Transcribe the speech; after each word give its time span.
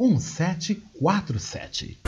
1747. 0.00 2.00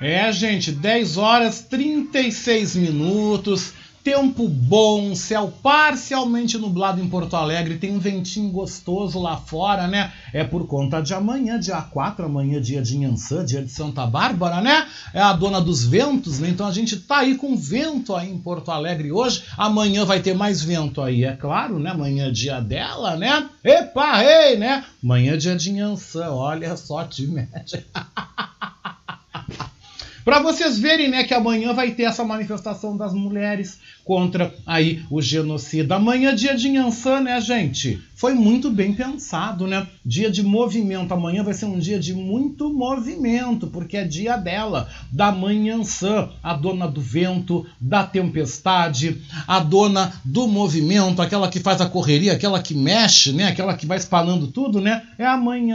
É, 0.00 0.32
gente, 0.32 0.72
10 0.72 1.18
horas 1.18 1.60
36 1.60 2.74
minutos 2.76 3.74
tempo 4.06 4.48
bom, 4.48 5.16
céu 5.16 5.52
parcialmente 5.60 6.56
nublado 6.56 7.02
em 7.02 7.08
Porto 7.08 7.34
Alegre, 7.34 7.76
tem 7.76 7.90
um 7.90 7.98
ventinho 7.98 8.52
gostoso 8.52 9.20
lá 9.20 9.36
fora, 9.36 9.88
né? 9.88 10.12
É 10.32 10.44
por 10.44 10.64
conta 10.68 11.00
de 11.00 11.12
amanhã, 11.12 11.58
dia 11.58 11.82
4, 11.82 12.24
amanhã 12.24 12.60
dia 12.60 12.80
de 12.80 12.96
Inhansã, 12.96 13.44
dia 13.44 13.60
de 13.60 13.68
Santa 13.68 14.06
Bárbara, 14.06 14.60
né? 14.60 14.86
É 15.12 15.20
a 15.20 15.32
dona 15.32 15.60
dos 15.60 15.84
ventos, 15.84 16.38
né? 16.38 16.48
Então 16.48 16.68
a 16.68 16.70
gente 16.70 16.94
tá 16.98 17.18
aí 17.18 17.34
com 17.34 17.56
vento 17.56 18.14
aí 18.14 18.30
em 18.30 18.38
Porto 18.38 18.70
Alegre 18.70 19.10
hoje, 19.10 19.42
amanhã 19.58 20.04
vai 20.04 20.20
ter 20.20 20.36
mais 20.36 20.62
vento 20.62 21.02
aí, 21.02 21.24
é 21.24 21.32
claro, 21.32 21.80
né? 21.80 21.90
Amanhã 21.90 22.28
é 22.28 22.30
dia 22.30 22.60
dela, 22.60 23.16
né? 23.16 23.50
Epa, 23.64 24.22
ei, 24.22 24.56
né? 24.56 24.84
Amanhã 25.02 25.32
é 25.32 25.36
dia 25.36 25.56
de 25.56 25.72
Inhansã, 25.72 26.30
olha 26.30 26.76
só, 26.76 27.02
te 27.02 27.26
mete. 27.26 27.84
Para 30.26 30.40
vocês 30.40 30.76
verem, 30.76 31.08
né, 31.08 31.22
que 31.22 31.32
amanhã 31.32 31.72
vai 31.72 31.92
ter 31.92 32.02
essa 32.02 32.24
manifestação 32.24 32.96
das 32.96 33.14
mulheres 33.14 33.78
contra 34.04 34.52
aí 34.66 35.04
o 35.08 35.22
genocida. 35.22 35.94
Amanhã 35.94 36.30
é 36.30 36.34
dia 36.34 36.56
de 36.56 36.68
Nhançã, 36.68 37.20
né, 37.20 37.40
gente? 37.40 38.02
Foi 38.12 38.34
muito 38.34 38.68
bem 38.68 38.92
pensado, 38.92 39.68
né? 39.68 39.86
Dia 40.04 40.28
de 40.28 40.42
movimento. 40.42 41.14
Amanhã 41.14 41.44
vai 41.44 41.54
ser 41.54 41.66
um 41.66 41.78
dia 41.78 42.00
de 42.00 42.12
muito 42.12 42.74
movimento, 42.74 43.68
porque 43.68 43.98
é 43.98 44.02
dia 44.02 44.36
dela, 44.36 44.88
da 45.12 45.30
mãe 45.30 45.70
a 46.42 46.54
dona 46.54 46.88
do 46.88 47.00
vento, 47.00 47.64
da 47.80 48.02
tempestade, 48.02 49.22
a 49.46 49.60
dona 49.60 50.12
do 50.24 50.48
movimento, 50.48 51.22
aquela 51.22 51.48
que 51.48 51.60
faz 51.60 51.80
a 51.80 51.88
correria, 51.88 52.32
aquela 52.32 52.60
que 52.60 52.74
mexe, 52.74 53.30
né? 53.32 53.46
Aquela 53.46 53.76
que 53.76 53.86
vai 53.86 53.96
espanando 53.96 54.48
tudo, 54.48 54.80
né? 54.80 55.04
É 55.16 55.24
a 55.24 55.36
mãe 55.36 55.72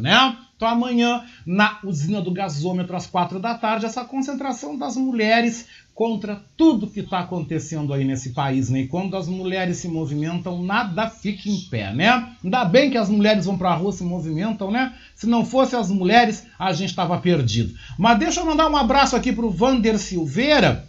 né? 0.00 0.36
Então, 0.62 0.70
amanhã, 0.70 1.24
na 1.44 1.80
usina 1.82 2.20
do 2.20 2.30
gasômetro, 2.30 2.94
às 2.94 3.04
quatro 3.04 3.40
da 3.40 3.52
tarde, 3.52 3.84
essa 3.84 4.04
concentração 4.04 4.78
das 4.78 4.96
mulheres 4.96 5.66
contra 5.92 6.40
tudo 6.56 6.86
que 6.86 7.00
está 7.00 7.18
acontecendo 7.18 7.92
aí 7.92 8.04
nesse 8.04 8.30
país, 8.30 8.70
né? 8.70 8.82
E 8.82 8.86
quando 8.86 9.16
as 9.16 9.26
mulheres 9.26 9.78
se 9.78 9.88
movimentam, 9.88 10.62
nada 10.62 11.10
fica 11.10 11.48
em 11.48 11.58
pé, 11.62 11.92
né? 11.92 12.36
Ainda 12.44 12.64
bem 12.64 12.92
que 12.92 12.96
as 12.96 13.08
mulheres 13.08 13.44
vão 13.44 13.58
para 13.58 13.70
a 13.70 13.74
rua 13.74 13.90
se 13.90 14.04
movimentam, 14.04 14.70
né? 14.70 14.94
Se 15.16 15.26
não 15.26 15.44
fossem 15.44 15.76
as 15.76 15.90
mulheres, 15.90 16.46
a 16.56 16.72
gente 16.72 16.90
estava 16.90 17.18
perdido. 17.18 17.74
Mas 17.98 18.20
deixa 18.20 18.38
eu 18.38 18.46
mandar 18.46 18.70
um 18.70 18.76
abraço 18.76 19.16
aqui 19.16 19.32
para 19.32 19.44
o 19.44 19.50
Vander 19.50 19.98
Silveira, 19.98 20.88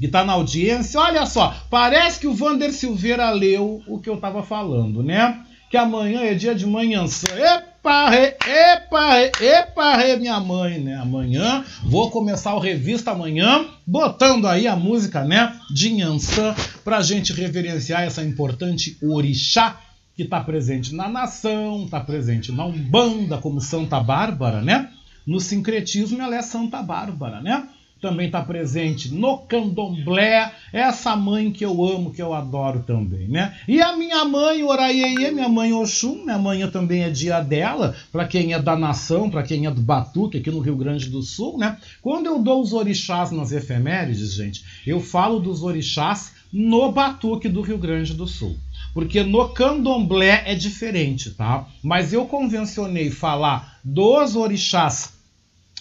que 0.00 0.06
está 0.06 0.24
na 0.24 0.32
audiência. 0.32 0.98
Olha 0.98 1.26
só, 1.26 1.54
parece 1.70 2.18
que 2.18 2.26
o 2.26 2.34
Vander 2.34 2.72
Silveira 2.72 3.30
leu 3.30 3.84
o 3.86 4.00
que 4.00 4.10
eu 4.10 4.16
estava 4.16 4.42
falando, 4.42 5.00
né? 5.00 5.44
Que 5.70 5.76
amanhã 5.76 6.22
é 6.22 6.34
dia 6.34 6.56
de 6.56 6.66
manhã. 6.66 7.04
Epa! 7.04 7.65
Epa, 7.86 8.10
re, 8.10 8.34
epa, 8.44 9.14
re, 9.14 9.30
epa, 9.40 9.96
re, 9.96 10.16
minha 10.16 10.40
mãe, 10.40 10.80
né? 10.80 10.96
Amanhã 10.96 11.64
vou 11.84 12.10
começar 12.10 12.52
o 12.56 12.58
revista 12.58 13.12
amanhã, 13.12 13.64
botando 13.86 14.48
aí 14.48 14.66
a 14.66 14.74
música, 14.74 15.22
né, 15.24 15.54
de 15.72 15.92
Nhançã, 15.92 16.52
pra 16.82 17.00
gente 17.00 17.32
reverenciar 17.32 18.02
essa 18.02 18.24
importante 18.24 18.98
orixá 19.00 19.76
que 20.16 20.24
está 20.24 20.40
presente 20.40 20.92
na 20.96 21.08
nação, 21.08 21.84
está 21.84 22.00
presente 22.00 22.50
na 22.50 22.64
Umbanda 22.64 23.38
como 23.38 23.60
Santa 23.60 24.00
Bárbara, 24.00 24.60
né? 24.60 24.90
No 25.24 25.38
sincretismo 25.38 26.20
ela 26.20 26.34
é 26.34 26.42
Santa 26.42 26.82
Bárbara, 26.82 27.40
né? 27.40 27.68
Também 28.06 28.26
está 28.26 28.40
presente 28.40 29.12
no 29.12 29.38
candomblé, 29.38 30.52
essa 30.72 31.16
mãe 31.16 31.50
que 31.50 31.64
eu 31.64 31.84
amo, 31.84 32.12
que 32.12 32.22
eu 32.22 32.32
adoro 32.32 32.84
também, 32.86 33.26
né? 33.26 33.58
E 33.66 33.82
a 33.82 33.96
minha 33.96 34.24
mãe, 34.24 34.62
Oraiê, 34.62 35.32
minha 35.32 35.48
mãe 35.48 35.72
Oxum, 35.72 36.24
minha 36.24 36.38
mãe 36.38 36.64
também 36.70 37.02
é 37.02 37.10
dia 37.10 37.40
dela, 37.40 37.96
para 38.12 38.24
quem 38.24 38.52
é 38.52 38.62
da 38.62 38.76
nação, 38.76 39.28
para 39.28 39.42
quem 39.42 39.66
é 39.66 39.70
do 39.72 39.80
Batuque, 39.80 40.38
aqui 40.38 40.52
no 40.52 40.60
Rio 40.60 40.76
Grande 40.76 41.08
do 41.08 41.20
Sul, 41.20 41.58
né? 41.58 41.78
Quando 42.00 42.26
eu 42.26 42.38
dou 42.38 42.62
os 42.62 42.72
orixás 42.72 43.32
nas 43.32 43.50
efemérides, 43.50 44.34
gente, 44.34 44.64
eu 44.86 45.00
falo 45.00 45.40
dos 45.40 45.64
orixás 45.64 46.32
no 46.52 46.92
Batuque 46.92 47.48
do 47.48 47.60
Rio 47.60 47.78
Grande 47.78 48.14
do 48.14 48.28
Sul. 48.28 48.56
Porque 48.94 49.24
no 49.24 49.48
candomblé 49.48 50.44
é 50.46 50.54
diferente, 50.54 51.30
tá? 51.30 51.66
Mas 51.82 52.12
eu 52.12 52.24
convencionei 52.26 53.10
falar 53.10 53.80
dos 53.82 54.36
orixás 54.36 55.15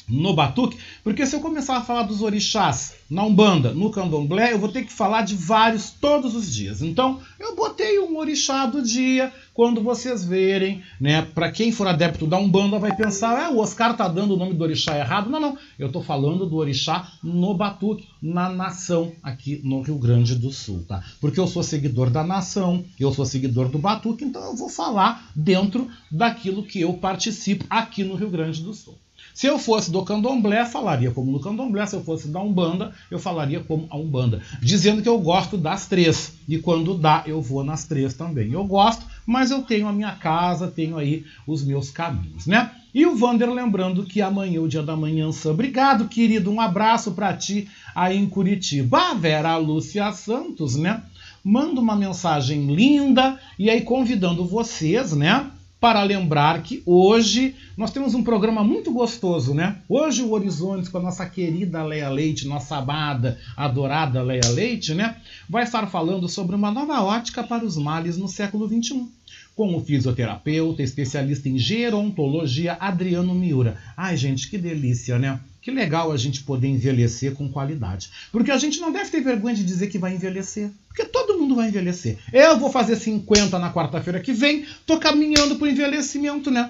no 0.07 0.33
batuque, 0.33 0.77
porque 1.03 1.25
se 1.25 1.35
eu 1.35 1.39
começar 1.39 1.77
a 1.77 1.81
falar 1.81 2.03
dos 2.03 2.21
orixás 2.21 2.95
na 3.09 3.23
Umbanda, 3.23 3.73
no 3.73 3.91
Candomblé, 3.91 4.53
eu 4.53 4.59
vou 4.59 4.69
ter 4.69 4.83
que 4.83 4.91
falar 4.91 5.21
de 5.21 5.35
vários 5.35 5.91
todos 5.91 6.35
os 6.35 6.53
dias. 6.53 6.81
Então, 6.81 7.19
eu 7.39 7.55
botei 7.55 7.99
um 7.99 8.17
orixá 8.17 8.65
do 8.65 8.81
dia, 8.81 9.31
quando 9.53 9.81
vocês 9.81 10.25
verem, 10.25 10.83
né, 10.99 11.21
para 11.21 11.51
quem 11.51 11.71
for 11.71 11.87
adepto 11.87 12.27
da 12.27 12.37
Umbanda 12.37 12.77
vai 12.77 12.95
pensar, 12.95 13.41
é, 13.41 13.53
o 13.53 13.59
Oscar 13.59 13.95
tá 13.95 14.07
dando 14.07 14.33
o 14.33 14.37
nome 14.37 14.53
do 14.53 14.63
orixá 14.63 14.97
errado. 14.97 15.29
Não, 15.29 15.39
não, 15.39 15.57
eu 15.79 15.91
tô 15.91 16.01
falando 16.01 16.45
do 16.45 16.57
orixá 16.57 17.11
no 17.23 17.53
batuque, 17.53 18.07
na 18.21 18.49
nação, 18.49 19.13
aqui 19.23 19.61
no 19.63 19.81
Rio 19.81 19.97
Grande 19.97 20.35
do 20.35 20.51
Sul, 20.51 20.83
tá? 20.87 21.03
Porque 21.21 21.39
eu 21.39 21.47
sou 21.47 21.63
seguidor 21.63 22.09
da 22.09 22.23
nação, 22.23 22.83
eu 22.99 23.13
sou 23.13 23.25
seguidor 23.25 23.69
do 23.69 23.79
batuque, 23.79 24.25
então 24.25 24.43
eu 24.43 24.55
vou 24.55 24.69
falar 24.69 25.31
dentro 25.35 25.87
daquilo 26.11 26.63
que 26.63 26.81
eu 26.81 26.93
participo 26.93 27.65
aqui 27.69 28.03
no 28.03 28.15
Rio 28.15 28.29
Grande 28.29 28.61
do 28.61 28.73
Sul. 28.73 28.97
Se 29.35 29.47
eu 29.47 29.59
fosse 29.59 29.91
do 29.91 30.01
candomblé, 30.01 30.63
falaria 30.63 31.11
como 31.11 31.29
no 31.29 31.41
candomblé. 31.41 31.85
Se 31.85 31.93
eu 31.93 32.01
fosse 32.01 32.29
da 32.29 32.39
Umbanda, 32.39 32.93
eu 33.11 33.19
falaria 33.19 33.59
como 33.59 33.85
a 33.89 33.97
Umbanda. 33.97 34.41
Dizendo 34.61 35.01
que 35.01 35.09
eu 35.09 35.19
gosto 35.19 35.57
das 35.57 35.87
três. 35.87 36.31
E 36.47 36.57
quando 36.57 36.97
dá, 36.97 37.21
eu 37.27 37.41
vou 37.41 37.61
nas 37.61 37.83
três 37.83 38.13
também. 38.13 38.53
Eu 38.53 38.63
gosto, 38.63 39.05
mas 39.25 39.51
eu 39.51 39.61
tenho 39.61 39.89
a 39.89 39.91
minha 39.91 40.13
casa, 40.13 40.71
tenho 40.71 40.97
aí 40.97 41.25
os 41.45 41.65
meus 41.65 41.91
caminhos, 41.91 42.47
né? 42.47 42.71
E 42.93 43.05
o 43.05 43.17
Vander 43.17 43.51
lembrando 43.51 44.05
que 44.05 44.21
amanhã 44.21 44.55
é 44.55 44.61
o 44.61 44.69
dia 44.69 44.81
da 44.81 44.95
manhã. 44.95 45.29
Obrigado, 45.47 46.07
querido. 46.07 46.49
Um 46.49 46.61
abraço 46.61 47.11
para 47.11 47.33
ti 47.33 47.67
aí 47.93 48.17
em 48.17 48.29
Curitiba. 48.29 49.11
A 49.11 49.13
Vera 49.15 49.57
Lúcia 49.57 50.13
Santos, 50.13 50.77
né? 50.77 51.03
Manda 51.43 51.81
uma 51.81 51.97
mensagem 51.97 52.73
linda 52.73 53.37
e 53.59 53.69
aí 53.69 53.81
convidando 53.81 54.45
vocês, 54.45 55.11
né? 55.11 55.51
Para 55.85 56.01
lembrar 56.01 56.63
que 56.63 56.81
hoje 56.83 57.53
nós 57.77 57.91
temos 57.91 58.15
um 58.15 58.23
programa 58.23 58.63
muito 58.63 58.91
gostoso, 58.91 59.53
né? 59.53 59.83
Hoje 59.87 60.23
o 60.23 60.31
Horizontes 60.31 60.89
com 60.89 60.97
a 60.97 61.01
nossa 61.01 61.27
querida 61.27 61.83
Leia 61.83 62.09
Leite, 62.09 62.47
nossa 62.47 62.77
amada, 62.77 63.37
adorada 63.55 64.23
Leia 64.23 64.49
Leite, 64.49 64.95
né? 64.95 65.17
Vai 65.47 65.61
estar 65.61 65.85
falando 65.85 66.27
sobre 66.27 66.55
uma 66.55 66.71
nova 66.71 67.03
ótica 67.03 67.43
para 67.43 67.63
os 67.63 67.77
males 67.77 68.17
no 68.17 68.27
século 68.27 68.67
XXI. 68.67 69.07
Com 69.55 69.75
o 69.75 69.79
fisioterapeuta, 69.79 70.81
especialista 70.81 71.47
em 71.47 71.59
gerontologia, 71.59 72.75
Adriano 72.79 73.35
Miura. 73.35 73.77
Ai, 73.95 74.17
gente, 74.17 74.49
que 74.49 74.57
delícia, 74.57 75.19
né? 75.19 75.39
Que 75.65 75.71
legal 75.71 76.11
a 76.11 76.17
gente 76.17 76.43
poder 76.43 76.67
envelhecer 76.67 77.33
com 77.33 77.49
qualidade. 77.49 78.11
Porque 78.31 78.51
a 78.51 78.57
gente 78.59 78.79
não 78.79 78.91
deve 78.91 79.09
ter 79.09 79.21
vergonha 79.21 79.55
de 79.55 79.63
dizer 79.63 79.87
que 79.87 79.97
vai 79.97 80.13
envelhecer. 80.13 80.69
Porque 80.87 81.05
todo 81.05 81.39
mundo 81.39 81.55
vai 81.55 81.69
envelhecer. 81.69 82.19
Eu 82.31 82.59
vou 82.59 82.71
fazer 82.71 82.95
50 82.95 83.57
na 83.57 83.73
quarta-feira 83.73 84.19
que 84.19 84.31
vem, 84.31 84.63
tô 84.85 84.99
caminhando 84.99 85.55
pro 85.55 85.67
envelhecimento, 85.67 86.51
né? 86.51 86.69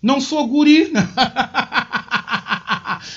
Não 0.00 0.20
sou 0.20 0.46
guri. 0.46 0.88
Né? 0.92 1.00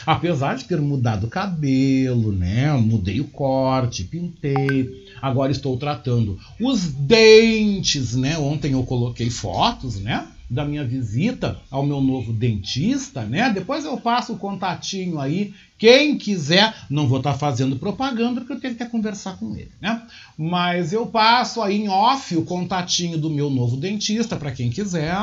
Apesar 0.07 0.55
de 0.55 0.65
ter 0.65 0.81
mudado 0.81 1.27
o 1.27 1.29
cabelo, 1.29 2.31
né? 2.31 2.73
Mudei 2.77 3.21
o 3.21 3.27
corte, 3.27 4.05
pintei. 4.05 5.05
Agora 5.21 5.51
estou 5.51 5.77
tratando 5.77 6.39
os 6.59 6.87
dentes, 6.87 8.15
né? 8.15 8.39
Ontem 8.39 8.71
eu 8.71 8.83
coloquei 8.83 9.29
fotos, 9.29 9.99
né? 9.99 10.27
Da 10.51 10.65
minha 10.65 10.83
visita 10.83 11.57
ao 11.71 11.85
meu 11.85 12.01
novo 12.01 12.33
dentista, 12.33 13.23
né? 13.23 13.49
Depois 13.49 13.85
eu 13.85 13.95
passo 13.95 14.33
o 14.33 14.37
contatinho 14.37 15.17
aí. 15.17 15.53
Quem 15.77 16.17
quiser, 16.17 16.75
não 16.89 17.07
vou 17.07 17.19
estar 17.19 17.31
tá 17.31 17.39
fazendo 17.39 17.77
propaganda 17.77 18.41
porque 18.41 18.53
eu 18.53 18.59
tenho 18.59 18.75
que 18.75 18.85
conversar 18.85 19.37
com 19.37 19.55
ele, 19.55 19.71
né? 19.79 20.01
Mas 20.37 20.91
eu 20.91 21.07
passo 21.07 21.61
aí 21.61 21.77
em 21.77 21.87
off 21.87 22.35
o 22.35 22.43
contatinho 22.43 23.17
do 23.17 23.29
meu 23.29 23.49
novo 23.49 23.77
dentista 23.77 24.35
para 24.35 24.51
quem 24.51 24.69
quiser. 24.69 25.15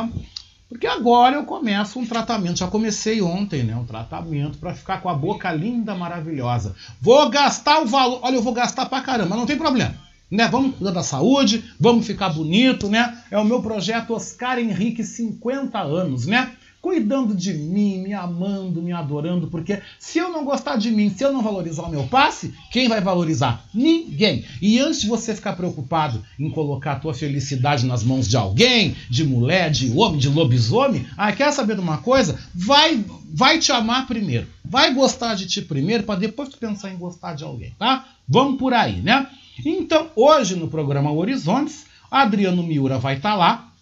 Porque 0.66 0.86
agora 0.86 1.36
eu 1.36 1.44
começo 1.44 1.98
um 1.98 2.06
tratamento, 2.06 2.60
já 2.60 2.66
comecei 2.66 3.20
ontem, 3.20 3.62
né? 3.62 3.76
Um 3.76 3.84
tratamento 3.84 4.56
para 4.56 4.74
ficar 4.74 5.02
com 5.02 5.10
a 5.10 5.14
boca 5.14 5.52
linda, 5.52 5.94
maravilhosa. 5.94 6.74
Vou 7.02 7.28
gastar 7.28 7.82
o 7.82 7.86
valor, 7.86 8.20
olha, 8.22 8.36
eu 8.36 8.42
vou 8.42 8.54
gastar 8.54 8.86
pra 8.86 9.02
caramba, 9.02 9.36
não 9.36 9.46
tem 9.46 9.58
problema 9.58 10.07
né? 10.30 10.48
Vamos 10.48 10.76
cuidar 10.76 10.92
da 10.92 11.02
saúde, 11.02 11.64
vamos 11.78 12.06
ficar 12.06 12.30
bonito, 12.30 12.88
né? 12.88 13.18
É 13.30 13.38
o 13.38 13.44
meu 13.44 13.62
projeto 13.62 14.14
Oscar 14.14 14.58
Henrique 14.58 15.02
50 15.02 15.78
anos, 15.78 16.26
né? 16.26 16.52
Cuidando 16.80 17.34
de 17.34 17.52
mim, 17.52 17.98
me 17.98 18.14
amando, 18.14 18.80
me 18.80 18.92
adorando, 18.92 19.48
porque 19.48 19.82
se 19.98 20.18
eu 20.18 20.30
não 20.30 20.44
gostar 20.44 20.76
de 20.76 20.92
mim, 20.92 21.10
se 21.10 21.24
eu 21.24 21.32
não 21.32 21.42
valorizar 21.42 21.82
o 21.82 21.90
meu 21.90 22.04
passe, 22.04 22.54
quem 22.70 22.88
vai 22.88 23.00
valorizar? 23.00 23.64
Ninguém. 23.74 24.44
E 24.62 24.78
antes 24.78 25.00
de 25.00 25.08
você 25.08 25.34
ficar 25.34 25.54
preocupado 25.54 26.24
em 26.38 26.48
colocar 26.50 26.92
a 26.92 26.98
tua 27.00 27.12
felicidade 27.12 27.84
nas 27.84 28.04
mãos 28.04 28.28
de 28.28 28.36
alguém, 28.36 28.94
de 29.10 29.24
mulher, 29.24 29.70
de 29.72 29.90
homem, 29.90 30.20
de 30.20 30.28
lobisomem, 30.28 31.04
ah, 31.16 31.32
quer 31.32 31.52
saber 31.52 31.74
de 31.74 31.80
uma 31.80 31.98
coisa? 31.98 32.38
Vai, 32.54 33.04
vai 33.34 33.58
te 33.58 33.72
amar 33.72 34.06
primeiro. 34.06 34.46
Vai 34.64 34.94
gostar 34.94 35.34
de 35.34 35.46
ti 35.46 35.60
primeiro, 35.60 36.04
para 36.04 36.20
depois 36.20 36.48
tu 36.48 36.58
pensar 36.58 36.92
em 36.92 36.96
gostar 36.96 37.34
de 37.34 37.42
alguém, 37.42 37.74
tá? 37.76 38.06
Vamos 38.28 38.56
por 38.56 38.72
aí, 38.72 39.00
né? 39.00 39.26
Então, 39.64 40.10
hoje 40.14 40.54
no 40.54 40.68
programa 40.68 41.12
Horizontes, 41.12 41.86
Adriano 42.10 42.62
Miura 42.62 42.98
vai 42.98 43.16
estar 43.16 43.30
tá 43.30 43.36
lá 43.36 43.72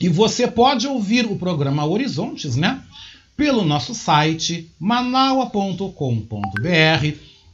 e 0.00 0.08
você 0.08 0.46
pode 0.46 0.86
ouvir 0.86 1.26
o 1.26 1.36
programa 1.36 1.84
Horizontes, 1.84 2.56
né? 2.56 2.82
Pelo 3.36 3.64
nosso 3.64 3.94
site 3.94 4.70
manaua.com.br. 4.78 5.90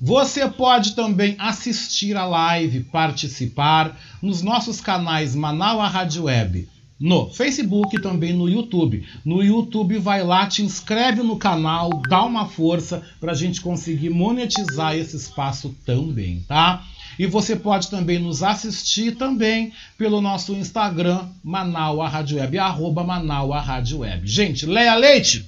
Você 0.00 0.48
pode 0.48 0.96
também 0.96 1.36
assistir 1.38 2.16
a 2.16 2.26
live, 2.26 2.80
participar 2.80 3.96
nos 4.20 4.42
nossos 4.42 4.80
canais 4.80 5.36
Manaua 5.36 5.86
Rádio 5.86 6.24
Web, 6.24 6.68
no 6.98 7.30
Facebook 7.30 7.94
e 7.94 8.00
também 8.00 8.32
no 8.32 8.48
YouTube. 8.48 9.06
No 9.24 9.44
YouTube, 9.44 9.98
vai 9.98 10.24
lá, 10.24 10.48
te 10.48 10.64
inscreve 10.64 11.22
no 11.22 11.36
canal, 11.36 11.88
dá 12.08 12.24
uma 12.24 12.46
força 12.46 13.02
para 13.20 13.30
a 13.30 13.34
gente 13.36 13.60
conseguir 13.60 14.10
monetizar 14.10 14.96
esse 14.96 15.16
espaço 15.16 15.72
também, 15.86 16.44
tá? 16.48 16.84
E 17.18 17.26
você 17.26 17.54
pode 17.56 17.90
também 17.90 18.18
nos 18.18 18.42
assistir 18.42 19.16
também 19.16 19.72
pelo 19.98 20.20
nosso 20.20 20.54
Instagram, 20.54 21.28
Manaua 21.42 22.08
Rádio 22.08 22.38
Web, 22.38 22.58
arroba 22.58 23.04
Manaua 23.04 23.60
Rádio 23.60 23.98
Web. 23.98 24.26
Gente, 24.26 24.66
Leia 24.66 24.94
Leite! 24.94 25.46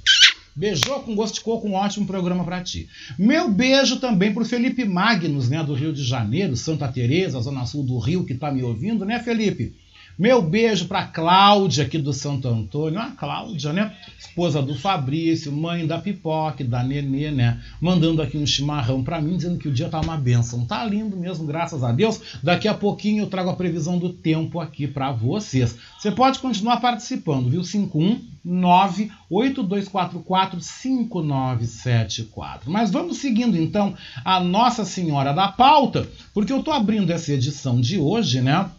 Beijou 0.56 1.00
com 1.00 1.16
gosto 1.16 1.34
de 1.34 1.40
coco, 1.40 1.66
um 1.66 1.74
ótimo 1.74 2.06
programa 2.06 2.44
para 2.44 2.62
ti. 2.62 2.88
Meu 3.18 3.50
beijo 3.50 3.96
também 3.98 4.32
pro 4.32 4.44
Felipe 4.44 4.84
Magnus, 4.84 5.48
né, 5.48 5.64
do 5.64 5.74
Rio 5.74 5.92
de 5.92 6.04
Janeiro, 6.04 6.56
Santa 6.56 6.86
Teresa, 6.86 7.40
Zona 7.40 7.66
Sul 7.66 7.82
do 7.82 7.98
Rio, 7.98 8.24
que 8.24 8.34
tá 8.34 8.52
me 8.52 8.62
ouvindo, 8.62 9.04
né, 9.04 9.18
Felipe? 9.18 9.74
Meu 10.16 10.40
beijo 10.40 10.86
para 10.86 11.08
Cláudia 11.08 11.84
aqui 11.84 11.98
do 11.98 12.12
Santo 12.12 12.46
Antônio. 12.46 13.00
A 13.00 13.10
Cláudia, 13.10 13.72
né? 13.72 13.92
Esposa 14.16 14.62
do 14.62 14.76
Fabrício, 14.76 15.50
mãe 15.50 15.84
da 15.84 15.98
Pipoque, 15.98 16.62
da 16.62 16.84
Nenê, 16.84 17.32
né? 17.32 17.60
Mandando 17.80 18.22
aqui 18.22 18.38
um 18.38 18.46
chimarrão 18.46 19.02
para 19.02 19.20
mim, 19.20 19.36
dizendo 19.36 19.58
que 19.58 19.66
o 19.66 19.72
dia 19.72 19.88
tá 19.88 20.00
uma 20.00 20.16
benção. 20.16 20.64
Tá 20.64 20.84
lindo 20.84 21.16
mesmo, 21.16 21.44
graças 21.44 21.82
a 21.82 21.90
Deus. 21.90 22.20
Daqui 22.40 22.68
a 22.68 22.74
pouquinho 22.74 23.24
eu 23.24 23.26
trago 23.26 23.50
a 23.50 23.56
previsão 23.56 23.98
do 23.98 24.08
tempo 24.08 24.60
aqui 24.60 24.86
para 24.86 25.10
vocês. 25.10 25.76
Você 25.98 26.12
pode 26.12 26.38
continuar 26.38 26.76
participando, 26.76 27.50
viu? 27.50 27.62
519 27.62 29.10
8244 29.28 30.60
5974. 30.60 32.70
Mas 32.70 32.92
vamos 32.92 33.16
seguindo 33.16 33.56
então 33.56 33.94
a 34.24 34.38
Nossa 34.38 34.84
Senhora 34.84 35.32
da 35.32 35.48
Pauta, 35.48 36.08
porque 36.32 36.52
eu 36.52 36.62
tô 36.62 36.70
abrindo 36.70 37.10
essa 37.10 37.32
edição 37.32 37.80
de 37.80 37.98
hoje, 37.98 38.40
né? 38.40 38.70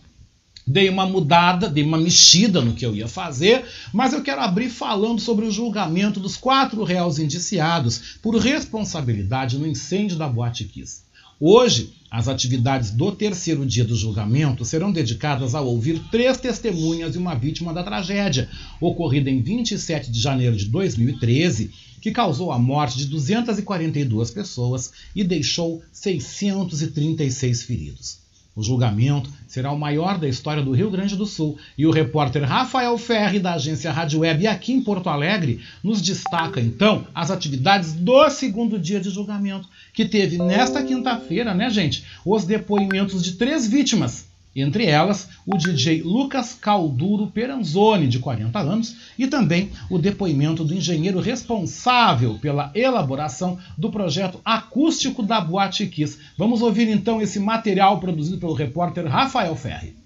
Dei 0.68 0.90
uma 0.90 1.06
mudada, 1.06 1.70
dei 1.70 1.84
uma 1.84 1.98
mexida 1.98 2.60
no 2.60 2.74
que 2.74 2.86
eu 2.86 2.96
ia 2.96 3.08
fazer, 3.08 3.66
mas 3.94 4.14
eu 4.14 4.24
quero 4.24 4.42
abrir 4.42 4.70
falando 4.70 5.22
sobre 5.22 5.46
o 5.46 5.52
julgamento 5.52 6.20
dos 6.20 6.38
quatro 6.38 6.84
réus 6.84 7.20
indiciados 7.20 8.18
por 8.22 8.36
responsabilidade 8.38 9.60
no 9.60 9.68
incêndio 9.68 10.18
da 10.18 10.28
Boate 10.28 10.66
Kiss. 10.66 11.04
Hoje, 11.40 11.94
as 12.10 12.28
atividades 12.28 12.92
do 12.92 13.12
terceiro 13.12 13.66
dia 13.66 13.84
do 13.84 13.96
julgamento 13.96 14.64
serão 14.64 14.92
dedicadas 14.92 15.54
a 15.54 15.62
ouvir 15.62 16.02
três 16.10 16.38
testemunhas 16.38 17.14
e 17.14 17.18
uma 17.20 17.36
vítima 17.36 17.74
da 17.74 17.84
tragédia, 17.84 18.50
ocorrida 18.82 19.30
em 19.30 19.42
27 19.42 20.10
de 20.10 20.20
janeiro 20.20 20.56
de 20.56 20.66
2013, 20.66 21.72
que 22.02 22.12
causou 22.12 22.52
a 22.52 22.58
morte 22.58 22.98
de 22.98 23.06
242 23.06 24.32
pessoas 24.32 24.94
e 25.14 25.24
deixou 25.24 25.84
636 25.92 27.64
feridos. 27.64 28.25
O 28.56 28.64
julgamento 28.64 29.30
será 29.48 29.72
o 29.72 29.78
maior 29.78 30.18
da 30.18 30.30
história 30.30 30.64
do 30.64 30.72
Rio 30.72 30.90
Grande 30.90 31.16
do 31.16 31.26
Sul. 31.26 31.58
E 31.78 31.86
o 31.86 31.92
repórter 31.92 32.44
Rafael 32.44 32.98
Ferri, 32.98 33.38
da 33.38 33.56
agência 33.56 33.92
Rádio 33.92 34.22
Web 34.22 34.48
aqui 34.48 34.72
em 34.72 34.82
Porto 34.82 35.10
Alegre, 35.10 35.60
nos 35.84 36.02
destaca 36.02 36.62
então 36.62 37.06
as 37.14 37.30
atividades 37.30 37.92
do 37.92 38.30
segundo 38.30 38.80
dia 38.80 39.00
de 39.00 39.10
julgamento, 39.10 39.68
que 39.94 40.06
teve 40.06 40.38
nesta 40.38 40.82
quinta-feira, 40.82 41.54
né, 41.54 41.70
gente, 41.70 42.06
os 42.26 42.46
depoimentos 42.46 43.22
de 43.22 43.34
três 43.34 43.68
vítimas 43.68 44.26
entre 44.56 44.86
elas 44.86 45.30
o 45.46 45.58
DJ 45.58 46.02
Lucas 46.02 46.54
Calduro 46.54 47.28
Peranzoni, 47.28 48.08
de 48.08 48.20
40 48.20 48.60
anos, 48.60 48.96
e 49.18 49.28
também 49.28 49.72
o 49.90 49.98
depoimento 49.98 50.64
do 50.64 50.74
engenheiro 50.74 51.20
responsável 51.20 52.40
pela 52.40 52.72
elaboração 52.74 53.58
do 53.78 53.92
projeto 53.92 54.40
acústico 54.46 55.22
da 55.22 55.42
Boate 55.42 55.86
Kiss. 55.88 56.20
Vamos 56.38 56.62
ouvir 56.62 56.88
então 56.88 57.22
esse 57.22 57.40
material 57.40 58.00
produzido 58.00 58.38
pelo 58.38 58.54
repórter 58.54 59.06
Rafael 59.06 59.56
Ferri. 59.56 60.05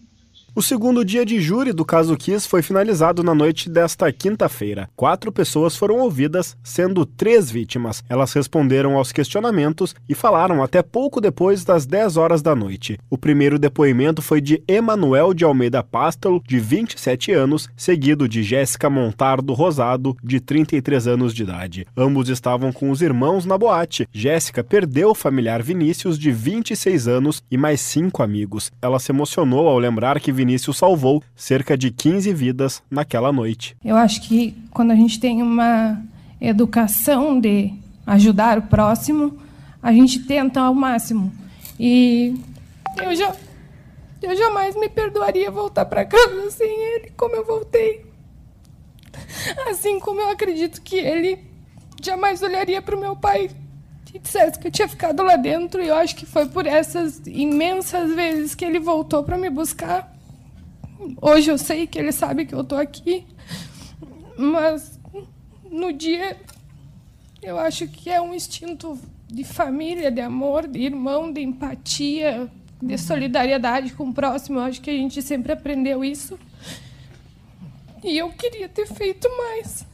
O 0.56 0.64
segundo 0.64 1.06
dia 1.06 1.24
de 1.24 1.40
júri 1.40 1.72
do 1.72 1.86
caso 1.86 2.18
Kiss 2.18 2.48
foi 2.48 2.64
finalizado 2.64 3.22
na 3.24 3.36
noite 3.36 3.70
desta 3.70 4.12
quinta-feira. 4.12 4.90
Quatro 4.96 5.32
pessoas 5.32 5.76
foram 5.76 6.00
ouvidas, 6.00 6.58
sendo 6.64 7.06
três 7.06 7.52
vítimas. 7.52 8.04
Elas 8.10 8.34
responderam 8.34 8.98
aos 8.98 9.12
questionamentos 9.12 9.96
e 10.08 10.16
falaram 10.16 10.64
até 10.64 10.82
pouco 10.82 11.22
depois 11.22 11.64
das 11.64 11.86
10 11.86 12.18
horas 12.18 12.42
da 12.42 12.56
noite. 12.56 12.98
O 13.12 13.18
primeiro 13.18 13.60
depoimento 13.60 14.24
foi 14.24 14.42
de 14.42 14.62
Emanuel 14.68 15.36
de 15.36 15.46
Almeida 15.46 15.84
Pastel, 15.84 16.42
de 16.46 16.60
27 16.60 17.32
anos, 17.32 17.70
seguido 17.78 18.28
de 18.28 18.42
Jéssica 18.42 18.90
Montardo 18.90 19.54
Rosado, 19.54 20.18
de 20.24 20.40
33 20.40 21.08
anos 21.08 21.34
de 21.34 21.44
idade. 21.44 21.86
Ambos 21.96 22.28
estavam 22.28 22.72
com 22.72 22.90
os 22.90 23.04
irmãos 23.04 23.46
na 23.46 23.58
boate. 23.58 24.08
Jéssica 24.12 24.64
perdeu 24.64 25.12
o 25.12 25.16
familiar 25.16 25.62
Vinícius, 25.62 26.18
de 26.18 26.32
26 26.32 27.08
anos, 27.08 27.44
e 27.52 27.58
mais 27.58 27.82
cinco 27.82 28.24
amigos. 28.24 28.72
Ela 28.82 29.00
se 29.00 29.12
emocionou 29.12 29.68
ao 29.68 29.78
lembrar 29.78 30.20
que 30.20 30.39
Vinícius 30.40 30.78
salvou 30.78 31.22
cerca 31.36 31.78
de 31.78 31.92
15 31.92 32.34
vidas 32.34 32.82
naquela 32.90 33.30
noite. 33.30 33.76
Eu 33.84 33.98
acho 33.98 34.22
que 34.22 34.56
quando 34.72 34.92
a 34.92 34.96
gente 34.96 35.20
tem 35.20 35.42
uma 35.42 36.02
educação 36.40 37.42
de 37.42 37.74
ajudar 38.08 38.58
o 38.58 38.62
próximo, 38.62 39.38
a 39.84 39.92
gente 39.92 40.20
tenta 40.20 40.62
ao 40.62 40.74
máximo. 40.74 41.30
E 41.78 42.40
eu 43.04 43.14
já 43.14 43.36
eu 44.22 44.36
jamais 44.36 44.78
me 44.78 44.88
perdoaria 44.88 45.52
voltar 45.52 45.86
para 45.86 46.06
casa 46.06 46.52
sem 46.52 46.70
ele, 46.70 47.12
como 47.18 47.36
eu 47.36 47.46
voltei. 47.46 48.06
Assim 49.70 50.00
como 50.00 50.22
eu 50.22 50.30
acredito 50.30 50.82
que 50.82 50.96
ele 50.96 51.38
jamais 52.02 52.42
olharia 52.42 52.82
para 52.82 52.96
o 52.96 53.00
meu 53.00 53.14
pai 53.14 53.50
e 54.14 54.20
dissesse 54.20 54.58
que 54.58 54.68
eu 54.68 54.72
tinha 54.72 54.88
ficado 54.88 55.22
lá 55.22 55.36
dentro. 55.36 55.82
E 55.82 55.90
eu 55.90 55.96
acho 55.96 56.16
que 56.16 56.26
foi 56.26 56.48
por 56.48 56.66
essas 56.66 57.22
imensas 57.28 58.14
vezes 58.16 58.56
que 58.56 58.64
ele 58.64 58.80
voltou 58.80 59.22
para 59.22 59.38
me 59.38 59.50
buscar. 59.50 60.19
Hoje 61.22 61.50
eu 61.50 61.58
sei 61.58 61.88
que 61.88 61.98
ele 61.98 62.12
sabe 62.12 62.46
que 62.46 62.54
eu 62.54 62.62
estou 62.62 62.78
aqui, 62.78 63.26
mas 64.38 65.00
no 65.70 65.94
dia 65.94 66.38
eu 67.42 67.58
acho 67.58 67.88
que 67.88 68.10
é 68.10 68.22
um 68.22 68.34
instinto 68.34 69.00
de 69.28 69.44
família, 69.44 70.12
de 70.12 70.20
amor, 70.20 70.68
de 70.68 70.80
irmão, 70.80 71.32
de 71.32 71.42
empatia, 71.42 72.50
de 72.82 72.98
solidariedade 72.98 73.94
com 73.94 74.10
o 74.10 74.14
próximo. 74.14 74.60
Eu 74.60 74.64
acho 74.64 74.82
que 74.82 74.90
a 74.90 74.94
gente 74.94 75.22
sempre 75.22 75.54
aprendeu 75.54 76.04
isso. 76.04 76.38
E 78.04 78.18
eu 78.18 78.30
queria 78.32 78.68
ter 78.68 78.88
feito 78.88 79.30
mais. 79.38 79.86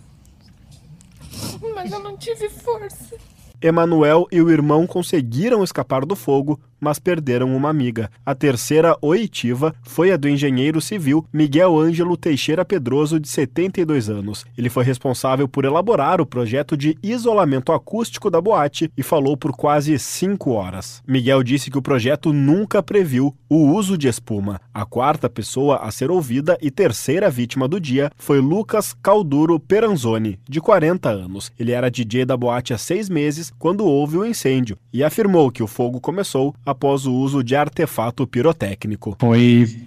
Mas 1.73 1.91
eu 1.91 1.99
não 1.99 2.17
tive 2.17 2.49
força. 2.49 3.15
Emanuel 3.61 4.27
e 4.31 4.41
o 4.41 4.49
irmão 4.49 4.85
conseguiram 4.85 5.63
escapar 5.63 6.05
do 6.05 6.15
fogo, 6.15 6.59
mas 6.85 6.99
perderam 6.99 7.55
uma 7.55 7.67
amiga. 7.67 8.11
A 8.23 8.35
terceira 8.35 8.95
oitiva 9.01 9.73
foi 9.81 10.11
a 10.11 10.17
do 10.17 10.29
engenheiro 10.29 10.79
civil 10.79 11.25
Miguel 11.33 11.79
Ângelo 11.79 12.15
Teixeira 12.15 12.63
Pedroso, 12.63 13.19
de 13.19 13.27
72 13.27 14.07
anos. 14.07 14.45
Ele 14.55 14.69
foi 14.69 14.83
responsável 14.83 15.47
por 15.47 15.65
elaborar 15.65 16.21
o 16.21 16.27
projeto 16.27 16.77
de 16.77 16.95
isolamento 17.01 17.71
acústico 17.71 18.29
da 18.29 18.39
boate 18.39 18.91
e 18.95 19.01
falou 19.01 19.35
por 19.35 19.51
quase 19.53 19.97
cinco 19.97 20.51
horas. 20.51 21.01
Miguel 21.07 21.41
disse 21.41 21.71
que 21.71 21.77
o 21.79 21.81
projeto 21.81 22.31
nunca 22.31 22.83
previu 22.83 23.35
o 23.49 23.71
uso 23.73 23.97
de 23.97 24.07
espuma. 24.07 24.61
A 24.71 24.85
quarta 24.85 25.27
pessoa 25.27 25.77
a 25.77 25.89
ser 25.89 26.11
ouvida 26.11 26.55
e 26.61 26.69
terceira 26.69 27.31
vítima 27.31 27.67
do 27.67 27.79
dia 27.79 28.11
foi 28.15 28.39
Lucas 28.39 28.95
Calduro 29.01 29.59
Peranzoni, 29.59 30.37
de 30.47 30.61
40 30.61 31.09
anos. 31.09 31.51
Ele 31.57 31.71
era 31.71 31.89
DJ 31.89 32.25
da 32.25 32.37
boate 32.37 32.75
há 32.75 32.77
seis 32.77 33.09
meses 33.09 33.51
quando 33.57 33.85
houve 33.85 34.17
o 34.17 34.25
incêndio 34.25 34.77
e 34.93 35.03
afirmou 35.03 35.49
que 35.49 35.63
o 35.63 35.67
fogo 35.67 35.99
começou 35.99 36.53
após 36.75 37.05
o 37.05 37.13
uso 37.13 37.41
de 37.41 37.55
artefato 37.55 38.27
pirotécnico. 38.27 39.15
Foi 39.17 39.81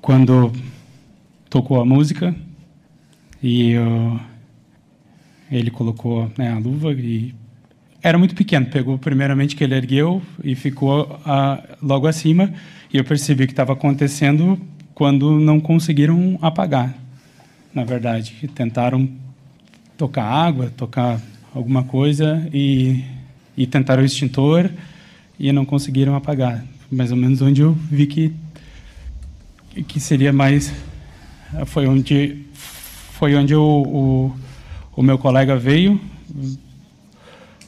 quando 0.00 0.52
tocou 1.50 1.80
a 1.80 1.84
música 1.84 2.34
e 3.42 3.76
uh, 3.76 4.20
ele 5.50 5.72
colocou 5.72 6.30
né, 6.38 6.52
a 6.52 6.58
luva 6.58 6.92
e 6.92 7.34
era 8.00 8.16
muito 8.16 8.36
pequeno. 8.36 8.66
Pegou 8.66 8.96
primeiramente 8.96 9.56
que 9.56 9.64
ele 9.64 9.74
ergueu 9.74 10.22
e 10.44 10.54
ficou 10.54 11.02
uh, 11.02 11.76
logo 11.82 12.06
acima 12.06 12.52
e 12.92 12.96
eu 12.96 13.04
percebi 13.04 13.46
que 13.46 13.52
estava 13.52 13.72
acontecendo 13.72 14.58
quando 14.94 15.40
não 15.40 15.58
conseguiram 15.58 16.38
apagar. 16.40 16.94
Na 17.74 17.82
verdade, 17.82 18.48
tentaram 18.54 19.08
tocar 19.96 20.24
água, 20.24 20.72
tocar 20.76 21.20
alguma 21.52 21.82
coisa 21.82 22.48
e, 22.54 23.04
e 23.56 23.66
tentaram 23.66 24.02
o 24.02 24.06
extintor 24.06 24.70
e 25.40 25.50
não 25.50 25.64
conseguiram 25.64 26.14
apagar. 26.14 26.62
Mais 26.92 27.10
ou 27.10 27.16
menos 27.16 27.40
onde 27.40 27.62
eu 27.62 27.72
vi 27.90 28.06
que 28.06 28.32
que 29.86 29.98
seria 30.00 30.32
mais 30.32 30.72
foi 31.66 31.86
onde 31.86 32.44
foi 33.12 33.34
onde 33.34 33.54
o, 33.54 33.62
o, 33.62 34.36
o 34.96 35.02
meu 35.02 35.16
colega 35.16 35.56
veio 35.56 35.98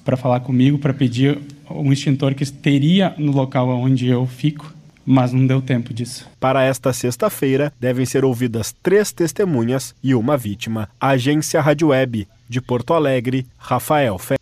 para 0.04 0.16
falar 0.16 0.40
comigo 0.40 0.78
para 0.78 0.92
pedir 0.92 1.38
um 1.70 1.92
extintor 1.92 2.34
que 2.34 2.44
teria 2.50 3.14
no 3.16 3.32
local 3.32 3.68
onde 3.68 4.08
eu 4.08 4.26
fico 4.26 4.74
mas 5.04 5.32
não 5.32 5.44
deu 5.44 5.60
tempo 5.60 5.92
disso. 5.92 6.28
Para 6.38 6.62
esta 6.62 6.92
sexta-feira, 6.92 7.72
devem 7.80 8.06
ser 8.06 8.24
ouvidas 8.24 8.72
três 8.84 9.10
testemunhas 9.10 9.96
e 10.00 10.14
uma 10.14 10.36
vítima. 10.36 10.88
Agência 11.00 11.60
Rádio 11.60 11.88
Web, 11.88 12.28
de 12.48 12.60
Porto 12.60 12.94
Alegre, 12.94 13.44
Rafael 13.58 14.16
Fe 14.16 14.36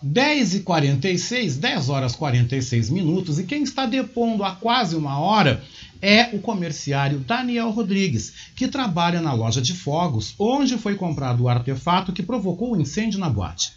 10 0.00 0.54
e 0.54 0.60
46, 0.60 1.56
10 1.56 1.88
horas 1.88 2.14
46 2.14 2.90
minutos, 2.90 3.38
e 3.38 3.44
quem 3.44 3.64
está 3.64 3.84
depondo 3.84 4.44
há 4.44 4.52
quase 4.54 4.94
uma 4.94 5.18
hora 5.18 5.62
é 6.00 6.34
o 6.34 6.38
comerciário 6.38 7.18
Daniel 7.18 7.70
Rodrigues, 7.70 8.32
que 8.54 8.68
trabalha 8.68 9.20
na 9.20 9.32
loja 9.32 9.60
de 9.60 9.74
fogos, 9.74 10.34
onde 10.38 10.78
foi 10.78 10.94
comprado 10.94 11.42
o 11.42 11.48
artefato 11.48 12.12
que 12.12 12.22
provocou 12.22 12.72
o 12.72 12.80
incêndio 12.80 13.18
na 13.18 13.28
boate. 13.28 13.72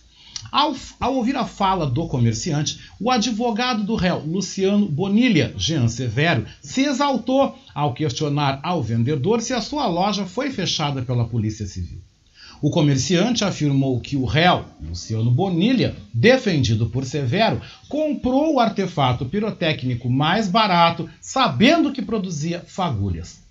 Ao, 0.51 0.75
ao, 0.99 1.15
ouvir 1.15 1.35
a 1.35 1.45
fala 1.45 1.87
do 1.87 2.07
comerciante, 2.07 2.79
o 2.99 3.09
advogado 3.09 3.83
do 3.83 3.95
réu, 3.95 4.19
Luciano 4.19 4.87
Bonilha, 4.87 5.53
Jean 5.57 5.87
Severo, 5.87 6.45
se 6.61 6.81
exaltou 6.81 7.57
ao 7.73 7.93
questionar 7.93 8.59
ao 8.63 8.81
vendedor 8.81 9.41
se 9.41 9.53
a 9.53 9.61
sua 9.61 9.87
loja 9.87 10.25
foi 10.25 10.51
fechada 10.51 11.01
pela 11.01 11.27
Polícia 11.27 11.65
Civil. 11.65 12.01
O 12.61 12.69
comerciante 12.69 13.43
afirmou 13.43 13.99
que 13.99 14.15
o 14.15 14.23
réu, 14.23 14.65
Luciano 14.79 15.31
Bonilha, 15.31 15.95
defendido 16.13 16.85
por 16.85 17.03
Severo, 17.05 17.59
comprou 17.89 18.53
o 18.53 18.59
artefato 18.59 19.25
pirotécnico 19.25 20.07
mais 20.07 20.47
barato, 20.47 21.09
sabendo 21.19 21.91
que 21.91 22.03
produzia 22.03 22.59
fagulhas. 22.59 23.41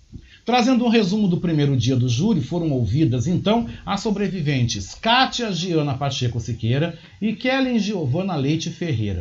Trazendo 0.45 0.85
um 0.85 0.89
resumo 0.89 1.27
do 1.27 1.41
primeiro 1.41 1.75
dia 1.75 1.95
do 1.95 2.07
júri, 2.07 2.41
foram 2.41 2.71
ouvidas 2.71 3.27
então 3.27 3.67
as 3.85 3.99
sobreviventes 3.99 4.95
Kátia 4.95 5.51
Giana 5.51 5.93
Pacheco 5.93 6.39
Siqueira 6.39 6.97
e 7.21 7.33
Kellen 7.33 7.79
Giovana 7.79 8.35
Leite 8.35 8.69
Ferreira. 8.69 9.19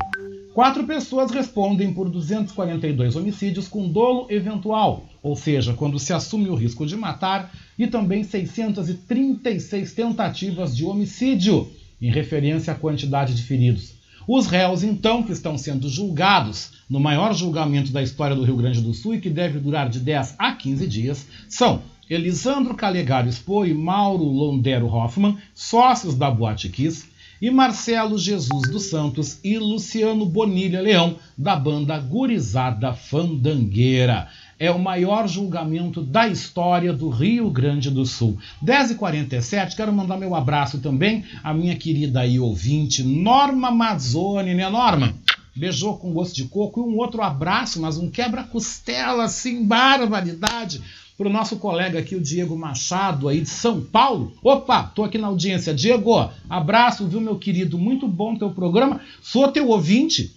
Quatro 0.52 0.84
pessoas 0.84 1.30
respondem 1.30 1.92
por 1.92 2.08
242 2.08 3.14
homicídios 3.14 3.68
com 3.68 3.88
dolo 3.88 4.26
eventual, 4.28 5.08
ou 5.22 5.36
seja, 5.36 5.74
quando 5.74 5.98
se 5.98 6.12
assume 6.12 6.48
o 6.48 6.56
risco 6.56 6.84
de 6.84 6.96
matar, 6.96 7.54
e 7.78 7.86
também 7.86 8.24
636 8.24 9.92
tentativas 9.92 10.76
de 10.76 10.84
homicídio, 10.84 11.70
em 12.02 12.10
referência 12.10 12.72
à 12.72 12.76
quantidade 12.76 13.34
de 13.34 13.42
feridos. 13.42 13.94
Os 14.26 14.46
réus, 14.46 14.82
então, 14.82 15.22
que 15.22 15.32
estão 15.32 15.56
sendo 15.56 15.88
julgados 15.88 16.72
no 16.88 16.98
maior 16.98 17.32
julgamento 17.32 17.92
da 17.92 18.02
história 18.02 18.34
do 18.34 18.44
Rio 18.44 18.56
Grande 18.56 18.80
do 18.80 18.92
Sul 18.92 19.14
e 19.14 19.20
que 19.20 19.30
deve 19.30 19.60
durar 19.60 19.88
de 19.88 20.00
10 20.00 20.34
a 20.36 20.52
15 20.52 20.86
dias, 20.88 21.26
são 21.48 21.82
Elisandro 22.08 22.74
Calegaro 22.74 23.28
Expo 23.28 23.64
e 23.64 23.72
Mauro 23.72 24.24
Londero 24.24 24.86
Hoffman, 24.86 25.38
sócios 25.54 26.16
da 26.16 26.28
Boate 26.28 26.68
Kiss, 26.68 27.06
e 27.40 27.50
Marcelo 27.50 28.18
Jesus 28.18 28.68
dos 28.70 28.90
Santos 28.90 29.38
e 29.42 29.58
Luciano 29.58 30.26
Bonilha 30.26 30.80
Leão, 30.80 31.16
da 31.36 31.56
banda 31.56 31.98
Gurizada 31.98 32.92
Fandangueira. 32.92 34.28
É 34.58 34.70
o 34.70 34.78
maior 34.78 35.26
julgamento 35.26 36.02
da 36.02 36.28
história 36.28 36.92
do 36.92 37.08
Rio 37.08 37.50
Grande 37.50 37.90
do 37.90 38.04
Sul. 38.04 38.36
10h47, 38.62 39.74
quero 39.74 39.92
mandar 39.92 40.18
meu 40.18 40.34
abraço 40.34 40.78
também 40.80 41.24
à 41.42 41.54
minha 41.54 41.74
querida 41.76 42.26
e 42.26 42.38
ouvinte 42.38 43.02
Norma 43.02 43.70
Mazzoni, 43.70 44.54
né, 44.54 44.68
Norma? 44.68 45.14
Beijou 45.56 45.96
com 45.96 46.12
gosto 46.12 46.34
de 46.34 46.44
coco 46.44 46.80
e 46.80 46.82
um 46.82 46.98
outro 46.98 47.22
abraço, 47.22 47.80
mas 47.80 47.96
um 47.96 48.10
quebra-costela, 48.10 49.24
assim, 49.24 49.64
barbaridade 49.64 50.80
para 51.20 51.28
o 51.28 51.32
nosso 51.32 51.56
colega 51.56 51.98
aqui, 51.98 52.16
o 52.16 52.20
Diego 52.20 52.56
Machado, 52.56 53.28
aí 53.28 53.42
de 53.42 53.48
São 53.50 53.78
Paulo. 53.78 54.32
Opa, 54.42 54.84
tô 54.84 55.04
aqui 55.04 55.18
na 55.18 55.26
audiência. 55.26 55.74
Diego, 55.74 56.30
abraço, 56.48 57.06
viu, 57.06 57.20
meu 57.20 57.36
querido? 57.36 57.76
Muito 57.76 58.08
bom 58.08 58.34
teu 58.34 58.48
programa. 58.52 59.02
Sou 59.20 59.46
teu 59.48 59.68
ouvinte 59.68 60.34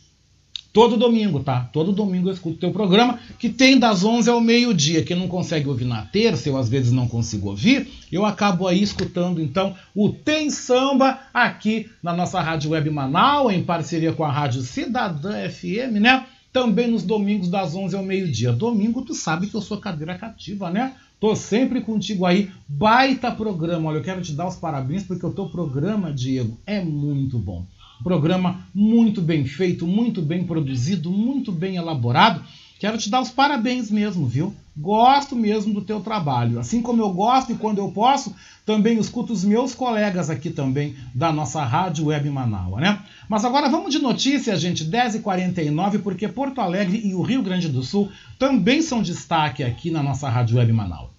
todo 0.74 0.98
domingo, 0.98 1.40
tá? 1.40 1.70
Todo 1.72 1.94
domingo 1.94 2.28
eu 2.28 2.34
escuto 2.34 2.58
teu 2.58 2.72
programa, 2.72 3.18
que 3.40 3.48
tem 3.48 3.80
das 3.80 4.04
11 4.04 4.30
ao 4.30 4.42
meio-dia. 4.42 5.04
Quem 5.06 5.16
não 5.16 5.30
consegue 5.30 5.70
ouvir 5.70 5.86
na 5.86 6.02
terça, 6.02 6.50
eu 6.50 6.58
às 6.58 6.68
vezes 6.68 6.92
não 6.92 7.08
consigo 7.08 7.48
ouvir, 7.48 7.88
eu 8.12 8.26
acabo 8.26 8.68
aí 8.68 8.84
escutando 8.84 9.42
então 9.42 9.76
o 9.96 10.10
Tem 10.10 10.50
Samba 10.50 11.18
aqui 11.34 11.90
na 12.04 12.12
nossa 12.12 12.42
Rádio 12.42 12.72
Web 12.72 12.90
Manaus, 12.90 13.54
em 13.54 13.64
parceria 13.64 14.12
com 14.12 14.26
a 14.26 14.32
Rádio 14.32 14.62
Cidadã 14.64 15.48
FM, 15.48 16.02
né? 16.02 16.26
Também 16.54 16.88
nos 16.88 17.02
domingos 17.02 17.50
das 17.50 17.76
11 17.76 17.96
ao 17.96 18.04
meio-dia. 18.04 18.54
Domingo, 18.54 19.02
tu 19.02 19.16
sabe 19.16 19.48
que 19.48 19.56
eu 19.56 19.62
sou 19.62 19.80
cadeira 19.80 20.16
cativa, 20.16 20.70
né? 20.70 20.94
Tô 21.20 21.36
sempre 21.36 21.82
contigo 21.82 22.26
aí. 22.26 22.52
Baita 22.68 23.32
programa. 23.32 23.90
Olha, 23.90 23.98
eu 23.98 24.04
quero 24.04 24.22
te 24.22 24.34
dar 24.34 24.48
os 24.48 24.56
parabéns 24.56 25.04
porque 25.04 25.26
o 25.26 25.34
teu 25.34 25.50
programa, 25.50 26.14
Diego, 26.14 26.58
é 26.66 26.84
muito 26.84 27.40
bom. 27.40 27.66
Programa 28.04 28.68
muito 28.74 29.22
bem 29.22 29.46
feito, 29.46 29.88
muito 29.88 30.22
bem 30.22 30.44
produzido, 30.44 31.10
muito 31.10 31.52
bem 31.52 31.78
elaborado. 31.78 32.44
Quero 32.80 32.98
te 32.98 33.10
dar 33.10 33.22
os 33.22 33.30
parabéns 33.30 33.90
mesmo, 33.90 34.28
viu? 34.28 34.54
Gosto 34.76 35.36
mesmo 35.36 35.74
do 35.74 35.82
teu 35.82 36.02
trabalho. 36.02 36.60
Assim 36.60 36.82
como 36.82 37.02
eu 37.02 37.10
gosto 37.14 37.52
e 37.52 37.56
quando 37.56 37.78
eu 37.78 37.92
posso, 37.92 38.36
também 38.66 38.98
escuto 38.98 39.34
os 39.34 39.44
meus 39.44 39.76
colegas 39.76 40.30
aqui 40.30 40.50
também 40.50 40.96
da 41.14 41.32
nossa 41.32 41.64
Rádio 41.64 42.06
Web 42.06 42.30
Manaus, 42.30 42.80
né? 42.80 43.00
Mas 43.28 43.44
agora 43.44 43.70
vamos 43.70 43.92
de 43.92 44.00
notícia, 44.00 44.56
gente, 44.56 44.86
10h49, 44.86 46.02
porque 46.02 46.28
Porto 46.28 46.62
Alegre 46.62 47.02
e 47.04 47.14
o 47.14 47.22
Rio 47.22 47.44
Grande 47.44 47.68
do 47.68 47.84
Sul 47.84 48.12
também 48.40 48.82
são 48.82 49.02
destaque 49.02 49.64
aqui 49.64 49.92
na 49.92 50.02
nossa 50.02 50.30
Rádio 50.30 50.58
Web 50.58 50.72
Manaus. 50.72 51.10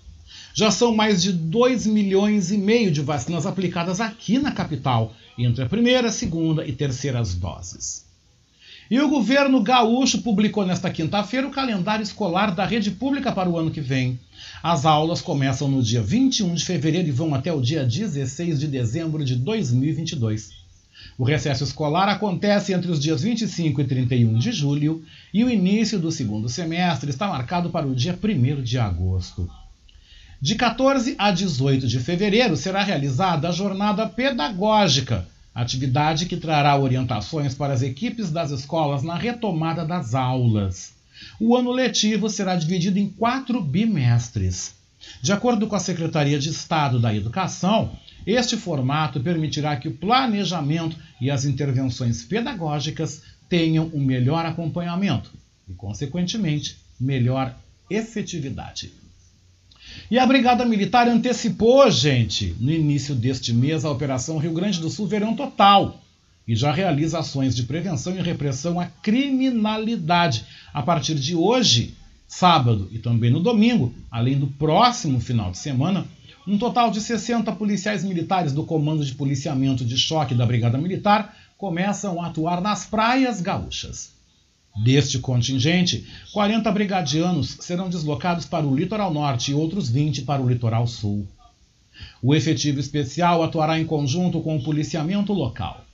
Já 0.55 0.71
são 0.71 0.95
mais 0.95 1.23
de 1.23 1.33
2 1.33 1.87
milhões 1.87 2.51
e 2.51 2.59
meio 2.59 2.91
de 2.91 3.03
vacinas 3.03 3.47
aplicadas 3.47 4.01
aqui 4.01 4.39
na 4.39 4.53
capital, 4.53 5.15
entre 5.39 5.65
a 5.65 5.69
primeira, 5.69 6.11
segunda 6.11 6.67
e 6.67 6.73
terceiras 6.73 7.35
doses. 7.35 8.07
E 8.91 9.01
o 9.01 9.09
governo 9.09 9.61
gaúcho 9.63 10.23
publicou 10.23 10.65
nesta 10.65 10.89
quinta-feira 10.91 11.47
o 11.47 11.51
calendário 11.51 12.05
escolar 12.05 12.55
da 12.55 12.65
rede 12.65 12.93
pública 12.93 13.33
para 13.33 13.51
o 13.51 13.59
ano 13.59 13.71
que 13.71 13.81
vem. 13.81 14.19
As 14.63 14.87
aulas 14.87 15.21
começam 15.21 15.69
no 15.69 15.83
dia 15.83 16.01
21 16.01 16.55
de 16.55 16.65
fevereiro 16.65 17.09
e 17.09 17.13
vão 17.13 17.35
até 17.35 17.53
o 17.53 17.61
dia 17.61 17.85
16 17.85 18.61
de 18.61 18.69
dezembro 18.69 19.25
de 19.25 19.35
2022. 19.35 20.53
O 21.19 21.25
recesso 21.25 21.65
escolar 21.65 22.09
acontece 22.09 22.73
entre 22.73 22.91
os 22.91 23.01
dias 23.01 23.23
25 23.23 23.81
e 23.81 23.85
31 23.85 24.39
de 24.39 24.53
julho 24.53 25.05
e 25.35 25.43
o 25.43 25.51
início 25.51 25.99
do 25.99 26.13
segundo 26.13 26.49
semestre 26.49 27.11
está 27.11 27.27
marcado 27.27 27.71
para 27.71 27.87
o 27.87 27.95
dia 27.95 28.17
1 28.17 28.63
de 28.63 28.79
agosto. 28.79 29.51
De 30.41 30.55
14 30.55 31.15
a 31.19 31.31
18 31.31 31.87
de 31.89 31.99
fevereiro 31.99 32.57
será 32.59 32.83
realizada 32.83 33.49
a 33.49 33.53
Jornada 33.53 34.07
Pedagógica, 34.07 35.27
atividade 35.55 36.27
que 36.27 36.37
trará 36.37 36.77
orientações 36.77 37.55
para 37.55 37.73
as 37.73 37.81
equipes 37.81 38.31
das 38.31 38.51
escolas 38.51 39.03
na 39.03 39.17
retomada 39.17 39.83
das 39.87 40.15
aulas. 40.15 40.93
O 41.41 41.57
ano 41.57 41.73
letivo 41.73 42.29
será 42.29 42.55
dividido 42.55 42.99
em 42.99 43.09
quatro 43.09 43.63
bimestres. 43.63 44.75
De 45.23 45.33
acordo 45.33 45.67
com 45.67 45.75
a 45.75 45.81
Secretaria 45.81 46.39
de 46.39 46.51
Estado 46.51 47.01
da 47.01 47.15
Educação, 47.15 47.93
este 48.27 48.59
formato 48.59 49.19
permitirá 49.21 49.75
que 49.77 49.89
o 49.89 49.97
planejamento 49.97 50.99
e 51.19 51.31
as 51.31 51.47
intervenções 51.47 52.25
pedagógicas 52.25 53.23
tenham 53.49 53.91
um 53.95 54.05
melhor 54.05 54.45
acompanhamento 54.45 55.31
e, 55.67 55.73
consequentemente, 55.73 56.77
melhor 57.01 57.57
efetividade. 57.89 59.06
E 60.09 60.21
a 60.21 60.27
Brigada 60.27 60.65
Militar 60.65 61.09
antecipou, 61.09 61.91
gente, 61.91 62.55
no 62.61 62.71
início 62.71 63.13
deste 63.13 63.53
mês, 63.53 63.85
a 63.85 63.91
Operação 63.91 64.39
Rio 64.39 64.53
Grande 64.53 64.81
do 64.81 64.89
Sul 64.89 65.09
Verão 65.09 65.35
Total 65.35 66.01
e 66.47 66.55
já 66.55 66.71
realiza 66.71 67.19
ações 67.19 67.57
de 67.57 67.65
prevenção 67.65 68.15
e 68.15 68.23
repressão 68.23 68.79
à 68.79 68.87
criminalidade. 68.87 70.45
A 70.73 70.81
partir 70.81 71.17
de 71.17 71.35
hoje, 71.35 71.97
sábado 72.29 72.89
e 72.93 72.99
também 72.99 73.33
no 73.33 73.41
domingo, 73.41 73.93
além 74.09 74.39
do 74.39 74.47
próximo 74.47 75.19
final 75.19 75.51
de 75.51 75.59
semana, 75.59 76.07
um 76.47 76.57
total 76.57 76.93
de 76.93 77.01
60 77.01 77.51
policiais 77.53 78.05
militares 78.05 78.53
do 78.53 78.63
Comando 78.63 79.05
de 79.05 79.13
Policiamento 79.13 79.85
de 79.85 79.99
Choque 79.99 80.37
da 80.37 80.47
Brigada 80.47 80.79
Militar 80.79 81.37
começam 81.59 82.23
a 82.23 82.29
atuar 82.29 82.61
nas 82.61 82.87
praias 82.87 83.41
gaúchas. 83.41 84.16
Deste 84.77 85.19
contingente, 85.19 86.07
40 86.33 86.71
brigadianos 86.71 87.57
serão 87.61 87.89
deslocados 87.89 88.45
para 88.45 88.67
o 88.67 88.77
litoral 88.77 89.13
norte 89.13 89.51
e 89.51 89.55
outros 89.55 89.89
20 89.89 90.23
para 90.23 90.43
o 90.43 90.49
litoral 90.49 90.87
sul. 90.87 91.27
O 92.23 92.35
efetivo 92.35 92.79
especial 92.79 93.43
atuará 93.43 93.81
em 93.81 93.87
conjunto 93.87 94.41
com 94.41 94.57
o 94.57 94.63
policiamento 94.63 95.33
local. 95.33 95.85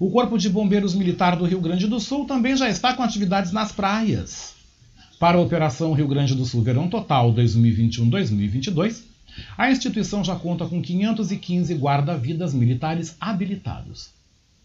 O 0.00 0.10
Corpo 0.10 0.36
de 0.36 0.48
Bombeiros 0.48 0.94
Militar 0.94 1.36
do 1.36 1.44
Rio 1.44 1.60
Grande 1.60 1.86
do 1.86 2.00
Sul 2.00 2.24
também 2.24 2.56
já 2.56 2.68
está 2.68 2.94
com 2.94 3.02
atividades 3.02 3.52
nas 3.52 3.70
praias. 3.72 4.54
Para 5.18 5.38
a 5.38 5.40
Operação 5.40 5.92
Rio 5.92 6.08
Grande 6.08 6.34
do 6.34 6.44
Sul 6.44 6.62
Verão 6.62 6.88
Total 6.88 7.32
2021-2022, 7.34 9.02
a 9.56 9.70
instituição 9.70 10.24
já 10.24 10.34
conta 10.36 10.66
com 10.66 10.82
515 10.82 11.74
guarda-vidas 11.74 12.54
militares 12.54 13.16
habilitados. 13.20 14.17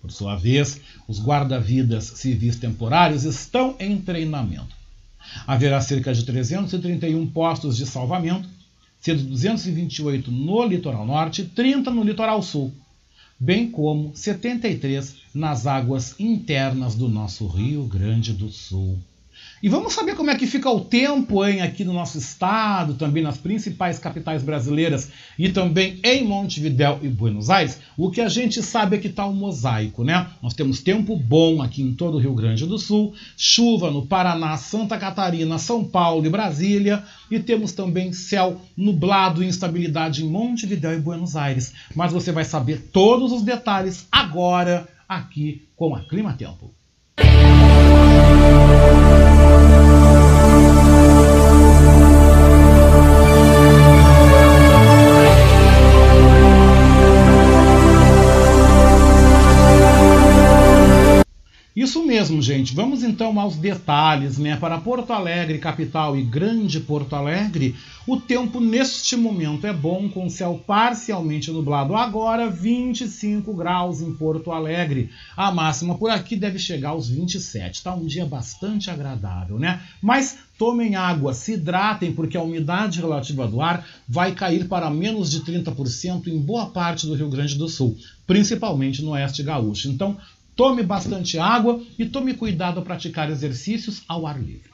Por 0.03 0.11
sua 0.11 0.35
vez, 0.35 0.81
os 1.07 1.17
guarda-vidas 1.17 2.03
civis 2.03 2.57
temporários 2.57 3.23
estão 3.23 3.73
em 3.79 4.01
treinamento. 4.01 4.75
Haverá 5.47 5.79
cerca 5.79 6.13
de 6.13 6.25
331 6.25 7.25
postos 7.27 7.77
de 7.77 7.85
salvamento, 7.85 8.49
sendo 8.99 9.23
228 9.23 10.29
no 10.29 10.65
litoral 10.65 11.05
norte 11.05 11.43
e 11.43 11.45
30 11.45 11.89
no 11.89 12.03
litoral 12.03 12.43
sul, 12.43 12.73
bem 13.39 13.71
como 13.71 14.11
73 14.13 15.15
nas 15.33 15.65
águas 15.65 16.19
internas 16.19 16.95
do 16.95 17.07
nosso 17.07 17.47
Rio 17.47 17.85
Grande 17.85 18.33
do 18.33 18.49
Sul. 18.49 18.99
E 19.63 19.69
vamos 19.69 19.93
saber 19.93 20.17
como 20.17 20.29
é 20.29 20.35
que 20.35 20.45
fica 20.45 20.69
o 20.69 20.81
tempo 20.81 21.45
hein, 21.45 21.61
aqui 21.61 21.85
no 21.85 21.93
nosso 21.93 22.17
estado, 22.17 22.95
também 22.95 23.23
nas 23.23 23.37
principais 23.37 23.97
capitais 23.97 24.43
brasileiras 24.43 25.09
e 25.39 25.47
também 25.47 26.01
em 26.03 26.25
Montevidéu 26.25 26.99
e 27.01 27.07
Buenos 27.07 27.49
Aires. 27.49 27.79
O 27.95 28.11
que 28.11 28.19
a 28.19 28.27
gente 28.27 28.61
sabe 28.61 28.97
é 28.97 28.99
que 28.99 29.07
está 29.07 29.25
um 29.25 29.31
mosaico, 29.31 30.03
né? 30.03 30.27
Nós 30.41 30.53
temos 30.53 30.81
tempo 30.81 31.15
bom 31.15 31.61
aqui 31.61 31.81
em 31.81 31.93
todo 31.93 32.15
o 32.15 32.19
Rio 32.19 32.33
Grande 32.33 32.65
do 32.65 32.77
Sul, 32.77 33.13
chuva 33.37 33.89
no 33.89 34.05
Paraná, 34.05 34.57
Santa 34.57 34.97
Catarina, 34.97 35.57
São 35.57 35.85
Paulo 35.85 36.25
e 36.25 36.29
Brasília, 36.29 37.01
e 37.31 37.39
temos 37.39 37.71
também 37.71 38.11
céu 38.11 38.59
nublado 38.75 39.41
e 39.41 39.47
instabilidade 39.47 40.25
em 40.25 40.29
Montevidéu 40.29 40.93
e 40.93 40.99
Buenos 40.99 41.37
Aires. 41.37 41.71
Mas 41.95 42.11
você 42.11 42.33
vai 42.33 42.43
saber 42.43 42.89
todos 42.91 43.31
os 43.31 43.43
detalhes 43.43 44.05
agora 44.11 44.89
aqui 45.07 45.65
com 45.77 45.95
a 45.95 46.01
Clima 46.01 46.33
Tempo. 46.33 46.75
Isso 61.83 62.01
mesmo, 62.05 62.41
gente. 62.41 62.73
Vamos 62.73 63.03
então 63.03 63.37
aos 63.37 63.57
detalhes, 63.57 64.37
né? 64.37 64.55
Para 64.55 64.77
Porto 64.77 65.11
Alegre, 65.11 65.57
capital 65.57 66.17
e 66.17 66.23
Grande 66.23 66.79
Porto 66.79 67.13
Alegre, 67.13 67.75
o 68.07 68.15
tempo 68.15 68.61
neste 68.61 69.17
momento 69.17 69.67
é 69.67 69.73
bom, 69.73 70.07
com 70.07 70.29
céu 70.29 70.63
parcialmente 70.65 71.51
nublado. 71.51 71.93
Agora, 71.93 72.49
25 72.49 73.53
graus 73.53 73.99
em 73.99 74.13
Porto 74.13 74.53
Alegre. 74.53 75.09
A 75.35 75.51
máxima 75.51 75.97
por 75.97 76.09
aqui 76.09 76.37
deve 76.37 76.57
chegar 76.57 76.91
aos 76.91 77.09
27. 77.09 77.83
Tá 77.83 77.93
um 77.93 78.05
dia 78.05 78.25
bastante 78.25 78.89
agradável, 78.89 79.59
né? 79.59 79.81
Mas 80.01 80.37
tomem 80.57 80.95
água, 80.95 81.33
se 81.33 81.55
hidratem, 81.55 82.13
porque 82.13 82.37
a 82.37 82.41
umidade 82.41 83.01
relativa 83.01 83.45
do 83.45 83.59
ar 83.59 83.85
vai 84.07 84.31
cair 84.31 84.69
para 84.69 84.89
menos 84.89 85.29
de 85.29 85.41
30% 85.41 86.27
em 86.27 86.39
boa 86.39 86.67
parte 86.67 87.05
do 87.05 87.13
Rio 87.13 87.29
Grande 87.29 87.57
do 87.57 87.67
Sul, 87.67 87.97
principalmente 88.25 89.01
no 89.01 89.11
oeste 89.11 89.43
gaúcho. 89.43 89.89
Então, 89.89 90.17
Tome 90.55 90.83
bastante 90.83 91.39
água 91.39 91.81
e 91.97 92.05
tome 92.05 92.33
cuidado 92.33 92.79
ao 92.79 92.85
praticar 92.85 93.29
exercícios 93.29 94.03
ao 94.07 94.27
ar 94.27 94.39
livre. 94.39 94.69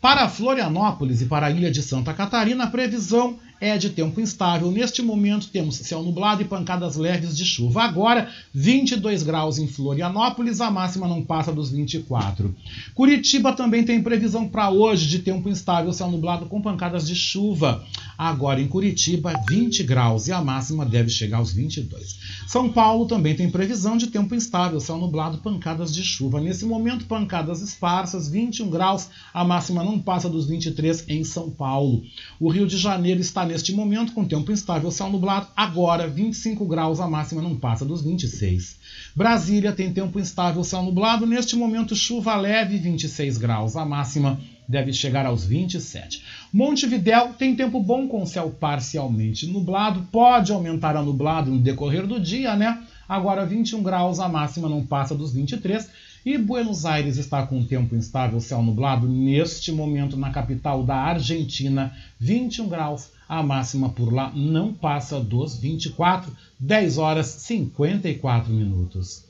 Para 0.00 0.28
Florianópolis 0.28 1.20
e 1.20 1.26
para 1.26 1.46
a 1.46 1.50
ilha 1.50 1.70
de 1.70 1.82
Santa 1.82 2.14
Catarina, 2.14 2.64
a 2.64 2.68
previsão 2.68 3.38
é 3.60 3.78
de 3.78 3.90
tempo 3.90 4.20
instável. 4.20 4.70
Neste 4.70 5.02
momento 5.02 5.48
temos 5.48 5.76
céu 5.76 6.02
nublado 6.02 6.42
e 6.42 6.44
pancadas 6.44 6.96
leves 6.96 7.36
de 7.36 7.44
chuva. 7.44 7.82
Agora, 7.82 8.30
22 8.52 9.22
graus 9.22 9.58
em 9.58 9.66
Florianópolis, 9.66 10.60
a 10.60 10.70
máxima 10.70 11.08
não 11.08 11.22
passa 11.22 11.52
dos 11.52 11.70
24. 11.70 12.54
Curitiba 12.94 13.52
também 13.52 13.84
tem 13.84 14.02
previsão 14.02 14.48
para 14.48 14.70
hoje 14.70 15.06
de 15.06 15.20
tempo 15.20 15.48
instável, 15.48 15.92
céu 15.92 16.10
nublado 16.10 16.46
com 16.46 16.60
pancadas 16.60 17.06
de 17.06 17.14
chuva. 17.14 17.84
Agora 18.18 18.60
em 18.60 18.68
Curitiba, 18.68 19.32
20 19.48 19.82
graus 19.82 20.28
e 20.28 20.32
a 20.32 20.42
máxima 20.42 20.84
deve 20.84 21.08
chegar 21.08 21.38
aos 21.38 21.52
22. 21.52 22.18
São 22.46 22.70
Paulo 22.70 23.06
também 23.06 23.34
tem 23.34 23.50
previsão 23.50 23.96
de 23.96 24.08
tempo 24.08 24.34
instável, 24.34 24.80
céu 24.80 24.96
nublado, 24.96 25.38
pancadas 25.38 25.94
de 25.94 26.02
chuva. 26.02 26.40
Nesse 26.40 26.64
momento, 26.64 27.06
pancadas 27.06 27.60
esparsas, 27.60 28.28
21 28.28 28.68
graus, 28.70 29.08
a 29.32 29.44
máxima 29.44 29.82
não 29.82 29.98
passa 29.98 30.28
dos 30.28 30.46
23 30.46 31.04
em 31.08 31.24
São 31.24 31.50
Paulo. 31.50 32.02
O 32.38 32.48
Rio 32.48 32.66
de 32.66 32.76
Janeiro 32.76 33.20
está 33.20 33.45
neste 33.46 33.72
momento 33.72 34.12
com 34.12 34.24
tempo 34.24 34.52
instável, 34.52 34.90
céu 34.90 35.08
nublado, 35.08 35.48
agora 35.56 36.06
25 36.06 36.66
graus, 36.66 37.00
a 37.00 37.08
máxima 37.08 37.40
não 37.40 37.56
passa 37.56 37.84
dos 37.84 38.02
26. 38.02 38.78
Brasília 39.14 39.72
tem 39.72 39.92
tempo 39.92 40.18
instável, 40.20 40.62
céu 40.62 40.82
nublado, 40.82 41.26
neste 41.26 41.56
momento 41.56 41.94
chuva 41.94 42.36
leve, 42.36 42.76
26 42.76 43.38
graus, 43.38 43.76
a 43.76 43.84
máxima 43.84 44.38
deve 44.68 44.92
chegar 44.92 45.24
aos 45.24 45.44
27. 45.44 46.22
Montevidéu 46.52 47.34
tem 47.34 47.54
tempo 47.54 47.80
bom 47.80 48.08
com 48.08 48.26
céu 48.26 48.50
parcialmente 48.50 49.46
nublado, 49.46 50.06
pode 50.10 50.52
aumentar 50.52 50.96
a 50.96 51.02
nublado 51.02 51.50
no 51.50 51.60
decorrer 51.60 52.06
do 52.06 52.20
dia, 52.20 52.56
né? 52.56 52.82
Agora 53.08 53.46
21 53.46 53.82
graus, 53.82 54.18
a 54.18 54.28
máxima 54.28 54.68
não 54.68 54.84
passa 54.84 55.14
dos 55.14 55.32
23. 55.32 55.88
E 56.24 56.36
Buenos 56.36 56.84
Aires 56.84 57.18
está 57.18 57.46
com 57.46 57.64
tempo 57.64 57.94
instável, 57.94 58.40
céu 58.40 58.60
nublado, 58.60 59.06
neste 59.06 59.70
momento 59.70 60.16
na 60.16 60.30
capital 60.30 60.82
da 60.82 60.96
Argentina, 60.96 61.96
21 62.18 62.68
graus. 62.68 63.12
A 63.28 63.42
máxima 63.42 63.88
por 63.88 64.12
lá 64.12 64.32
não 64.34 64.72
passa 64.72 65.20
dos 65.20 65.56
24, 65.58 66.32
10 66.58 66.98
horas 66.98 67.26
54 67.26 68.52
minutos. 68.52 69.25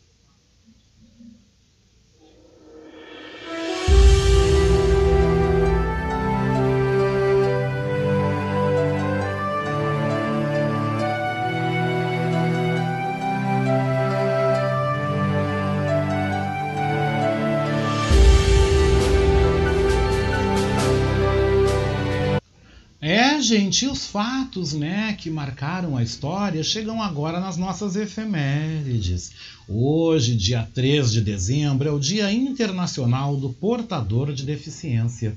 Gente, 23.40 23.86
os 23.86 24.06
fatos 24.06 24.72
né, 24.72 25.12
que 25.14 25.30
marcaram 25.30 25.96
a 25.96 26.02
história 26.02 26.62
chegam 26.62 27.02
agora 27.02 27.40
nas 27.40 27.56
nossas 27.56 27.96
efemérides. 27.96 29.32
Hoje, 29.68 30.36
dia 30.36 30.68
3 30.74 31.12
de 31.12 31.20
dezembro, 31.20 31.88
é 31.88 31.92
o 31.92 31.98
Dia 31.98 32.32
Internacional 32.32 33.36
do 33.36 33.50
Portador 33.50 34.32
de 34.32 34.44
Deficiência. 34.44 35.36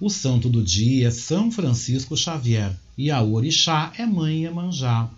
O 0.00 0.08
santo 0.08 0.48
do 0.48 0.62
dia 0.62 1.08
é 1.08 1.10
São 1.10 1.50
Francisco 1.50 2.16
Xavier 2.16 2.72
e 2.96 3.10
a 3.10 3.20
orixá 3.22 3.92
é 3.98 4.06
Mãe 4.06 4.44
Emanjá. 4.44 5.10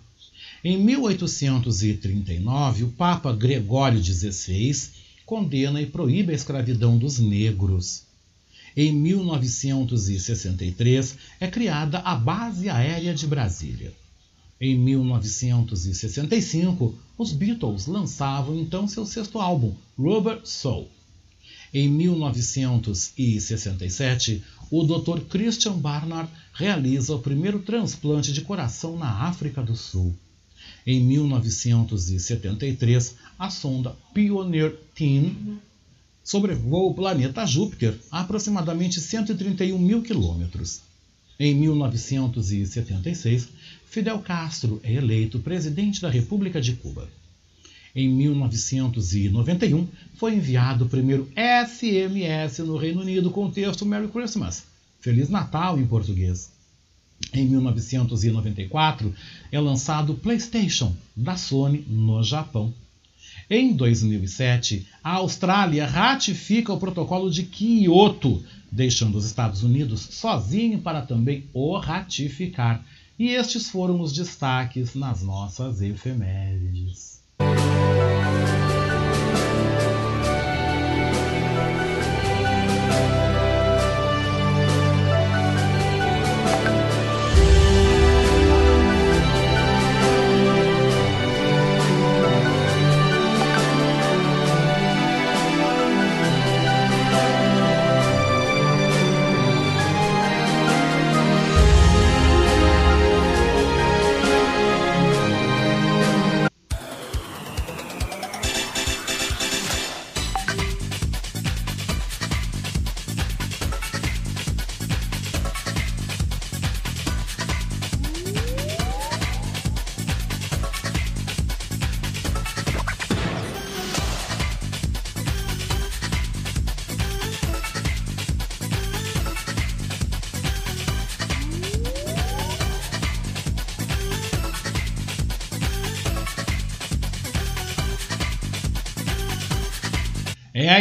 Em 0.63 0.77
1839, 0.77 2.85
o 2.85 2.87
Papa 2.89 3.31
Gregório 3.31 4.03
XVI 4.03 4.89
condena 5.25 5.81
e 5.81 5.85
proíbe 5.85 6.31
a 6.31 6.35
escravidão 6.35 6.97
dos 6.97 7.19
negros. 7.19 8.06
Em 8.77 8.93
1963 8.93 11.17
é 11.39 11.47
criada 11.47 11.97
a 11.97 12.13
Base 12.13 12.69
Aérea 12.69 13.11
de 13.11 13.25
Brasília. 13.25 13.91
Em 14.61 14.77
1965, 14.77 16.93
os 17.17 17.33
Beatles 17.33 17.87
lançavam 17.87 18.55
então 18.55 18.87
seu 18.87 19.03
sexto 19.03 19.39
álbum, 19.39 19.73
Rubber 19.97 20.41
Soul. 20.43 20.87
Em 21.73 21.89
1967, 21.89 24.43
o 24.69 24.83
Dr. 24.83 25.21
Christian 25.21 25.79
Barnard 25.79 26.29
realiza 26.53 27.15
o 27.15 27.19
primeiro 27.19 27.61
transplante 27.61 28.31
de 28.31 28.41
coração 28.41 28.95
na 28.95 29.23
África 29.23 29.63
do 29.63 29.75
Sul. 29.75 30.15
Em 30.85 31.03
1973, 31.03 33.15
a 33.39 33.49
sonda 33.49 33.95
Pioneer 34.13 34.75
Team 34.93 35.57
sobrevoa 36.27 36.91
o 36.91 36.93
planeta 36.93 37.45
Júpiter 37.45 37.97
a 38.11 38.19
aproximadamente 38.19 38.99
131 38.99 39.79
mil 39.79 40.01
quilômetros. 40.01 40.81
Em 41.39 41.55
1976, 41.55 43.47
Fidel 43.85 44.19
Castro 44.19 44.81
é 44.83 44.91
eleito 44.91 45.39
presidente 45.39 46.01
da 46.01 46.09
República 46.09 46.59
de 46.59 46.73
Cuba. 46.73 47.07
Em 47.95 48.09
1991, 48.09 49.87
foi 50.15 50.35
enviado 50.35 50.83
o 50.83 50.89
primeiro 50.89 51.31
SMS 51.33 52.59
no 52.59 52.75
Reino 52.75 52.99
Unido 52.99 53.31
com 53.31 53.45
o 53.45 53.51
texto 53.51 53.85
Merry 53.85 54.09
Christmas, 54.09 54.65
Feliz 54.99 55.29
Natal 55.29 55.79
em 55.79 55.87
português. 55.87 56.51
Em 57.33 57.47
1994, 57.47 59.15
é 59.49 59.59
lançado 59.61 60.11
o 60.11 60.17
PlayStation 60.17 60.93
da 61.15 61.37
Sony 61.37 61.85
no 61.87 62.21
Japão. 62.21 62.73
Em 63.49 63.73
2007, 63.73 64.85
a 65.01 65.13
Austrália 65.13 65.85
ratifica 65.85 66.73
o 66.73 66.79
protocolo 66.79 67.31
de 67.31 67.43
Kyoto, 67.43 68.43
deixando 68.69 69.17
os 69.17 69.25
Estados 69.25 69.63
Unidos 69.63 70.01
sozinho 70.01 70.79
para 70.79 71.01
também 71.01 71.45
o 71.53 71.77
ratificar. 71.77 72.83
E 73.17 73.29
estes 73.29 73.69
foram 73.69 74.01
os 74.01 74.11
destaques 74.11 74.93
nas 74.95 75.23
nossas 75.23 75.81
efemérides. 75.81 77.21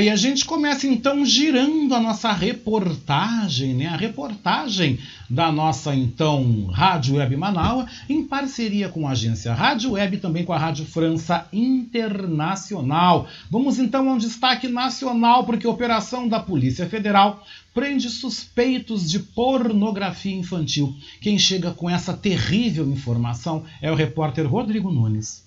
E 0.07 0.09
a 0.09 0.15
gente 0.15 0.45
começa 0.45 0.87
então 0.87 1.27
girando 1.27 1.93
a 1.93 1.99
nossa 1.99 2.31
reportagem, 2.31 3.75
né? 3.75 3.87
A 3.87 3.97
reportagem 3.97 5.01
da 5.29 5.51
nossa 5.51 5.93
então 5.97 6.67
Rádio 6.67 7.17
Web 7.17 7.37
Manaus, 7.37 7.91
em 8.09 8.23
parceria 8.23 8.89
com 8.89 9.09
a 9.09 9.11
agência 9.11 9.53
Rádio 9.53 9.95
Web 9.95 10.17
e 10.17 10.21
também 10.21 10.45
com 10.45 10.53
a 10.53 10.59
Rádio 10.59 10.87
França 10.87 11.49
Internacional. 11.53 13.27
Vamos 13.51 13.81
então 13.81 14.09
a 14.09 14.13
um 14.13 14.19
destaque 14.19 14.69
nacional, 14.69 15.43
porque 15.43 15.67
a 15.67 15.71
operação 15.71 16.29
da 16.29 16.39
Polícia 16.39 16.89
Federal 16.89 17.45
prende 17.75 18.09
suspeitos 18.09 19.11
de 19.11 19.19
pornografia 19.19 20.37
infantil. 20.37 20.95
Quem 21.21 21.37
chega 21.37 21.73
com 21.73 21.91
essa 21.91 22.17
terrível 22.17 22.89
informação 22.89 23.65
é 23.83 23.91
o 23.91 23.97
repórter 23.97 24.47
Rodrigo 24.47 24.89
Nunes. 24.89 25.46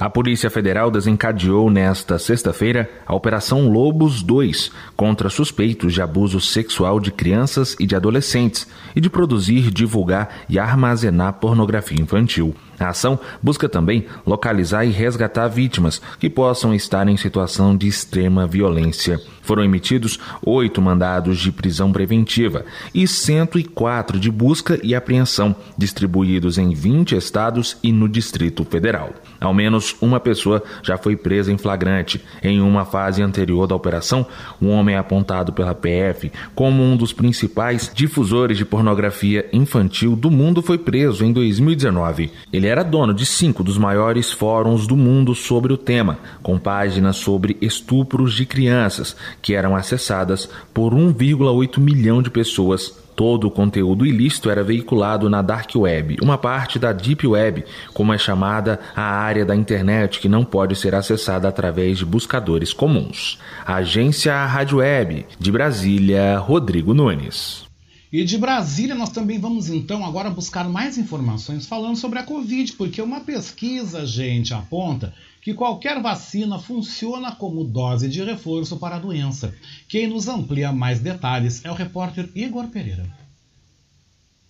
A 0.00 0.08
Polícia 0.08 0.48
Federal 0.48 0.92
desencadeou 0.92 1.68
nesta 1.68 2.20
sexta-feira 2.20 2.88
a 3.04 3.12
Operação 3.16 3.68
Lobos 3.68 4.22
2 4.22 4.70
contra 4.94 5.28
suspeitos 5.28 5.92
de 5.92 6.00
abuso 6.00 6.40
sexual 6.40 7.00
de 7.00 7.10
crianças 7.10 7.74
e 7.80 7.86
de 7.86 7.96
adolescentes 7.96 8.68
e 8.94 9.00
de 9.00 9.10
produzir, 9.10 9.72
divulgar 9.72 10.44
e 10.48 10.56
armazenar 10.56 11.32
pornografia 11.34 12.00
infantil. 12.00 12.54
A 12.78 12.88
ação 12.88 13.18
busca 13.42 13.68
também 13.68 14.06
localizar 14.26 14.84
e 14.84 14.90
resgatar 14.90 15.48
vítimas 15.48 16.00
que 16.18 16.30
possam 16.30 16.74
estar 16.74 17.08
em 17.08 17.16
situação 17.16 17.76
de 17.76 17.86
extrema 17.86 18.46
violência. 18.46 19.20
Foram 19.48 19.64
emitidos 19.64 20.20
oito 20.44 20.82
mandados 20.82 21.38
de 21.38 21.50
prisão 21.50 21.90
preventiva 21.90 22.66
e 22.94 23.08
104 23.08 24.20
de 24.20 24.30
busca 24.30 24.78
e 24.82 24.94
apreensão, 24.94 25.56
distribuídos 25.76 26.58
em 26.58 26.74
20 26.74 27.16
estados 27.16 27.78
e 27.82 27.90
no 27.90 28.06
Distrito 28.06 28.62
Federal. 28.66 29.14
Ao 29.40 29.54
menos 29.54 29.96
uma 30.02 30.20
pessoa 30.20 30.62
já 30.82 30.98
foi 30.98 31.16
presa 31.16 31.50
em 31.50 31.56
flagrante. 31.56 32.22
Em 32.42 32.60
uma 32.60 32.84
fase 32.84 33.22
anterior 33.22 33.66
da 33.66 33.74
operação, 33.74 34.26
um 34.60 34.68
homem 34.68 34.96
apontado 34.96 35.50
pela 35.50 35.74
PF 35.74 36.30
como 36.54 36.82
um 36.82 36.94
dos 36.94 37.14
principais 37.14 37.90
difusores 37.94 38.58
de 38.58 38.66
pornografia 38.66 39.48
infantil 39.50 40.14
do 40.14 40.30
mundo 40.30 40.60
foi 40.60 40.76
preso 40.76 41.24
em 41.24 41.32
2019. 41.32 42.30
Ele 42.52 42.67
era 42.68 42.84
dono 42.84 43.12
de 43.12 43.26
cinco 43.26 43.64
dos 43.64 43.78
maiores 43.78 44.30
fóruns 44.30 44.86
do 44.86 44.96
mundo 44.96 45.34
sobre 45.34 45.72
o 45.72 45.76
tema, 45.76 46.18
com 46.42 46.58
páginas 46.58 47.16
sobre 47.16 47.56
estupros 47.60 48.34
de 48.34 48.46
crianças, 48.46 49.16
que 49.42 49.54
eram 49.54 49.74
acessadas 49.74 50.48
por 50.72 50.94
1,8 50.94 51.78
milhão 51.78 52.22
de 52.22 52.30
pessoas 52.30 52.94
Todo 53.18 53.48
o 53.48 53.50
conteúdo 53.50 54.06
ilícito 54.06 54.48
era 54.48 54.62
veiculado 54.62 55.28
na 55.28 55.42
Dark 55.42 55.74
Web, 55.74 56.18
uma 56.22 56.38
parte 56.38 56.78
da 56.78 56.92
Deep 56.92 57.26
Web, 57.26 57.64
como 57.92 58.14
é 58.14 58.16
chamada 58.18 58.78
a 58.94 59.02
área 59.02 59.44
da 59.44 59.56
internet 59.56 60.20
que 60.20 60.28
não 60.28 60.44
pode 60.44 60.76
ser 60.76 60.94
acessada 60.94 61.48
através 61.48 61.98
de 61.98 62.04
buscadores 62.04 62.72
comuns. 62.72 63.40
Agência 63.66 64.46
Rádio 64.46 64.78
Web, 64.78 65.26
de 65.36 65.50
Brasília, 65.50 66.38
Rodrigo 66.38 66.94
Nunes. 66.94 67.67
E 68.10 68.24
de 68.24 68.38
Brasília, 68.38 68.94
nós 68.94 69.10
também 69.10 69.38
vamos 69.38 69.68
então 69.68 70.04
agora 70.04 70.30
buscar 70.30 70.66
mais 70.66 70.96
informações 70.96 71.66
falando 71.66 71.96
sobre 71.96 72.18
a 72.18 72.22
Covid, 72.22 72.72
porque 72.72 73.02
uma 73.02 73.20
pesquisa, 73.20 74.06
gente, 74.06 74.54
aponta 74.54 75.12
que 75.42 75.52
qualquer 75.52 76.00
vacina 76.00 76.58
funciona 76.58 77.32
como 77.32 77.64
dose 77.64 78.08
de 78.08 78.22
reforço 78.24 78.78
para 78.78 78.96
a 78.96 78.98
doença. 78.98 79.54
Quem 79.86 80.06
nos 80.06 80.26
amplia 80.26 80.72
mais 80.72 81.00
detalhes 81.00 81.62
é 81.64 81.70
o 81.70 81.74
repórter 81.74 82.30
Igor 82.34 82.68
Pereira. 82.68 83.04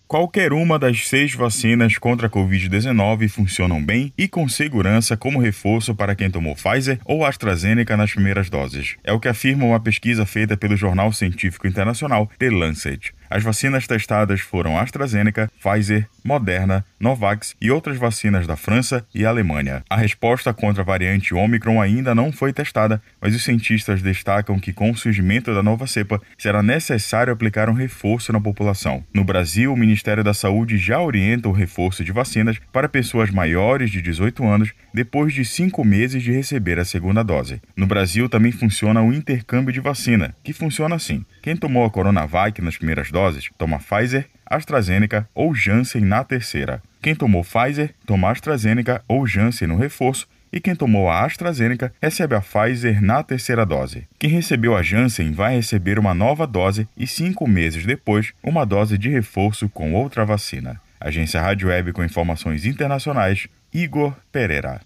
Qualquer 0.07 0.53
uma 0.53 0.79
das 0.79 1.07
seis 1.07 1.35
vacinas 1.35 1.97
contra 1.97 2.27
a 2.27 2.29
Covid-19 2.29 3.29
funcionam 3.29 3.83
bem 3.83 4.11
e 4.17 4.27
com 4.27 4.49
segurança 4.49 5.15
como 5.15 5.37
reforço 5.37 5.93
para 5.93 6.15
quem 6.15 6.31
tomou 6.31 6.55
Pfizer 6.55 6.99
ou 7.05 7.23
AstraZeneca 7.23 7.95
nas 7.95 8.11
primeiras 8.11 8.49
doses. 8.49 8.95
É 9.03 9.13
o 9.13 9.19
que 9.19 9.27
afirma 9.27 9.65
uma 9.65 9.79
pesquisa 9.79 10.25
feita 10.25 10.57
pelo 10.57 10.75
jornal 10.75 11.13
científico 11.13 11.67
internacional 11.67 12.27
The 12.39 12.49
Lancet. 12.49 13.13
As 13.29 13.43
vacinas 13.43 13.85
testadas 13.85 14.41
foram 14.41 14.77
AstraZeneca, 14.79 15.51
Pfizer, 15.61 16.07
Moderna, 16.23 16.83
Novax 16.99 17.55
e 17.61 17.71
outras 17.71 17.97
vacinas 17.97 18.45
da 18.45 18.55
França 18.55 19.05
e 19.15 19.25
Alemanha. 19.25 19.83
A 19.89 19.95
resposta 19.95 20.53
contra 20.53 20.81
a 20.81 20.85
variante 20.85 21.33
Omicron 21.33 21.81
ainda 21.81 22.13
não 22.13 22.31
foi 22.31 22.51
testada, 22.51 23.01
mas 23.21 23.33
os 23.33 23.43
cientistas 23.43 24.01
destacam 24.01 24.59
que 24.59 24.73
com 24.73 24.91
o 24.91 24.97
surgimento 24.97 25.53
da 25.53 25.63
nova 25.63 25.87
cepa 25.87 26.21
será 26.37 26.61
necessário 26.61 27.31
aplicar 27.31 27.69
um 27.69 27.73
reforço 27.73 28.33
na 28.33 28.41
população. 28.41 29.03
No 29.13 29.23
Brasil, 29.23 29.71
o 29.71 29.77
Ministério 29.77 30.23
da 30.23 30.33
Saúde 30.33 30.77
já 30.77 30.99
orienta 31.01 31.47
o 31.47 31.53
reforço 31.53 32.03
de 32.03 32.11
vacinas 32.11 32.57
para 32.71 32.89
pessoas 32.89 33.31
maiores 33.31 33.89
de 33.91 34.01
18 34.01 34.45
anos 34.45 34.73
depois 34.93 35.33
de 35.33 35.45
cinco 35.45 35.85
meses 35.85 36.21
de 36.21 36.31
receber 36.31 36.79
a 36.79 36.85
segunda 36.85 37.23
dose. 37.23 37.61
No 37.75 37.87
Brasil 37.87 38.27
também 38.27 38.51
funciona 38.51 39.01
o 39.01 39.13
intercâmbio 39.13 39.73
de 39.73 39.79
vacina, 39.79 40.35
que 40.43 40.53
funciona 40.53 40.95
assim. 40.95 41.25
Quem 41.41 41.55
tomou 41.55 41.85
a 41.85 41.89
Coronavac 41.89 42.61
nas 42.61 42.77
primeiras 42.77 43.11
doses, 43.11 43.49
toma 43.57 43.79
Pfizer, 43.79 44.27
AstraZeneca 44.45 45.29
ou 45.33 45.53
Janssen 45.53 46.01
na 46.01 46.23
terceira. 46.23 46.81
Quem 47.01 47.15
tomou 47.15 47.43
Pfizer, 47.43 47.95
toma 48.05 48.29
AstraZeneca 48.29 49.01
ou 49.07 49.25
Janssen 49.25 49.69
no 49.69 49.77
reforço 49.77 50.27
e 50.51 50.59
quem 50.59 50.75
tomou 50.75 51.09
a 51.09 51.23
AstraZeneca 51.23 51.93
recebe 52.01 52.35
a 52.35 52.41
Pfizer 52.41 53.01
na 53.01 53.23
terceira 53.23 53.65
dose. 53.65 54.05
Quem 54.17 54.29
recebeu 54.29 54.75
a 54.75 54.83
Janssen 54.83 55.31
vai 55.31 55.55
receber 55.55 55.97
uma 55.97 56.13
nova 56.13 56.45
dose 56.45 56.87
e 56.97 57.07
cinco 57.07 57.47
meses 57.47 57.85
depois 57.85 58.33
uma 58.43 58.65
dose 58.65 58.97
de 58.97 59.09
reforço 59.09 59.69
com 59.69 59.93
outra 59.93 60.25
vacina. 60.25 60.81
Agência 60.99 61.39
Rádio 61.39 61.69
Web 61.69 61.93
com 61.93 62.03
informações 62.03 62.65
internacionais, 62.65 63.47
Igor 63.73 64.13
Pereira. 64.29 64.81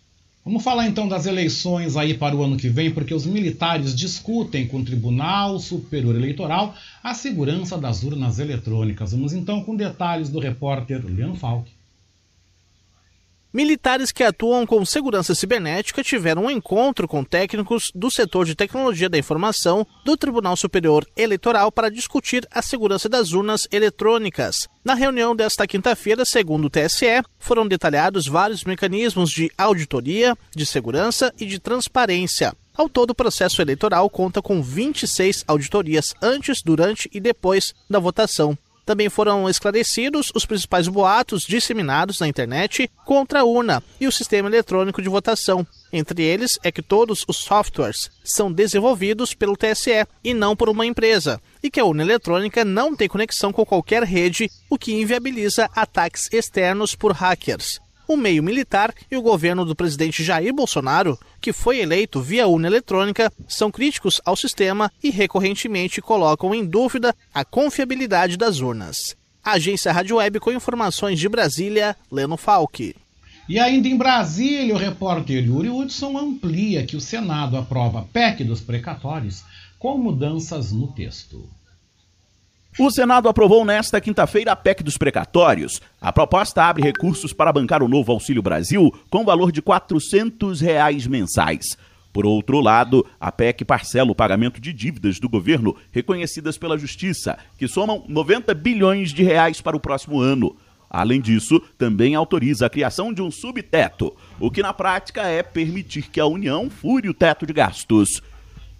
Vamos 0.45 0.63
falar 0.63 0.85
então 0.87 1.07
das 1.07 1.25
eleições 1.25 1.97
aí 1.97 2.13
para 2.13 2.35
o 2.35 2.43
ano 2.43 2.57
que 2.57 2.69
vem, 2.69 2.91
porque 2.91 3.13
os 3.13 3.25
militares 3.25 3.95
discutem 3.95 4.67
com 4.67 4.81
o 4.81 4.85
Tribunal 4.85 5.57
Superior 5.57 6.15
Eleitoral 6.15 6.75
a 7.01 7.15
segurança 7.15 7.77
das 7.77 8.03
urnas 8.03 8.37
eletrônicas. 8.37 9.13
Vamos 9.13 9.33
então 9.33 9.63
com 9.63 9.75
detalhes 9.75 10.29
do 10.29 10.39
repórter 10.39 11.01
Leandro 11.03 11.37
Falck. 11.37 11.71
Militares 13.53 14.11
que 14.11 14.23
atuam 14.23 14.65
com 14.65 14.83
segurança 14.83 15.35
cibernética 15.35 16.03
tiveram 16.03 16.45
um 16.45 16.49
encontro 16.49 17.07
com 17.07 17.23
técnicos 17.23 17.91
do 17.93 18.09
setor 18.09 18.47
de 18.47 18.55
tecnologia 18.55 19.07
da 19.07 19.15
informação 19.15 19.85
do 20.03 20.17
Tribunal 20.17 20.57
Superior 20.57 21.05
Eleitoral 21.15 21.71
para 21.71 21.91
discutir 21.91 22.47
a 22.49 22.63
segurança 22.63 23.07
das 23.07 23.31
urnas 23.31 23.67
eletrônicas. 23.71 24.67
Na 24.83 24.95
reunião 24.95 25.35
desta 25.35 25.67
quinta-feira, 25.67 26.25
segundo 26.25 26.65
o 26.65 26.69
TSE, 26.69 27.21
foram 27.37 27.67
detalhados 27.67 28.25
vários 28.25 28.63
mecanismos 28.63 29.29
de 29.29 29.51
auditoria, 29.55 30.35
de 30.55 30.65
segurança 30.65 31.31
e 31.39 31.45
de 31.45 31.59
transparência. 31.59 32.55
Ao 32.75 32.89
todo, 32.89 33.11
o 33.11 33.15
processo 33.15 33.61
eleitoral 33.61 34.09
conta 34.09 34.41
com 34.41 34.63
26 34.63 35.43
auditorias 35.47 36.15
antes, 36.19 36.63
durante 36.63 37.07
e 37.13 37.19
depois 37.19 37.71
da 37.87 37.99
votação. 37.99 38.57
Também 38.85 39.09
foram 39.09 39.49
esclarecidos 39.49 40.31
os 40.35 40.45
principais 40.45 40.87
boatos 40.87 41.43
disseminados 41.43 42.19
na 42.19 42.27
internet 42.27 42.89
contra 43.05 43.41
a 43.41 43.43
urna 43.43 43.81
e 43.99 44.07
o 44.07 44.11
sistema 44.11 44.49
eletrônico 44.49 45.01
de 45.01 45.09
votação. 45.09 45.65
Entre 45.91 46.23
eles 46.23 46.59
é 46.63 46.71
que 46.71 46.81
todos 46.81 47.23
os 47.27 47.37
softwares 47.37 48.09
são 48.23 48.51
desenvolvidos 48.51 49.33
pelo 49.33 49.55
TSE 49.55 50.05
e 50.23 50.33
não 50.33 50.55
por 50.55 50.69
uma 50.69 50.85
empresa, 50.85 51.41
e 51.61 51.69
que 51.69 51.79
a 51.79 51.85
urna 51.85 52.03
eletrônica 52.03 52.65
não 52.65 52.95
tem 52.95 53.07
conexão 53.07 53.53
com 53.53 53.65
qualquer 53.65 54.03
rede, 54.03 54.49
o 54.69 54.77
que 54.77 54.93
inviabiliza 54.93 55.69
ataques 55.75 56.27
externos 56.31 56.95
por 56.95 57.13
hackers 57.13 57.82
o 58.07 58.17
meio 58.17 58.43
militar 58.43 58.93
e 59.09 59.17
o 59.17 59.21
governo 59.21 59.65
do 59.65 59.75
presidente 59.75 60.23
Jair 60.23 60.53
Bolsonaro, 60.53 61.17
que 61.41 61.53
foi 61.53 61.79
eleito 61.79 62.21
via 62.21 62.47
urna 62.47 62.67
eletrônica, 62.67 63.31
são 63.47 63.71
críticos 63.71 64.21
ao 64.25 64.35
sistema 64.35 64.91
e 65.03 65.09
recorrentemente 65.09 66.01
colocam 66.01 66.53
em 66.53 66.65
dúvida 66.65 67.15
a 67.33 67.43
confiabilidade 67.43 68.37
das 68.37 68.59
urnas. 68.59 69.15
Agência 69.43 69.91
Rádio 69.91 70.17
Web 70.17 70.39
com 70.39 70.51
informações 70.51 71.19
de 71.19 71.27
Brasília, 71.27 71.95
Leno 72.11 72.37
Falck. 72.37 72.95
E 73.47 73.59
ainda 73.59 73.89
em 73.89 73.97
Brasília, 73.97 74.73
o 74.73 74.77
repórter 74.77 75.43
Yuri 75.43 75.69
Hudson 75.69 76.17
amplia 76.17 76.85
que 76.85 76.95
o 76.95 77.01
Senado 77.01 77.57
aprova 77.57 78.07
PEC 78.13 78.43
dos 78.45 78.61
precatórios 78.61 79.43
com 79.77 79.97
mudanças 79.97 80.71
no 80.71 80.87
texto. 80.87 81.45
O 82.79 82.89
Senado 82.89 83.29
aprovou 83.29 83.63
nesta 83.63 84.01
quinta-feira 84.01 84.51
a 84.51 84.55
PEC 84.55 84.81
dos 84.81 84.97
precatórios. 84.97 85.79
A 86.01 86.11
proposta 86.11 86.63
abre 86.63 86.81
recursos 86.81 87.31
para 87.31 87.53
bancar 87.53 87.83
o 87.83 87.87
novo 87.87 88.11
Auxílio 88.11 88.41
Brasil 88.41 88.91
com 89.11 89.23
valor 89.23 89.51
de 89.51 89.61
400 89.61 90.59
reais 90.59 91.05
mensais. 91.05 91.77
Por 92.11 92.25
outro 92.25 92.59
lado, 92.59 93.05
a 93.19 93.31
PEC 93.31 93.63
parcela 93.63 94.11
o 94.11 94.15
pagamento 94.15 94.59
de 94.59 94.73
dívidas 94.73 95.19
do 95.19 95.29
governo 95.29 95.75
reconhecidas 95.91 96.57
pela 96.57 96.77
Justiça, 96.77 97.37
que 97.59 97.67
somam 97.67 98.05
90 98.07 98.55
bilhões 98.55 99.13
de 99.13 99.21
reais 99.21 99.61
para 99.61 99.77
o 99.77 99.79
próximo 99.79 100.19
ano. 100.19 100.55
Além 100.89 101.21
disso, 101.21 101.59
também 101.77 102.15
autoriza 102.15 102.65
a 102.65 102.69
criação 102.69 103.13
de 103.13 103.21
um 103.21 103.29
subteto, 103.29 104.15
o 104.39 104.49
que 104.49 104.63
na 104.63 104.73
prática 104.73 105.21
é 105.21 105.43
permitir 105.43 106.09
que 106.09 106.19
a 106.19 106.25
União 106.25 106.71
fure 106.71 107.07
o 107.07 107.13
teto 107.13 107.45
de 107.45 107.53
gastos. 107.53 108.21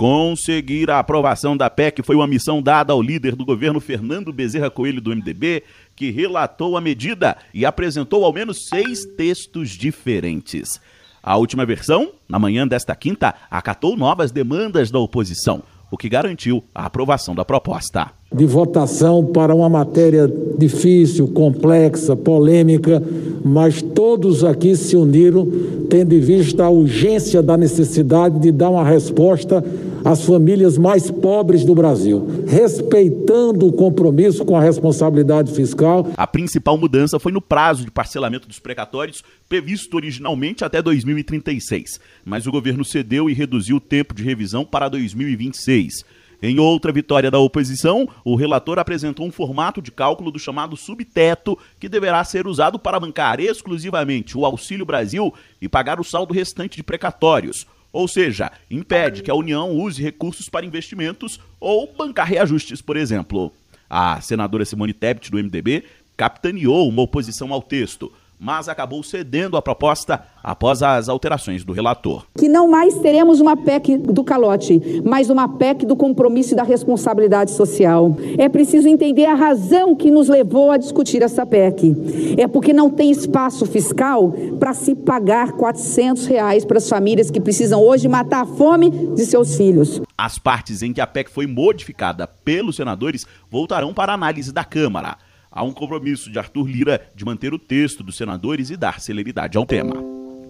Conseguir 0.04 0.92
a 0.92 1.00
aprovação 1.00 1.56
da 1.56 1.70
PEC 1.70 2.04
foi 2.04 2.18
uma 2.18 2.28
missão 2.28 2.62
dada 2.62 2.92
ao 2.92 3.02
líder 3.02 3.38
do 3.38 3.46
governo 3.46 3.80
Fernando 3.80 4.34
Bezerra 4.34 4.70
Coelho 4.70 5.00
do 5.00 5.16
MDB, 5.16 5.64
que 5.96 6.12
relatou 6.12 6.76
a 6.76 6.82
medida 6.82 7.38
e 7.54 7.66
apresentou 7.66 8.26
ao 8.26 8.34
menos 8.34 8.68
seis 8.68 9.06
textos 9.16 9.70
diferentes. 9.70 10.78
A 11.24 11.38
última 11.38 11.66
versão, 11.66 12.12
na 12.28 12.38
manhã 12.38 12.68
desta 12.68 12.94
quinta, 12.94 13.34
acatou 13.50 13.96
novas 13.96 14.30
demandas 14.30 14.92
da 14.92 15.00
oposição, 15.00 15.64
o 15.90 15.96
que 15.98 16.10
garantiu 16.10 16.62
a 16.76 16.86
aprovação 16.86 17.34
da 17.34 17.46
proposta. 17.46 18.12
De 18.34 18.46
votação 18.46 19.26
para 19.26 19.54
uma 19.54 19.70
matéria 19.70 20.32
difícil, 20.58 21.28
complexa, 21.28 22.16
polêmica, 22.16 23.02
mas 23.44 23.82
todos 23.82 24.44
aqui 24.44 24.76
se 24.76 24.96
uniram, 24.96 25.48
tendo 25.90 26.16
em 26.16 26.20
vista 26.20 26.64
a 26.64 26.70
urgência 26.70 27.44
da 27.44 27.58
necessidade 27.58 28.40
de 28.40 28.52
dar 28.52 28.70
uma 28.70 28.86
resposta 28.86 29.64
às 30.04 30.24
famílias 30.24 30.78
mais 30.78 31.10
pobres 31.10 31.64
do 31.64 31.74
Brasil, 31.74 32.44
respeitando 32.48 33.68
o 33.68 33.74
compromisso 33.74 34.44
com 34.44 34.56
a 34.56 34.62
responsabilidade 34.62 35.52
fiscal. 35.54 36.08
A 36.18 36.28
principal 36.28 36.78
mudança 36.78 37.20
foi 37.20 37.32
no 37.32 37.42
prazo 37.42 37.86
de 37.86 37.92
parcelamento 37.92 38.48
dos 38.48 38.60
precatórios, 38.60 39.24
previsto 39.48 39.96
originalmente 39.96 40.66
até 40.66 40.82
2036, 40.82 42.00
mas 42.26 42.48
o 42.48 42.52
governo 42.52 42.84
cedeu 42.84 43.30
e 43.30 43.34
reduziu 43.34 43.78
o 43.78 43.82
tempo 43.82 44.14
de 44.14 44.24
revisão 44.24 44.66
para 44.66 44.90
2026. 44.90 46.04
Em 46.46 46.60
outra 46.60 46.92
vitória 46.92 47.32
da 47.32 47.40
oposição, 47.40 48.06
o 48.22 48.36
relator 48.36 48.78
apresentou 48.78 49.26
um 49.26 49.32
formato 49.32 49.82
de 49.82 49.90
cálculo 49.90 50.30
do 50.30 50.38
chamado 50.38 50.76
subteto, 50.76 51.58
que 51.80 51.88
deverá 51.88 52.22
ser 52.26 52.48
usado 52.48 52.78
para 52.78 53.00
bancar 53.00 53.40
exclusivamente 53.40 54.38
o 54.38 54.46
Auxílio 54.46 54.86
Brasil 54.86 55.34
e 55.62 55.70
pagar 55.70 56.02
o 56.02 56.04
saldo 56.04 56.34
restante 56.34 56.76
de 56.76 56.84
precatórios. 56.84 57.66
Ou 57.94 58.10
seja, 58.10 58.52
impede 58.70 59.24
que 59.24 59.32
a 59.32 59.36
União 59.36 59.72
use 59.72 60.04
recursos 60.04 60.50
para 60.50 60.66
investimentos 60.66 61.40
ou 61.62 61.88
bancar 61.98 62.28
reajustes, 62.28 62.82
por 62.82 62.98
exemplo. 62.98 63.50
A 63.90 64.20
senadora 64.20 64.66
Simone 64.66 64.92
Tebet, 64.92 65.32
do 65.32 65.38
MDB, 65.38 65.86
capitaneou 66.18 66.90
uma 66.90 67.04
oposição 67.04 67.54
ao 67.54 67.62
texto, 67.62 68.12
mas 68.44 68.68
acabou 68.68 69.02
cedendo 69.02 69.56
a 69.56 69.62
proposta 69.62 70.22
após 70.44 70.84
as 70.84 71.08
alterações 71.08 71.64
do 71.64 71.72
relator. 71.72 72.26
Que 72.38 72.50
não 72.50 72.68
mais 72.68 73.00
teremos 73.00 73.40
uma 73.40 73.56
PEC 73.56 73.98
do 73.98 74.22
calote, 74.22 75.02
mas 75.06 75.30
uma 75.30 75.48
PEC 75.48 75.86
do 75.86 75.96
compromisso 75.96 76.54
e 76.54 76.58
da 76.58 76.64
responsabilidade 76.64 77.52
social. 77.52 78.18
É 78.38 78.50
preciso 78.50 78.90
entender 78.90 79.26
a 79.26 79.34
razão 79.34 79.96
que 79.96 80.12
nos 80.12 80.28
levou 80.28 80.72
a 80.72 80.78
discutir 80.78 81.22
essa 81.22 81.46
PEC. 81.46 82.36
É 82.38 82.46
porque 82.46 82.74
não 82.74 82.90
tem 82.90 83.12
espaço 83.12 83.66
fiscal 83.66 84.34
para 84.60 84.74
se 84.74 84.94
pagar 84.94 85.54
400 85.54 86.26
reais 86.26 86.66
para 86.66 86.80
as 86.80 86.90
famílias 86.90 87.32
que 87.32 87.40
precisam 87.40 87.82
hoje 87.82 88.10
matar 88.10 88.42
a 88.42 88.46
fome 88.46 88.90
de 89.16 89.26
seus 89.26 89.56
filhos. 89.56 90.02
As 90.18 90.38
partes 90.38 90.82
em 90.82 90.92
que 90.92 91.00
a 91.00 91.08
PEC 91.08 91.32
foi 91.32 91.48
modificada 91.48 92.28
pelos 92.28 92.76
senadores 92.76 93.26
voltarão 93.50 93.94
para 93.94 94.14
análise 94.14 94.52
da 94.52 94.66
Câmara 94.66 95.18
há 95.54 95.64
um 95.64 95.72
compromisso 95.72 96.32
de 96.32 96.40
Arthur 96.40 96.68
Lira 96.68 97.08
de 97.16 97.24
manter 97.24 97.54
o 97.54 97.60
texto 97.60 98.04
dos 98.04 98.18
senadores 98.18 98.72
e 98.72 98.76
dar 98.76 99.00
celeridade 99.00 99.58
ao 99.58 99.66
tema. 99.66 99.94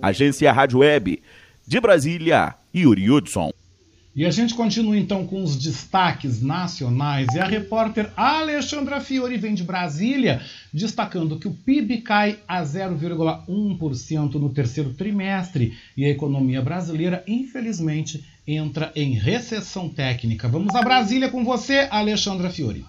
Agência 0.01 0.51
Rádio 0.51 0.79
Web, 0.79 1.21
de 1.67 1.79
Brasília, 1.79 2.55
Yuri 2.73 3.11
Hudson. 3.11 3.51
E 4.15 4.25
a 4.25 4.29
gente 4.29 4.53
continua 4.53 4.95
então 4.95 5.25
com 5.25 5.43
os 5.43 5.55
destaques 5.55 6.39
nacionais. 6.39 7.27
E 7.33 7.39
a 7.39 7.45
repórter 7.45 8.11
Alexandra 8.15 9.01
Fiori 9.01 9.37
vem 9.37 9.55
de 9.55 9.63
Brasília, 9.63 10.39
destacando 10.71 11.39
que 11.39 11.47
o 11.47 11.53
PIB 11.53 12.01
cai 12.01 12.37
a 12.47 12.61
0,1% 12.61 14.33
no 14.35 14.49
terceiro 14.49 14.93
trimestre 14.93 15.75
e 15.97 16.05
a 16.05 16.09
economia 16.09 16.61
brasileira, 16.61 17.23
infelizmente, 17.27 18.23
entra 18.47 18.91
em 18.95 19.13
recessão 19.13 19.89
técnica. 19.89 20.47
Vamos 20.47 20.75
a 20.75 20.83
Brasília 20.83 21.29
com 21.29 21.43
você, 21.43 21.87
Alexandra 21.89 22.51
Fiori. 22.51 22.85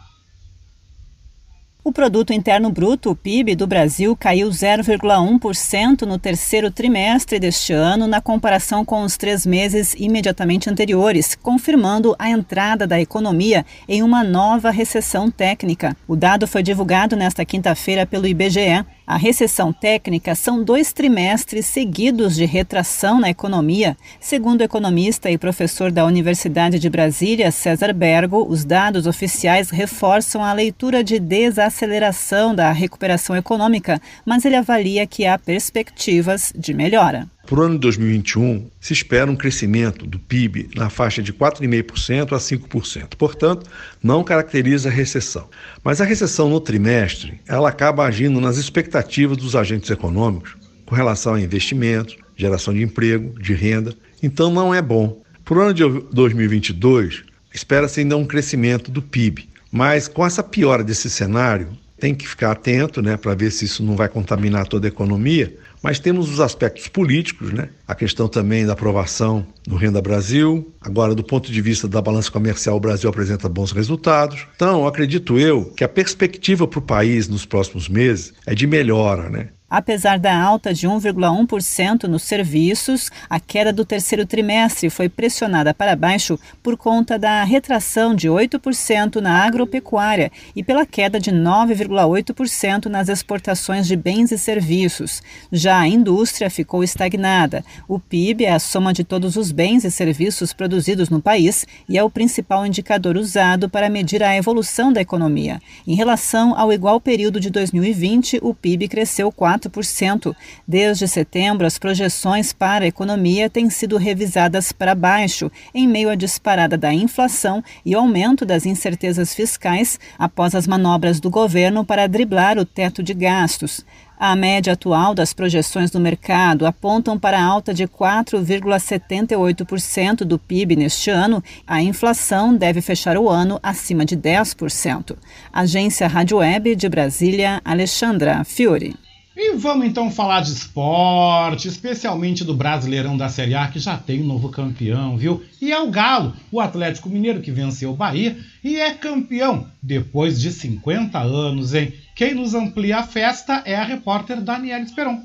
O 1.87 1.93
produto 1.93 2.33
interno 2.33 2.71
bruto, 2.71 3.11
o 3.11 3.15
PIB 3.15 3.55
do 3.55 3.67
Brasil, 3.67 4.17
caiu 4.17 4.49
0,1% 4.49 6.07
no 6.07 6.19
terceiro 6.19 6.71
trimestre 6.71 7.39
deste 7.39 7.75
ano, 7.75 8.07
na 8.07 8.23
comparação 8.23 8.87
com 8.87 9.03
os 9.03 9.19
três 9.19 9.45
meses 9.45 9.95
imediatamente 9.99 10.71
anteriores, 10.71 11.35
confirmando 11.35 12.17
a 12.19 12.31
entrada 12.31 12.87
da 12.87 12.99
economia 12.99 13.67
em 13.87 14.03
uma 14.03 14.25
nova 14.25 14.71
recessão 14.71 15.31
técnica. 15.31 15.95
O 16.09 16.17
dado 16.17 16.47
foi 16.47 16.63
divulgado 16.63 17.17
nesta 17.17 17.45
quinta-feira 17.45 18.07
pelo 18.07 18.27
IBGE. 18.27 18.83
A 19.07 19.19
recessão 19.19 19.71
técnica 19.71 20.35
são 20.35 20.65
dois 20.65 20.91
trimestres 20.95 21.67
seguidos 21.67 22.35
de 22.35 22.47
retração 22.47 23.21
na 23.21 23.29
economia. 23.29 23.99
Segundo 24.19 24.63
o 24.63 24.65
economista 24.65 25.31
e 25.31 25.37
professor 25.37 25.93
da 25.93 26.07
Universidade 26.07 26.79
de 26.79 26.89
Brasília, 26.89 27.53
César 27.53 27.93
Bergo, 27.93 28.47
os 28.49 28.65
dados 28.65 29.07
oficiais 29.07 29.69
reforçam 29.69 30.43
a 30.43 30.55
leitura 30.55 31.05
de 31.05 31.21
desaceleração 31.21 32.55
da 32.55 32.73
recuperação 32.73 33.37
econômica, 33.37 34.01
mas 34.25 34.47
ele 34.47 34.57
avalia 34.57 35.07
que 35.07 35.27
há 35.27 35.39
perspectivas 35.39 36.51
de 36.57 36.73
melhora. 36.73 37.34
Para 37.55 37.61
o 37.61 37.67
ano 37.67 37.75
de 37.75 37.83
2021, 37.83 38.69
se 38.81 38.93
espera 38.93 39.31
um 39.31 39.37
crescimento 39.37 40.05
do 40.09 40.19
PIB 40.19 40.71
na 40.75 40.91
faixa 40.91 41.23
de 41.23 41.33
4,5% 41.33 42.33
a 42.33 42.39
5%. 42.41 43.15
Portanto, 43.17 43.71
não 44.03 44.25
caracteriza 44.25 44.91
recessão. 44.91 45.49
Mas 45.85 46.01
a 46.01 46.05
recessão 46.05 46.51
no 46.51 46.59
trimestre, 46.59 47.41
ela 47.47 47.69
acaba 47.69 48.07
agindo 48.07 48.41
nas 48.41 48.57
expectativas 48.57 49.37
dos 49.37 49.55
agentes 49.55 49.89
econômicos 49.89 50.57
com 50.85 50.97
relação 50.97 51.35
a 51.35 51.41
investimentos, 51.41 52.17
geração 52.37 52.75
de 52.75 52.83
emprego, 52.83 53.41
de 53.41 53.55
renda. 53.55 53.95
Então 54.21 54.51
não 54.51 54.75
é 54.75 54.83
bom. 54.83 55.23
Para 55.45 55.59
o 55.59 55.61
ano 55.63 55.75
de 55.75 55.85
2022, 56.11 57.23
espera-se 57.55 58.01
ainda 58.01 58.17
um 58.17 58.27
crescimento 58.27 58.91
do 58.91 59.01
PIB. 59.01 59.49
Mas 59.71 60.09
com 60.09 60.27
essa 60.27 60.43
piora 60.43 60.83
desse 60.83 61.09
cenário, 61.09 61.69
tem 62.01 62.17
que 62.17 62.27
ficar 62.27 62.51
atento 62.51 63.01
né, 63.01 63.17
para 63.17 63.37
ver 63.37 63.53
se 63.53 63.65
isso 63.65 63.81
não 63.85 63.95
vai 63.95 64.09
contaminar 64.09 64.67
toda 64.67 64.89
a 64.89 64.91
economia 64.91 65.57
mas 65.85 65.99
temos 65.99 66.31
os 66.31 66.41
aspectos 66.41 66.89
políticos, 66.89 67.53
né? 67.53 67.69
a 67.87 67.95
questão 67.95 68.27
também 68.27 68.65
da 68.65 68.73
aprovação 68.73 69.47
do 69.67 69.77
Renda 69.77 70.01
Brasil. 70.01 70.73
Agora, 70.81 71.15
do 71.15 71.23
ponto 71.23 71.53
de 71.53 71.61
vista 71.61 71.87
da 71.87 72.01
balança 72.01 72.31
comercial, 72.31 72.77
o 72.77 72.81
Brasil 72.81 73.11
apresenta 73.11 73.51
bons 73.51 73.71
resultados. 73.71 74.47
Então, 74.57 74.87
acredito 74.87 75.39
eu 75.39 75.67
que 75.77 75.85
a 75.85 75.89
perspectiva 75.89 76.67
para 76.67 76.79
o 76.79 76.83
país 76.83 77.29
nos 77.29 77.45
próximos 77.45 77.87
meses 77.87 78.33
é 78.47 78.55
de 78.55 78.67
melhora. 78.67 79.29
Né? 79.29 79.51
Apesar 79.77 80.21
da 80.21 80.41
alta 80.41 80.73
de 80.73 80.87
1,1% 80.87 82.05
nos 82.05 82.23
serviços, 82.23 83.11
a 83.29 83.41
queda 83.41 83.73
do 83.73 83.85
terceiro 83.85 84.25
trimestre 84.25 84.89
foi 84.89 85.09
pressionada 85.09 85.75
para 85.75 85.97
baixo 85.97 86.39
por 86.63 86.77
conta 86.77 87.19
da 87.19 87.43
retração 87.43 88.15
de 88.15 88.29
8% 88.29 89.17
na 89.17 89.45
agropecuária 89.45 90.31
e 90.55 90.63
pela 90.63 90.87
queda 90.87 91.19
de 91.19 91.33
9,8% 91.33 92.87
nas 92.87 93.09
exportações 93.09 93.89
de 93.89 93.97
bens 93.97 94.31
e 94.31 94.39
serviços. 94.39 95.21
Já 95.51 95.81
a 95.81 95.89
indústria 95.89 96.49
ficou 96.49 96.85
estagnada. 96.85 97.65
O 97.89 97.99
PIB 97.99 98.45
é 98.45 98.53
a 98.53 98.61
soma 98.61 98.93
de 98.93 99.03
todos 99.03 99.35
os 99.35 99.51
bens 99.51 99.83
e 99.83 99.91
serviços 99.91 100.53
produzidos 100.53 101.09
no 101.09 101.21
país 101.21 101.67
e 101.89 101.99
é 101.99 102.05
o 102.05 102.09
principal 102.09 102.65
indicador 102.65 103.17
usado 103.17 103.69
para 103.69 103.91
medir 103.91 104.23
a 104.23 104.37
evolução 104.37 104.93
da 104.93 105.01
economia. 105.01 105.61
Em 105.85 105.97
relação 105.97 106.57
ao 106.57 106.73
igual 106.73 107.01
período 107.01 107.41
de 107.41 107.51
2020, 107.51 108.39
o 108.41 108.55
PIB 108.55 108.87
cresceu 108.87 109.33
4 109.33 109.64
4%. 109.69 110.35
Desde 110.67 111.07
setembro, 111.09 111.67
as 111.67 111.79
projeções 111.79 112.53
para 112.53 112.85
a 112.85 112.89
economia 112.89 113.51
têm 113.51 113.69
sido 113.71 113.97
revisadas 113.97 114.73
para 114.73 114.95
baixo, 114.95 115.51
em 115.75 115.89
meio 115.89 116.11
à 116.11 116.15
disparada 116.15 116.77
da 116.77 116.93
inflação 116.93 117.65
e 117.85 117.95
aumento 117.95 118.45
das 118.45 118.67
incertezas 118.67 119.35
fiscais 119.35 119.99
após 120.19 120.55
as 120.55 120.67
manobras 120.67 121.21
do 121.21 121.31
governo 121.31 121.83
para 121.85 122.07
driblar 122.07 122.59
o 122.59 122.65
teto 122.65 123.03
de 123.03 123.15
gastos. 123.15 123.85
A 124.17 124.37
média 124.37 124.75
atual 124.75 125.13
das 125.13 125.35
projeções 125.35 125.91
do 125.91 125.99
mercado 125.99 126.67
apontam 126.67 127.19
para 127.19 127.43
alta 127.43 127.75
de 127.75 127.89
4,78% 127.89 130.19
do 130.19 130.39
PIB 130.39 130.77
neste 130.77 131.11
ano. 131.11 131.43
A 131.67 131.83
inflação 131.83 132.57
deve 132.57 132.81
fechar 132.81 133.19
o 133.19 133.29
ano 133.29 133.59
acima 133.63 134.05
de 134.05 134.17
10%. 134.17 135.17
Agência 135.53 136.07
Rádio 136.07 136.39
Web 136.39 136.77
de 136.77 136.89
Brasília, 136.89 137.61
Alexandra 137.65 138.45
Fiore. 138.45 138.95
E 139.37 139.57
vamos 139.57 139.85
então 139.85 140.13
falar 140.13 140.43
de 140.43 140.53
esporte, 140.53 141.67
especialmente 141.67 142.45
do 142.45 142.55
Brasileirão 142.55 143.17
da 143.17 143.29
Série 143.29 143.57
A, 143.57 143.67
que 143.67 143.81
já 143.81 143.97
tem 143.97 144.23
um 144.23 144.27
novo 144.27 144.49
campeão, 144.49 145.17
viu? 145.17 145.43
E 145.61 145.73
é 145.73 145.81
o 145.81 145.91
Galo, 145.91 146.37
o 146.53 146.61
Atlético 146.61 147.09
Mineiro, 147.09 147.41
que 147.41 147.51
venceu 147.51 147.91
o 147.91 147.97
Bahia 147.97 148.39
e 148.63 148.77
é 148.77 148.95
campeão 148.95 149.67
depois 149.83 150.41
de 150.41 150.53
50 150.53 151.19
anos, 151.19 151.75
hein? 151.75 151.93
Quem 152.15 152.33
nos 152.33 152.55
amplia 152.55 152.99
a 152.99 153.03
festa 153.03 153.61
é 153.65 153.75
a 153.75 153.83
repórter 153.83 154.41
Daniela 154.41 154.85
Esperon. 154.85 155.21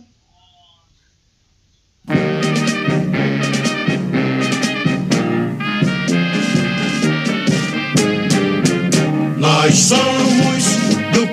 Nós 9.37 9.75
somos 9.75 10.48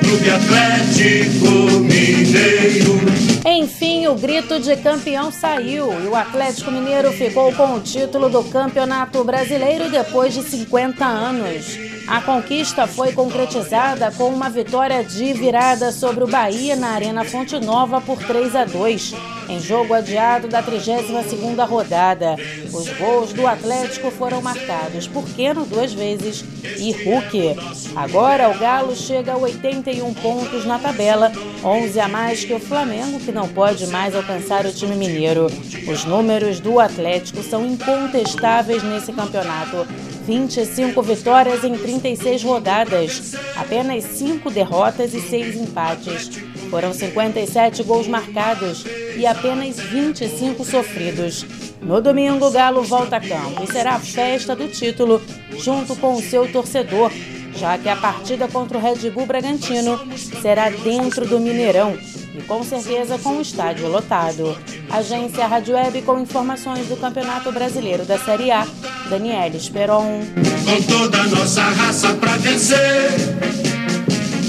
Clube 0.06 0.30
Atlético 0.30 1.80
Mineiro. 1.80 3.00
Enfim, 3.44 4.06
o 4.06 4.14
grito 4.14 4.60
de 4.60 4.76
campeão 4.76 5.32
saiu 5.32 5.92
e 6.00 6.06
o 6.06 6.14
Atlético 6.14 6.70
Mineiro 6.70 7.10
ficou 7.12 7.52
com 7.52 7.74
o 7.74 7.80
título 7.80 8.28
do 8.28 8.44
Campeonato 8.44 9.24
Brasileiro 9.24 9.90
depois 9.90 10.32
de 10.32 10.44
50 10.44 11.04
anos. 11.04 11.95
A 12.06 12.20
conquista 12.20 12.86
foi 12.86 13.12
concretizada 13.12 14.12
com 14.12 14.28
uma 14.28 14.48
vitória 14.48 15.02
de 15.02 15.32
virada 15.32 15.90
sobre 15.90 16.22
o 16.22 16.28
Bahia 16.28 16.76
na 16.76 16.90
Arena 16.90 17.24
Fonte 17.24 17.58
Nova 17.58 18.00
por 18.00 18.22
3 18.22 18.54
a 18.54 18.64
2, 18.64 19.14
em 19.48 19.60
jogo 19.60 19.92
adiado 19.92 20.46
da 20.46 20.62
32ª 20.62 21.66
rodada. 21.66 22.36
Os 22.72 22.88
gols 22.96 23.32
do 23.32 23.44
Atlético 23.44 24.12
foram 24.12 24.40
marcados 24.40 25.08
por 25.08 25.24
Keno 25.30 25.66
duas 25.66 25.92
vezes 25.92 26.44
e 26.78 26.92
Hulk. 26.92 27.56
Agora 27.96 28.50
o 28.50 28.58
Galo 28.58 28.94
chega 28.94 29.32
a 29.32 29.36
81 29.36 30.14
pontos 30.14 30.64
na 30.64 30.78
tabela, 30.78 31.32
11 31.64 31.98
a 31.98 32.06
mais 32.06 32.44
que 32.44 32.54
o 32.54 32.60
Flamengo, 32.60 33.18
que 33.18 33.32
não 33.32 33.48
pode 33.48 33.84
mais 33.88 34.14
alcançar 34.14 34.64
o 34.64 34.72
time 34.72 34.94
mineiro. 34.94 35.48
Os 35.88 36.04
números 36.04 36.60
do 36.60 36.78
Atlético 36.78 37.42
são 37.42 37.66
incontestáveis 37.66 38.84
nesse 38.84 39.12
campeonato 39.12 39.84
25 40.26 41.00
vitórias 41.02 41.62
em 41.62 41.78
36 41.78 42.42
rodadas, 42.42 43.32
apenas 43.54 44.02
5 44.02 44.50
derrotas 44.50 45.14
e 45.14 45.20
6 45.20 45.54
empates. 45.54 46.30
Foram 46.68 46.92
57 46.92 47.84
gols 47.84 48.08
marcados 48.08 48.84
e 49.16 49.24
apenas 49.24 49.78
25 49.78 50.64
sofridos. 50.64 51.46
No 51.80 52.00
domingo, 52.00 52.44
o 52.44 52.50
Galo 52.50 52.82
volta 52.82 53.18
a 53.18 53.20
campo 53.20 53.62
e 53.62 53.68
será 53.68 53.94
a 53.94 54.00
festa 54.00 54.56
do 54.56 54.66
título 54.66 55.22
junto 55.56 55.94
com 55.94 56.14
o 56.14 56.20
seu 56.20 56.50
torcedor, 56.50 57.12
já 57.54 57.78
que 57.78 57.88
a 57.88 57.94
partida 57.94 58.48
contra 58.48 58.78
o 58.78 58.80
Red 58.80 59.08
Bull 59.10 59.26
Bragantino 59.26 59.96
será 60.42 60.70
dentro 60.70 61.24
do 61.24 61.38
Mineirão 61.38 61.96
e 62.36 62.42
com 62.42 62.62
certeza 62.62 63.18
com 63.18 63.38
o 63.38 63.40
estádio 63.40 63.88
lotado. 63.88 64.56
Agência 64.90 65.46
Rádio 65.46 65.74
Web 65.74 66.02
com 66.02 66.18
informações 66.18 66.86
do 66.86 66.96
Campeonato 66.96 67.50
Brasileiro 67.50 68.04
da 68.04 68.18
Série 68.18 68.50
A, 68.50 68.66
Daniela 69.08 69.56
Esperon. 69.56 70.20
Com 70.64 70.82
toda 70.82 71.20
a 71.20 71.26
nossa 71.26 71.62
raça 71.62 72.14
pra 72.14 72.36
vencer, 72.36 73.10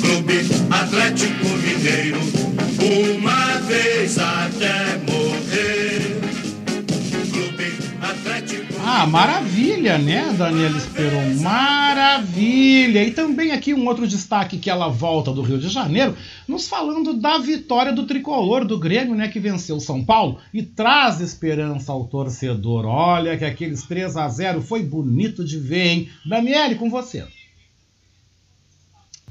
Clube 0.01 0.49
Atlético 0.69 1.45
Mineiro 1.45 2.19
uma 2.79 3.59
vez 3.61 4.17
até 4.17 4.97
morrer. 5.09 6.26
Ah, 8.89 9.05
maravilha, 9.05 9.97
né, 9.97 10.33
Daniela 10.37 10.77
Esperon? 10.77 11.41
Maravilha! 11.41 13.03
E 13.03 13.11
também 13.11 13.51
aqui 13.51 13.73
um 13.73 13.85
outro 13.85 14.07
destaque 14.07 14.57
que 14.57 14.69
ela 14.69 14.87
volta 14.87 15.31
do 15.33 15.41
Rio 15.41 15.59
de 15.59 15.67
Janeiro, 15.67 16.15
nos 16.47 16.69
falando 16.69 17.13
da 17.13 17.37
vitória 17.37 17.91
do 17.91 18.07
tricolor 18.07 18.65
do 18.65 18.79
Grêmio, 18.79 19.13
né, 19.13 19.27
que 19.27 19.39
venceu 19.39 19.79
São 19.79 20.05
Paulo 20.05 20.39
e 20.53 20.63
traz 20.63 21.19
esperança 21.19 21.91
ao 21.91 22.05
torcedor. 22.05 22.85
Olha 22.85 23.37
que 23.37 23.43
aqueles 23.43 23.83
3 23.83 24.15
a 24.15 24.29
0 24.29 24.61
foi 24.61 24.83
bonito 24.83 25.43
de 25.43 25.59
ver, 25.59 25.87
hein? 25.87 26.09
Daniele, 26.25 26.75
com 26.75 26.89
você. 26.89 27.25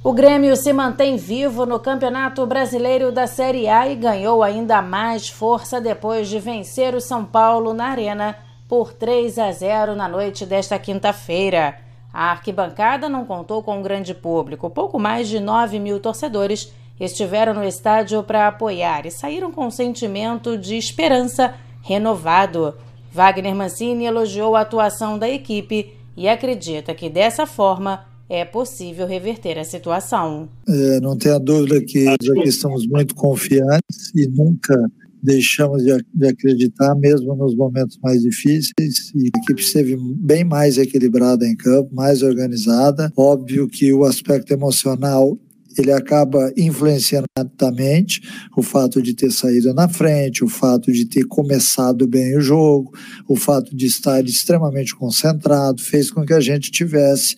O 0.04 0.12
Grêmio 0.12 0.54
se 0.54 0.72
mantém 0.72 1.16
vivo 1.16 1.64
no 1.64 1.80
Campeonato 1.80 2.46
Brasileiro 2.46 3.10
da 3.10 3.26
Série 3.26 3.68
A 3.68 3.88
e 3.88 3.96
ganhou 3.96 4.42
ainda 4.42 4.82
mais 4.82 5.28
força 5.28 5.80
depois 5.80 6.28
de 6.28 6.38
vencer 6.38 6.94
o 6.94 7.00
São 7.00 7.24
Paulo 7.24 7.72
na 7.72 7.86
Arena 7.86 8.45
por 8.68 8.92
3 8.92 9.38
a 9.38 9.52
0 9.52 9.94
na 9.94 10.08
noite 10.08 10.44
desta 10.44 10.78
quinta-feira. 10.78 11.76
A 12.12 12.30
arquibancada 12.30 13.08
não 13.08 13.24
contou 13.24 13.62
com 13.62 13.78
um 13.78 13.82
grande 13.82 14.14
público. 14.14 14.70
Pouco 14.70 14.98
mais 14.98 15.28
de 15.28 15.38
9 15.38 15.78
mil 15.78 16.00
torcedores 16.00 16.72
estiveram 16.98 17.52
no 17.52 17.64
estádio 17.64 18.22
para 18.22 18.48
apoiar 18.48 19.06
e 19.06 19.10
saíram 19.10 19.52
com 19.52 19.66
um 19.66 19.70
sentimento 19.70 20.56
de 20.56 20.76
esperança 20.76 21.54
renovado. 21.82 22.74
Wagner 23.12 23.54
Mancini 23.54 24.04
elogiou 24.04 24.56
a 24.56 24.62
atuação 24.62 25.18
da 25.18 25.28
equipe 25.28 25.92
e 26.16 26.28
acredita 26.28 26.94
que 26.94 27.08
dessa 27.08 27.46
forma 27.46 28.04
é 28.28 28.44
possível 28.44 29.06
reverter 29.06 29.58
a 29.58 29.64
situação. 29.64 30.48
É, 30.68 31.00
não 31.00 31.16
tenha 31.16 31.38
dúvida 31.38 31.80
que 31.80 32.04
já 32.04 32.34
estamos 32.44 32.86
muito 32.86 33.14
confiantes 33.14 34.10
e 34.14 34.26
nunca 34.26 34.74
deixamos 35.22 35.82
de, 35.82 36.26
acreditar, 36.26 36.94
mesmo 36.94 37.34
nos 37.34 37.54
momentos 37.54 37.98
mais 38.02 38.22
difíceis. 38.22 39.12
E 39.14 39.30
a 39.34 39.38
equipe 39.38 39.60
esteve 39.60 39.96
bem 39.98 40.44
mais 40.44 40.78
equilibrada 40.78 41.46
em 41.46 41.56
campo, 41.56 41.94
mais 41.94 42.22
organizada. 42.22 43.12
Óbvio 43.16 43.68
que 43.68 43.92
o 43.92 44.04
aspecto 44.04 44.52
emocional 44.52 45.38
ele 45.78 45.92
acaba 45.92 46.52
influenciando 46.56 47.26
mente 47.74 48.22
o 48.56 48.62
fato 48.62 49.02
de 49.02 49.14
ter 49.14 49.30
saído 49.30 49.74
na 49.74 49.88
frente, 49.88 50.44
o 50.44 50.48
fato 50.48 50.90
de 50.90 51.04
ter 51.04 51.24
começado 51.24 52.06
bem 52.06 52.36
o 52.36 52.40
jogo, 52.40 52.92
o 53.28 53.36
fato 53.36 53.76
de 53.76 53.86
estar 53.86 54.24
extremamente 54.24 54.94
concentrado, 54.94 55.82
fez 55.82 56.10
com 56.10 56.24
que 56.24 56.32
a 56.32 56.40
gente 56.40 56.70
tivesse 56.70 57.36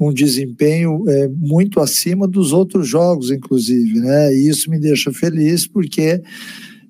um 0.00 0.12
desempenho 0.12 1.08
é, 1.08 1.28
muito 1.28 1.80
acima 1.80 2.26
dos 2.26 2.52
outros 2.52 2.88
jogos, 2.88 3.30
inclusive, 3.30 4.00
né? 4.00 4.34
E 4.34 4.48
isso 4.48 4.70
me 4.70 4.78
deixa 4.78 5.12
feliz 5.12 5.66
porque 5.66 6.20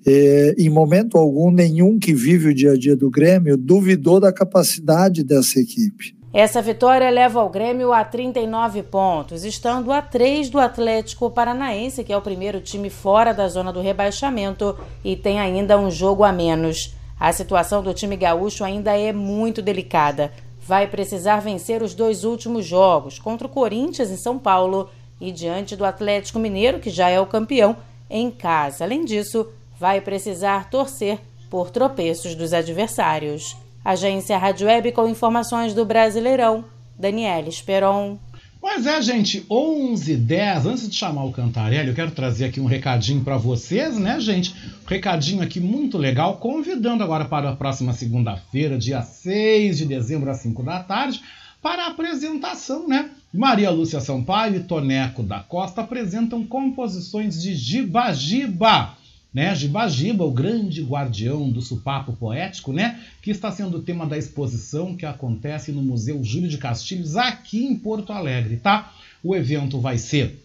é, 0.05 0.55
em 0.57 0.69
momento 0.69 1.17
algum, 1.17 1.51
nenhum 1.51 1.97
que 1.97 2.13
vive 2.13 2.49
o 2.49 2.53
dia 2.53 2.71
a 2.71 2.77
dia 2.77 2.95
do 2.95 3.09
Grêmio 3.09 3.57
duvidou 3.57 4.19
da 4.19 4.31
capacidade 4.31 5.23
dessa 5.23 5.59
equipe. 5.59 6.15
Essa 6.33 6.63
vitória 6.63 7.11
leva 7.11 7.43
o 7.43 7.49
Grêmio 7.49 7.93
a 7.93 8.03
39 8.03 8.81
pontos, 8.81 9.43
estando 9.43 9.91
a 9.91 10.01
3 10.01 10.49
do 10.49 10.57
Atlético 10.57 11.29
Paranaense, 11.29 12.03
que 12.03 12.11
é 12.11 12.17
o 12.17 12.21
primeiro 12.23 12.59
time 12.59 12.89
fora 12.89 13.33
da 13.33 13.47
zona 13.47 13.71
do 13.71 13.81
rebaixamento 13.81 14.75
e 15.03 15.15
tem 15.15 15.39
ainda 15.39 15.77
um 15.77 15.91
jogo 15.91 16.23
a 16.23 16.31
menos. 16.31 16.95
A 17.19 17.31
situação 17.31 17.83
do 17.83 17.93
time 17.93 18.17
gaúcho 18.17 18.63
ainda 18.63 18.97
é 18.97 19.13
muito 19.13 19.61
delicada. 19.61 20.31
Vai 20.65 20.87
precisar 20.87 21.39
vencer 21.39 21.83
os 21.83 21.93
dois 21.93 22.23
últimos 22.23 22.65
jogos, 22.65 23.19
contra 23.19 23.45
o 23.45 23.49
Corinthians 23.49 24.09
em 24.09 24.17
São 24.17 24.39
Paulo 24.39 24.89
e 25.21 25.31
diante 25.31 25.75
do 25.75 25.85
Atlético 25.85 26.39
Mineiro, 26.39 26.79
que 26.79 26.89
já 26.89 27.09
é 27.09 27.19
o 27.19 27.27
campeão, 27.27 27.77
em 28.09 28.31
casa. 28.31 28.83
Além 28.83 29.05
disso, 29.05 29.47
vai 29.83 29.99
precisar 29.99 30.69
torcer 30.69 31.19
por 31.49 31.69
tropeços 31.69 32.35
dos 32.35 32.53
adversários. 32.53 33.53
Agência 33.83 34.37
Rádio 34.37 34.65
Web 34.67 34.93
com 34.93 35.09
informações 35.09 35.73
do 35.73 35.83
Brasileirão. 35.83 36.63
Daniela 36.97 37.49
Esperon. 37.49 38.17
Pois 38.61 38.85
é, 38.85 39.01
gente, 39.01 39.45
11 39.51 40.15
10 40.15 40.65
Antes 40.67 40.89
de 40.89 40.95
chamar 40.95 41.25
o 41.25 41.33
Cantarelli, 41.33 41.89
eu 41.89 41.93
quero 41.93 42.11
trazer 42.11 42.45
aqui 42.45 42.61
um 42.61 42.65
recadinho 42.65 43.25
para 43.25 43.35
vocês, 43.35 43.97
né, 43.97 44.21
gente? 44.21 44.55
Um 44.85 44.87
recadinho 44.87 45.43
aqui 45.43 45.59
muito 45.59 45.97
legal, 45.97 46.37
convidando 46.37 47.03
agora 47.03 47.25
para 47.25 47.49
a 47.49 47.55
próxima 47.57 47.91
segunda-feira, 47.91 48.77
dia 48.77 49.01
6 49.01 49.79
de 49.79 49.85
dezembro, 49.85 50.31
às 50.31 50.37
5 50.37 50.63
da 50.63 50.81
tarde, 50.81 51.21
para 51.61 51.83
a 51.83 51.87
apresentação, 51.87 52.87
né? 52.87 53.09
Maria 53.33 53.69
Lúcia 53.69 53.99
Sampaio 53.99 54.55
e 54.55 54.59
Toneco 54.61 55.21
da 55.21 55.41
Costa 55.41 55.81
apresentam 55.81 56.45
composições 56.45 57.41
de 57.41 57.53
Giba 57.53 58.13
Giba 58.13 59.02
né? 59.33 59.55
Giba 59.55 60.23
o 60.23 60.31
grande 60.31 60.83
guardião 60.83 61.49
do 61.49 61.61
supapo 61.61 62.13
poético, 62.13 62.71
né? 62.71 62.99
Que 63.21 63.31
está 63.31 63.51
sendo 63.51 63.77
o 63.77 63.81
tema 63.81 64.05
da 64.05 64.17
exposição 64.17 64.95
que 64.95 65.05
acontece 65.05 65.71
no 65.71 65.81
Museu 65.81 66.23
Júlio 66.23 66.49
de 66.49 66.57
Castilhos, 66.57 67.15
aqui 67.15 67.65
em 67.65 67.75
Porto 67.75 68.13
Alegre, 68.13 68.57
tá? 68.57 68.93
O 69.23 69.35
evento 69.35 69.79
vai 69.79 69.97
ser 69.97 70.43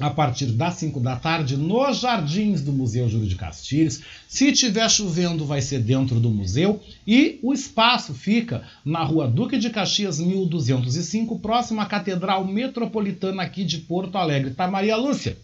a 0.00 0.08
partir 0.08 0.46
das 0.46 0.74
5 0.74 0.98
da 0.98 1.14
tarde 1.16 1.56
nos 1.56 2.00
jardins 2.00 2.62
do 2.62 2.72
Museu 2.72 3.08
Júlio 3.08 3.28
de 3.28 3.36
Castilhos. 3.36 4.00
Se 4.26 4.50
tiver 4.50 4.88
chovendo, 4.88 5.44
vai 5.44 5.60
ser 5.60 5.80
dentro 5.80 6.18
do 6.18 6.30
museu. 6.30 6.82
E 7.06 7.38
o 7.42 7.52
espaço 7.52 8.14
fica 8.14 8.62
na 8.82 9.04
rua 9.04 9.28
Duque 9.28 9.58
de 9.58 9.68
Caxias, 9.68 10.18
1205, 10.18 11.38
próximo 11.40 11.82
à 11.82 11.86
Catedral 11.86 12.46
Metropolitana 12.46 13.42
aqui 13.42 13.62
de 13.62 13.78
Porto 13.78 14.16
Alegre. 14.16 14.52
Tá, 14.52 14.66
Maria 14.66 14.96
Lúcia? 14.96 15.36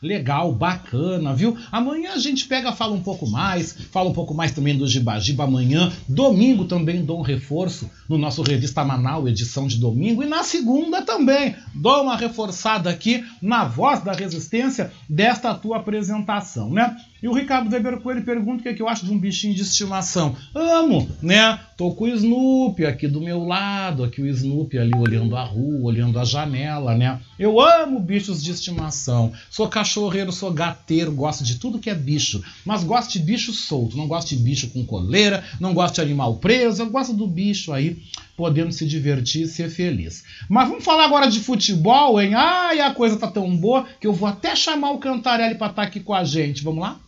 Legal, 0.00 0.52
bacana, 0.52 1.34
viu? 1.34 1.56
Amanhã 1.72 2.12
a 2.12 2.18
gente 2.18 2.46
pega, 2.46 2.70
fala 2.70 2.94
um 2.94 3.02
pouco 3.02 3.28
mais, 3.28 3.72
fala 3.90 4.08
um 4.08 4.12
pouco 4.12 4.32
mais 4.32 4.52
também 4.52 4.76
do 4.78 4.86
Gibagiba 4.86 5.42
amanhã. 5.42 5.92
Domingo 6.08 6.66
também 6.66 7.04
dou 7.04 7.18
um 7.18 7.22
reforço 7.22 7.90
no 8.08 8.16
nosso 8.16 8.42
Revista 8.42 8.84
Manaus, 8.84 9.28
edição 9.28 9.66
de 9.66 9.76
domingo. 9.76 10.22
E 10.22 10.26
na 10.26 10.44
segunda 10.44 11.02
também 11.02 11.56
dou 11.74 12.02
uma 12.02 12.16
reforçada 12.16 12.88
aqui 12.88 13.24
na 13.42 13.64
voz 13.64 14.00
da 14.00 14.12
resistência 14.12 14.92
desta 15.08 15.52
tua 15.52 15.78
apresentação, 15.78 16.70
né? 16.70 16.96
E 17.20 17.26
o 17.26 17.32
Ricardo 17.32 17.68
Weber 17.68 17.98
Coelho 17.98 18.22
pergunta 18.22 18.60
o 18.60 18.62
que, 18.62 18.68
é 18.68 18.74
que 18.74 18.80
eu 18.80 18.88
acho 18.88 19.04
de 19.04 19.10
um 19.10 19.18
bichinho 19.18 19.52
de 19.52 19.62
estimação. 19.62 20.36
Amo, 20.54 21.10
né? 21.20 21.58
Tô 21.76 21.92
com 21.92 22.04
o 22.04 22.08
Snoopy 22.08 22.86
aqui 22.86 23.08
do 23.08 23.20
meu 23.20 23.44
lado, 23.44 24.04
aqui 24.04 24.22
o 24.22 24.26
Snoopy 24.26 24.78
ali 24.78 24.92
olhando 24.96 25.34
a 25.34 25.42
rua, 25.42 25.88
olhando 25.88 26.16
a 26.18 26.24
janela, 26.24 26.96
né? 26.96 27.20
Eu 27.36 27.60
amo 27.60 27.98
bichos 27.98 28.40
de 28.40 28.52
estimação. 28.52 29.32
Sou 29.50 29.68
cachorreiro, 29.68 30.30
sou 30.30 30.52
gateiro, 30.52 31.10
gosto 31.10 31.42
de 31.42 31.56
tudo 31.56 31.80
que 31.80 31.90
é 31.90 31.94
bicho. 31.94 32.40
Mas 32.64 32.84
gosto 32.84 33.12
de 33.12 33.18
bicho 33.18 33.52
solto, 33.52 33.96
não 33.96 34.06
gosto 34.06 34.28
de 34.28 34.36
bicho 34.36 34.70
com 34.70 34.86
coleira, 34.86 35.42
não 35.58 35.74
gosto 35.74 35.96
de 35.96 36.02
animal 36.02 36.36
preso, 36.36 36.82
eu 36.82 36.90
gosto 36.90 37.12
do 37.12 37.26
bicho 37.26 37.72
aí 37.72 38.00
podendo 38.36 38.70
se 38.70 38.86
divertir 38.86 39.42
e 39.42 39.48
ser 39.48 39.68
feliz. 39.68 40.22
Mas 40.48 40.68
vamos 40.68 40.84
falar 40.84 41.06
agora 41.06 41.26
de 41.26 41.40
futebol, 41.40 42.20
hein? 42.20 42.34
Ai, 42.34 42.78
a 42.80 42.94
coisa 42.94 43.16
tá 43.16 43.26
tão 43.26 43.56
boa 43.56 43.84
que 44.00 44.06
eu 44.06 44.12
vou 44.12 44.28
até 44.28 44.54
chamar 44.54 44.92
o 44.92 44.98
Cantarelli 44.98 45.56
para 45.56 45.70
estar 45.70 45.82
tá 45.82 45.88
aqui 45.88 45.98
com 45.98 46.14
a 46.14 46.22
gente. 46.22 46.62
Vamos 46.62 46.80
lá? 46.80 47.00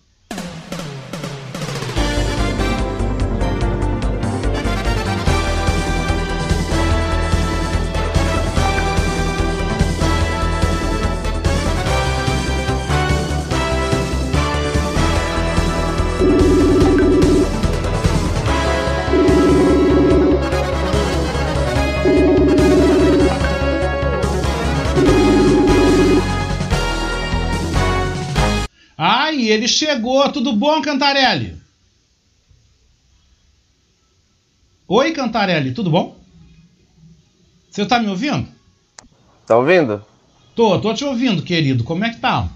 Ele 29.50 29.68
chegou. 29.68 30.30
Tudo 30.30 30.52
bom, 30.52 30.80
Cantarelli? 30.82 31.60
Oi, 34.88 35.12
Cantarelli, 35.12 35.72
tudo 35.72 35.90
bom? 35.90 36.18
Você 37.70 37.86
tá 37.86 38.00
me 38.00 38.08
ouvindo? 38.08 38.48
Tá 39.46 39.56
ouvindo? 39.56 40.04
Tô, 40.54 40.80
tô 40.80 40.92
te 40.92 41.04
ouvindo, 41.04 41.42
querido. 41.42 41.84
Como 41.84 42.04
é 42.04 42.10
que 42.10 42.20
tá? 42.20 42.48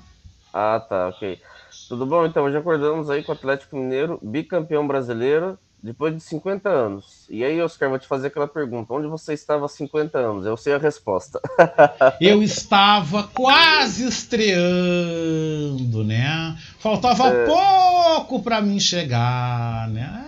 Ah, 0.53 0.81
tá, 0.81 1.09
ok. 1.09 1.41
Tudo 1.89 2.07
bom? 2.07 2.27
Então, 2.27 2.45
hoje 2.45 2.57
acordamos 2.57 3.11
aí 3.11 3.23
com 3.23 3.33
o 3.33 3.35
Atlético 3.35 3.77
Mineiro, 3.77 4.19
bicampeão 4.23 4.87
brasileiro, 4.87 5.59
depois 5.85 6.17
de 6.17 6.23
50 6.23 6.67
anos. 6.67 7.27
E 7.29 7.45
aí, 7.45 7.61
Oscar, 7.61 7.91
vou 7.91 7.99
te 7.99 8.07
fazer 8.07 8.29
aquela 8.29 8.49
pergunta: 8.49 8.95
onde 8.95 9.07
você 9.07 9.35
estava 9.35 9.67
há 9.67 9.69
50 9.69 10.17
anos? 10.19 10.47
Eu 10.47 10.57
sei 10.57 10.73
a 10.73 10.79
resposta. 10.79 11.39
Eu 12.19 12.43
estava 12.43 13.25
quase 13.25 14.09
estreando, 14.09 16.03
né? 16.03 16.57
Faltava 16.79 17.29
é... 17.29 17.45
pouco 17.45 18.43
para 18.43 18.63
mim 18.63 18.81
chegar, 18.81 19.91
né? 19.91 20.25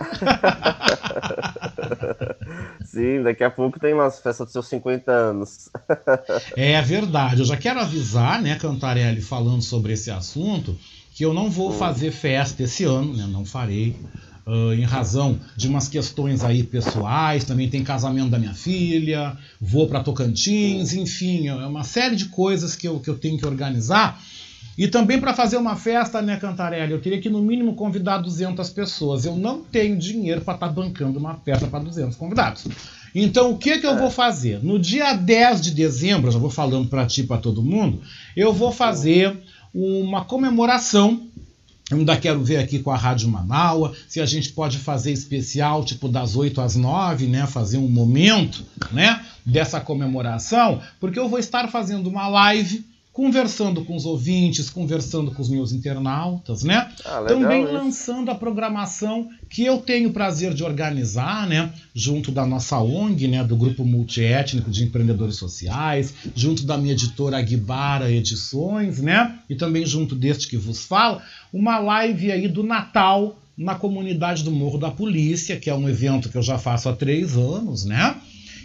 Sim, 2.85 3.23
daqui 3.23 3.43
a 3.43 3.49
pouco 3.49 3.79
tem 3.79 3.95
nossa 3.95 4.21
festa 4.21 4.43
dos 4.43 4.53
seus 4.53 4.67
50 4.67 5.11
anos. 5.11 5.69
é 6.55 6.79
verdade. 6.83 7.41
Eu 7.41 7.45
já 7.45 7.57
quero 7.57 7.79
avisar, 7.79 8.43
né, 8.43 8.55
Cantarelli, 8.59 9.21
falando 9.21 9.63
sobre 9.63 9.93
esse 9.93 10.11
assunto 10.11 10.77
que 11.17 11.25
eu 11.25 11.33
não 11.33 11.49
vou 11.49 11.73
fazer 11.73 12.11
festa 12.11 12.61
esse 12.61 12.83
ano, 12.83 13.17
né? 13.17 13.25
Não 13.27 13.43
farei. 13.43 13.95
Uh, 14.47 14.71
em 14.73 14.85
razão 14.85 15.37
de 15.57 15.67
umas 15.67 15.89
questões 15.89 16.41
aí 16.41 16.63
pessoais, 16.63 17.43
também 17.43 17.69
tem 17.69 17.83
casamento 17.83 18.29
da 18.29 18.39
minha 18.39 18.53
filha, 18.53 19.37
vou 19.59 19.89
para 19.89 20.01
Tocantins, 20.01 20.93
enfim, 20.93 21.49
é 21.49 21.53
uma 21.53 21.83
série 21.83 22.15
de 22.15 22.27
coisas 22.27 22.73
que 22.73 22.87
eu, 22.87 22.97
que 23.01 23.09
eu 23.09 23.17
tenho 23.17 23.37
que 23.37 23.45
organizar. 23.45 24.17
E 24.77 24.87
também 24.87 25.19
para 25.19 25.33
fazer 25.33 25.57
uma 25.57 25.75
festa, 25.75 26.21
né, 26.21 26.37
Cantarelli, 26.37 26.91
eu 26.91 27.01
teria 27.01 27.19
que 27.19 27.29
no 27.29 27.41
mínimo 27.41 27.73
convidar 27.73 28.19
200 28.19 28.69
pessoas. 28.69 29.25
Eu 29.25 29.35
não 29.35 29.63
tenho 29.63 29.97
dinheiro 29.97 30.41
para 30.41 30.53
estar 30.53 30.67
tá 30.67 30.73
bancando 30.73 31.17
uma 31.17 31.33
festa 31.35 31.65
para 31.65 31.79
200 31.79 32.15
convidados. 32.15 32.67
Então, 33.15 33.51
o 33.51 33.57
que, 33.57 33.79
que 33.79 33.87
eu 33.87 33.97
vou 33.97 34.11
fazer? 34.11 34.63
No 34.63 34.77
dia 34.77 35.13
10 35.13 35.61
de 35.61 35.71
dezembro, 35.71 36.29
já 36.29 36.37
vou 36.37 36.51
falando 36.51 36.87
para 36.87 37.07
ti 37.07 37.21
e 37.21 37.23
para 37.27 37.39
todo 37.39 37.63
mundo, 37.63 38.01
eu 38.35 38.53
vou 38.53 38.71
fazer 38.71 39.35
uma 39.73 40.23
comemoração 40.23 41.27
eu 41.89 41.97
ainda 41.97 42.17
quero 42.17 42.43
ver 42.43 42.57
aqui 42.57 42.79
com 42.79 42.91
a 42.91 42.97
Rádio 42.97 43.29
Manaua 43.29 43.93
se 44.07 44.19
a 44.19 44.25
gente 44.25 44.51
pode 44.51 44.77
fazer 44.77 45.11
especial, 45.11 45.85
tipo 45.85 46.09
das 46.09 46.35
8 46.35 46.59
às 46.59 46.75
9, 46.75 47.27
né? 47.27 47.47
Fazer 47.47 47.77
um 47.77 47.87
momento, 47.87 48.65
né? 48.91 49.25
Dessa 49.45 49.79
comemoração, 49.79 50.81
porque 50.99 51.17
eu 51.17 51.29
vou 51.29 51.39
estar 51.39 51.69
fazendo 51.69 52.07
uma 52.07 52.27
live 52.27 52.85
conversando 53.17 53.83
com 53.83 53.95
os 53.95 54.05
ouvintes, 54.05 54.69
conversando 54.69 55.31
com 55.31 55.41
os 55.41 55.49
meus 55.49 55.71
internautas, 55.71 56.61
né? 56.61 56.87
Ah, 57.03 57.23
Também 57.27 57.63
isso. 57.63 57.73
lançando 57.73 58.29
a 58.29 58.35
programação 58.35 59.27
que 59.49 59.65
eu 59.65 59.79
tenho 59.79 60.09
o 60.09 60.13
prazer 60.13 60.53
de 60.53 60.63
organizar, 60.63 61.47
né? 61.47 61.73
Junto 61.95 62.31
da 62.31 62.45
nossa 62.45 62.77
ONG, 62.77 63.27
né? 63.27 63.43
Do 63.43 63.55
Grupo 63.55 63.83
Multiétnico 63.83 64.69
de 64.69 64.83
Empreendedores 64.83 65.35
Sociais, 65.35 66.13
junto 66.35 66.63
da 66.63 66.77
minha 66.77 66.93
editora 66.93 67.39
Aguibara 67.39 68.11
Edições, 68.11 69.01
né? 69.01 69.39
E 69.49 69.55
também 69.55 69.83
junto 69.83 70.13
deste 70.13 70.47
que 70.47 70.55
vos 70.55 70.85
fala, 70.85 71.23
uma 71.51 71.79
live 71.79 72.31
aí 72.31 72.47
do 72.47 72.61
Natal 72.61 73.35
na 73.57 73.73
comunidade 73.73 74.43
do 74.43 74.51
Morro 74.51 74.77
da 74.77 74.91
Polícia, 74.91 75.57
que 75.57 75.71
é 75.71 75.73
um 75.73 75.89
evento 75.89 76.29
que 76.29 76.37
eu 76.37 76.43
já 76.43 76.59
faço 76.59 76.87
há 76.87 76.93
três 76.93 77.35
anos, 77.35 77.83
né? 77.83 78.15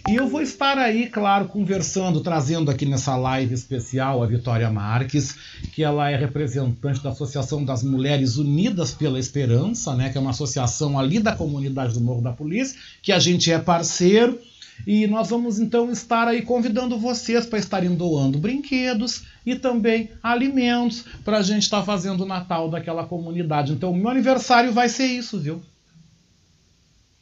E 0.09 0.17
eu 0.17 0.29
vou 0.29 0.43
estar 0.43 0.77
aí, 0.79 1.07
claro, 1.07 1.47
conversando, 1.47 2.21
trazendo 2.21 2.73
aqui 2.73 2.85
nessa 2.85 3.15
live 3.15 3.55
especial 3.55 4.21
a 4.21 4.27
Vitória 4.27 4.69
Marques, 4.69 5.37
que 5.73 5.85
ela 5.85 6.11
é 6.11 6.17
representante 6.17 7.01
da 7.01 7.11
Associação 7.11 7.65
das 7.65 7.85
Mulheres 7.85 8.37
Unidas 8.37 8.93
pela 8.93 9.19
Esperança, 9.19 9.95
né, 9.95 10.11
que 10.11 10.19
é 10.19 10.21
uma 10.21 10.31
associação 10.31 10.99
ali 10.99 11.21
da 11.21 11.37
comunidade 11.37 11.95
do 11.95 12.01
Morro 12.01 12.21
da 12.21 12.33
Polícia, 12.33 12.79
que 13.01 13.13
a 13.13 13.21
gente 13.21 13.53
é 13.53 13.59
parceiro. 13.61 14.41
E 14.85 15.07
nós 15.07 15.31
vamos 15.31 15.61
então 15.61 15.93
estar 15.93 16.27
aí 16.27 16.43
convidando 16.43 16.99
vocês 16.99 17.47
para 17.47 17.61
estarem 17.61 17.95
doando 17.95 18.39
brinquedos 18.39 19.23
e 19.47 19.55
também 19.55 20.11
alimentos 20.21 21.05
para 21.25 21.39
a 21.39 21.43
gente 21.43 21.63
estar 21.63 21.79
tá 21.79 21.85
fazendo 21.85 22.23
o 22.23 22.27
Natal 22.27 22.69
daquela 22.69 23.05
comunidade. 23.05 23.73
Então, 23.73 23.95
meu 23.95 24.09
aniversário 24.09 24.73
vai 24.73 24.89
ser 24.89 25.07
isso, 25.07 25.39
viu? 25.39 25.63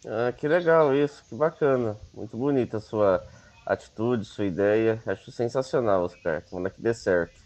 Ah, 0.07 0.33
que 0.33 0.49
legal 0.49 0.95
isso, 0.95 1.23
que 1.29 1.35
bacana. 1.35 1.97
Muito 2.15 2.37
bonita 2.37 2.79
a 2.79 2.81
sua 2.81 3.23
atitude, 3.67 4.25
sua 4.25 4.47
ideia. 4.47 5.03
Acho 5.07 5.31
sensacional, 5.31 6.05
Oscar. 6.05 6.43
Tomara 6.49 6.71
que 6.71 6.81
dê 6.81 6.95
certo. 6.95 7.41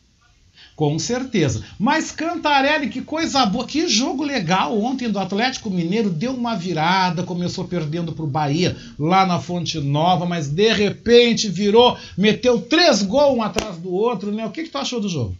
Com 0.76 0.98
certeza. 0.98 1.64
Mas 1.78 2.12
Cantarelli, 2.12 2.88
que 2.88 3.02
coisa 3.02 3.44
boa, 3.44 3.66
que 3.66 3.88
jogo 3.88 4.22
legal 4.22 4.76
ontem 4.78 5.10
do 5.10 5.18
Atlético 5.18 5.68
Mineiro. 5.68 6.10
Deu 6.10 6.32
uma 6.32 6.54
virada, 6.54 7.24
começou 7.24 7.64
perdendo 7.64 8.12
para 8.12 8.24
o 8.24 8.28
Bahia 8.28 8.76
lá 8.98 9.26
na 9.26 9.40
Fonte 9.40 9.80
Nova, 9.80 10.24
mas 10.24 10.48
de 10.48 10.72
repente 10.72 11.48
virou, 11.48 11.96
meteu 12.16 12.60
três 12.60 13.02
gols 13.02 13.36
um 13.36 13.42
atrás 13.42 13.76
do 13.78 13.92
outro, 13.92 14.30
né? 14.30 14.46
O 14.46 14.50
que, 14.50 14.62
que 14.62 14.70
tu 14.70 14.78
achou 14.78 15.00
do 15.00 15.08
jogo? 15.08 15.36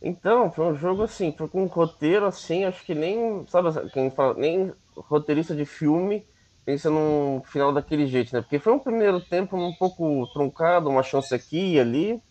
Então, 0.00 0.50
foi 0.52 0.72
um 0.72 0.76
jogo 0.76 1.02
assim, 1.02 1.34
foi 1.36 1.48
com 1.48 1.64
um 1.64 1.66
roteiro 1.66 2.24
assim, 2.24 2.64
acho 2.64 2.84
que 2.84 2.94
nem, 2.94 3.44
sabe, 3.48 3.68
quem 3.90 4.10
fala, 4.10 4.34
nem 4.34 4.72
roteirista 5.08 5.54
de 5.54 5.64
filme 5.64 6.26
pensa 6.68 6.90
num 6.90 7.40
final 7.46 7.72
daquele 7.72 8.06
jeito, 8.06 8.34
né? 8.34 8.42
Porque 8.42 8.58
foi 8.58 8.74
um 8.74 8.78
primeiro 8.78 9.22
tempo 9.22 9.56
um 9.56 9.72
pouco 9.72 10.26
truncado, 10.34 10.90
uma 10.90 11.02
chance 11.02 11.34
aqui 11.34 11.76
e 11.76 11.80
ali. 11.80 12.22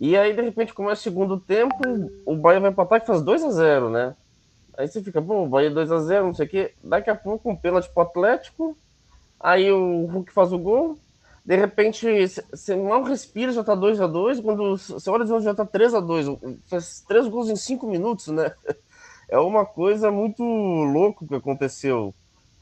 E 0.00 0.16
aí, 0.16 0.34
de 0.34 0.42
repente, 0.42 0.74
começa 0.74 1.02
o 1.02 1.04
segundo 1.04 1.38
tempo, 1.38 1.76
o 2.26 2.34
Bahia 2.34 2.58
vai 2.58 2.72
para 2.72 2.82
ataque 2.82 3.04
e 3.04 3.06
faz 3.06 3.22
2 3.22 3.44
a 3.44 3.50
0 3.50 3.90
né? 3.90 4.16
Aí 4.76 4.88
você 4.88 5.00
fica, 5.00 5.22
pô, 5.22 5.44
o 5.44 5.48
Bahia 5.48 5.70
2 5.70 5.92
a 5.92 6.00
0 6.00 6.26
não 6.26 6.34
sei 6.34 6.46
o 6.46 6.48
quê. 6.48 6.74
Daqui 6.82 7.08
a 7.08 7.14
pouco, 7.14 7.48
um 7.48 7.54
pênalti 7.54 7.88
pro 7.94 8.02
Atlético. 8.02 8.76
Aí 9.38 9.70
o 9.70 10.04
Hulk 10.06 10.32
faz 10.32 10.52
o 10.52 10.58
gol. 10.58 10.98
De 11.44 11.54
repente, 11.54 12.08
você 12.50 12.74
mal 12.74 13.04
respira, 13.04 13.52
já 13.52 13.62
tá 13.62 13.76
2 13.76 14.00
a 14.00 14.08
2 14.08 14.40
Quando 14.40 14.76
você 14.76 15.10
olha 15.10 15.24
de 15.24 15.32
onde 15.32 15.44
já 15.44 15.54
tá 15.54 15.64
3 15.64 15.94
a 15.94 16.00
2 16.00 16.26
Faz 16.66 17.04
três 17.06 17.28
gols 17.28 17.48
em 17.48 17.54
5 17.54 17.86
minutos, 17.86 18.28
né? 18.28 18.52
é 19.28 19.38
uma 19.38 19.64
coisa 19.64 20.10
muito 20.10 20.42
louca 20.42 21.26
que 21.26 21.34
aconteceu. 21.34 22.14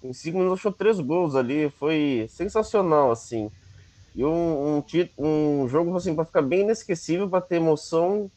Em 0.02 0.12
cinco 0.12 0.38
minutos 0.38 0.60
achou 0.60 0.72
três 0.72 0.98
gols 0.98 1.34
ali, 1.34 1.70
foi 1.70 2.26
sensacional, 2.28 3.10
assim. 3.10 3.50
E 4.14 4.24
um, 4.24 4.78
um, 4.78 4.82
um 5.18 5.68
jogo 5.68 5.96
assim, 5.96 6.14
para 6.14 6.24
ficar 6.24 6.42
bem 6.42 6.60
inesquecível, 6.60 7.28
para 7.28 7.40
ter 7.40 7.56
emoção 7.56 8.30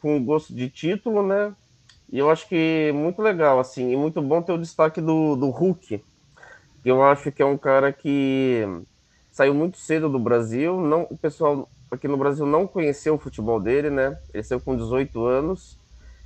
com 0.00 0.22
gosto 0.24 0.54
de 0.54 0.70
título, 0.70 1.26
né? 1.26 1.54
E 2.10 2.18
eu 2.18 2.30
acho 2.30 2.46
que 2.48 2.92
muito 2.94 3.22
legal, 3.22 3.58
assim, 3.58 3.90
e 3.90 3.96
muito 3.96 4.20
bom 4.20 4.42
ter 4.42 4.52
o 4.52 4.58
destaque 4.58 5.00
do, 5.00 5.34
do 5.34 5.48
Hulk, 5.48 6.02
eu 6.84 7.02
acho 7.02 7.30
que 7.30 7.40
é 7.40 7.46
um 7.46 7.56
cara 7.56 7.92
que 7.92 8.64
saiu 9.30 9.54
muito 9.54 9.78
cedo 9.78 10.08
do 10.08 10.18
Brasil, 10.18 10.80
não, 10.80 11.06
o 11.08 11.16
pessoal 11.16 11.68
aqui 11.90 12.08
no 12.08 12.16
Brasil 12.16 12.44
não 12.44 12.66
conheceu 12.66 13.14
o 13.14 13.18
futebol 13.18 13.60
dele, 13.60 13.88
né? 13.88 14.18
Ele 14.34 14.42
saiu 14.42 14.60
com 14.60 14.76
18 14.76 15.24
anos, 15.24 15.78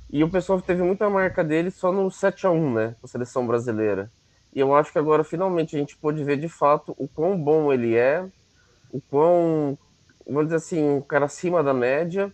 e 0.09 0.23
o 0.23 0.29
pessoal 0.29 0.61
teve 0.61 0.81
muita 0.81 1.09
marca 1.09 1.43
dele 1.43 1.69
só 1.69 1.91
no 1.91 2.09
7 2.09 2.47
a 2.47 2.51
1 2.51 2.73
né? 2.73 2.95
Com 2.99 3.05
a 3.05 3.09
seleção 3.09 3.45
brasileira. 3.45 4.09
E 4.53 4.59
eu 4.59 4.73
acho 4.73 4.91
que 4.91 4.97
agora 4.97 5.23
finalmente 5.23 5.75
a 5.75 5.79
gente 5.79 5.97
pôde 5.97 6.23
ver 6.23 6.37
de 6.37 6.47
fato 6.47 6.95
o 6.97 7.07
quão 7.07 7.37
bom 7.37 7.71
ele 7.71 7.95
é, 7.95 8.25
o 8.91 9.01
quão, 9.01 9.77
vamos 10.25 10.45
dizer 10.45 10.55
assim, 10.55 10.83
um 10.83 11.01
cara 11.01 11.25
acima 11.25 11.61
da 11.61 11.73
média. 11.73 12.31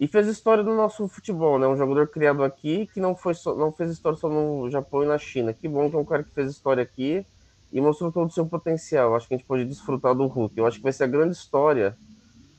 E 0.00 0.08
fez 0.08 0.26
história 0.26 0.64
do 0.64 0.74
nosso 0.74 1.06
futebol, 1.06 1.58
né? 1.58 1.66
Um 1.68 1.76
jogador 1.76 2.08
criado 2.08 2.42
aqui 2.42 2.88
que 2.92 2.98
não, 2.98 3.14
foi 3.14 3.34
só, 3.34 3.54
não 3.54 3.70
fez 3.70 3.90
história 3.92 4.18
só 4.18 4.28
no 4.28 4.68
Japão 4.68 5.04
e 5.04 5.06
na 5.06 5.18
China. 5.18 5.52
Que 5.52 5.68
bom 5.68 5.88
que 5.88 5.94
é 5.94 5.98
um 5.98 6.04
cara 6.04 6.24
que 6.24 6.30
fez 6.30 6.50
história 6.50 6.82
aqui 6.82 7.24
e 7.72 7.80
mostrou 7.80 8.10
todo 8.10 8.28
o 8.28 8.32
seu 8.32 8.44
potencial. 8.44 9.14
Acho 9.14 9.28
que 9.28 9.34
a 9.34 9.36
gente 9.36 9.46
pode 9.46 9.64
desfrutar 9.64 10.14
do 10.14 10.26
Hulk. 10.26 10.58
Eu 10.58 10.66
acho 10.66 10.78
que 10.78 10.82
vai 10.82 10.92
ser 10.92 11.04
a 11.04 11.06
grande 11.06 11.36
história 11.36 11.96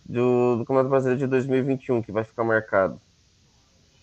do, 0.05 0.57
do 0.57 0.65
Campeonato 0.65 0.89
Brasileiro 0.89 1.19
de 1.19 1.27
2021 1.27 2.01
que 2.01 2.11
vai 2.11 2.23
ficar 2.23 2.45
marcado. 2.45 3.01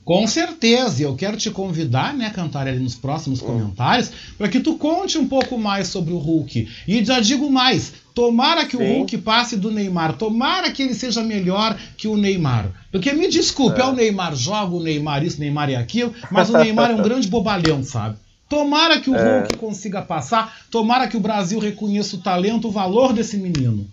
Com 0.04 0.26
certeza, 0.26 1.02
e 1.02 1.04
eu 1.04 1.14
quero 1.14 1.36
te 1.36 1.50
convidar, 1.50 2.14
né, 2.14 2.30
Cantarelli, 2.30 2.80
nos 2.80 2.94
próximos 2.94 3.40
comentários, 3.40 4.10
para 4.36 4.48
que 4.48 4.58
tu 4.58 4.76
conte 4.76 5.18
um 5.18 5.28
pouco 5.28 5.58
mais 5.58 5.88
sobre 5.88 6.12
o 6.12 6.18
Hulk. 6.18 6.68
E 6.88 7.04
já 7.04 7.20
digo 7.20 7.50
mais, 7.50 7.92
tomara 8.14 8.64
que 8.64 8.76
Sim. 8.76 8.82
o 8.82 8.96
Hulk 8.96 9.18
passe 9.18 9.56
do 9.56 9.70
Neymar, 9.70 10.16
tomara 10.16 10.70
que 10.70 10.82
ele 10.82 10.94
seja 10.94 11.22
melhor 11.22 11.78
que 11.96 12.08
o 12.08 12.16
Neymar. 12.16 12.72
Porque 12.90 13.12
me 13.12 13.28
desculpe, 13.28 13.80
é, 13.80 13.84
é 13.84 13.86
o 13.86 13.92
Neymar 13.92 14.34
joga, 14.34 14.74
o 14.74 14.82
Neymar 14.82 15.22
isso, 15.22 15.36
o 15.36 15.40
Neymar 15.40 15.70
é 15.70 15.76
aquilo, 15.76 16.12
mas 16.30 16.50
o 16.50 16.54
Neymar 16.54 16.90
é 16.90 16.94
um 16.94 17.02
grande 17.04 17.28
bobalhão, 17.28 17.84
sabe? 17.84 18.16
Tomara 18.48 19.00
que 19.00 19.10
o 19.10 19.14
é. 19.14 19.40
Hulk 19.40 19.58
consiga 19.58 20.02
passar, 20.02 20.62
tomara 20.70 21.06
que 21.06 21.16
o 21.16 21.20
Brasil 21.20 21.60
reconheça 21.60 22.16
o 22.16 22.20
talento, 22.20 22.66
o 22.66 22.72
valor 22.72 23.12
desse 23.12 23.36
menino. 23.36 23.86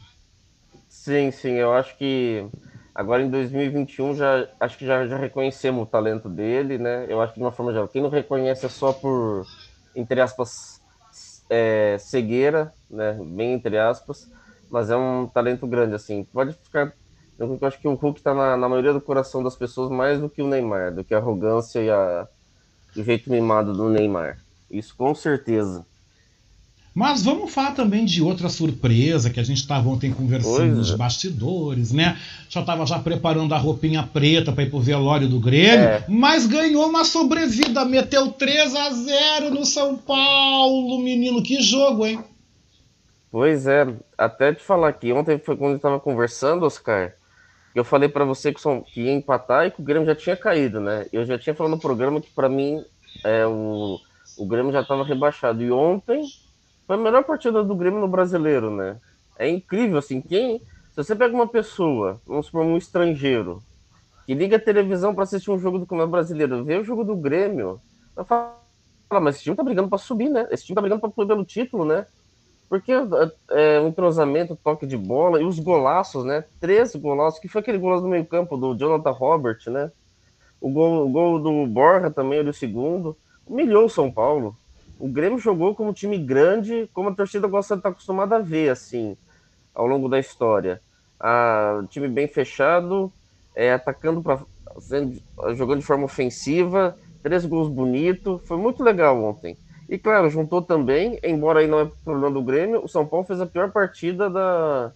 Sim, 0.89 1.29
sim, 1.31 1.51
eu 1.51 1.73
acho 1.73 1.95
que 1.95 2.43
Agora 2.97 3.21
em 3.21 3.29
2021 3.29 4.15
já 4.15 4.47
acho 4.59 4.75
que 4.75 4.83
já, 4.83 5.05
já 5.05 5.17
reconhecemos 5.17 5.83
o 5.83 5.85
talento 5.85 6.27
dele, 6.27 6.79
né? 6.79 7.05
Eu 7.07 7.21
acho 7.21 7.31
que 7.31 7.39
de 7.39 7.45
uma 7.45 7.51
forma 7.51 7.71
geral, 7.71 7.87
quem 7.87 8.01
não 8.01 8.09
reconhece 8.09 8.65
é 8.65 8.69
só 8.69 8.91
por 8.91 9.45
entre 9.95 10.19
aspas 10.19 10.81
é, 11.47 11.97
cegueira, 11.99 12.73
né? 12.89 13.13
Bem 13.13 13.53
entre 13.53 13.77
aspas, 13.77 14.27
mas 14.67 14.89
é 14.89 14.97
um 14.97 15.27
talento 15.27 15.67
grande 15.67 15.93
assim. 15.93 16.23
Pode 16.23 16.53
ficar 16.53 16.91
eu 17.37 17.59
acho 17.61 17.79
que 17.79 17.87
o 17.87 17.93
Hulk 17.93 18.19
está 18.19 18.33
na, 18.33 18.57
na, 18.57 18.67
maioria 18.67 18.91
do 18.91 18.99
coração 18.99 19.43
das 19.43 19.55
pessoas 19.55 19.91
mais 19.91 20.19
do 20.19 20.27
que 20.27 20.41
o 20.41 20.47
Neymar, 20.47 20.91
do 20.91 21.03
que 21.03 21.13
a 21.13 21.19
arrogância 21.19 21.79
e 21.79 21.87
a, 21.87 22.27
o 22.95 23.03
jeito 23.03 23.29
mimado 23.29 23.73
do 23.73 23.89
Neymar. 23.89 24.39
Isso 24.71 24.95
com 24.97 25.13
certeza. 25.13 25.85
Mas 26.97 27.21
vamos 27.21 27.53
falar 27.53 27.75
também 27.75 28.05
de 28.05 28.23
outra 28.23 28.49
surpresa 28.49 29.29
que 29.29 29.39
a 29.39 29.43
gente 29.43 29.59
estava 29.59 29.87
ontem 29.87 30.11
conversando 30.11 30.77
nos 30.77 30.91
é. 30.91 30.97
bastidores, 30.97 31.91
né? 31.91 32.17
Já 32.49 32.61
estava 32.61 32.87
já 32.87 32.97
preparando 32.97 33.53
a 33.53 33.57
roupinha 33.59 34.01
preta 34.01 34.51
para 34.51 34.63
ir 34.63 34.71
pro 34.71 34.79
velório 34.79 35.29
do 35.29 35.39
Grêmio, 35.39 35.85
é. 35.85 36.03
mas 36.07 36.47
ganhou 36.47 36.89
uma 36.89 37.05
sobrevida, 37.05 37.85
meteu 37.85 38.31
3 38.31 38.75
a 38.75 38.89
0 38.89 39.51
no 39.51 39.63
São 39.63 39.95
Paulo, 39.95 40.97
menino, 40.97 41.43
que 41.43 41.61
jogo, 41.61 42.03
hein? 42.03 42.19
Pois 43.31 43.67
é, 43.67 43.85
até 44.17 44.55
te 44.55 44.63
falar 44.63 44.87
aqui, 44.87 45.13
ontem 45.13 45.37
foi 45.37 45.55
quando 45.55 45.73
eu 45.73 45.77
estava 45.77 45.99
conversando, 45.99 46.65
Oscar, 46.65 47.13
eu 47.75 47.83
falei 47.83 48.09
para 48.09 48.25
você 48.25 48.51
que, 48.51 48.59
são, 48.59 48.81
que 48.81 49.01
ia 49.01 49.13
empatar 49.13 49.67
e 49.67 49.71
que 49.71 49.81
o 49.81 49.85
Grêmio 49.85 50.07
já 50.07 50.15
tinha 50.15 50.35
caído, 50.35 50.79
né? 50.79 51.05
Eu 51.13 51.23
já 51.27 51.37
tinha 51.37 51.53
falado 51.53 51.73
no 51.73 51.79
programa 51.79 52.19
que 52.19 52.31
para 52.31 52.49
mim 52.49 52.83
é, 53.23 53.45
o, 53.45 53.99
o 54.35 54.47
Grêmio 54.47 54.71
já 54.71 54.81
estava 54.81 55.03
rebaixado. 55.03 55.61
E 55.61 55.71
ontem 55.71 56.23
foi 56.87 56.95
a 56.95 56.99
melhor 56.99 57.23
partida 57.25 57.61
do 57.61 57.75
Grêmio 57.75 57.99
no 57.99 58.07
brasileiro, 58.07 58.71
né? 58.71 58.97
É 59.37 59.47
incrível, 59.47 59.97
assim, 59.97 60.21
quem. 60.21 60.59
Se 60.91 61.03
você 61.03 61.15
pega 61.15 61.35
uma 61.35 61.47
pessoa, 61.47 62.19
vamos 62.25 62.45
supor, 62.45 62.63
um 62.63 62.77
estrangeiro, 62.77 63.61
que 64.25 64.33
liga 64.33 64.55
a 64.55 64.59
televisão 64.59 65.13
para 65.13 65.25
assistir 65.25 65.51
um 65.51 65.59
jogo 65.59 65.77
do 65.77 65.85
Campeonato 65.85 66.11
Brasileiro, 66.11 66.63
vê 66.63 66.77
o 66.77 66.83
jogo 66.83 67.03
do 67.03 67.15
Grêmio, 67.15 67.79
eu 68.15 68.25
falo, 68.25 68.55
mas 69.21 69.35
esse 69.35 69.43
time 69.43 69.55
tá 69.55 69.63
brigando 69.63 69.89
para 69.89 69.97
subir, 69.97 70.29
né? 70.29 70.47
Esse 70.49 70.65
time 70.65 70.75
tá 70.75 70.81
brigando 70.81 71.01
pra, 71.01 71.25
pelo 71.25 71.45
título, 71.45 71.85
né? 71.85 72.05
Porque 72.69 72.91
é, 73.51 73.79
o 73.79 73.87
entrosamento, 73.87 74.57
toque 74.61 74.85
de 74.85 74.97
bola 74.97 75.41
e 75.41 75.45
os 75.45 75.59
golaços, 75.59 76.25
né? 76.25 76.43
Três 76.59 76.95
golaços, 76.95 77.39
que 77.39 77.47
foi 77.47 77.61
aquele 77.61 77.77
golaço 77.77 78.03
do 78.03 78.09
meio-campo 78.09 78.57
do 78.57 78.75
Jonathan 78.75 79.11
Robert, 79.11 79.59
né? 79.67 79.91
O 80.59 80.69
gol, 80.69 81.05
o 81.05 81.09
gol 81.09 81.39
do 81.39 81.67
Borja 81.67 82.09
também, 82.09 82.41
o 82.41 82.53
segundo. 82.53 83.15
Humilhou 83.45 83.85
o 83.85 83.89
São 83.89 84.11
Paulo. 84.11 84.55
O 84.99 85.07
Grêmio 85.07 85.37
jogou 85.37 85.75
como 85.75 85.89
um 85.89 85.93
time 85.93 86.17
grande, 86.17 86.89
como 86.93 87.09
a 87.09 87.15
torcida 87.15 87.47
gosta 87.47 87.75
de 87.75 87.79
estar 87.79 87.89
acostumada 87.89 88.37
a 88.37 88.39
ver, 88.39 88.69
assim, 88.69 89.15
ao 89.73 89.85
longo 89.85 90.09
da 90.09 90.19
história. 90.19 90.81
Ah, 91.19 91.83
time 91.89 92.07
bem 92.07 92.27
fechado, 92.27 93.11
é, 93.55 93.73
atacando 93.73 94.21
para 94.21 94.39
jogando 95.55 95.79
de 95.79 95.85
forma 95.85 96.05
ofensiva, 96.05 96.95
três 97.23 97.45
gols 97.45 97.69
bonitos, 97.69 98.41
foi 98.45 98.57
muito 98.57 98.83
legal 98.83 99.21
ontem. 99.23 99.57
E 99.89 99.97
claro, 99.97 100.29
juntou 100.29 100.61
também, 100.61 101.19
embora 101.23 101.59
aí 101.59 101.67
não 101.67 101.79
é 101.79 101.91
problema 102.03 102.31
do 102.31 102.43
Grêmio, 102.43 102.83
o 102.83 102.87
São 102.87 103.05
Paulo 103.05 103.25
fez 103.25 103.39
a 103.39 103.45
pior 103.45 103.71
partida 103.71 104.29
da, 104.29 104.91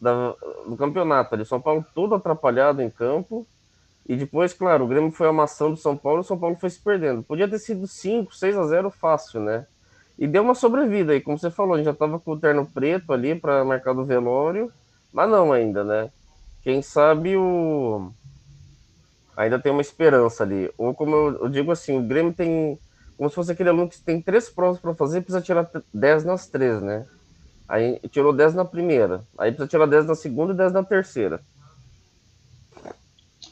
da, 0.00 0.34
do 0.66 0.76
campeonato. 0.76 1.34
Ali. 1.34 1.42
O 1.42 1.46
São 1.46 1.60
Paulo 1.60 1.84
todo 1.94 2.14
atrapalhado 2.14 2.80
em 2.80 2.88
campo. 2.88 3.46
E 4.08 4.16
depois, 4.16 4.54
claro, 4.54 4.84
o 4.84 4.88
Grêmio 4.88 5.12
foi 5.12 5.28
amassando 5.28 5.74
o 5.74 5.76
São 5.76 5.96
Paulo 5.96 6.20
o 6.20 6.24
São 6.24 6.38
Paulo 6.38 6.56
foi 6.56 6.70
se 6.70 6.80
perdendo. 6.80 7.22
Podia 7.22 7.46
ter 7.46 7.58
sido 7.58 7.86
5, 7.86 8.34
6 8.34 8.56
a 8.56 8.66
0 8.66 8.90
fácil, 8.90 9.40
né? 9.40 9.66
E 10.18 10.26
deu 10.26 10.42
uma 10.42 10.54
sobrevida 10.54 11.12
aí, 11.12 11.20
como 11.20 11.38
você 11.38 11.50
falou, 11.50 11.74
a 11.74 11.76
gente 11.76 11.86
já 11.86 11.94
tava 11.94 12.18
com 12.18 12.32
o 12.32 12.40
terno 12.40 12.66
preto 12.66 13.12
ali 13.12 13.34
para 13.34 13.64
marcar 13.64 13.92
do 13.92 14.04
velório, 14.04 14.72
mas 15.12 15.30
não 15.30 15.52
ainda, 15.52 15.84
né? 15.84 16.10
Quem 16.62 16.80
sabe 16.82 17.36
o 17.36 18.10
ainda 19.36 19.58
tem 19.58 19.70
uma 19.70 19.82
esperança 19.82 20.42
ali. 20.42 20.72
Ou 20.76 20.92
como 20.94 21.14
eu, 21.14 21.42
eu 21.42 21.48
digo 21.48 21.70
assim, 21.70 21.96
o 21.98 22.02
Grêmio 22.02 22.32
tem 22.32 22.78
como 23.18 23.28
se 23.28 23.34
fosse 23.34 23.50
aquele 23.50 23.68
aluno 23.68 23.88
que 23.88 24.00
tem 24.00 24.22
três 24.22 24.48
provas 24.48 24.80
para 24.80 24.94
fazer, 24.94 25.22
precisa 25.22 25.42
tirar 25.42 25.68
10 25.92 26.24
nas 26.24 26.46
três, 26.46 26.80
né? 26.80 27.04
Aí 27.68 27.98
tirou 28.10 28.32
10 28.32 28.54
na 28.54 28.64
primeira, 28.64 29.22
aí 29.36 29.50
precisa 29.50 29.68
tirar 29.68 29.86
10 29.86 30.06
na 30.06 30.14
segunda 30.14 30.52
e 30.52 30.56
10 30.56 30.72
na 30.72 30.84
terceira. 30.84 31.40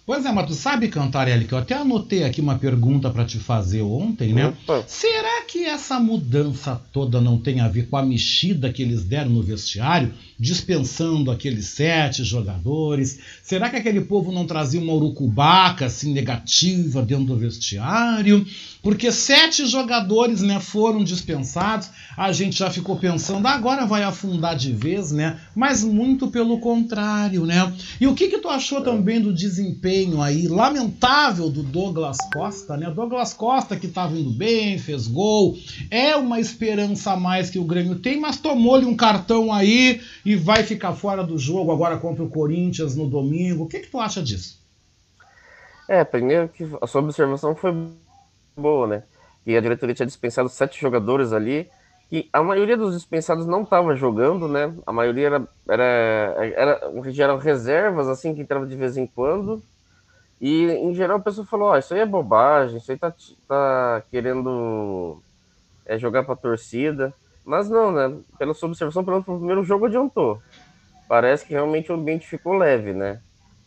Pois 0.06 0.24
é, 0.24 0.30
mas 0.30 0.46
tu 0.46 0.54
sabe, 0.54 0.86
Cantarelli, 0.86 1.46
que 1.46 1.52
eu 1.52 1.58
até 1.58 1.74
anotei 1.74 2.22
aqui 2.22 2.40
uma 2.40 2.56
pergunta 2.56 3.10
para 3.10 3.24
te 3.24 3.40
fazer 3.40 3.82
ontem, 3.82 4.32
né? 4.32 4.46
Opa. 4.46 4.84
Será 4.86 5.42
que 5.42 5.64
essa 5.64 5.98
mudança 5.98 6.80
toda 6.92 7.20
não 7.20 7.36
tem 7.38 7.58
a 7.58 7.66
ver 7.66 7.88
com 7.88 7.96
a 7.96 8.04
mexida 8.04 8.72
que 8.72 8.82
eles 8.82 9.02
deram 9.02 9.30
no 9.30 9.42
vestiário, 9.42 10.14
dispensando 10.38 11.28
aqueles 11.28 11.66
sete 11.70 12.22
jogadores? 12.22 13.18
Será 13.42 13.68
que 13.68 13.74
aquele 13.74 14.00
povo 14.00 14.30
não 14.30 14.46
trazia 14.46 14.80
uma 14.80 14.92
urucubaca 14.92 15.86
assim 15.86 16.12
negativa 16.12 17.02
dentro 17.02 17.24
do 17.24 17.36
vestiário? 17.36 18.46
Porque 18.84 19.10
sete 19.10 19.66
jogadores 19.66 20.40
né, 20.40 20.60
foram 20.60 21.02
dispensados, 21.02 21.90
a 22.16 22.30
gente 22.30 22.60
já 22.60 22.70
ficou 22.70 22.94
pensando, 22.94 23.48
agora 23.48 23.84
vai 23.84 24.04
afundar 24.04 24.54
de 24.54 24.70
vez, 24.70 25.10
né? 25.10 25.40
Mas 25.52 25.82
muito 25.82 26.28
pelo 26.28 26.60
contrário, 26.60 27.44
né? 27.44 27.72
E 28.00 28.06
o 28.06 28.14
que, 28.14 28.28
que 28.28 28.38
tu 28.38 28.48
achou 28.48 28.80
também 28.82 29.20
do 29.20 29.34
desempenho 29.34 29.95
aí 30.22 30.46
lamentável 30.48 31.48
do 31.48 31.62
Douglas 31.62 32.18
Costa, 32.32 32.76
né? 32.76 32.90
Douglas 32.90 33.32
Costa 33.32 33.76
que 33.76 33.86
estava 33.86 34.16
indo 34.16 34.30
bem, 34.30 34.78
fez 34.78 35.06
gol, 35.06 35.56
é 35.90 36.14
uma 36.16 36.38
esperança 36.38 37.12
a 37.12 37.16
mais 37.16 37.48
que 37.50 37.58
o 37.58 37.64
Grêmio 37.64 37.96
tem, 37.96 38.20
mas 38.20 38.38
tomou-lhe 38.38 38.84
um 38.84 38.96
cartão 38.96 39.52
aí 39.52 40.00
e 40.24 40.36
vai 40.36 40.62
ficar 40.62 40.92
fora 40.94 41.24
do 41.24 41.38
jogo 41.38 41.72
agora 41.72 41.96
contra 41.96 42.22
o 42.22 42.28
Corinthians 42.28 42.94
no 42.94 43.08
domingo. 43.08 43.64
O 43.64 43.68
que, 43.68 43.80
que 43.80 43.90
tu 43.90 43.98
acha 43.98 44.22
disso? 44.22 44.60
É, 45.88 46.04
primeiro 46.04 46.48
que 46.48 46.68
a 46.80 46.86
sua 46.86 47.00
observação 47.00 47.54
foi 47.54 47.72
boa, 48.56 48.86
né? 48.86 49.02
E 49.46 49.56
a 49.56 49.60
diretoria 49.60 49.94
tinha 49.94 50.06
dispensado 50.06 50.48
sete 50.48 50.80
jogadores 50.80 51.32
ali, 51.32 51.68
e 52.10 52.28
a 52.32 52.42
maioria 52.42 52.76
dos 52.76 52.94
dispensados 52.94 53.46
não 53.46 53.62
estava 53.62 53.94
jogando, 53.96 54.46
né? 54.46 54.72
A 54.86 54.92
maioria 54.92 55.26
era, 55.26 55.48
era, 55.68 55.84
era, 56.54 56.80
eram 57.18 57.38
reservas, 57.38 58.08
assim, 58.08 58.34
que 58.34 58.40
entrava 58.40 58.66
de 58.66 58.76
vez 58.76 58.96
em 58.96 59.06
quando. 59.06 59.60
E, 60.40 60.66
em 60.66 60.94
geral, 60.94 61.18
a 61.18 61.22
pessoa 61.22 61.46
falou, 61.46 61.70
oh, 61.70 61.76
isso 61.76 61.94
aí 61.94 62.00
é 62.00 62.06
bobagem, 62.06 62.78
isso 62.78 62.90
aí 62.90 62.98
tá, 62.98 63.12
tá 63.48 64.02
querendo 64.10 65.18
é, 65.84 65.98
jogar 65.98 66.24
pra 66.24 66.36
torcida. 66.36 67.14
Mas 67.44 67.68
não, 67.68 67.92
né? 67.92 68.18
Pela 68.38 68.54
sua 68.54 68.68
observação, 68.68 69.04
pelo 69.04 69.22
primeiro 69.22 69.62
jogo 69.64 69.86
adiantou. 69.86 70.40
Parece 71.08 71.46
que 71.46 71.52
realmente 71.52 71.90
o 71.90 71.94
ambiente 71.94 72.26
ficou 72.26 72.54
leve, 72.54 72.92
né? 72.92 73.20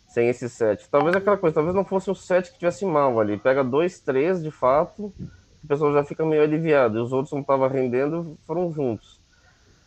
sem 0.10 0.28
esse 0.28 0.50
set. 0.50 0.90
Talvez 0.90 1.16
aquela 1.16 1.38
coisa, 1.38 1.54
talvez 1.54 1.76
não 1.76 1.86
fosse 1.86 2.10
um 2.10 2.16
set 2.16 2.52
que 2.52 2.58
tivesse 2.58 2.84
mal 2.86 3.20
ali. 3.20 3.38
Pega 3.38 3.64
dois, 3.64 4.00
três 4.00 4.44
de 4.44 4.52
fato, 4.52 5.14
o 5.64 5.68
pessoal 5.68 5.94
já 5.94 6.04
fica 6.04 6.26
meio 6.26 6.42
aliviado. 6.42 6.98
E 6.98 7.02
os 7.02 7.14
outros 7.14 7.32
não 7.32 7.42
estavam 7.42 7.70
rendendo, 7.70 8.38
foram 8.46 8.72
juntos. 8.72 9.19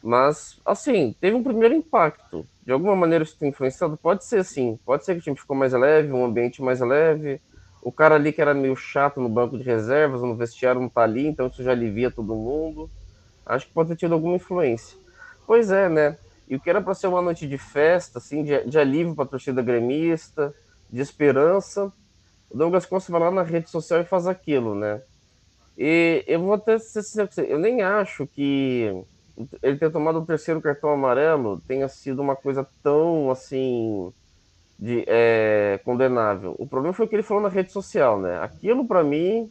Mas, 0.02 0.60
assim, 0.64 1.14
teve 1.20 1.36
um 1.36 1.42
primeiro 1.42 1.74
impacto. 1.74 2.44
De 2.64 2.72
alguma 2.72 2.96
maneira 2.96 3.24
isso 3.24 3.36
tem 3.38 3.50
influenciado? 3.50 3.96
Pode 3.96 4.24
ser 4.24 4.44
sim. 4.44 4.78
Pode 4.84 5.04
ser 5.04 5.14
que 5.14 5.20
o 5.20 5.22
time 5.22 5.36
ficou 5.36 5.56
mais 5.56 5.72
leve, 5.72 6.12
um 6.12 6.24
ambiente 6.24 6.60
mais 6.60 6.80
leve. 6.80 7.40
O 7.82 7.92
cara 7.92 8.16
ali 8.16 8.32
que 8.32 8.40
era 8.40 8.54
meio 8.54 8.76
chato 8.76 9.20
no 9.20 9.28
banco 9.28 9.56
de 9.56 9.64
reservas, 9.64 10.22
no 10.22 10.36
vestiário 10.36 10.80
não 10.80 10.88
tá 10.88 11.02
ali, 11.02 11.26
então 11.26 11.46
isso 11.46 11.62
já 11.62 11.72
alivia 11.72 12.10
todo 12.10 12.34
mundo. 12.34 12.90
Acho 13.44 13.66
que 13.66 13.72
pode 13.72 13.90
ter 13.90 13.96
tido 13.96 14.14
alguma 14.14 14.36
influência. 14.36 14.96
Pois 15.46 15.70
é, 15.70 15.88
né? 15.88 16.16
E 16.48 16.56
o 16.56 16.60
que 16.60 16.70
era 16.70 16.80
para 16.80 16.94
ser 16.94 17.06
uma 17.06 17.22
noite 17.22 17.46
de 17.46 17.58
festa, 17.58 18.18
assim, 18.18 18.44
de, 18.44 18.64
de 18.64 18.78
alívio 18.78 19.14
para 19.14 19.26
torcida 19.26 19.62
gremista, 19.62 20.54
de 20.90 21.00
esperança, 21.00 21.92
o 22.50 22.56
Douglas 22.56 22.86
Costa 22.86 23.10
vai 23.10 23.20
lá 23.20 23.30
na 23.30 23.42
rede 23.42 23.70
social 23.70 24.00
e 24.00 24.04
faz 24.04 24.26
aquilo, 24.26 24.74
né? 24.74 25.00
E 25.76 26.22
eu 26.26 26.40
vou 26.40 26.52
até 26.52 26.78
ser 26.78 27.02
sincero 27.02 27.28
eu 27.48 27.58
nem 27.58 27.80
acho 27.80 28.26
que 28.26 29.04
ele 29.62 29.76
ter 29.78 29.90
tomado 29.90 30.18
o 30.18 30.26
terceiro 30.26 30.60
cartão 30.60 30.90
amarelo 30.90 31.60
tenha 31.66 31.88
sido 31.88 32.20
uma 32.20 32.36
coisa 32.36 32.66
tão, 32.82 33.30
assim, 33.30 34.12
de, 34.78 35.04
é, 35.06 35.80
condenável. 35.84 36.54
O 36.58 36.66
problema 36.66 36.92
foi 36.92 37.06
o 37.06 37.08
que 37.08 37.14
ele 37.16 37.22
falou 37.22 37.42
na 37.42 37.48
rede 37.48 37.72
social, 37.72 38.20
né? 38.20 38.38
Aquilo, 38.40 38.86
para 38.86 39.02
mim, 39.02 39.50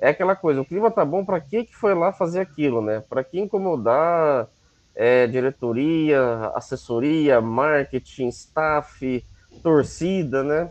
é 0.00 0.10
aquela 0.10 0.36
coisa, 0.36 0.60
o 0.60 0.64
clima 0.64 0.90
tá 0.90 1.04
bom, 1.04 1.24
para 1.24 1.40
que 1.40 1.64
que 1.64 1.74
foi 1.74 1.94
lá 1.94 2.12
fazer 2.12 2.40
aquilo, 2.40 2.80
né? 2.80 3.00
Para 3.08 3.24
que 3.24 3.40
incomodar 3.40 4.48
é, 4.94 5.26
diretoria, 5.26 6.52
assessoria, 6.54 7.40
marketing, 7.40 8.28
staff, 8.28 9.24
torcida, 9.62 10.42
né? 10.42 10.70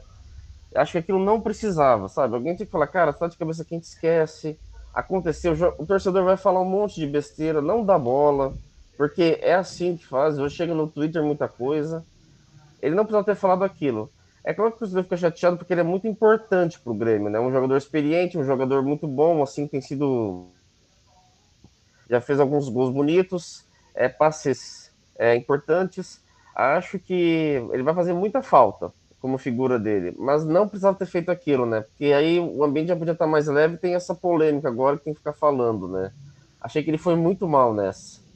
Acho 0.76 0.94
que 0.94 0.98
aquilo 0.98 1.24
não 1.24 1.42
precisava, 1.42 2.08
sabe? 2.08 2.36
Alguém 2.36 2.56
tinha 2.56 2.66
que 2.66 2.72
falar, 2.72 2.88
cara, 2.88 3.14
tá 3.14 3.28
de 3.28 3.38
cabeça 3.38 3.66
quente, 3.66 3.86
esquece. 3.86 4.60
Aconteceu, 4.98 5.54
o 5.78 5.86
torcedor 5.86 6.26
vai 6.26 6.38
falar 6.38 6.60
um 6.60 6.66
monte 6.66 6.96
de 6.96 7.06
besteira, 7.06 7.62
não 7.62 7.86
dá 7.86 8.00
bola, 8.00 8.56
porque 8.98 9.38
é 9.44 9.54
assim 9.54 9.96
que 9.96 10.04
faz. 10.04 10.40
Hoje 10.40 10.56
chega 10.56 10.74
no 10.74 10.88
Twitter 10.88 11.22
muita 11.22 11.48
coisa. 11.48 12.04
Ele 12.82 12.96
não 12.96 13.04
precisava 13.04 13.24
ter 13.24 13.36
falado 13.36 13.64
aquilo. 13.64 14.10
É 14.44 14.56
claro 14.56 14.72
que 14.72 14.78
o 14.78 14.80
torcedor 14.80 15.04
fica 15.04 15.18
chateado 15.18 15.56
porque 15.56 15.72
ele 15.72 15.82
é 15.82 15.84
muito 15.84 16.08
importante 16.08 16.80
pro 16.80 16.96
Grêmio, 16.96 17.30
né? 17.30 17.40
Um 17.40 17.52
jogador 17.52 17.78
experiente, 17.78 18.40
um 18.40 18.44
jogador 18.44 18.82
muito 18.82 19.08
bom, 19.08 19.44
assim, 19.44 19.68
tem 19.68 19.82
sido. 19.82 20.48
Já 22.10 22.20
fez 22.20 22.40
alguns 22.40 22.68
gols 22.68 22.92
bonitos, 22.92 23.66
é, 23.94 24.10
passes 24.10 24.92
é, 25.16 25.36
importantes. 25.36 26.20
Acho 26.56 26.98
que 26.98 27.62
ele 27.72 27.84
vai 27.84 27.94
fazer 27.94 28.14
muita 28.14 28.42
falta 28.42 28.92
como 29.20 29.38
figura 29.38 29.80
dele, 29.80 30.16
mas 30.18 30.46
não 30.46 30.68
precisava 30.68 30.98
ter 30.98 31.06
feito 31.06 31.30
aquilo, 31.30 31.66
né? 31.66 31.82
Porque 31.82 32.06
aí 32.06 32.40
o 32.40 32.64
ambiente 32.64 32.90
já 32.90 32.96
podia 32.96 33.14
estar 33.14 33.28
mais 33.28 33.48
leve 33.48 33.78
tem 33.78 33.96
essa 33.96 34.14
polêmica 34.14 34.68
agora 34.68 34.98
que 34.98 35.06
tem 35.06 35.14
que 35.14 35.20
ficar 35.20 35.34
falando, 35.34 35.88
né? 35.88 36.12
Achei 36.62 36.84
que 36.84 36.90
ele 36.90 36.98
foi 36.98 37.16
muito 37.16 37.48
mal 37.48 37.74
nessa. 37.74 38.27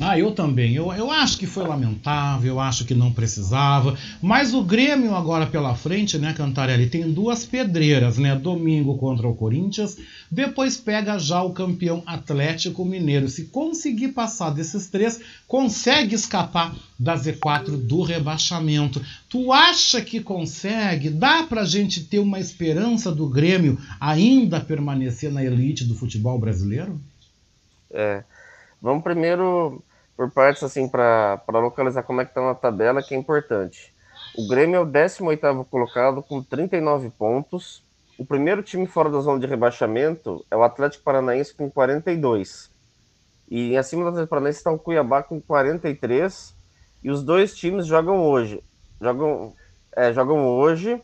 Ah, 0.00 0.18
eu 0.18 0.32
também. 0.32 0.74
Eu, 0.74 0.92
eu 0.92 1.10
acho 1.10 1.38
que 1.38 1.46
foi 1.46 1.66
lamentável, 1.66 2.54
eu 2.54 2.60
acho 2.60 2.84
que 2.84 2.94
não 2.94 3.12
precisava. 3.12 3.96
Mas 4.20 4.52
o 4.52 4.62
Grêmio 4.62 5.14
agora 5.14 5.46
pela 5.46 5.74
frente, 5.74 6.18
né, 6.18 6.34
Cantarelli, 6.34 6.88
tem 6.88 7.10
duas 7.10 7.44
pedreiras, 7.44 8.18
né? 8.18 8.34
Domingo 8.34 8.98
contra 8.98 9.26
o 9.26 9.34
Corinthians, 9.34 9.96
depois 10.30 10.76
pega 10.76 11.18
já 11.18 11.42
o 11.42 11.52
campeão 11.52 12.02
Atlético 12.06 12.84
Mineiro. 12.84 13.28
Se 13.28 13.44
conseguir 13.46 14.08
passar 14.08 14.50
desses 14.50 14.88
três, 14.88 15.20
consegue 15.48 16.14
escapar 16.14 16.74
da 16.98 17.16
Z4 17.16 17.76
do 17.76 18.02
rebaixamento. 18.02 19.00
Tu 19.28 19.52
acha 19.52 20.00
que 20.00 20.20
consegue? 20.20 21.10
Dá 21.10 21.42
pra 21.44 21.64
gente 21.64 22.04
ter 22.04 22.18
uma 22.18 22.38
esperança 22.38 23.10
do 23.10 23.28
Grêmio 23.28 23.78
ainda 24.00 24.60
permanecer 24.60 25.32
na 25.32 25.44
elite 25.44 25.84
do 25.84 25.94
futebol 25.94 26.38
brasileiro? 26.38 27.00
É. 27.90 28.24
Vamos 28.80 29.02
primeiro 29.02 29.82
por 30.16 30.30
partes, 30.30 30.62
assim, 30.62 30.88
para 30.88 31.40
localizar 31.48 32.02
como 32.02 32.20
é 32.20 32.24
que 32.24 32.30
está 32.30 32.40
na 32.40 32.54
tabela, 32.54 33.02
que 33.02 33.14
é 33.14 33.18
importante. 33.18 33.94
O 34.36 34.48
Grêmio 34.48 34.76
é 34.76 34.80
o 34.80 34.86
18º 34.86 35.64
colocado 35.66 36.22
com 36.22 36.42
39 36.42 37.10
pontos. 37.10 37.82
O 38.18 38.24
primeiro 38.24 38.62
time 38.62 38.86
fora 38.86 39.10
da 39.10 39.20
zona 39.20 39.38
de 39.38 39.46
rebaixamento 39.46 40.44
é 40.50 40.56
o 40.56 40.62
Atlético 40.62 41.04
Paranaense 41.04 41.54
com 41.54 41.70
42. 41.70 42.70
E 43.48 43.76
acima 43.76 44.02
do 44.02 44.08
Atlético 44.08 44.30
Paranaense 44.30 44.58
está 44.58 44.70
o 44.70 44.78
Cuiabá 44.78 45.22
com 45.22 45.40
43. 45.40 46.54
E 47.02 47.10
os 47.10 47.22
dois 47.22 47.54
times 47.54 47.86
jogam 47.86 48.24
hoje. 48.24 48.62
Jogam, 49.00 49.52
é, 49.94 50.12
jogam 50.12 50.46
hoje 50.46 51.00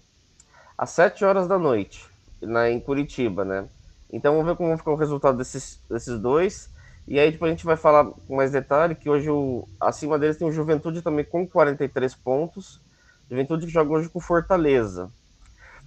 às 0.76 0.90
7 0.90 1.24
horas 1.24 1.46
da 1.46 1.58
noite, 1.58 2.04
na, 2.40 2.70
em 2.70 2.80
Curitiba, 2.80 3.44
né? 3.44 3.66
Então 4.10 4.32
vamos 4.32 4.46
ver 4.46 4.56
como 4.56 4.76
ficar 4.76 4.90
o 4.90 4.96
resultado 4.96 5.38
desses, 5.38 5.80
desses 5.88 6.18
dois. 6.18 6.71
E 7.06 7.18
aí 7.18 7.30
depois 7.30 7.50
a 7.50 7.54
gente 7.54 7.64
vai 7.64 7.76
falar 7.76 8.04
com 8.04 8.36
mais 8.36 8.52
detalhe 8.52 8.94
que 8.94 9.10
hoje 9.10 9.28
o, 9.28 9.68
acima 9.80 10.18
deles 10.18 10.36
tem 10.36 10.46
o 10.46 10.52
Juventude 10.52 11.02
também 11.02 11.24
com 11.24 11.46
43 11.46 12.14
pontos. 12.14 12.80
Juventude 13.28 13.66
que 13.66 13.72
joga 13.72 13.92
hoje 13.92 14.08
com 14.08 14.20
Fortaleza. 14.20 15.10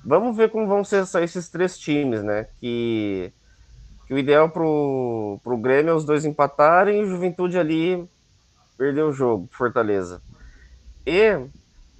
Vamos 0.04 0.36
ver 0.36 0.50
como 0.50 0.68
vão 0.68 0.84
ser 0.84 1.06
esses 1.22 1.50
três 1.50 1.78
times, 1.78 2.22
né? 2.22 2.48
Que, 2.60 3.32
que 4.08 4.14
o 4.14 4.18
ideal 4.18 4.50
pro, 4.50 5.40
pro 5.44 5.58
Grêmio 5.58 5.92
é 5.92 5.96
os 5.96 6.06
dois 6.06 6.26
empatarem 6.26 7.00
e 7.00 7.04
o 7.04 7.10
Juventude 7.10 7.58
ali 7.58 8.08
perder 8.78 9.04
o 9.04 9.14
jogo, 9.14 9.48
Fortaleza. 9.52 10.22
E 11.06 11.38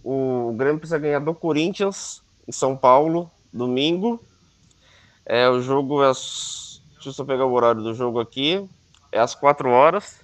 o, 0.04 0.50
o 0.50 0.54
Grêmio 0.54 0.78
precisa 0.78 1.00
ganhar 1.00 1.20
do 1.20 1.34
Corinthians 1.34 2.22
em 2.48 2.52
São 2.52 2.76
Paulo, 2.76 3.32
domingo. 3.52 4.22
É, 5.26 5.50
o 5.50 5.62
jogo 5.62 6.04
é. 6.04 6.08
Deixa 6.08 7.10
eu 7.10 7.14
só 7.14 7.24
pegar 7.24 7.46
o 7.46 7.54
horário 7.54 7.82
do 7.82 7.94
jogo 7.94 8.20
aqui 8.20 8.68
é 9.16 9.20
às 9.20 9.34
4 9.34 9.70
horas. 9.70 10.22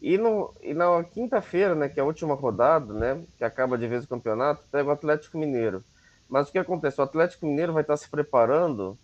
E, 0.00 0.18
no, 0.18 0.54
e 0.62 0.74
na 0.74 1.02
quinta-feira, 1.04 1.74
né, 1.74 1.88
que 1.88 1.98
é 1.98 2.02
a 2.02 2.06
última 2.06 2.34
rodada, 2.34 2.92
né, 2.92 3.22
que 3.38 3.44
acaba 3.44 3.78
de 3.78 3.88
vez 3.88 4.04
o 4.04 4.08
campeonato, 4.08 4.62
pega 4.70 4.88
o 4.88 4.92
Atlético 4.92 5.38
Mineiro. 5.38 5.82
Mas 6.28 6.48
o 6.48 6.52
que 6.52 6.58
acontece? 6.58 7.00
O 7.00 7.04
Atlético 7.04 7.46
Mineiro 7.46 7.72
vai 7.72 7.82
estar 7.82 7.96
se 7.96 8.08
preparando 8.08 8.98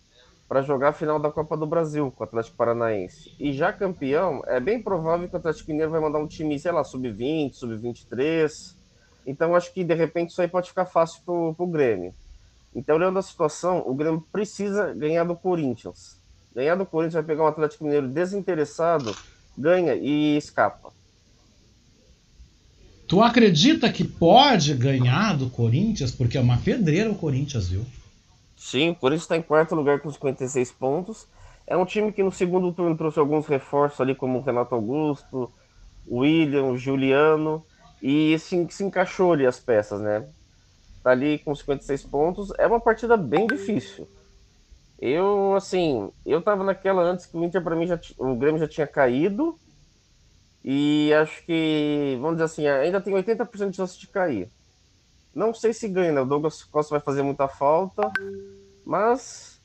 para 0.47 0.61
jogar 0.61 0.91
a 0.91 0.93
final 0.93 1.19
da 1.19 1.31
Copa 1.31 1.57
do 1.57 1.67
Brasil 1.67 2.13
com 2.15 2.23
o 2.23 2.27
Atlético 2.27 2.57
Paranaense. 2.57 3.35
E 3.41 3.53
já 3.53 3.73
campeão, 3.73 4.43
é 4.47 4.61
bem 4.61 4.83
provável 4.83 5.27
que 5.27 5.35
o 5.35 5.39
Atlético 5.39 5.71
Mineiro 5.71 5.91
vai 5.91 6.01
mandar 6.01 6.19
um 6.19 6.27
time, 6.27 6.59
sei 6.59 6.73
lá, 6.73 6.85
sub-20, 6.85 7.55
sub-23. 7.55 8.77
Então 9.27 9.57
acho 9.57 9.73
que 9.73 9.83
de 9.83 9.95
repente 9.95 10.31
isso 10.31 10.43
aí 10.43 10.49
pode 10.49 10.69
ficar 10.69 10.85
fácil 10.85 11.23
pro, 11.25 11.55
pro 11.55 11.67
Grêmio. 11.67 12.13
Então, 12.75 12.97
olhando 12.97 13.19
a 13.19 13.23
situação, 13.23 13.83
o 13.87 13.95
Grêmio 13.95 14.25
precisa 14.33 14.95
ganhar 14.95 15.25
do 15.25 15.37
Corinthians. 15.37 16.22
Ganhar 16.55 16.75
do 16.75 16.85
Corinthians 16.85 17.15
vai 17.15 17.23
pegar 17.23 17.45
um 17.45 17.47
Atlético 17.47 17.85
Mineiro 17.85 18.09
desinteressado, 18.09 19.17
ganha 19.57 19.95
e 19.95 20.37
escapa. 20.37 20.93
Tu 23.09 23.23
acredita 23.23 23.93
que 23.93 24.05
pode 24.05 24.75
ganhar 24.75 25.37
do 25.37 25.51
Corinthians? 25.51 26.11
Porque 26.11 26.39
é 26.39 26.41
uma 26.41 26.59
pedreira 26.59 27.11
o 27.11 27.15
Corinthians, 27.15 27.69
viu? 27.69 27.85
Sim, 28.57 28.91
o 28.91 28.95
Corinthians 28.95 29.25
está 29.25 29.37
em 29.37 29.43
quarto 29.43 29.75
lugar 29.75 30.01
com 30.01 30.11
56 30.11 30.73
pontos. 30.73 31.27
É 31.67 31.77
um 31.77 31.85
time 31.85 32.13
que 32.13 32.23
no 32.23 32.33
segundo 32.33 32.73
turno 32.73 32.97
trouxe 32.97 33.19
alguns 33.19 33.47
reforços 33.47 34.01
ali, 34.01 34.15
como 34.15 34.39
o 34.39 34.43
Renato 34.43 34.75
Augusto, 34.75 35.53
o 36.07 36.21
William, 36.21 36.65
o 36.65 36.79
Juliano, 36.79 37.65
e 38.03 38.39
se, 38.39 38.67
se 38.71 38.85
encaixou 38.85 39.33
ali 39.33 39.47
as 39.47 39.61
peças, 39.61 40.01
né? 40.01 40.27
Tá 41.03 41.11
ali 41.11 41.39
com 41.39 41.55
56 41.55 42.05
pontos. 42.05 42.53
É 42.59 42.67
uma 42.67 42.81
partida 42.81 43.17
bem 43.17 43.47
difícil. 43.47 44.09
Eu, 45.05 45.57
assim, 45.57 46.13
eu 46.25 46.41
tava 46.41 46.63
naquela 46.63 47.03
antes 47.03 47.27
que 47.27 47.37
o 47.37 47.43
Inter, 47.43 47.61
para 47.61 47.75
mim, 47.75 47.89
já, 47.89 47.99
o 48.17 48.37
Grêmio 48.37 48.61
já 48.61 48.69
tinha 48.69 48.87
caído. 48.87 49.59
E 50.65 51.13
acho 51.15 51.45
que, 51.45 52.17
vamos 52.21 52.37
dizer 52.37 52.45
assim, 52.45 52.69
ainda 52.69 53.01
tem 53.01 53.13
80% 53.13 53.71
de 53.71 53.77
chance 53.77 53.99
de 53.99 54.07
cair. 54.07 54.49
Não 55.35 55.53
sei 55.53 55.73
se 55.73 55.89
ganha, 55.89 56.13
né? 56.13 56.21
O 56.21 56.25
Douglas 56.25 56.63
Costa 56.63 56.95
vai 56.95 57.01
fazer 57.01 57.23
muita 57.23 57.49
falta, 57.49 58.13
mas 58.87 59.61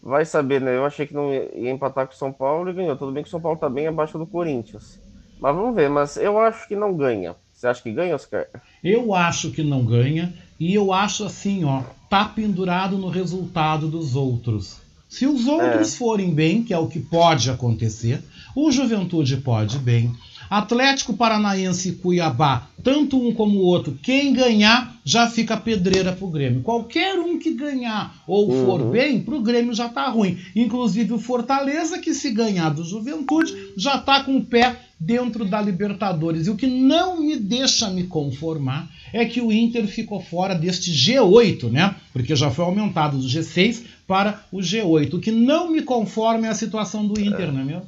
vai 0.00 0.24
saber, 0.24 0.60
né? 0.60 0.76
Eu 0.76 0.84
achei 0.84 1.08
que 1.08 1.14
não 1.14 1.34
ia 1.34 1.72
empatar 1.72 2.06
com 2.06 2.12
o 2.12 2.16
São 2.16 2.32
Paulo 2.32 2.70
e 2.70 2.74
ganhou. 2.74 2.96
Tudo 2.96 3.10
bem 3.10 3.24
que 3.24 3.28
o 3.28 3.32
São 3.32 3.40
Paulo 3.40 3.58
tá 3.58 3.68
bem 3.68 3.88
abaixo 3.88 4.16
do 4.16 4.28
Corinthians. 4.28 5.00
Mas 5.40 5.56
vamos 5.56 5.74
ver, 5.74 5.90
mas 5.90 6.16
eu 6.16 6.38
acho 6.38 6.68
que 6.68 6.76
não 6.76 6.96
ganha. 6.96 7.34
Você 7.58 7.66
acha 7.66 7.82
que 7.82 7.90
ganha, 7.90 8.14
Oscar? 8.14 8.46
Eu 8.84 9.12
acho 9.12 9.50
que 9.50 9.64
não 9.64 9.84
ganha. 9.84 10.32
E 10.60 10.72
eu 10.72 10.92
acho 10.92 11.24
assim, 11.24 11.64
ó, 11.64 11.82
tá 12.08 12.24
pendurado 12.24 12.96
no 12.96 13.08
resultado 13.08 13.88
dos 13.88 14.14
outros. 14.14 14.76
Se 15.08 15.26
os 15.26 15.48
outros 15.48 15.92
é. 15.92 15.98
forem 15.98 16.32
bem, 16.32 16.62
que 16.62 16.72
é 16.72 16.78
o 16.78 16.86
que 16.86 17.00
pode 17.00 17.50
acontecer, 17.50 18.22
o 18.54 18.70
Juventude 18.70 19.38
pode 19.38 19.76
bem. 19.78 20.14
Atlético 20.48 21.14
Paranaense 21.14 21.88
e 21.88 21.92
Cuiabá, 21.96 22.68
tanto 22.82 23.20
um 23.20 23.34
como 23.34 23.58
o 23.58 23.64
outro, 23.64 23.98
quem 24.02 24.32
ganhar 24.32 24.96
já 25.04 25.28
fica 25.28 25.56
pedreira 25.56 26.12
pro 26.12 26.28
Grêmio. 26.28 26.62
Qualquer 26.62 27.18
um 27.18 27.40
que 27.40 27.52
ganhar 27.52 28.22
ou 28.26 28.48
uhum. 28.48 28.64
for 28.64 28.84
bem, 28.84 29.20
pro 29.20 29.42
Grêmio 29.42 29.74
já 29.74 29.88
tá 29.88 30.08
ruim. 30.08 30.38
Inclusive 30.54 31.12
o 31.12 31.18
Fortaleza, 31.18 31.98
que 31.98 32.14
se 32.14 32.30
ganhar 32.30 32.70
do 32.70 32.84
Juventude, 32.84 33.72
já 33.76 33.98
tá 33.98 34.22
com 34.22 34.36
o 34.36 34.44
pé 34.44 34.76
dentro 34.98 35.44
da 35.44 35.60
Libertadores. 35.60 36.46
E 36.46 36.50
o 36.50 36.56
que 36.56 36.66
não 36.66 37.20
me 37.20 37.36
deixa 37.36 37.88
me 37.88 38.04
conformar 38.04 38.88
é 39.12 39.24
que 39.24 39.40
o 39.40 39.52
Inter 39.52 39.86
ficou 39.86 40.20
fora 40.20 40.54
deste 40.54 40.90
G8, 40.90 41.70
né? 41.70 41.94
Porque 42.12 42.34
já 42.34 42.50
foi 42.50 42.64
aumentado 42.64 43.16
do 43.18 43.26
G6 43.26 43.84
para 44.06 44.44
o 44.50 44.58
G8. 44.58 45.14
O 45.14 45.20
que 45.20 45.30
não 45.30 45.70
me 45.70 45.82
conforma 45.82 46.46
é 46.46 46.50
a 46.50 46.54
situação 46.54 47.06
do 47.06 47.20
Inter, 47.20 47.48
é. 47.48 47.52
não 47.52 47.60
é 47.60 47.64
mesmo? 47.64 47.86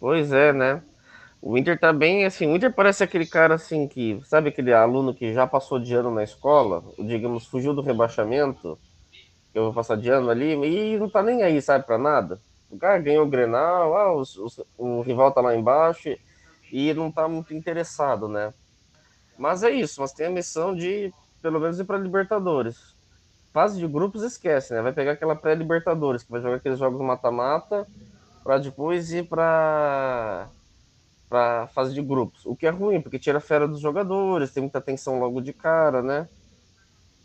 Pois 0.00 0.32
é, 0.32 0.52
né? 0.52 0.82
O 1.40 1.58
Inter 1.58 1.78
tá 1.78 1.92
bem, 1.92 2.24
assim, 2.24 2.46
o 2.46 2.54
Inter 2.54 2.72
parece 2.72 3.02
aquele 3.02 3.26
cara, 3.26 3.56
assim, 3.56 3.88
que, 3.88 4.20
sabe 4.24 4.48
aquele 4.48 4.72
aluno 4.72 5.12
que 5.12 5.34
já 5.34 5.44
passou 5.44 5.80
de 5.80 5.92
ano 5.92 6.14
na 6.14 6.22
escola, 6.22 6.84
digamos, 6.96 7.46
fugiu 7.46 7.74
do 7.74 7.82
rebaixamento, 7.82 8.78
que 9.52 9.58
eu 9.58 9.64
vou 9.64 9.72
passar 9.72 9.96
de 9.96 10.08
ano 10.08 10.30
ali, 10.30 10.52
e 10.52 10.96
não 10.96 11.08
tá 11.08 11.20
nem 11.20 11.42
aí, 11.42 11.60
sabe, 11.60 11.84
pra 11.84 11.98
nada. 11.98 12.40
O 12.72 12.78
cara 12.78 12.98
ganhou 12.98 13.26
o 13.26 13.28
Grenal, 13.28 13.94
ah, 13.94 14.14
os, 14.16 14.34
o 14.78 15.02
rival 15.02 15.30
tá 15.30 15.42
lá 15.42 15.54
embaixo, 15.54 16.08
e 16.72 16.94
não 16.94 17.12
tá 17.12 17.28
muito 17.28 17.52
interessado, 17.52 18.26
né? 18.26 18.52
Mas 19.38 19.62
é 19.62 19.70
isso, 19.70 20.00
mas 20.00 20.12
tem 20.14 20.26
a 20.26 20.30
missão 20.30 20.74
de, 20.74 21.12
pelo 21.42 21.60
menos, 21.60 21.78
ir 21.78 21.84
pra 21.84 21.98
Libertadores. 21.98 22.96
Fase 23.52 23.78
de 23.78 23.86
grupos 23.86 24.22
esquece, 24.22 24.72
né? 24.72 24.80
Vai 24.80 24.94
pegar 24.94 25.12
aquela 25.12 25.36
pré-Libertadores, 25.36 26.22
que 26.22 26.30
vai 26.30 26.40
jogar 26.40 26.56
aqueles 26.56 26.78
jogos 26.78 26.98
mata-mata, 27.02 27.86
pra 28.42 28.56
depois 28.56 29.12
ir 29.12 29.28
pra 29.28 30.48
para 31.28 31.66
fase 31.68 31.94
de 31.94 32.02
grupos. 32.02 32.44
O 32.44 32.54
que 32.54 32.66
é 32.66 32.70
ruim, 32.70 33.00
porque 33.00 33.18
tira 33.18 33.38
a 33.38 33.40
fera 33.40 33.66
dos 33.66 33.80
jogadores, 33.80 34.52
tem 34.52 34.62
muita 34.62 34.82
tensão 34.82 35.18
logo 35.18 35.40
de 35.40 35.52
cara, 35.54 36.02
né? 36.02 36.28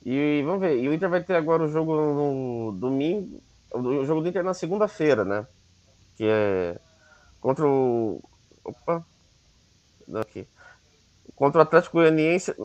E 0.06 0.42
vamos 0.46 0.62
ver, 0.62 0.78
e 0.82 0.88
o 0.88 0.94
Inter 0.94 1.10
vai 1.10 1.22
ter 1.24 1.36
agora 1.36 1.64
o 1.64 1.68
jogo 1.68 1.94
no 1.94 2.72
domingo, 2.72 3.42
o 3.74 4.06
jogo 4.06 4.22
do 4.22 4.30
Inter 4.30 4.44
na 4.44 4.54
segunda-feira, 4.54 5.24
né? 5.24 5.48
Que 6.16 6.26
é 6.26 6.80
contra 7.40 7.68
o. 7.68 8.22
Opa! 8.64 9.06
Aqui. 10.16 10.48
Contra 11.36 11.60
o 11.60 11.62
Atlético 11.62 11.98
Goianiense 11.98 12.56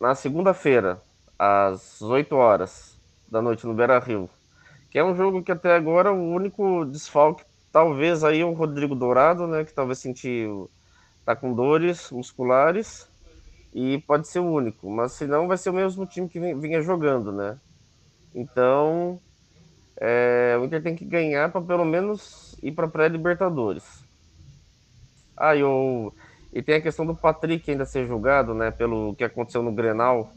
na 0.00 0.14
segunda-feira, 0.14 1.02
às 1.38 2.00
8 2.02 2.34
horas 2.36 2.98
da 3.28 3.42
noite 3.42 3.66
no 3.66 3.74
Beira 3.74 3.98
Rio. 3.98 4.28
Que 4.90 4.98
é 4.98 5.04
um 5.04 5.16
jogo 5.16 5.42
que 5.42 5.52
até 5.52 5.74
agora 5.74 6.12
o 6.12 6.30
único 6.32 6.84
desfalque 6.84 7.44
Talvez 7.76 8.24
aí 8.24 8.42
o 8.42 8.54
Rodrigo 8.54 8.94
Dourado, 8.94 9.46
né, 9.46 9.62
que 9.62 9.70
talvez 9.70 9.98
sentiu 9.98 10.70
tá 11.26 11.36
com 11.36 11.52
dores 11.52 12.10
musculares 12.10 13.06
e 13.74 13.98
pode 14.06 14.26
ser 14.28 14.38
o 14.38 14.50
único, 14.50 14.88
mas 14.88 15.12
se 15.12 15.26
não 15.26 15.46
vai 15.46 15.58
ser 15.58 15.68
o 15.68 15.74
mesmo 15.74 16.06
time 16.06 16.26
que 16.26 16.40
vinha 16.54 16.80
jogando, 16.80 17.30
né? 17.30 17.60
Então, 18.34 19.20
é, 20.00 20.56
o 20.60 20.64
Inter 20.64 20.82
tem 20.82 20.94
que 20.94 21.04
ganhar 21.04 21.50
para 21.50 21.60
pelo 21.60 21.84
menos 21.84 22.56
ir 22.62 22.72
para 22.72 22.88
pré-Libertadores. 22.88 23.84
Ah, 25.36 25.54
e, 25.54 25.62
o, 25.62 26.12
e 26.52 26.62
tem 26.62 26.76
a 26.76 26.80
questão 26.80 27.06
do 27.06 27.14
Patrick 27.14 27.70
ainda 27.70 27.84
ser 27.84 28.06
julgado, 28.06 28.54
né, 28.54 28.70
pelo 28.70 29.14
que 29.14 29.24
aconteceu 29.24 29.62
no 29.62 29.72
Grenal, 29.72 30.32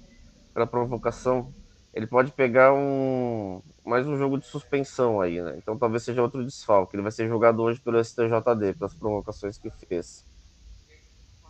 pela 0.53 0.67
provocação. 0.67 1.53
Ele 1.93 2.05
pode 2.05 2.31
pegar 2.31 2.73
um, 2.73 3.61
mais 3.85 4.07
um 4.07 4.17
jogo 4.17 4.37
de 4.37 4.45
suspensão 4.45 5.19
aí, 5.19 5.41
né? 5.41 5.55
Então 5.57 5.75
talvez 5.77 6.03
seja 6.03 6.21
outro 6.21 6.45
desfalque. 6.45 6.95
Ele 6.95 7.01
vai 7.01 7.11
ser 7.11 7.27
julgado 7.27 7.63
hoje 7.63 7.79
pelo 7.79 8.03
STJD, 8.03 8.73
pelas 8.77 8.93
provocações 8.93 9.57
que 9.57 9.71
fez. 9.87 10.23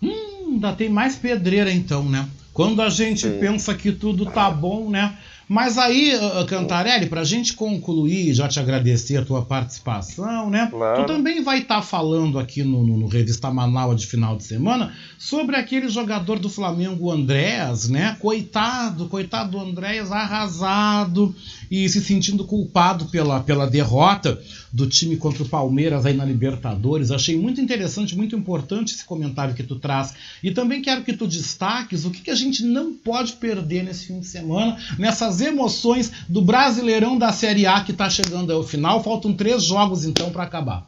Hum, 0.01 0.53
ainda 0.53 0.73
tem 0.73 0.87
mais 0.87 1.17
pedreira 1.17 1.71
então, 1.71 2.07
né? 2.07 2.27
Quando 2.53 2.81
a 2.81 2.89
gente 2.89 3.27
Sim. 3.27 3.39
pensa 3.39 3.75
que 3.75 3.91
tudo 3.91 4.25
tá 4.25 4.49
bom, 4.49 4.89
né? 4.89 5.17
Mas 5.49 5.79
aí, 5.79 6.13
Cantarelli, 6.47 7.07
para 7.07 7.21
a 7.21 7.23
gente 7.23 7.53
concluir, 7.53 8.35
já 8.35 8.47
te 8.47 8.59
agradecer 8.59 9.17
a 9.17 9.25
tua 9.25 9.41
participação, 9.41 10.47
né? 10.47 10.67
Claro. 10.69 11.01
Tu 11.01 11.07
também 11.07 11.41
vai 11.41 11.57
estar 11.57 11.77
tá 11.77 11.81
falando 11.81 12.37
aqui 12.37 12.63
no, 12.63 12.85
no, 12.85 12.95
no, 12.95 13.07
Revista 13.07 13.49
Manaus 13.49 13.99
de 13.99 14.05
final 14.05 14.37
de 14.37 14.43
semana 14.43 14.93
sobre 15.17 15.55
aquele 15.55 15.89
jogador 15.89 16.37
do 16.37 16.49
Flamengo, 16.49 17.05
o 17.05 17.11
Andréas, 17.11 17.89
né? 17.89 18.15
Coitado, 18.19 19.09
coitado 19.09 19.49
do 19.49 19.59
Andréas, 19.59 20.11
arrasado 20.11 21.33
e 21.69 21.87
se 21.87 22.01
sentindo 22.01 22.45
culpado 22.45 23.05
pela, 23.05 23.39
pela 23.41 23.67
derrota 23.67 24.41
do 24.71 24.87
time 24.87 25.17
contra 25.17 25.43
o 25.43 25.49
Palmeiras 25.49 26.05
aí 26.05 26.13
na 26.13 26.25
Libertadores. 26.25 27.11
Achei 27.11 27.37
muito 27.37 27.61
interessante, 27.61 28.15
muito 28.15 28.35
importante 28.35 28.93
esse 28.93 29.05
comentário 29.05 29.53
que 29.53 29.63
tu 29.63 29.77
traz. 29.77 30.13
E 30.43 30.51
também 30.51 30.81
quero 30.81 31.03
que 31.03 31.13
tu 31.13 31.27
destaques 31.27 32.05
o 32.05 32.11
que, 32.11 32.21
que 32.21 32.31
a 32.31 32.35
gente 32.35 32.63
não 32.63 32.93
pode 32.93 33.33
perder 33.33 33.83
nesse 33.83 34.07
fim 34.07 34.19
de 34.19 34.27
semana, 34.27 34.77
nessas 34.97 35.41
emoções 35.41 36.11
do 36.27 36.41
Brasileirão 36.41 37.17
da 37.17 37.31
Série 37.31 37.65
A 37.65 37.83
que 37.83 37.91
está 37.91 38.09
chegando 38.09 38.51
ao 38.51 38.63
final. 38.63 39.03
Faltam 39.03 39.33
três 39.33 39.63
jogos 39.63 40.05
então 40.05 40.31
para 40.31 40.43
acabar. 40.43 40.87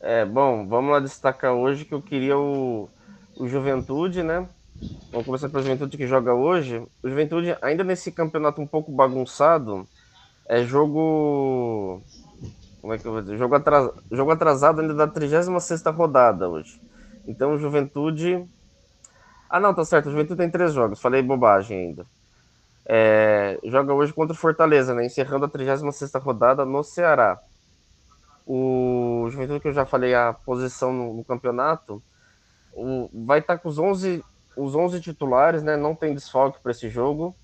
É, 0.00 0.24
bom, 0.24 0.66
vamos 0.66 0.92
lá 0.92 1.00
destacar 1.00 1.52
hoje 1.52 1.84
que 1.84 1.92
eu 1.92 2.00
queria 2.00 2.38
o, 2.38 2.88
o 3.36 3.46
Juventude, 3.46 4.22
né? 4.22 4.46
Vamos 5.10 5.26
começar 5.26 5.48
pela 5.48 5.62
Juventude 5.62 5.96
que 5.96 6.06
joga 6.06 6.32
hoje. 6.32 6.82
O 7.02 7.08
Juventude, 7.08 7.56
ainda 7.60 7.84
nesse 7.84 8.10
campeonato 8.10 8.62
um 8.62 8.66
pouco 8.66 8.90
bagunçado, 8.90 9.86
é 10.48 10.62
jogo. 10.64 12.00
Como 12.80 12.94
é 12.94 12.98
que 12.98 13.06
eu 13.06 13.12
vou 13.12 13.20
dizer? 13.20 13.36
Jogo 13.36 13.54
atrasado, 13.54 14.02
jogo 14.10 14.30
atrasado 14.30 14.80
ainda 14.80 14.94
da 14.94 15.06
36 15.06 15.82
rodada 15.94 16.48
hoje. 16.48 16.80
Então, 17.26 17.58
Juventude. 17.58 18.48
Ah, 19.50 19.60
não, 19.60 19.74
tá 19.74 19.84
certo. 19.84 20.06
O 20.06 20.10
Juventude 20.12 20.38
tem 20.38 20.50
três 20.50 20.72
jogos. 20.72 21.00
Falei 21.00 21.22
bobagem 21.22 21.78
ainda. 21.78 22.06
É... 22.86 23.58
Joga 23.64 23.92
hoje 23.92 24.12
contra 24.12 24.32
o 24.32 24.38
Fortaleza, 24.38 24.94
né? 24.94 25.04
Encerrando 25.04 25.44
a 25.44 25.48
36 25.48 26.14
rodada 26.14 26.64
no 26.64 26.82
Ceará. 26.82 27.38
O 28.46 29.28
Juventude, 29.30 29.60
que 29.60 29.68
eu 29.68 29.74
já 29.74 29.84
falei 29.84 30.14
a 30.14 30.32
posição 30.32 30.92
no, 30.92 31.14
no 31.14 31.24
campeonato, 31.24 32.02
o... 32.72 33.10
vai 33.12 33.40
estar 33.40 33.56
tá 33.56 33.62
com 33.62 33.68
os 33.68 33.78
11, 33.78 34.24
os 34.56 34.74
11 34.74 35.00
titulares, 35.00 35.62
né? 35.62 35.76
Não 35.76 35.94
tem 35.94 36.14
desfalque 36.14 36.60
para 36.60 36.72
esse 36.72 36.88
jogo. 36.88 37.34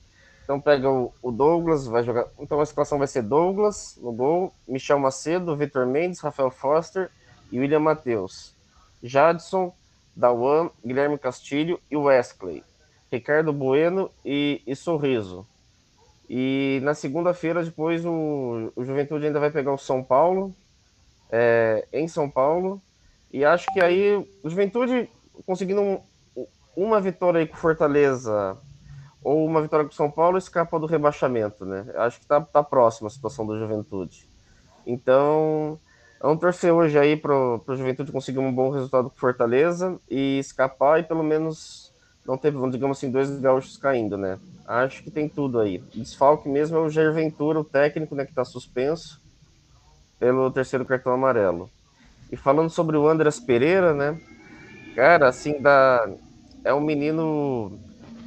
Então 0.45 0.61
pega 0.61 0.89
o, 0.89 1.13
o, 1.21 1.33
Douglas, 1.33 1.87
vai 1.87 2.05
jogar. 2.05 2.27
Então 2.39 2.61
a 2.61 2.63
escalação 2.63 2.99
vai 2.99 3.09
ser 3.09 3.23
Douglas 3.23 3.99
no 4.01 4.13
gol, 4.13 4.55
Michel 4.67 4.99
Macedo, 4.99 5.57
Vitor 5.57 5.87
Mendes, 5.87 6.21
Rafael 6.21 6.51
Foster 6.51 7.11
e 7.51 7.59
William 7.59 7.81
Matheus. 7.81 8.55
Jadson, 9.03 9.75
Dawan, 10.15 10.71
Guilherme 10.85 11.19
Castilho 11.19 11.81
e 11.91 11.97
Wesley. 11.97 12.63
Ricardo 13.11 13.53
Bueno 13.53 14.11
e, 14.25 14.63
e 14.67 14.77
Sorriso. 14.77 15.47
E 16.29 16.81
na 16.83 16.95
segunda-feira, 16.95 17.65
depois, 17.65 18.05
o, 18.05 18.73
o, 18.75 18.85
Juventude 18.85 19.27
ainda 19.27 19.39
vai 19.39 19.51
pegar 19.51 19.73
o 19.73 19.79
São 19.79 20.03
Paulo, 20.03 20.55
é, 21.31 21.87
em 21.93 22.09
São 22.09 22.29
Paulo. 22.29 22.81
E 23.33 23.45
acho 23.45 23.67
que 23.73 23.81
aí 23.81 24.17
o 24.43 24.49
Juventude 24.49 25.09
conseguindo 25.45 25.81
um, 25.81 26.01
uma 26.77 27.01
vitória 27.01 27.41
aí 27.41 27.47
com 27.47 27.57
Fortaleza 27.57 28.57
ou 29.23 29.45
uma 29.45 29.63
vitória 29.63 29.87
com 29.87 29.93
São 29.93 30.11
Paulo 30.11 30.39
escapa 30.39 30.79
do 30.79 30.87
rebaixamento, 30.87 31.65
né? 31.65 31.87
Acho 31.97 32.21
que 32.21 32.27
tá, 32.27 32.41
tá 32.41 32.63
próxima 32.63 33.09
a 33.09 33.11
situação 33.11 33.47
do 33.47 33.59
Juventude. 33.59 34.29
Então, 34.87 35.81
vamos 36.21 36.39
torcer 36.39 36.73
hoje 36.73 36.97
aí 36.99 37.17
para 37.17 37.35
o 37.35 37.63
Juventude 37.77 38.13
conseguir 38.13 38.39
um 38.39 38.53
bom 38.53 38.71
resultado 38.71 39.11
com 39.11 39.17
Fortaleza 39.17 39.99
e 40.09 40.39
escapar 40.39 41.01
e 41.01 41.03
pelo 41.03 41.25
menos 41.25 41.93
não 42.25 42.37
ter, 42.37 42.53
digamos 42.71 42.99
assim, 42.99 43.11
dois 43.11 43.31
gaúchos 43.41 43.77
caindo, 43.77 44.17
né? 44.17 44.39
Acho 44.67 45.03
que 45.03 45.11
tem 45.11 45.29
tudo 45.29 45.61
aí. 45.61 45.79
Desfalque 45.95 46.49
mesmo 46.49 46.77
é 46.77 46.81
o 46.81 46.91
Jair 46.91 47.13
Ventura, 47.13 47.61
o 47.61 47.65
técnico, 47.65 48.15
né, 48.15 48.25
que 48.25 48.33
está 48.33 48.45
suspenso 48.45 49.21
pelo 50.19 50.51
terceiro 50.51 50.85
cartão 50.85 51.13
amarelo. 51.13 51.71
E 52.31 52.37
falando 52.37 52.69
sobre 52.69 52.97
o 52.97 53.09
Andras 53.09 53.39
Pereira, 53.39 53.95
né? 53.95 54.21
Cara, 54.95 55.29
assim, 55.29 55.61
dá... 55.61 56.09
é 56.67 56.75
um 56.75 56.81
menino 56.81 57.79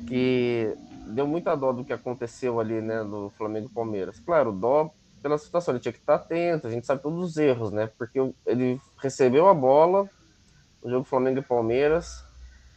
que 0.08 0.74
deu 1.08 1.28
muita 1.28 1.56
dó 1.56 1.74
do 1.74 1.84
que 1.84 1.92
aconteceu 1.92 2.60
ali, 2.60 2.82
né, 2.82 3.04
no 3.04 3.30
Flamengo 3.32 3.68
e 3.70 3.74
Palmeiras. 3.74 4.20
Claro, 4.20 4.54
dó 4.54 4.90
pela 5.22 5.38
situação, 5.38 5.74
ele 5.74 5.82
tinha 5.82 5.92
que 5.92 6.00
estar 6.00 6.16
atento, 6.16 6.66
a 6.66 6.72
gente 6.72 6.88
sabe 6.88 7.04
todos 7.04 7.22
os 7.22 7.38
erros, 7.38 7.74
né, 7.74 7.90
porque 7.98 8.18
ele 8.46 8.80
recebeu 8.98 9.50
a 9.50 9.54
bola 9.54 10.10
no 10.82 10.90
jogo 10.90 11.04
Flamengo 11.04 11.40
e 11.40 11.42
Palmeiras 11.42 12.24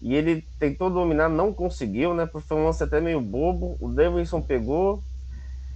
e 0.00 0.16
ele 0.16 0.44
tentou 0.58 0.90
dominar, 0.90 1.28
não 1.28 1.52
conseguiu, 1.52 2.12
né, 2.12 2.26
foi 2.26 2.56
um 2.56 2.64
lance 2.64 2.82
até 2.82 3.00
meio 3.00 3.20
bobo, 3.20 3.76
o 3.80 3.88
Davidson 3.88 4.42
pegou 4.42 5.00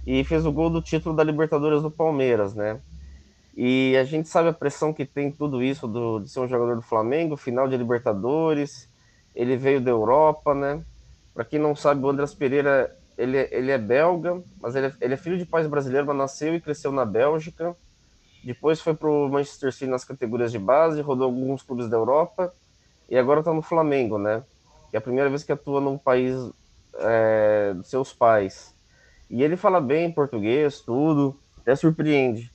e 0.05 0.21
fez 0.25 0.45
o 0.45 0.51
gol 0.51 0.69
do 0.69 0.81
título 0.81 1.15
da 1.15 1.23
Libertadores 1.23 1.81
do 1.81 1.89
Palmeiras, 1.89 2.53
né, 2.53 2.81
e 3.55 3.95
a 3.95 4.03
gente 4.03 4.27
sabe 4.27 4.49
a 4.49 4.53
pressão 4.53 4.93
que 4.93 5.05
tem 5.05 5.31
tudo 5.31 5.63
isso 5.63 5.87
do, 5.87 6.19
de 6.19 6.29
ser 6.29 6.41
um 6.41 6.47
jogador 6.49 6.75
do 6.75 6.81
Flamengo, 6.81 7.37
final 7.37 7.69
de 7.69 7.77
Libertadores, 7.77 8.86
ele 9.37 9.55
veio 9.55 9.79
da 9.79 9.91
Europa, 9.91 10.53
né, 10.53 10.83
para 11.33 11.45
quem 11.45 11.59
não 11.59 11.75
sabe, 11.75 12.03
o 12.03 12.09
Andrés 12.09 12.33
Pereira 12.33 12.93
ele, 13.17 13.37
ele 13.51 13.71
é 13.71 13.77
belga, 13.77 14.41
mas 14.61 14.75
ele 14.75 14.91
ele 14.99 15.13
é 15.13 15.17
filho 15.17 15.37
de 15.37 15.45
pais 15.45 15.67
brasileiros, 15.67 16.07
mas 16.07 16.17
nasceu 16.17 16.55
e 16.55 16.61
cresceu 16.61 16.91
na 16.91 17.05
Bélgica. 17.05 17.75
Depois 18.43 18.81
foi 18.81 18.93
para 18.93 19.09
o 19.09 19.29
Manchester 19.29 19.71
City 19.71 19.87
nas 19.87 20.03
categorias 20.03 20.51
de 20.51 20.59
base, 20.59 21.01
rodou 21.01 21.25
alguns 21.25 21.61
clubes 21.61 21.89
da 21.89 21.97
Europa 21.97 22.53
e 23.09 23.17
agora 23.17 23.41
está 23.41 23.53
no 23.53 23.61
Flamengo, 23.61 24.17
né? 24.17 24.43
Que 24.89 24.97
é 24.97 24.99
a 24.99 25.01
primeira 25.01 25.29
vez 25.29 25.43
que 25.43 25.51
atua 25.51 25.81
num 25.81 25.97
país 25.97 26.35
é, 26.95 27.73
dos 27.75 27.87
seus 27.87 28.13
pais. 28.13 28.73
E 29.29 29.43
ele 29.43 29.57
fala 29.57 29.81
bem 29.81 30.11
português, 30.11 30.81
tudo, 30.81 31.37
até 31.59 31.75
surpreende. 31.75 32.51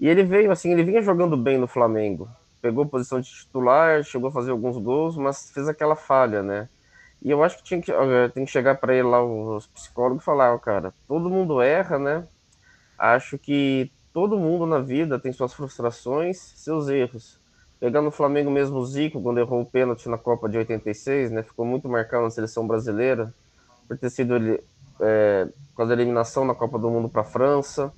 E 0.00 0.08
ele 0.08 0.24
veio 0.24 0.50
assim, 0.50 0.72
ele 0.72 0.82
vinha 0.82 1.02
jogando 1.02 1.36
bem 1.36 1.58
no 1.58 1.66
Flamengo. 1.66 2.28
Pegou 2.64 2.86
posição 2.86 3.20
de 3.20 3.28
titular, 3.28 4.02
chegou 4.02 4.30
a 4.30 4.32
fazer 4.32 4.50
alguns 4.50 4.78
gols, 4.78 5.18
mas 5.18 5.50
fez 5.50 5.68
aquela 5.68 5.94
falha, 5.94 6.42
né? 6.42 6.66
E 7.20 7.30
eu 7.30 7.44
acho 7.44 7.58
que 7.58 7.62
tinha 7.62 7.78
que, 7.78 7.92
tem 8.32 8.46
que 8.46 8.50
chegar 8.50 8.76
para 8.76 8.94
ele 8.94 9.06
lá, 9.06 9.22
os 9.22 9.66
psicólogos, 9.66 10.22
e 10.22 10.24
falar, 10.24 10.58
cara, 10.60 10.94
todo 11.06 11.28
mundo 11.28 11.60
erra, 11.60 11.98
né? 11.98 12.26
Acho 12.98 13.36
que 13.36 13.92
todo 14.14 14.38
mundo 14.38 14.64
na 14.64 14.78
vida 14.78 15.18
tem 15.18 15.30
suas 15.30 15.52
frustrações, 15.52 16.38
seus 16.38 16.88
erros. 16.88 17.38
Pegando 17.78 18.08
o 18.08 18.10
Flamengo 18.10 18.50
mesmo, 18.50 18.78
o 18.78 18.86
Zico, 18.86 19.20
quando 19.20 19.40
errou 19.40 19.60
o 19.60 19.66
pênalti 19.66 20.08
na 20.08 20.16
Copa 20.16 20.48
de 20.48 20.56
86, 20.56 21.32
né? 21.32 21.42
Ficou 21.42 21.66
muito 21.66 21.86
marcado 21.86 22.24
na 22.24 22.30
seleção 22.30 22.66
brasileira, 22.66 23.30
por 23.86 23.98
ter 23.98 24.08
sido 24.08 24.36
ele, 24.36 24.64
é, 25.00 25.46
com 25.74 25.82
a 25.82 25.92
eliminação 25.92 26.46
na 26.46 26.54
Copa 26.54 26.78
do 26.78 26.88
Mundo 26.88 27.10
para 27.10 27.20
a 27.20 27.26
França. 27.26 27.92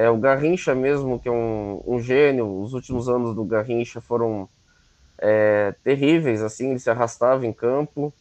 É, 0.00 0.08
o 0.10 0.16
Garrincha 0.16 0.74
mesmo, 0.74 1.20
que 1.20 1.28
é 1.28 1.32
um, 1.32 1.82
um 1.86 2.00
gênio, 2.00 2.60
os 2.60 2.72
últimos 2.72 3.08
anos 3.08 3.34
do 3.34 3.44
Garrincha 3.44 4.00
foram 4.00 4.48
é, 5.18 5.74
terríveis, 5.84 6.42
assim, 6.42 6.70
ele 6.70 6.78
se 6.78 6.90
arrastava 6.90 7.46
em 7.46 7.52
campo 7.52 8.12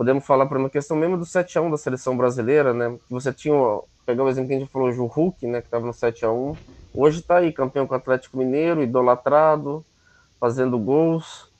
podemos 0.00 0.24
falar 0.24 0.46
para 0.46 0.58
uma 0.58 0.70
questão 0.70 0.96
mesmo 0.96 1.18
do 1.18 1.26
7 1.26 1.58
a 1.58 1.60
1 1.60 1.72
da 1.72 1.76
seleção 1.76 2.16
brasileira, 2.16 2.72
né? 2.72 2.98
Você 3.10 3.34
tinha, 3.34 3.54
pegar 4.06 4.24
o 4.24 4.30
exemplo 4.30 4.48
que 4.48 4.54
a 4.54 4.58
gente 4.58 4.72
falou, 4.72 4.88
o 4.88 5.06
Hulk, 5.06 5.46
né, 5.46 5.60
que 5.60 5.66
estava 5.66 5.84
no 5.84 5.92
7 5.92 6.24
a 6.24 6.32
1. 6.32 6.56
Hoje 6.94 7.20
está 7.20 7.36
aí, 7.36 7.52
campeão 7.52 7.86
com 7.86 7.92
o 7.92 7.98
Atlético 7.98 8.38
Mineiro, 8.38 8.82
idolatrado, 8.82 9.84
fazendo 10.40 10.78
gols. 10.78 11.52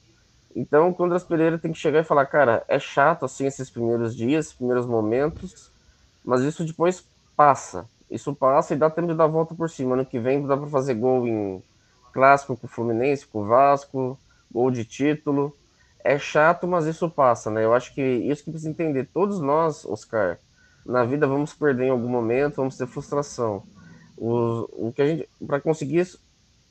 Então, 0.56 0.96
o 0.98 1.04
Andrés 1.04 1.22
Pereira 1.22 1.58
tem 1.58 1.70
que 1.70 1.78
chegar 1.78 2.00
e 2.00 2.04
falar, 2.04 2.24
cara, 2.24 2.64
é 2.66 2.78
chato 2.78 3.26
assim 3.26 3.44
esses 3.44 3.68
primeiros 3.68 4.16
dias, 4.16 4.54
primeiros 4.54 4.86
momentos, 4.86 5.70
mas 6.24 6.40
isso 6.40 6.64
depois 6.64 7.04
passa. 7.36 7.86
Isso 8.10 8.34
passa 8.34 8.74
e 8.74 8.76
dá 8.76 8.90
tempo 8.90 9.08
de 9.08 9.14
dar 9.14 9.24
a 9.24 9.28
volta 9.28 9.54
por 9.54 9.70
cima. 9.70 9.94
Ano 9.94 10.04
que 10.04 10.18
vem 10.18 10.46
dá 10.46 10.56
para 10.56 10.66
fazer 10.66 10.94
gol 10.94 11.26
em 11.26 11.62
clássico 12.12 12.56
com 12.56 12.66
o 12.66 12.70
Fluminense, 12.70 13.26
com 13.26 13.42
o 13.42 13.46
Vasco, 13.46 14.18
gol 14.50 14.70
de 14.70 14.84
título 14.84 15.56
é 16.04 16.18
chato, 16.18 16.66
mas 16.66 16.86
isso 16.86 17.08
passa, 17.10 17.50
né? 17.50 17.64
Eu 17.64 17.74
acho 17.74 17.94
que 17.94 18.02
isso 18.02 18.44
que 18.44 18.50
precisa 18.50 18.70
entender. 18.70 19.08
Todos 19.12 19.40
nós, 19.40 19.84
Oscar, 19.84 20.38
na 20.84 21.04
vida 21.04 21.26
vamos 21.26 21.52
perder 21.52 21.86
em 21.86 21.90
algum 21.90 22.08
momento, 22.08 22.56
vamos 22.56 22.76
ter 22.76 22.86
frustração. 22.86 23.62
O, 24.16 24.88
o 24.88 24.92
que 24.92 25.02
a 25.02 25.06
gente, 25.06 25.28
para 25.46 25.60
conseguir 25.60 26.06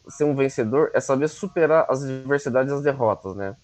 ser 0.07 0.23
um 0.23 0.35
vencedor, 0.35 0.91
é 0.93 0.99
saber 0.99 1.27
superar 1.27 1.85
as 1.89 2.03
adversidades 2.03 2.71
e 2.71 2.75
as 2.75 2.81
derrotas, 2.81 3.35
né? 3.35 3.55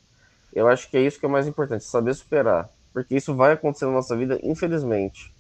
Eu 0.53 0.67
acho 0.67 0.89
que 0.89 0.97
é 0.97 1.01
isso 1.01 1.19
que 1.19 1.25
é 1.25 1.29
mais 1.29 1.47
importante, 1.47 1.83
saber 1.83 2.13
superar, 2.13 2.69
porque 2.93 3.15
isso 3.15 3.35
vai 3.35 3.53
acontecer 3.53 3.85
na 3.85 3.91
nossa 3.91 4.15
vida, 4.15 4.39
infelizmente. 4.41 5.34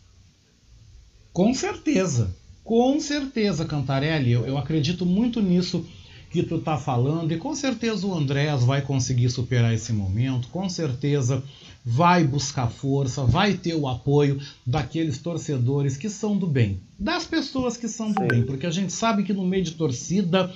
Com 1.35 1.53
certeza, 1.53 2.33
com 2.63 2.97
certeza, 2.97 3.65
Cantarelli. 3.65 4.31
Eu, 4.31 4.45
eu 4.45 4.57
acredito 4.57 5.05
muito 5.05 5.41
nisso 5.41 5.85
que 6.31 6.41
tu 6.41 6.59
tá 6.59 6.77
falando 6.77 7.33
e 7.33 7.37
com 7.37 7.53
certeza 7.53 8.07
o 8.07 8.13
Andrés 8.13 8.63
vai 8.63 8.81
conseguir 8.81 9.29
superar 9.29 9.73
esse 9.73 9.91
momento, 9.91 10.47
com 10.47 10.69
certeza 10.69 11.43
vai 11.85 12.23
buscar 12.23 12.67
força, 12.67 13.25
vai 13.25 13.53
ter 13.53 13.75
o 13.75 13.85
apoio 13.85 14.39
daqueles 14.65 15.17
torcedores 15.17 15.97
que 15.97 16.09
são 16.09 16.37
do 16.37 16.47
bem, 16.47 16.79
das 16.97 17.25
pessoas 17.25 17.75
que 17.75 17.89
são 17.89 18.13
do 18.13 18.21
Sim. 18.21 18.27
bem, 18.29 18.43
porque 18.43 18.65
a 18.65 18.71
gente 18.71 18.93
sabe 18.93 19.23
que 19.23 19.33
no 19.33 19.45
meio 19.45 19.63
de 19.65 19.71
torcida 19.71 20.53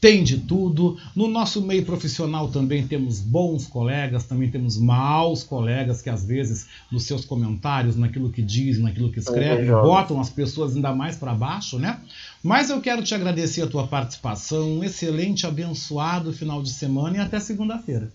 tem 0.00 0.22
de 0.22 0.38
tudo. 0.38 0.96
No 1.14 1.28
nosso 1.28 1.60
meio 1.62 1.84
profissional 1.84 2.48
também 2.48 2.86
temos 2.86 3.20
bons 3.20 3.66
colegas, 3.66 4.24
também 4.24 4.50
temos 4.50 4.78
maus 4.78 5.42
colegas 5.42 6.00
que 6.00 6.10
às 6.10 6.24
vezes 6.24 6.66
nos 6.90 7.04
seus 7.04 7.24
comentários, 7.24 7.96
naquilo 7.96 8.30
que 8.30 8.42
dizem, 8.42 8.84
naquilo 8.84 9.10
que 9.10 9.18
escrevem, 9.18 9.70
botam 9.70 10.20
as 10.20 10.30
pessoas 10.30 10.74
ainda 10.76 10.94
mais 10.94 11.16
para 11.16 11.34
baixo, 11.34 11.78
né? 11.78 12.00
Mas 12.42 12.70
eu 12.70 12.80
quero 12.80 13.02
te 13.02 13.14
agradecer 13.14 13.62
a 13.62 13.66
tua 13.66 13.86
participação, 13.86 14.78
um 14.78 14.84
excelente, 14.84 15.46
abençoado 15.46 16.32
final 16.32 16.62
de 16.62 16.70
semana 16.70 17.16
e 17.16 17.20
até 17.20 17.40
segunda-feira. 17.40 18.10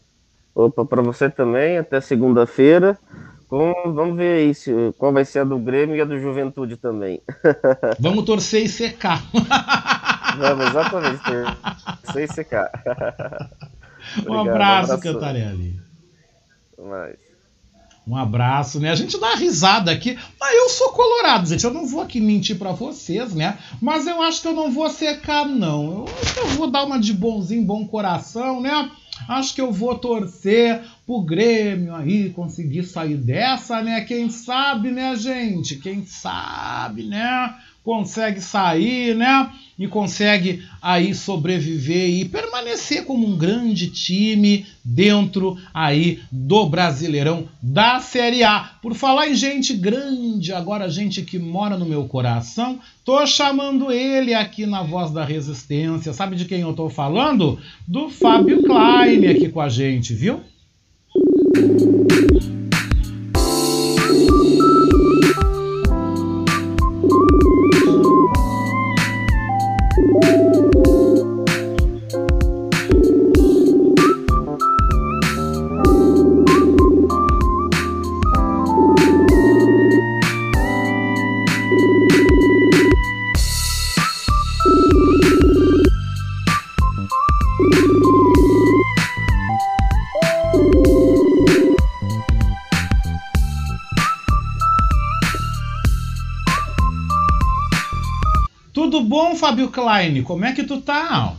Opa, 0.55 0.85
para 0.85 1.01
você 1.01 1.29
também, 1.29 1.77
até 1.77 1.99
segunda-feira. 1.99 2.97
Vamos 3.49 4.15
ver 4.15 4.39
aí 4.39 4.53
se, 4.53 4.71
qual 4.97 5.13
vai 5.13 5.23
ser 5.23 5.39
a 5.39 5.43
do 5.43 5.59
Grêmio 5.59 5.95
e 5.95 6.01
a 6.01 6.05
do 6.05 6.19
Juventude 6.19 6.75
também. 6.75 7.21
Vamos 7.99 8.25
torcer 8.25 8.63
e 8.63 8.69
secar. 8.69 9.23
Vamos, 10.37 10.67
exatamente. 10.67 11.23
Sem 12.11 12.27
secar. 12.27 12.69
um 14.27 14.39
abraço, 14.39 14.95
um 14.95 14.99
Cantarelli. 14.99 15.79
Mais. 16.77 17.33
Um 18.05 18.17
abraço, 18.17 18.81
né? 18.81 18.91
A 18.91 18.95
gente 18.95 19.17
dá 19.17 19.35
risada 19.35 19.89
aqui. 19.89 20.17
Mas 20.39 20.53
eu 20.53 20.69
sou 20.69 20.89
colorado, 20.89 21.47
gente. 21.47 21.63
Eu 21.63 21.73
não 21.73 21.87
vou 21.87 22.01
aqui 22.01 22.19
mentir 22.19 22.57
para 22.57 22.73
vocês, 22.73 23.33
né? 23.33 23.57
Mas 23.81 24.05
eu 24.05 24.21
acho 24.21 24.41
que 24.41 24.47
eu 24.47 24.53
não 24.53 24.69
vou 24.69 24.89
secar, 24.89 25.47
não. 25.47 25.99
Eu 25.99 26.09
acho 26.21 26.33
que 26.33 26.39
eu 26.39 26.47
vou 26.49 26.69
dar 26.69 26.83
uma 26.83 26.99
de 26.99 27.13
bonzinho, 27.13 27.63
bom 27.63 27.87
coração, 27.87 28.59
né? 28.59 28.91
Acho 29.27 29.55
que 29.55 29.61
eu 29.61 29.71
vou 29.71 29.97
torcer 29.97 30.81
pro 31.05 31.21
Grêmio 31.21 31.95
aí 31.95 32.29
conseguir 32.31 32.83
sair 32.83 33.15
dessa, 33.15 33.81
né? 33.81 34.01
Quem 34.01 34.29
sabe, 34.29 34.91
né, 34.91 35.15
gente? 35.15 35.77
Quem 35.77 36.05
sabe, 36.05 37.03
né? 37.03 37.55
Consegue 37.83 38.39
sair, 38.39 39.15
né? 39.15 39.51
E 39.77 39.87
consegue 39.87 40.63
aí 40.81 41.13
sobreviver 41.13 42.09
e 42.09 42.25
permanecer 42.25 43.05
como 43.05 43.27
um 43.27 43.35
grande 43.35 43.87
time 43.89 44.65
dentro 44.85 45.57
aí 45.73 46.19
do 46.31 46.65
Brasileirão 46.67 47.49
da 47.61 47.99
Série 47.99 48.43
A. 48.43 48.71
Por 48.81 48.93
falar 48.93 49.27
em 49.27 49.35
gente 49.35 49.73
grande, 49.73 50.53
agora 50.53 50.89
gente 50.89 51.23
que 51.23 51.39
mora 51.39 51.77
no 51.77 51.85
meu 51.85 52.05
coração, 52.05 52.79
tô 53.03 53.25
chamando 53.25 53.91
ele 53.91 54.33
aqui 54.33 54.65
na 54.65 54.83
Voz 54.83 55.11
da 55.11 55.25
Resistência. 55.25 56.13
Sabe 56.13 56.35
de 56.35 56.45
quem 56.45 56.61
eu 56.61 56.73
tô 56.73 56.89
falando? 56.89 57.59
Do 57.87 58.09
Fábio 58.09 58.63
Klein 58.63 59.25
aqui 59.25 59.49
com 59.49 59.59
a 59.59 59.69
gente, 59.69 60.13
viu? 60.13 60.41
Fábio 99.43 99.67
Klein, 99.67 100.23
como 100.23 100.45
é 100.45 100.53
que 100.53 100.63
tu 100.63 100.79
tá? 100.79 101.35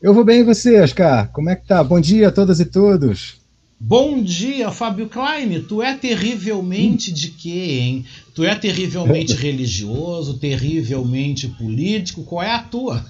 Eu 0.00 0.14
vou 0.14 0.24
bem 0.24 0.40
e 0.40 0.44
você, 0.44 0.80
Oscar? 0.80 1.28
Como 1.30 1.50
é 1.50 1.56
que 1.56 1.66
tá? 1.66 1.84
Bom 1.84 2.00
dia 2.00 2.28
a 2.28 2.32
todas 2.32 2.58
e 2.58 2.64
todos. 2.64 3.36
Bom 3.78 4.22
dia, 4.22 4.70
Fábio 4.70 5.10
Klein. 5.10 5.60
Tu 5.64 5.82
é 5.82 5.94
terrivelmente 5.94 7.12
de 7.12 7.28
quê, 7.32 7.80
hein? 7.82 8.06
Tu 8.34 8.44
é 8.44 8.54
terrivelmente 8.54 9.34
religioso, 9.36 10.38
terrivelmente 10.38 11.48
político? 11.48 12.24
Qual 12.24 12.42
é 12.42 12.54
a 12.54 12.62
tua? 12.62 13.04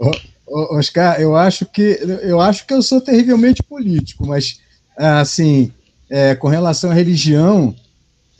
Oscar, 0.48 1.20
eu 1.20 1.36
acho 1.36 1.66
que 1.66 2.00
eu 2.22 2.40
acho 2.40 2.66
que 2.66 2.72
eu 2.72 2.80
sou 2.80 3.02
terrivelmente 3.02 3.62
político, 3.62 4.26
mas 4.26 4.60
assim, 4.96 5.70
é, 6.08 6.34
com 6.34 6.48
relação 6.48 6.90
à 6.90 6.94
religião, 6.94 7.76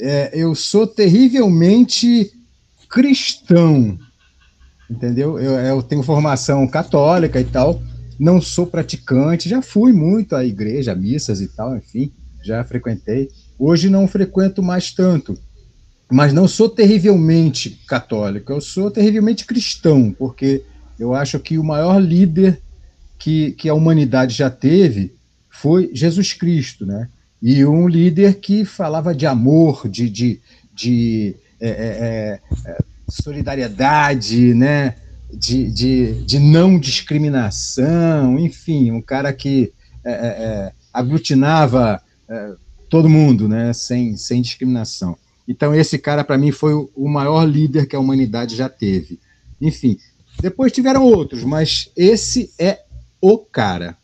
é, 0.01 0.31
eu 0.33 0.55
sou 0.55 0.87
terrivelmente 0.87 2.33
cristão, 2.97 3.99
entendeu? 4.91 5.39
Eu, 5.39 5.53
eu, 5.61 5.83
tenho 5.83 6.03
formação 6.03 6.67
católica 6.67 7.39
e 7.39 7.45
tal, 7.45 7.83
não 8.19 8.41
sou 8.41 8.67
praticante, 8.67 9.51
já 9.51 9.61
fui 9.61 9.93
muito 9.93 10.35
à 10.35 10.43
igreja, 10.43 10.95
missas 10.95 11.43
e 11.43 11.47
tal, 11.47 11.77
enfim, 11.77 12.11
já 12.43 12.65
frequentei. 12.65 13.29
Hoje 13.59 13.91
não 13.91 14.09
frequento 14.09 14.63
mais 14.63 14.93
tanto, 14.93 15.39
mas 16.11 16.33
não 16.33 16.49
sou 16.49 16.71
terrivelmente 16.71 17.83
católico, 17.87 18.51
eu 18.51 18.63
sou 18.63 18.91
terrivelmente 18.91 19.45
cristão, 19.45 20.11
porque 20.19 20.65
eu 20.99 21.13
acho 21.13 21.39
que 21.39 21.59
o 21.59 21.65
maior 21.65 21.99
líder 21.99 22.63
que, 23.19 23.53
que 23.53 23.69
a 23.69 23.75
humanidade 23.75 24.35
já 24.35 24.49
teve 24.49 25.15
foi 25.51 25.91
Jesus 25.93 26.33
Cristo, 26.33 26.87
né? 26.87 27.11
E 27.43 27.63
um 27.67 27.87
líder 27.87 28.37
que 28.37 28.65
falava 28.65 29.15
de 29.15 29.27
amor, 29.27 29.87
de, 29.87 30.09
de, 30.09 30.41
de 30.73 31.37
é, 31.61 31.69
é, 31.69 32.41
é, 32.71 32.79
solidariedade, 33.09 34.55
né? 34.55 34.97
De, 35.33 35.71
de, 35.71 36.13
de 36.25 36.39
não 36.39 36.79
discriminação, 36.79 38.39
enfim, 38.39 38.93
um 38.93 39.03
cara 39.03 39.33
que 39.33 39.73
é, 40.05 40.13
é, 40.13 40.17
é 40.17 40.73
aglutinava 40.93 42.01
todo 42.89 43.09
mundo, 43.09 43.49
né? 43.49 43.73
Sem, 43.73 44.17
sem 44.17 44.41
discriminação. 44.41 45.17
Então, 45.49 45.75
esse 45.75 45.99
cara, 45.99 46.25
para 46.25 46.39
mim, 46.39 46.51
foi 46.51 46.75
o 46.75 47.09
maior 47.09 47.45
líder 47.45 47.87
que 47.87 47.95
a 47.95 48.01
humanidade 48.01 48.57
já 48.57 48.69
teve. 48.69 49.19
Enfim, 49.61 49.99
depois 50.41 50.73
tiveram 50.73 51.05
outros, 51.05 51.45
mas 51.45 51.91
esse 51.97 52.53
é 52.59 52.81
o 53.21 53.39
cara. 53.39 53.97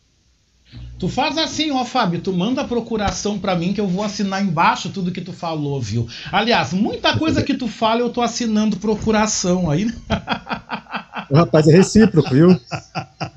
Tu 1.03 1.09
faz 1.09 1.37
assim, 1.37 1.73
ó, 1.73 1.85
Fábio, 1.85 2.21
tu 2.21 2.33
manda 2.33 2.61
a 2.61 2.65
procuração 2.65 3.37
para 3.37 3.57
mim 3.57 3.73
que 3.73 3.81
eu 3.81 3.89
vou 3.89 4.05
assinar 4.05 4.41
embaixo 4.41 4.89
tudo 4.89 5.11
que 5.11 5.21
tu 5.21 5.33
falou, 5.33 5.81
viu? 5.81 6.07
Aliás, 6.31 6.73
muita 6.73 7.19
coisa 7.19 7.43
que 7.43 7.55
tu 7.55 7.67
fala 7.67 8.03
eu 8.03 8.11
tô 8.11 8.23
assinando 8.23 8.77
procuração 8.77 9.69
aí. 9.69 9.93
O 11.29 11.35
rapaz 11.35 11.67
é 11.67 11.73
recíproco, 11.73 12.31
viu? 12.31 12.51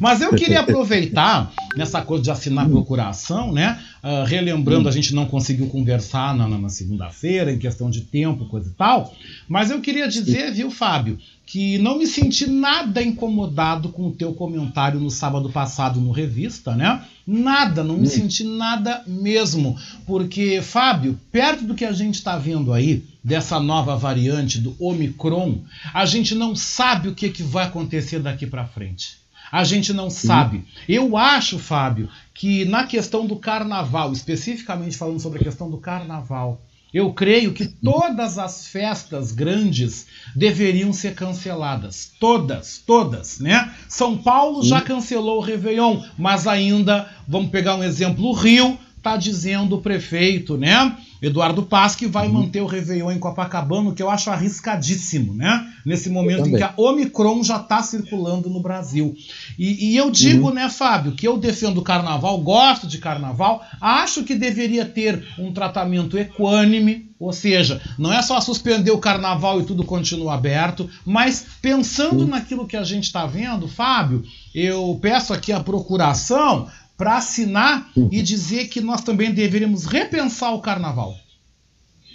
Mas 0.00 0.20
eu 0.20 0.34
queria 0.34 0.60
aproveitar 0.60 1.52
nessa 1.76 2.02
coisa 2.02 2.24
de 2.24 2.30
assinar 2.30 2.68
procuração, 2.68 3.52
né? 3.52 3.78
Uh, 4.02 4.24
relembrando, 4.24 4.88
a 4.88 4.92
gente 4.92 5.14
não 5.14 5.26
conseguiu 5.26 5.68
conversar 5.68 6.34
na, 6.34 6.48
na 6.48 6.68
segunda-feira, 6.68 7.52
em 7.52 7.58
questão 7.58 7.88
de 7.88 8.00
tempo, 8.00 8.46
coisa 8.46 8.68
e 8.68 8.72
tal. 8.72 9.14
Mas 9.48 9.70
eu 9.70 9.80
queria 9.80 10.08
dizer, 10.08 10.52
viu, 10.52 10.70
Fábio, 10.70 11.18
que 11.46 11.78
não 11.78 11.98
me 11.98 12.06
senti 12.06 12.46
nada 12.46 13.02
incomodado 13.02 13.90
com 13.90 14.08
o 14.08 14.12
teu 14.12 14.32
comentário 14.32 14.98
no 14.98 15.10
sábado 15.10 15.50
passado 15.50 16.00
no 16.00 16.10
Revista, 16.10 16.74
né? 16.74 17.04
Nada, 17.26 17.84
não 17.84 17.96
me 17.96 18.06
hum. 18.06 18.10
senti 18.10 18.42
nada 18.42 19.02
mesmo. 19.06 19.76
Porque, 20.06 20.60
Fábio, 20.60 21.18
perto 21.30 21.64
do 21.64 21.74
que 21.74 21.84
a 21.84 21.92
gente 21.92 22.16
está 22.16 22.36
vendo 22.36 22.72
aí, 22.72 23.04
dessa 23.22 23.60
nova 23.60 23.96
variante 23.96 24.58
do 24.58 24.74
Omicron, 24.80 25.60
a 25.92 26.04
gente 26.06 26.34
não 26.34 26.56
sabe 26.56 27.08
o 27.08 27.14
que, 27.14 27.28
que 27.28 27.42
vai 27.42 27.66
acontecer 27.66 28.18
daqui 28.18 28.46
para 28.46 28.66
frente. 28.66 29.21
A 29.52 29.64
gente 29.64 29.92
não 29.92 30.08
sabe. 30.08 30.64
Eu 30.88 31.14
acho, 31.14 31.58
Fábio, 31.58 32.08
que 32.32 32.64
na 32.64 32.86
questão 32.86 33.26
do 33.26 33.36
carnaval, 33.36 34.10
especificamente 34.10 34.96
falando 34.96 35.20
sobre 35.20 35.40
a 35.40 35.44
questão 35.44 35.70
do 35.70 35.76
carnaval, 35.76 36.62
eu 36.92 37.12
creio 37.12 37.52
que 37.52 37.66
todas 37.66 38.38
as 38.38 38.66
festas 38.66 39.30
grandes 39.30 40.06
deveriam 40.34 40.90
ser 40.90 41.14
canceladas. 41.14 42.10
Todas, 42.18 42.82
todas, 42.86 43.40
né? 43.40 43.74
São 43.88 44.16
Paulo 44.16 44.62
já 44.62 44.80
cancelou 44.80 45.36
o 45.36 45.42
Réveillon, 45.42 46.02
mas 46.16 46.46
ainda, 46.46 47.10
vamos 47.28 47.50
pegar 47.50 47.76
um 47.76 47.84
exemplo, 47.84 48.24
o 48.24 48.32
Rio 48.32 48.78
está 48.96 49.18
dizendo 49.18 49.76
o 49.76 49.82
prefeito, 49.82 50.56
né? 50.56 50.96
Eduardo 51.22 51.62
Paz, 51.62 51.94
que 51.94 52.08
vai 52.08 52.26
uhum. 52.26 52.34
manter 52.34 52.60
o 52.60 52.66
Réveillon 52.66 53.12
em 53.12 53.18
Copacabana, 53.18 53.92
que 53.92 54.02
eu 54.02 54.10
acho 54.10 54.28
arriscadíssimo, 54.28 55.32
né? 55.32 55.68
Nesse 55.86 56.10
momento 56.10 56.48
em 56.48 56.56
que 56.56 56.62
a 56.62 56.74
Omicron 56.76 57.44
já 57.44 57.58
está 57.58 57.80
circulando 57.80 58.50
no 58.50 58.60
Brasil. 58.60 59.14
E, 59.56 59.92
e 59.92 59.96
eu 59.96 60.10
digo, 60.10 60.48
uhum. 60.48 60.54
né, 60.54 60.68
Fábio, 60.68 61.12
que 61.12 61.26
eu 61.26 61.38
defendo 61.38 61.78
o 61.78 61.82
carnaval, 61.82 62.38
gosto 62.38 62.88
de 62.88 62.98
carnaval, 62.98 63.64
acho 63.80 64.24
que 64.24 64.34
deveria 64.34 64.84
ter 64.84 65.24
um 65.38 65.52
tratamento 65.52 66.18
equânime, 66.18 67.12
ou 67.20 67.32
seja, 67.32 67.80
não 67.96 68.12
é 68.12 68.20
só 68.20 68.40
suspender 68.40 68.90
o 68.90 68.98
carnaval 68.98 69.60
e 69.60 69.64
tudo 69.64 69.84
continua 69.84 70.34
aberto, 70.34 70.90
mas 71.06 71.46
pensando 71.62 72.22
uhum. 72.22 72.30
naquilo 72.30 72.66
que 72.66 72.76
a 72.76 72.82
gente 72.82 73.04
está 73.04 73.26
vendo, 73.26 73.68
Fábio, 73.68 74.24
eu 74.52 74.98
peço 75.00 75.32
aqui 75.32 75.52
a 75.52 75.60
procuração 75.60 76.66
para 76.96 77.16
assinar 77.16 77.90
e 78.10 78.22
dizer 78.22 78.68
que 78.68 78.80
nós 78.80 79.02
também 79.02 79.32
deveríamos 79.32 79.84
repensar 79.84 80.54
o 80.54 80.60
carnaval. 80.60 81.14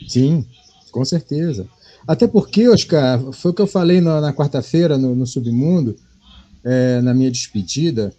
Sim, 0.07 0.45
com 0.91 1.03
certeza. 1.03 1.67
Até 2.07 2.25
porque, 2.25 2.69
Oscar, 2.69 3.21
foi 3.33 3.51
o 3.51 3.53
que 3.53 3.61
eu 3.61 3.67
falei 3.67 3.99
na, 3.99 4.21
na 4.21 4.33
quarta-feira 4.33 4.97
no, 4.97 5.13
no, 5.13 5.27
Submundo, 5.27 5.95
é, 6.63 7.01
na 7.01 7.13
minha 7.13 7.29
despedida. 7.29 8.13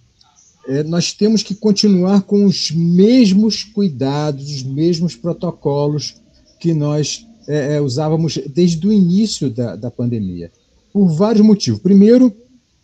É, 0.66 0.82
nós 0.82 1.14
temos 1.14 1.42
que 1.42 1.54
continuar 1.54 2.22
com 2.22 2.44
os 2.44 2.70
mesmos 2.70 3.64
cuidados, 3.64 4.50
os 4.50 4.62
mesmos 4.62 5.16
protocolos 5.16 6.16
que 6.61 6.74
nós 6.74 7.26
é, 7.46 7.76
é 7.76 7.80
usávamos 7.80 8.38
desde 8.48 8.86
o 8.86 8.92
início 8.92 9.48
da, 9.48 9.74
da 9.74 9.90
pandemia, 9.90 10.52
por 10.92 11.09
vários 11.09 11.46
motivos. 11.46 11.80
Primeiro, 11.80 12.34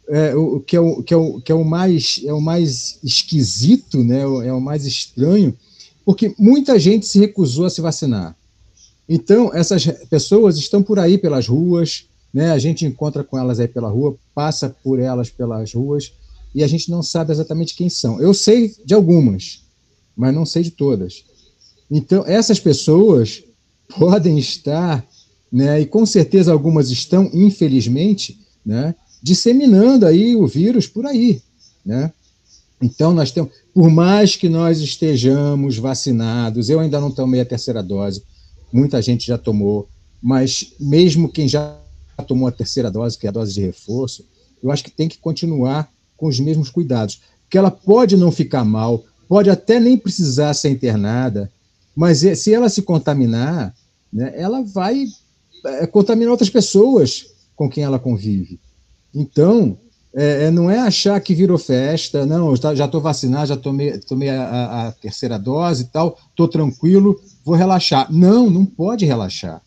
é, 0.08 0.34
o, 0.34 0.60
que, 0.60 0.76
é 0.76 0.80
o, 0.80 1.02
que, 1.02 1.14
é 1.14 1.16
o, 1.16 1.40
que 1.40 1.52
é 1.52 1.54
o 1.54 1.64
mais 1.64 2.20
é 2.24 2.32
o 2.32 2.40
mais 2.40 2.98
esquisito, 3.02 4.02
né? 4.04 4.20
é 4.20 4.52
o 4.52 4.60
mais 4.60 4.84
estranho, 4.84 5.56
porque 6.04 6.34
muita 6.38 6.78
gente 6.78 7.06
se 7.06 7.18
recusou 7.18 7.64
a 7.64 7.70
se 7.70 7.80
vacinar. 7.80 8.36
Então, 9.08 9.52
essas 9.54 9.86
pessoas 10.08 10.56
estão 10.56 10.82
por 10.82 10.98
aí 10.98 11.18
pelas 11.18 11.46
ruas, 11.46 12.06
né? 12.32 12.50
a 12.52 12.58
gente 12.58 12.86
encontra 12.86 13.22
com 13.22 13.38
elas 13.38 13.60
aí 13.60 13.68
pela 13.68 13.88
rua, 13.88 14.16
passa 14.34 14.74
por 14.82 14.98
elas 14.98 15.30
pelas 15.30 15.72
ruas, 15.72 16.12
e 16.54 16.62
a 16.62 16.66
gente 16.66 16.90
não 16.90 17.02
sabe 17.02 17.32
exatamente 17.32 17.74
quem 17.74 17.88
são. 17.88 18.20
Eu 18.20 18.32
sei 18.32 18.74
de 18.84 18.94
algumas, 18.94 19.62
mas 20.16 20.34
não 20.34 20.46
sei 20.46 20.62
de 20.62 20.70
todas. 20.70 21.24
Então, 21.90 22.24
essas 22.26 22.60
pessoas 22.60 23.42
podem 23.98 24.38
estar, 24.38 25.06
né, 25.50 25.80
e 25.80 25.86
com 25.86 26.04
certeza 26.06 26.52
algumas 26.52 26.90
estão, 26.90 27.30
infelizmente, 27.32 28.38
né, 28.64 28.94
disseminando 29.24 30.04
aí 30.04 30.36
o 30.36 30.46
vírus 30.46 30.86
por 30.86 31.06
aí, 31.06 31.40
né? 31.82 32.12
Então, 32.78 33.14
nós 33.14 33.30
temos, 33.30 33.50
por 33.72 33.88
mais 33.88 34.36
que 34.36 34.50
nós 34.50 34.80
estejamos 34.80 35.78
vacinados, 35.78 36.68
eu 36.68 36.78
ainda 36.78 37.00
não 37.00 37.10
tomei 37.10 37.40
a 37.40 37.46
terceira 37.46 37.82
dose, 37.82 38.22
muita 38.70 39.00
gente 39.00 39.26
já 39.26 39.38
tomou, 39.38 39.88
mas 40.20 40.74
mesmo 40.78 41.32
quem 41.32 41.48
já 41.48 41.74
tomou 42.28 42.46
a 42.46 42.52
terceira 42.52 42.90
dose, 42.90 43.16
que 43.16 43.24
é 43.24 43.30
a 43.30 43.32
dose 43.32 43.54
de 43.54 43.62
reforço, 43.62 44.26
eu 44.62 44.70
acho 44.70 44.84
que 44.84 44.90
tem 44.90 45.08
que 45.08 45.16
continuar 45.16 45.90
com 46.18 46.26
os 46.26 46.38
mesmos 46.38 46.68
cuidados, 46.68 47.22
porque 47.44 47.56
ela 47.56 47.70
pode 47.70 48.18
não 48.18 48.30
ficar 48.30 48.62
mal, 48.62 49.04
pode 49.26 49.48
até 49.48 49.80
nem 49.80 49.96
precisar 49.96 50.52
ser 50.52 50.68
internada, 50.68 51.50
mas 51.96 52.18
se 52.18 52.52
ela 52.52 52.68
se 52.68 52.82
contaminar, 52.82 53.74
né, 54.12 54.34
ela 54.36 54.62
vai 54.62 55.06
é, 55.64 55.86
contaminar 55.86 56.32
outras 56.32 56.50
pessoas 56.50 57.28
com 57.56 57.70
quem 57.70 57.84
ela 57.84 57.98
convive. 57.98 58.60
Então, 59.14 59.78
é, 60.14 60.44
é 60.44 60.50
não 60.50 60.70
é 60.70 60.78
achar 60.78 61.20
que 61.20 61.34
virou 61.34 61.58
festa, 61.58 62.26
não, 62.26 62.54
já 62.56 62.84
estou 62.84 63.00
vacinado, 63.00 63.46
já 63.46 63.56
tomei, 63.56 63.98
tomei 63.98 64.28
a, 64.28 64.88
a, 64.88 64.92
terceira 64.92 65.38
dose 65.38 65.84
e 65.84 65.86
tal, 65.86 66.18
estou 66.30 66.48
tranquilo, 66.48 67.20
vou 67.44 67.54
relaxar. 67.54 68.12
Não, 68.12 68.50
não 68.50 68.64
pode 68.64 69.04
relaxar. 69.04 69.62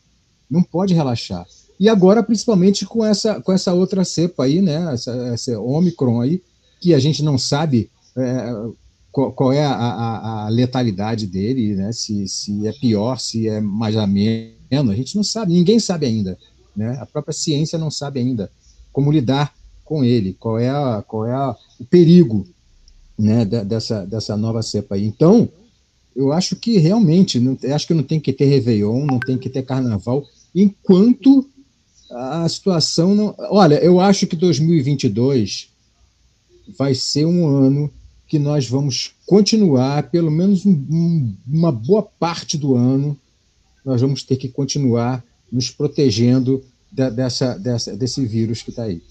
Não 0.49 0.61
pode 0.61 0.93
relaxar. 0.93 1.45
E 1.79 1.87
agora, 1.87 2.23
principalmente 2.23 2.85
com 2.85 3.05
essa, 3.05 3.39
com 3.41 3.51
essa 3.51 3.73
outra 3.73 4.03
cepa 4.03 4.45
aí, 4.45 4.61
né? 4.61 4.93
Essa, 4.93 5.11
essa 5.33 5.59
Omicron 5.59 6.21
aí, 6.21 6.41
que 6.81 6.93
a 6.93 6.99
gente 6.99 7.21
não 7.21 7.37
sabe 7.37 7.89
é, 8.15 8.53
qual, 9.11 9.31
qual, 9.31 9.53
é 9.53 9.63
a, 9.63 9.73
a, 9.73 10.45
a, 10.45 10.49
letalidade 10.49 11.27
dele, 11.27 11.75
né? 11.75 11.91
Se, 11.91 12.27
se 12.27 12.65
é 12.67 12.71
pior, 12.71 13.19
se 13.19 13.47
é 13.47 13.61
mais 13.61 13.95
ameno, 13.95 14.91
a 14.91 14.95
gente 14.95 15.15
não 15.15 15.23
sabe, 15.23 15.53
ninguém 15.53 15.79
sabe 15.79 16.05
ainda. 16.07 16.37
Né? 16.75 16.97
A 16.99 17.05
própria 17.05 17.33
ciência 17.33 17.77
não 17.77 17.91
sabe 17.91 18.19
ainda 18.19 18.49
como 18.97 19.11
lidar 19.11 19.53
com 19.85 20.03
ele, 20.03 20.35
qual 20.39 20.57
é, 20.57 20.71
a, 20.71 21.03
qual 21.07 21.23
é 21.23 21.31
a, 21.31 21.55
o 21.79 21.85
perigo 21.85 22.47
né, 23.15 23.45
dessa, 23.45 24.03
dessa 24.07 24.35
nova 24.35 24.63
cepa 24.63 24.95
aí. 24.95 25.05
Então, 25.05 25.47
eu 26.15 26.31
acho 26.31 26.55
que 26.55 26.79
realmente, 26.79 27.39
não, 27.39 27.55
acho 27.75 27.85
que 27.85 27.93
não 27.93 28.01
tem 28.01 28.19
que 28.19 28.33
ter 28.33 28.45
Réveillon, 28.45 29.05
não 29.05 29.19
tem 29.19 29.37
que 29.37 29.51
ter 29.51 29.61
Carnaval, 29.61 30.25
enquanto 30.55 31.47
a 32.09 32.49
situação 32.49 33.13
não. 33.13 33.35
Olha, 33.51 33.75
eu 33.75 33.99
acho 33.99 34.25
que 34.25 34.35
2022 34.35 35.69
vai 36.75 36.95
ser 36.95 37.27
um 37.27 37.45
ano 37.45 37.91
que 38.27 38.39
nós 38.39 38.67
vamos 38.67 39.13
continuar, 39.27 40.09
pelo 40.09 40.31
menos 40.31 40.65
um, 40.65 40.71
um, 40.71 41.35
uma 41.47 41.71
boa 41.71 42.01
parte 42.01 42.57
do 42.57 42.75
ano, 42.75 43.15
nós 43.85 44.01
vamos 44.01 44.23
ter 44.23 44.37
que 44.37 44.49
continuar 44.49 45.23
nos 45.51 45.69
protegendo 45.69 46.63
de, 46.91 47.09
dessa, 47.11 47.57
dessa, 47.57 47.95
desse 47.95 48.25
vírus 48.25 48.61
que 48.61 48.69
está 48.69 48.83
aí. 48.83 49.01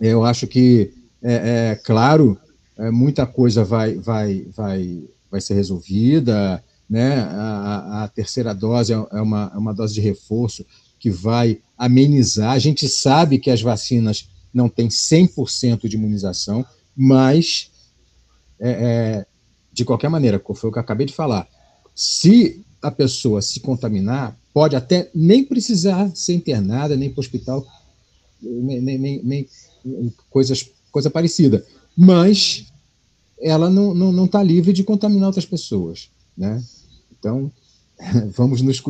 Eu 0.00 0.24
acho 0.24 0.46
que, 0.46 0.92
é, 1.22 1.70
é 1.70 1.74
claro, 1.76 2.38
é, 2.76 2.90
muita 2.90 3.26
coisa 3.26 3.64
vai, 3.64 3.94
vai, 3.94 4.46
vai, 4.54 5.04
vai 5.30 5.40
ser 5.40 5.54
resolvida, 5.54 6.62
né? 6.88 7.20
A, 7.20 8.04
a 8.04 8.08
terceira 8.08 8.54
dose 8.54 8.92
é, 8.92 8.96
é 9.12 9.20
uma, 9.20 9.50
é 9.54 9.58
uma 9.58 9.72
dose 9.72 9.94
de 9.94 10.00
reforço 10.00 10.64
que 10.98 11.10
vai 11.10 11.60
amenizar. 11.76 12.52
A 12.52 12.58
gente 12.58 12.88
sabe 12.88 13.38
que 13.38 13.50
as 13.50 13.62
vacinas 13.62 14.28
não 14.52 14.68
têm 14.68 14.88
100% 14.88 15.88
de 15.88 15.96
imunização, 15.96 16.64
mas, 16.94 17.70
é, 18.60 18.70
é, 18.70 19.26
de 19.72 19.84
qualquer 19.84 20.08
maneira, 20.08 20.40
foi 20.54 20.68
o 20.68 20.72
que 20.72 20.78
eu 20.78 20.82
acabei 20.82 21.06
de 21.06 21.14
falar, 21.14 21.48
se 21.94 22.64
a 22.80 22.90
pessoa 22.90 23.40
se 23.40 23.60
contaminar, 23.60 24.36
pode 24.52 24.76
até 24.76 25.10
nem 25.14 25.44
precisar 25.44 26.10
ser 26.14 26.34
internada, 26.34 26.96
nem 26.96 27.10
para 27.10 27.20
o 27.20 27.24
hospital, 27.24 27.66
nem, 28.40 28.80
nem, 28.80 29.22
nem, 29.22 29.48
coisas, 30.30 30.68
coisa 30.90 31.10
parecida. 31.10 31.64
Mas 31.96 32.66
ela 33.40 33.68
não 33.68 33.92
está 33.92 33.98
não, 33.98 34.12
não 34.12 34.26
tá 34.26 34.42
livre 34.42 34.72
de 34.72 34.84
contaminar 34.84 35.28
outras 35.28 35.46
pessoas. 35.46 36.08
Né? 36.36 36.62
Então, 37.18 37.50
vamos 38.36 38.62
nos, 38.62 38.80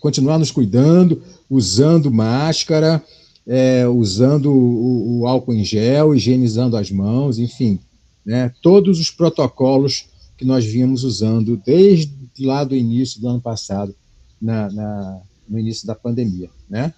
continuar 0.00 0.38
nos 0.38 0.50
cuidando, 0.50 1.22
usando 1.48 2.10
máscara, 2.10 3.02
é, 3.46 3.86
usando 3.88 4.52
o, 4.52 5.20
o, 5.20 5.26
álcool 5.26 5.54
em 5.54 5.64
gel, 5.64 6.14
higienizando 6.14 6.76
as 6.76 6.90
mãos, 6.90 7.38
enfim, 7.38 7.78
né, 8.24 8.52
todos 8.62 9.00
os 9.00 9.10
protocolos 9.10 10.06
que 10.36 10.44
nós 10.44 10.64
vínhamos 10.64 11.02
usando 11.02 11.60
desde 11.64 12.12
lá 12.38 12.62
do 12.62 12.76
início 12.76 13.20
do 13.20 13.28
ano 13.28 13.40
passado, 13.40 13.94
na, 14.42 14.68
na 14.70 15.22
no 15.48 15.58
início 15.58 15.86
da 15.86 15.94
pandemia, 15.94 16.50
né? 16.68 16.92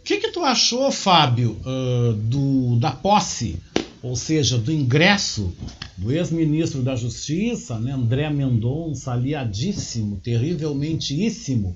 O 0.00 0.04
que, 0.04 0.18
que 0.18 0.28
tu 0.28 0.44
achou, 0.44 0.90
Fábio, 0.92 1.56
uh, 1.64 2.12
do, 2.12 2.76
da 2.78 2.92
posse, 2.92 3.58
ou 4.02 4.14
seja, 4.16 4.58
do 4.58 4.70
ingresso 4.70 5.50
do 5.96 6.12
ex-ministro 6.12 6.82
da 6.82 6.94
Justiça, 6.94 7.78
né, 7.78 7.92
André 7.92 8.28
Mendonça, 8.28 9.12
aliadíssimo, 9.12 10.20
terrivelmente-íssimo 10.22 11.74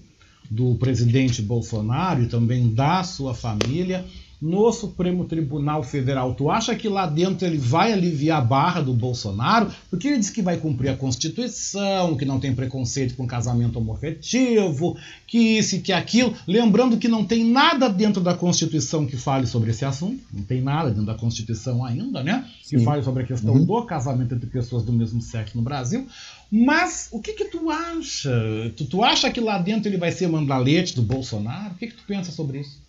do 0.51 0.75
presidente 0.75 1.41
Bolsonaro 1.41 2.23
e 2.23 2.27
também 2.27 2.75
da 2.75 3.03
sua 3.03 3.35
família, 3.35 4.05
no 4.41 4.71
Supremo 4.73 5.25
Tribunal 5.25 5.83
Federal. 5.83 6.35
Tu 6.35 6.51
acha 6.51 6.75
que 6.75 6.89
lá 6.89 7.07
dentro 7.07 7.47
ele 7.47 7.59
vai 7.59 7.93
aliviar 7.93 8.39
a 8.39 8.45
barra 8.45 8.81
do 8.81 8.95
Bolsonaro? 8.95 9.71
Porque 9.91 10.09
ele 10.09 10.19
diz 10.19 10.31
que 10.31 10.43
vai 10.43 10.57
cumprir 10.57 10.91
a 10.91 10.97
Constituição, 10.97 12.17
que 12.17 12.25
não 12.25 12.39
tem 12.39 12.55
preconceito 12.55 13.17
com 13.17 13.27
casamento 13.27 13.79
homofetivo, 13.79 14.97
que 15.27 15.59
isso 15.59 15.77
e 15.77 15.81
que 15.81 15.93
aquilo. 15.93 16.35
Lembrando 16.47 16.99
que 16.99 17.09
não 17.09 17.25
tem 17.25 17.45
nada 17.45 17.89
dentro 17.89 18.23
da 18.23 18.35
Constituição 18.35 19.07
que 19.07 19.17
fale 19.17 19.47
sobre 19.47 19.71
esse 19.71 19.85
assunto. 19.85 20.23
Não 20.33 20.45
tem 20.45 20.61
nada 20.61 20.91
dentro 20.91 21.07
da 21.07 21.15
Constituição 21.15 21.85
ainda, 21.85 22.23
né? 22.23 22.49
Que 22.63 22.79
Sim. 22.79 22.85
fale 22.85 23.03
sobre 23.03 23.25
a 23.25 23.27
questão 23.27 23.55
uhum. 23.55 23.65
do 23.65 23.83
casamento 23.83 24.35
entre 24.35 24.49
pessoas 24.49 24.85
do 24.85 24.93
mesmo 24.93 25.21
sexo 25.21 25.57
no 25.57 25.63
Brasil. 25.63 26.07
Mas 26.51 27.09
o 27.11 27.21
que 27.21 27.33
que 27.33 27.45
tu 27.47 27.71
acha? 27.71 28.73
Tu, 28.77 28.85
tu 28.87 29.03
acha 29.03 29.31
que 29.31 29.41
lá 29.41 29.59
dentro 29.59 29.89
ele 29.89 29.99
vai 29.99 30.13
ser 30.13 30.29
mandalete 30.29 30.95
do 30.95 31.03
Bolsonaro? 31.03 31.75
O 31.75 31.77
que 31.77 31.89
que 31.89 31.97
tu 31.97 32.05
pensa 32.07 32.31
sobre 32.31 32.61
isso? 32.61 32.88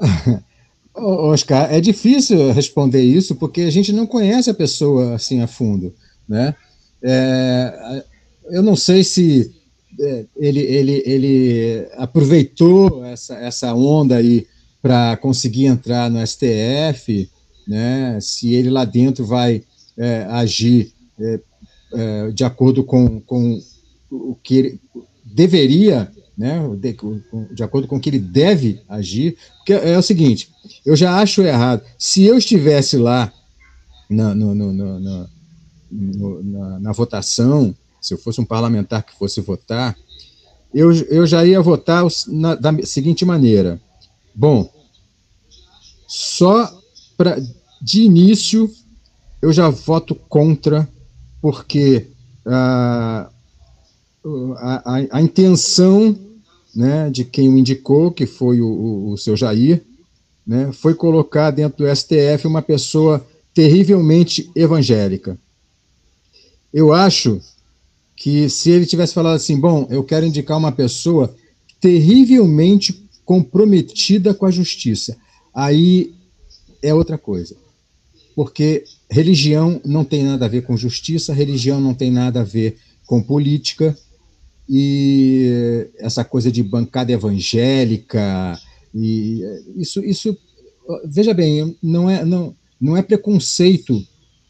Oscar, 0.94 1.72
é 1.72 1.80
difícil 1.80 2.52
responder 2.52 3.02
isso 3.02 3.34
porque 3.34 3.62
a 3.62 3.70
gente 3.70 3.92
não 3.92 4.06
conhece 4.06 4.48
a 4.48 4.54
pessoa 4.54 5.14
assim 5.14 5.40
a 5.40 5.46
fundo, 5.46 5.92
né? 6.28 6.54
É, 7.02 8.04
eu 8.50 8.62
não 8.62 8.76
sei 8.76 9.02
se 9.02 9.52
é, 10.00 10.24
ele, 10.36 10.60
ele, 10.60 11.02
ele 11.04 11.88
aproveitou 11.96 13.04
essa, 13.04 13.34
essa 13.36 13.74
onda 13.74 14.16
aí 14.16 14.46
para 14.80 15.16
conseguir 15.16 15.66
entrar 15.66 16.10
no 16.10 16.24
STF, 16.24 17.28
né? 17.66 18.18
Se 18.20 18.54
ele 18.54 18.70
lá 18.70 18.84
dentro 18.84 19.24
vai 19.24 19.64
é, 19.96 20.26
agir 20.28 20.92
é, 21.18 21.40
é, 21.94 22.30
de 22.30 22.44
acordo 22.44 22.84
com, 22.84 23.20
com 23.20 23.60
o 24.10 24.36
que 24.42 24.56
ele 24.56 24.80
deveria 25.24 26.10
né, 26.36 26.60
de, 26.76 26.96
de, 27.54 27.62
acordo 27.62 27.86
com 27.86 27.96
o 27.96 28.00
que 28.00 28.10
ele 28.10 28.18
deve 28.18 28.82
agir, 28.88 29.36
porque 29.58 29.72
é 29.72 29.96
o 29.96 30.02
seguinte, 30.02 30.50
eu 30.84 30.96
já 30.96 31.18
acho 31.20 31.42
errado, 31.42 31.82
se 31.98 32.24
eu 32.24 32.36
estivesse 32.36 32.96
lá 32.96 33.32
na, 34.10 34.34
no, 34.34 34.54
no, 34.54 34.72
no, 34.72 35.28
na, 36.42 36.78
na, 36.80 36.92
votação, 36.92 37.74
se 38.00 38.14
eu 38.14 38.18
fosse 38.18 38.40
um 38.40 38.44
parlamentar 38.44 39.02
que 39.02 39.16
fosse 39.16 39.40
votar, 39.40 39.96
eu, 40.72 40.92
eu 41.06 41.24
já 41.26 41.44
ia 41.44 41.62
votar 41.62 42.04
na, 42.26 42.54
da 42.56 42.82
seguinte 42.82 43.24
maneira, 43.24 43.80
bom, 44.34 44.68
só 46.06 46.68
pra, 47.16 47.38
de 47.80 48.02
início 48.02 48.70
eu 49.40 49.52
já 49.52 49.68
voto 49.68 50.14
contra, 50.14 50.88
porque 51.40 52.08
ah, 52.46 53.28
a, 54.56 54.96
a, 54.96 55.18
a, 55.18 55.22
intenção 55.22 56.16
né, 56.74 57.08
de 57.10 57.24
quem 57.24 57.48
o 57.48 57.56
indicou, 57.56 58.10
que 58.10 58.26
foi 58.26 58.60
o, 58.60 59.10
o, 59.10 59.16
seu 59.16 59.36
Jair, 59.36 59.82
né, 60.46 60.72
foi 60.72 60.94
colocar 60.94 61.50
dentro 61.50 61.84
do 61.84 61.96
STF 61.96 62.46
uma 62.46 62.62
pessoa 62.62 63.24
terrivelmente 63.52 64.50
evangélica. 64.54 65.38
Eu 66.72 66.92
acho 66.92 67.40
que 68.16 68.48
se 68.48 68.70
ele 68.70 68.86
tivesse 68.86 69.14
falado 69.14 69.36
assim, 69.36 69.58
bom, 69.58 69.86
eu 69.90 70.02
quero 70.02 70.26
indicar 70.26 70.58
uma 70.58 70.72
pessoa 70.72 71.34
terrivelmente 71.80 73.04
comprometida 73.24 74.34
com 74.34 74.46
a 74.46 74.50
justiça, 74.50 75.16
aí 75.54 76.14
é 76.82 76.92
outra 76.92 77.16
coisa. 77.16 77.56
Porque 78.34 78.84
religião 79.08 79.80
não 79.84 80.04
tem 80.04 80.24
nada 80.24 80.44
a 80.44 80.48
ver 80.48 80.62
com 80.62 80.76
justiça, 80.76 81.32
religião 81.32 81.80
não 81.80 81.94
tem 81.94 82.10
nada 82.10 82.40
a 82.40 82.44
ver 82.44 82.76
com 83.06 83.22
política, 83.22 83.96
e 84.68 85.88
essa 85.98 86.24
coisa 86.24 86.50
de 86.50 86.62
bancada 86.62 87.12
evangélica 87.12 88.58
e 88.94 89.42
isso 89.76 90.02
isso 90.04 90.36
veja 91.06 91.34
bem 91.34 91.76
não 91.82 92.08
é 92.08 92.24
não 92.24 92.56
não 92.80 92.96
é 92.96 93.02
preconceito 93.02 94.06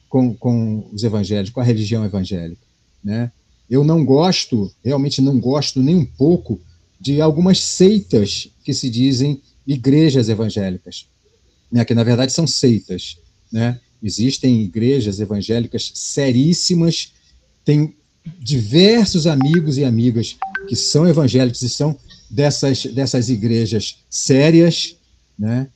com, 0.08 0.34
com 0.34 0.88
os 0.92 1.02
evangélicos 1.02 1.52
com 1.52 1.60
a 1.60 1.64
religião 1.64 2.04
evangélica 2.04 2.62
né 3.02 3.32
eu 3.68 3.82
não 3.82 4.04
gosto 4.04 4.70
realmente 4.84 5.20
não 5.20 5.40
gosto 5.40 5.82
nem 5.82 5.96
um 5.96 6.06
pouco 6.06 6.60
de 7.00 7.20
algumas 7.20 7.60
seitas 7.60 8.50
que 8.64 8.72
se 8.72 8.88
dizem 8.88 9.42
igrejas 9.66 10.30
evangélicas, 10.30 11.06
né, 11.70 11.84
que 11.84 11.94
na 11.94 12.02
verdade 12.02 12.32
são 12.32 12.46
seitas. 12.46 13.18
Né? 13.52 13.78
Existem 14.02 14.62
igrejas 14.62 15.20
evangélicas 15.20 15.92
seríssimas, 15.94 17.12
tem 17.64 17.94
diversos 18.40 19.26
amigos 19.26 19.78
e 19.78 19.84
amigas 19.84 20.36
que 20.68 20.76
são 20.76 21.06
evangélicos 21.06 21.62
e 21.62 21.68
são 21.68 21.96
dessas, 22.30 22.84
dessas 22.86 23.28
igrejas 23.28 23.98
sérias, 24.08 24.96
né? 25.38 25.68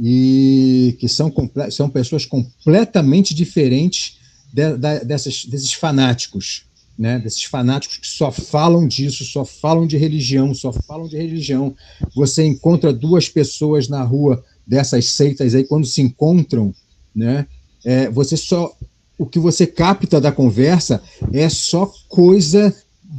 e 0.00 0.96
que 1.00 1.08
são, 1.08 1.32
são 1.70 1.90
pessoas 1.90 2.24
completamente 2.24 3.34
diferentes 3.34 4.18
de, 4.52 4.76
de, 4.76 5.04
dessas, 5.04 5.44
desses 5.44 5.72
fanáticos, 5.72 6.64
né? 6.96 7.18
desses 7.18 7.42
fanáticos 7.44 7.98
que 7.98 8.06
só 8.06 8.30
falam 8.30 8.86
disso, 8.86 9.24
só 9.24 9.44
falam 9.44 9.86
de 9.86 9.96
religião, 9.96 10.54
só 10.54 10.72
falam 10.72 11.08
de 11.08 11.16
religião. 11.16 11.74
Você 12.14 12.44
encontra 12.44 12.92
duas 12.92 13.28
pessoas 13.28 13.88
na 13.88 14.02
rua 14.02 14.44
dessas 14.66 15.06
seitas 15.06 15.54
aí, 15.54 15.64
quando 15.64 15.86
se 15.86 16.00
encontram, 16.00 16.74
né? 17.14 17.46
É, 17.84 18.10
você 18.10 18.36
só 18.36 18.76
o 19.18 19.26
que 19.26 19.38
você 19.38 19.66
capta 19.66 20.20
da 20.20 20.30
conversa 20.30 21.02
é 21.32 21.48
só 21.48 21.92
coisa 22.08 22.74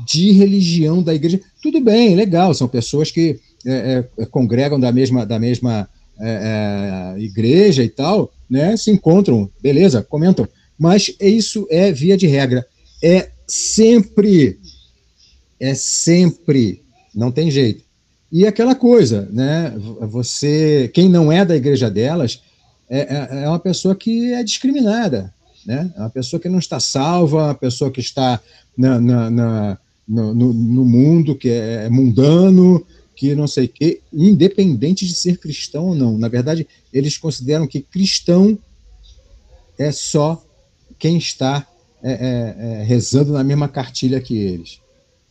de 0.06 0.32
religião 0.32 1.04
da 1.04 1.14
igreja. 1.14 1.42
Tudo 1.62 1.82
bem, 1.82 2.16
legal, 2.16 2.54
são 2.54 2.68
pessoas 2.68 3.12
que 3.12 3.40
é, 3.66 4.06
é, 4.18 4.26
congregam 4.26 4.80
da 4.80 4.92
mesma, 4.92 5.26
da 5.26 5.38
mesma 5.38 5.90
é, 6.20 7.16
é, 7.18 7.22
igreja 7.22 7.84
e 7.84 7.90
tal, 7.90 8.32
né? 8.50 8.78
Se 8.78 8.90
encontram, 8.90 9.50
beleza, 9.62 10.02
comentam. 10.02 10.48
Mas 10.78 11.14
isso 11.20 11.68
é 11.70 11.92
via 11.92 12.16
de 12.16 12.28
regra. 12.28 12.66
É 13.04 13.30
sempre, 13.46 14.58
é 15.60 15.74
sempre, 15.74 16.82
não 17.14 17.32
tem 17.32 17.52
jeito. 17.52 17.84
E 18.32 18.46
aquela 18.46 18.76
coisa, 18.76 19.28
né? 19.32 19.74
Você, 20.02 20.90
quem 20.94 21.10
não 21.10 21.32
é 21.32 21.44
da 21.44 21.58
igreja 21.58 21.90
delas, 21.90 22.42
é, 22.90 23.00
é, 23.00 23.44
é 23.44 23.50
uma 23.50 23.60
pessoa 23.60 23.96
que 23.96 24.34
é 24.34 24.44
discriminada, 24.44 25.34
né? 25.70 25.94
Uma 25.96 26.10
pessoa 26.10 26.40
que 26.40 26.50
não 26.50 26.58
está 26.58 26.80
salva, 26.80 27.46
uma 27.46 27.54
pessoa 27.54 27.92
que 27.92 28.00
está 28.00 28.42
na, 28.76 29.00
na, 29.00 29.30
na 29.30 29.78
no, 30.08 30.34
no, 30.34 30.52
no, 30.52 30.84
mundo, 30.84 31.36
que 31.36 31.48
é, 31.48 31.86
é 31.86 31.90
mundano, 31.90 32.84
que 33.16 33.36
não 33.36 33.46
sei 33.46 33.66
o 33.66 33.70
quê, 33.70 34.02
independente 34.12 35.06
de 35.06 35.14
ser 35.14 35.38
cristão 35.38 35.90
ou 35.90 35.96
não. 35.96 36.18
Na 36.18 36.28
verdade, 36.28 36.68
eles 36.92 37.20
consideram 37.20 37.68
que 37.68 37.82
cristão 37.82 38.58
é 39.78 39.92
só 39.92 40.44
quem 40.98 41.20
está 41.20 41.68
é, 42.02 42.14
é, 42.14 42.82
é 42.82 42.84
rezando 42.84 43.32
na 43.32 43.44
mesma 43.44 43.68
cartilha 43.68 44.20
que 44.20 44.36
eles. 44.36 44.80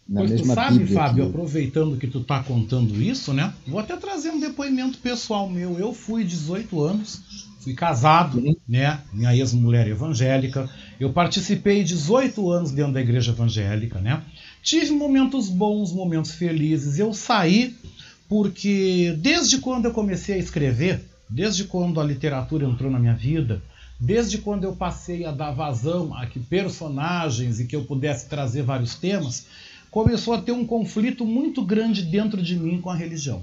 Na 0.08 0.20
pois 0.20 0.30
mesma 0.30 0.54
tu 0.54 0.54
sabe, 0.54 0.78
Bíblia 0.78 0.94
Fábio, 0.94 1.24
que... 1.24 1.30
aproveitando 1.30 1.96
que 1.96 2.06
tu 2.06 2.20
está 2.20 2.44
contando 2.44 3.02
isso, 3.02 3.32
né? 3.32 3.52
Vou 3.66 3.80
até 3.80 3.96
trazer 3.96 4.30
um 4.30 4.38
depoimento 4.38 4.98
pessoal 4.98 5.50
meu. 5.50 5.76
Eu 5.80 5.92
fui 5.92 6.22
18 6.22 6.80
anos 6.80 7.47
fui 7.60 7.74
casado, 7.74 8.38
uhum. 8.38 8.56
né? 8.68 9.00
Minha 9.12 9.36
ex-mulher 9.36 9.86
evangélica. 9.86 10.68
Eu 10.98 11.12
participei 11.12 11.82
18 11.84 12.50
anos 12.50 12.70
dentro 12.70 12.92
da 12.92 13.00
igreja 13.00 13.32
evangélica, 13.32 14.00
né? 14.00 14.22
Tive 14.62 14.92
momentos 14.92 15.48
bons, 15.48 15.92
momentos 15.92 16.32
felizes. 16.32 16.98
Eu 16.98 17.12
saí 17.12 17.76
porque 18.28 19.16
desde 19.18 19.58
quando 19.58 19.86
eu 19.86 19.92
comecei 19.92 20.36
a 20.36 20.38
escrever, 20.38 21.02
desde 21.28 21.64
quando 21.64 22.00
a 22.00 22.04
literatura 22.04 22.66
entrou 22.66 22.90
na 22.90 22.98
minha 22.98 23.14
vida, 23.14 23.62
desde 23.98 24.38
quando 24.38 24.64
eu 24.64 24.76
passei 24.76 25.24
a 25.24 25.30
dar 25.30 25.50
vazão 25.50 26.14
a 26.14 26.26
que 26.26 26.38
personagens 26.38 27.58
e 27.58 27.66
que 27.66 27.74
eu 27.74 27.84
pudesse 27.84 28.28
trazer 28.28 28.62
vários 28.62 28.94
temas, 28.94 29.46
começou 29.90 30.34
a 30.34 30.40
ter 30.40 30.52
um 30.52 30.66
conflito 30.66 31.24
muito 31.24 31.64
grande 31.64 32.02
dentro 32.02 32.42
de 32.42 32.56
mim 32.56 32.80
com 32.80 32.90
a 32.90 32.94
religião. 32.94 33.42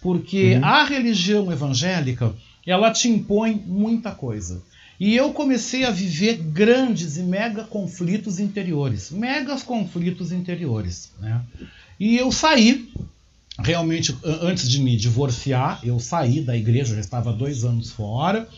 Porque 0.00 0.54
uhum. 0.54 0.64
a 0.64 0.84
religião 0.84 1.52
evangélica 1.52 2.32
ela 2.66 2.90
te 2.90 3.08
impõe 3.08 3.62
muita 3.66 4.10
coisa. 4.10 4.62
E 4.98 5.14
eu 5.14 5.32
comecei 5.32 5.84
a 5.84 5.90
viver 5.90 6.36
grandes 6.36 7.16
e 7.16 7.22
mega 7.22 7.64
conflitos 7.64 8.38
interiores, 8.38 9.10
megas 9.10 9.62
conflitos 9.62 10.30
interiores, 10.30 11.10
né? 11.18 11.42
E 11.98 12.16
eu 12.16 12.30
saí, 12.30 12.92
realmente, 13.58 14.16
antes 14.24 14.68
de 14.68 14.80
me 14.80 14.96
divorciar, 14.96 15.80
eu 15.82 15.98
saí 15.98 16.40
da 16.40 16.56
igreja, 16.56 16.94
já 16.94 17.00
estava 17.00 17.32
dois 17.32 17.64
anos 17.64 17.90
fora, 17.90 18.48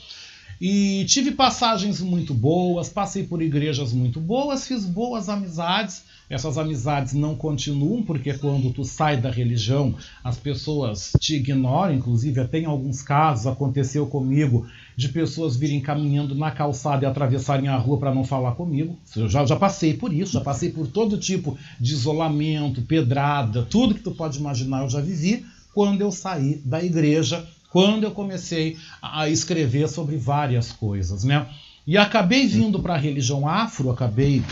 e 0.61 1.05
tive 1.07 1.33
passagens 1.33 2.01
muito 2.01 2.33
boas, 2.33 2.89
passei 2.89 3.25
por 3.25 3.43
igrejas 3.43 3.93
muito 3.93 4.21
boas, 4.21 4.67
fiz 4.67 4.85
boas 4.85 5.29
amizades, 5.29 6.03
essas 6.29 6.59
amizades 6.59 7.13
não 7.13 7.35
continuam, 7.35 8.03
porque 8.03 8.35
quando 8.35 8.73
tu 8.73 8.85
sai 8.85 9.17
da 9.17 9.31
religião, 9.31 9.95
as 10.25 10.37
pessoas 10.37 11.13
te 11.21 11.37
ignoram, 11.37 11.95
inclusive 11.95 12.41
até 12.41 12.59
em 12.59 12.65
alguns 12.65 13.03
casos 13.03 13.47
aconteceu 13.47 14.07
comigo 14.07 14.67
de 14.97 15.09
pessoas 15.09 15.57
virem 15.57 15.81
caminhando 15.81 16.35
na 16.35 16.51
calçada 16.51 17.05
e 17.05 17.09
atravessarem 17.09 17.69
a 17.69 17.77
rua 17.77 17.99
para 17.99 18.15
não 18.15 18.25
falar 18.25 18.53
comigo. 18.53 18.99
Eu 19.15 19.29
já, 19.29 19.45
já 19.45 19.57
passei 19.57 19.95
por 19.95 20.13
isso, 20.13 20.33
já 20.33 20.41
passei 20.41 20.71
por 20.71 20.87
todo 20.87 21.19
tipo 21.19 21.57
de 21.79 21.93
isolamento, 21.93 22.83
pedrada, 22.83 23.63
tudo 23.63 23.95
que 23.95 24.03
tu 24.03 24.11
pode 24.11 24.39
imaginar 24.39 24.83
eu 24.83 24.89
já 24.89 25.01
vivi 25.01 25.45
quando 25.75 26.01
eu 26.01 26.11
saí 26.11 26.61
da 26.65 26.83
igreja, 26.83 27.47
quando 27.71 28.05
eu 28.05 28.11
comecei 28.11 28.79
a 29.03 29.29
escrever 29.29 29.89
sobre 29.89 30.17
várias 30.17 30.73
coisas, 30.73 31.23
né? 31.23 31.47
E 31.87 31.97
acabei 31.97 32.47
vindo 32.47 32.81
para 32.81 32.95
a 32.95 32.99
religião 32.99 33.49
afro, 33.49 33.91
acabei 33.91 34.43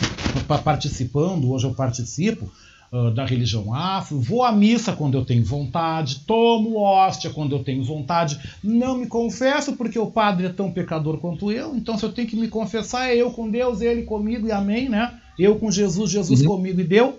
participando, 0.63 1.51
hoje 1.51 1.67
eu 1.67 1.75
participo 1.75 2.49
uh, 2.93 3.11
da 3.11 3.27
religião 3.27 3.75
afro, 3.75 4.21
vou 4.21 4.45
à 4.45 4.53
missa 4.53 4.93
quando 4.93 5.19
eu 5.19 5.25
tenho 5.25 5.45
vontade, 5.45 6.21
tomo 6.21 6.79
hóstia 6.79 7.31
quando 7.31 7.57
eu 7.57 7.65
tenho 7.65 7.83
vontade, 7.83 8.39
não 8.63 8.99
me 8.99 9.09
confesso 9.09 9.73
porque 9.73 9.99
o 9.99 10.07
padre 10.07 10.47
é 10.47 10.51
tão 10.51 10.71
pecador 10.71 11.19
quanto 11.19 11.51
eu, 11.51 11.75
então 11.75 11.99
se 11.99 12.05
eu 12.05 12.13
tenho 12.13 12.29
que 12.29 12.37
me 12.37 12.47
confessar 12.47 13.09
é 13.09 13.17
eu 13.17 13.33
com 13.33 13.51
Deus, 13.51 13.81
ele 13.81 14.03
comigo 14.03 14.47
e 14.47 14.53
amém, 14.53 14.89
né? 14.89 15.13
Eu 15.37 15.57
com 15.57 15.73
Jesus, 15.73 16.13
Jesus 16.13 16.43
uhum. 16.43 16.47
comigo 16.47 16.81
e 16.81 16.85
deu. 16.85 17.19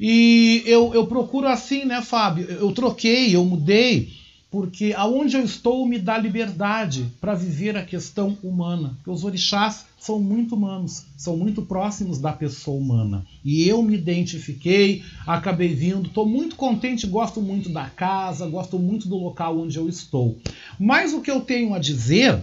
E 0.00 0.64
eu, 0.66 0.92
eu 0.92 1.06
procuro 1.06 1.46
assim, 1.46 1.84
né, 1.84 2.02
Fábio? 2.02 2.46
Eu 2.50 2.72
troquei, 2.72 3.36
eu 3.36 3.44
mudei 3.44 4.08
porque 4.54 4.94
aonde 4.96 5.36
eu 5.36 5.42
estou 5.42 5.84
me 5.84 5.98
dá 5.98 6.16
liberdade 6.16 7.10
para 7.20 7.34
viver 7.34 7.76
a 7.76 7.84
questão 7.84 8.38
humana. 8.40 8.94
Porque 8.98 9.10
os 9.10 9.24
orixás 9.24 9.84
são 9.98 10.20
muito 10.20 10.54
humanos, 10.54 11.06
são 11.16 11.36
muito 11.36 11.62
próximos 11.62 12.20
da 12.20 12.32
pessoa 12.32 12.78
humana. 12.78 13.26
E 13.44 13.68
eu 13.68 13.82
me 13.82 13.96
identifiquei, 13.96 15.02
acabei 15.26 15.74
vindo, 15.74 16.06
estou 16.06 16.24
muito 16.24 16.54
contente, 16.54 17.04
gosto 17.04 17.42
muito 17.42 17.68
da 17.68 17.86
casa, 17.90 18.46
gosto 18.46 18.78
muito 18.78 19.08
do 19.08 19.16
local 19.16 19.58
onde 19.58 19.76
eu 19.76 19.88
estou. 19.88 20.38
Mas 20.78 21.12
o 21.12 21.20
que 21.20 21.32
eu 21.32 21.40
tenho 21.40 21.74
a 21.74 21.80
dizer 21.80 22.40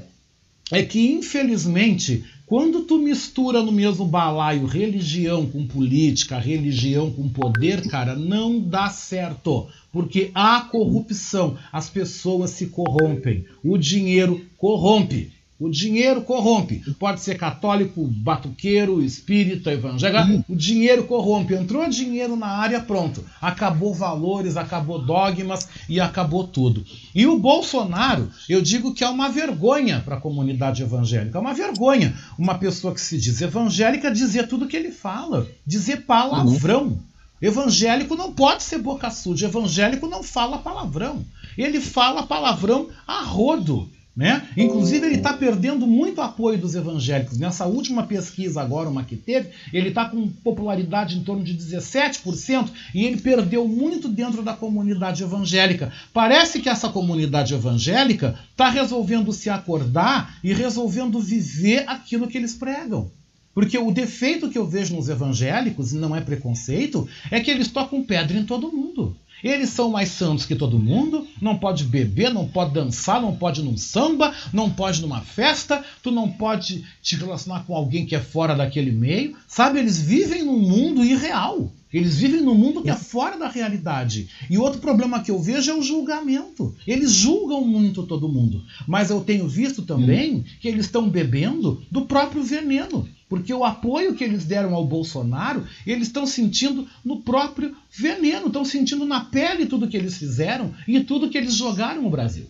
é 0.70 0.84
que, 0.84 1.14
infelizmente, 1.14 2.26
quando 2.52 2.82
tu 2.82 2.98
mistura 2.98 3.64
no 3.64 3.72
mesmo 3.72 4.04
balaio 4.04 4.66
religião 4.66 5.46
com 5.46 5.66
política, 5.66 6.38
religião 6.38 7.10
com 7.10 7.30
poder, 7.30 7.88
cara, 7.88 8.14
não 8.14 8.60
dá 8.60 8.90
certo. 8.90 9.70
Porque 9.90 10.32
há 10.36 10.60
corrupção, 10.60 11.58
as 11.72 11.90
pessoas 11.90 12.50
se 12.50 12.68
corrompem, 12.68 13.46
o 13.64 13.78
dinheiro 13.78 14.46
corrompe. 14.58 15.32
O 15.62 15.70
dinheiro 15.70 16.24
corrompe. 16.24 16.82
Pode 16.98 17.22
ser 17.22 17.38
católico, 17.38 18.04
batuqueiro, 18.04 19.00
espírita, 19.00 19.72
evangélico. 19.72 20.44
O 20.50 20.56
dinheiro 20.56 21.04
corrompe. 21.04 21.54
Entrou 21.54 21.88
dinheiro 21.88 22.36
na 22.36 22.48
área, 22.48 22.80
pronto. 22.80 23.24
Acabou 23.40 23.94
valores, 23.94 24.58
acabou 24.58 24.98
dogmas 24.98 25.70
e 25.88 26.00
acabou 26.00 26.48
tudo. 26.48 26.84
E 27.14 27.28
o 27.28 27.38
Bolsonaro, 27.38 28.32
eu 28.50 28.60
digo 28.60 28.92
que 28.92 29.04
é 29.04 29.08
uma 29.08 29.30
vergonha 29.30 30.02
para 30.04 30.16
a 30.16 30.20
comunidade 30.20 30.82
evangélica. 30.82 31.38
É 31.38 31.42
uma 31.42 31.54
vergonha 31.54 32.18
uma 32.40 32.56
pessoa 32.56 32.92
que 32.92 33.00
se 33.00 33.20
diz 33.20 33.40
evangélica 33.40 34.10
dizer 34.10 34.48
tudo 34.48 34.68
que 34.68 34.76
ele 34.76 34.92
fala, 34.92 35.48
dizer 35.64 36.08
palavrão. 36.08 36.86
Uhum. 36.86 37.00
Evangélico 37.40 38.16
não 38.16 38.34
pode 38.34 38.64
ser 38.64 38.80
boca 38.80 39.12
suja. 39.12 39.46
Evangélico 39.46 40.08
não 40.08 40.24
fala 40.24 40.58
palavrão. 40.58 41.24
Ele 41.56 41.80
fala 41.80 42.24
palavrão 42.24 42.90
a 43.06 43.22
rodo. 43.22 43.88
Né? 44.14 44.46
Inclusive, 44.58 45.06
ele 45.06 45.16
está 45.16 45.32
perdendo 45.32 45.88
muito 45.88 46.20
apoio 46.20 46.58
dos 46.58 46.76
evangélicos. 46.76 47.38
Nessa 47.38 47.66
última 47.66 48.04
pesquisa, 48.04 48.62
agora, 48.62 48.90
uma 48.90 49.06
que 49.06 49.16
teve, 49.16 49.50
ele 49.72 49.88
está 49.88 50.06
com 50.06 50.28
popularidade 50.28 51.18
em 51.18 51.24
torno 51.24 51.44
de 51.44 51.54
17% 51.58 52.70
e 52.94 53.06
ele 53.06 53.22
perdeu 53.22 53.66
muito 53.66 54.10
dentro 54.10 54.44
da 54.44 54.54
comunidade 54.54 55.24
evangélica. 55.24 55.94
Parece 56.14 56.60
que 56.60 56.68
essa 56.68 56.90
comunidade 56.90 57.54
evangélica 57.54 58.38
está 58.52 58.70
resolvendo 58.70 59.32
se 59.32 59.50
acordar 59.50 60.38
e 60.44 60.54
resolvendo 60.54 61.18
viver 61.22 61.86
aquilo 61.88 62.28
que 62.28 62.38
eles 62.38 62.54
pregam. 62.54 63.10
Porque 63.54 63.78
o 63.78 63.92
defeito 63.92 64.50
que 64.50 64.58
eu 64.58 64.68
vejo 64.68 64.96
nos 64.96 65.10
evangélicos, 65.10 65.92
e 65.92 65.98
não 65.98 66.16
é 66.16 66.22
preconceito, 66.22 67.08
é 67.30 67.40
que 67.40 67.52
eles 67.52 67.68
tocam 67.70 68.04
pedra 68.04 68.38
em 68.38 68.46
todo 68.46 68.72
mundo. 68.72 69.16
Eles 69.44 69.70
são 69.70 69.90
mais 69.90 70.10
santos 70.10 70.46
que 70.46 70.56
todo 70.56 70.80
mundo, 70.80 71.28
não 71.42 71.58
pode 71.58 71.84
beber, 71.84 72.34
não 72.34 72.48
pode 72.48 72.74
dançar, 72.74 73.22
não 73.22 73.36
pode 73.36 73.62
ir 73.62 73.64
num 73.64 73.78
samba, 73.78 74.34
não 74.54 74.70
pode 74.70 75.00
ir 75.00 75.02
numa 75.02 75.22
festa, 75.22 75.84
tu 76.04 76.12
não 76.12 76.30
pode 76.30 76.84
te 77.02 77.16
relacionar 77.16 77.64
com 77.66 77.76
alguém 77.76 78.06
que 78.06 78.16
é 78.16 78.20
fora 78.20 78.56
daquele 78.56 78.92
meio, 78.92 79.36
sabe? 79.48 79.80
Eles 79.80 80.00
vivem 80.00 80.44
num 80.44 80.60
mundo 80.60 81.04
irreal. 81.04 81.72
Eles 81.94 82.18
vivem 82.18 82.42
num 82.42 82.56
mundo 82.56 82.82
que 82.82 82.90
é 82.90 82.96
fora 82.96 83.38
da 83.38 83.50
realidade. 83.50 84.30
E 84.50 84.58
outro 84.58 84.80
problema 84.80 85.22
que 85.22 85.30
eu 85.30 85.40
vejo 85.40 85.72
é 85.72 85.74
o 85.74 85.82
julgamento. 85.82 86.74
Eles 86.88 87.12
julgam 87.12 87.66
muito 87.66 88.04
todo 88.04 88.30
mundo. 88.30 88.64
Mas 88.88 89.10
eu 89.10 89.20
tenho 89.22 89.48
visto 89.48 89.82
também 89.82 90.46
que 90.62 90.70
eles 90.70 90.86
estão 90.86 91.10
bebendo 91.10 91.84
do 91.92 92.06
próprio 92.06 92.44
veneno. 92.44 93.08
Porque 93.32 93.54
o 93.54 93.64
apoio 93.64 94.14
que 94.14 94.26
eles 94.26 94.44
deram 94.44 94.76
ao 94.76 94.86
Bolsonaro, 94.86 95.66
eles 95.88 96.08
estão 96.08 96.28
sentindo 96.28 96.86
no 97.02 97.22
próprio 97.22 97.74
veneno, 97.90 98.48
estão 98.48 98.66
sentindo 98.66 99.06
na 99.06 99.22
pele 99.24 99.66
tudo 99.68 99.88
que 99.88 99.96
eles 99.96 100.18
fizeram 100.18 100.76
e 100.86 101.00
tudo 101.02 101.30
que 101.30 101.38
eles 101.38 101.56
jogaram 101.56 102.02
no 102.02 102.10
Brasil. 102.10 102.48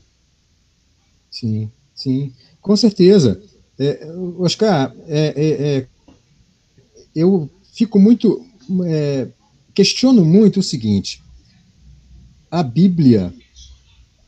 Sim, 1.29 1.69
sim, 1.93 2.33
com 2.59 2.75
certeza. 2.75 3.39
É, 3.77 4.11
Oscar, 4.39 4.91
é, 5.05 5.33
é, 5.37 5.77
é 5.77 5.87
eu 7.15 7.47
fico 7.73 7.99
muito. 7.99 8.43
É, 8.87 9.27
questiono 9.75 10.25
muito 10.25 10.61
o 10.61 10.63
seguinte: 10.63 11.21
a 12.49 12.63
Bíblia 12.63 13.31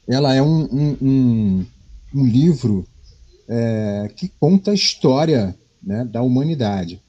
ela 0.08 0.36
é 0.36 0.42
um, 0.44 0.66
um, 0.66 0.98
um, 1.02 1.66
um 2.14 2.28
livro 2.28 2.86
é, 3.50 4.12
que 4.16 4.28
conta 4.40 4.70
a 4.70 4.76
história 4.76 5.58
né, 5.84 6.06
da 6.06 6.22
humanidade, 6.22 7.02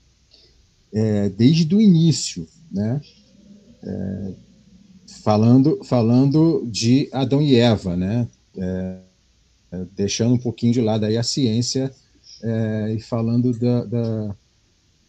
é, 0.92 1.28
desde 1.28 1.74
o 1.74 1.80
início, 1.80 2.46
né, 2.70 3.00
é, 3.82 4.32
falando, 5.22 5.82
falando 5.84 6.66
de 6.66 7.08
Adão 7.12 7.40
e 7.40 7.56
Eva, 7.56 7.96
né, 7.96 8.28
é, 8.56 8.98
deixando 9.96 10.34
um 10.34 10.38
pouquinho 10.38 10.72
de 10.72 10.80
lado 10.80 11.04
aí 11.04 11.16
a 11.16 11.22
ciência 11.22 11.92
é, 12.42 12.94
e 12.96 13.00
falando 13.00 13.52
da, 13.58 13.84
da, 13.84 14.36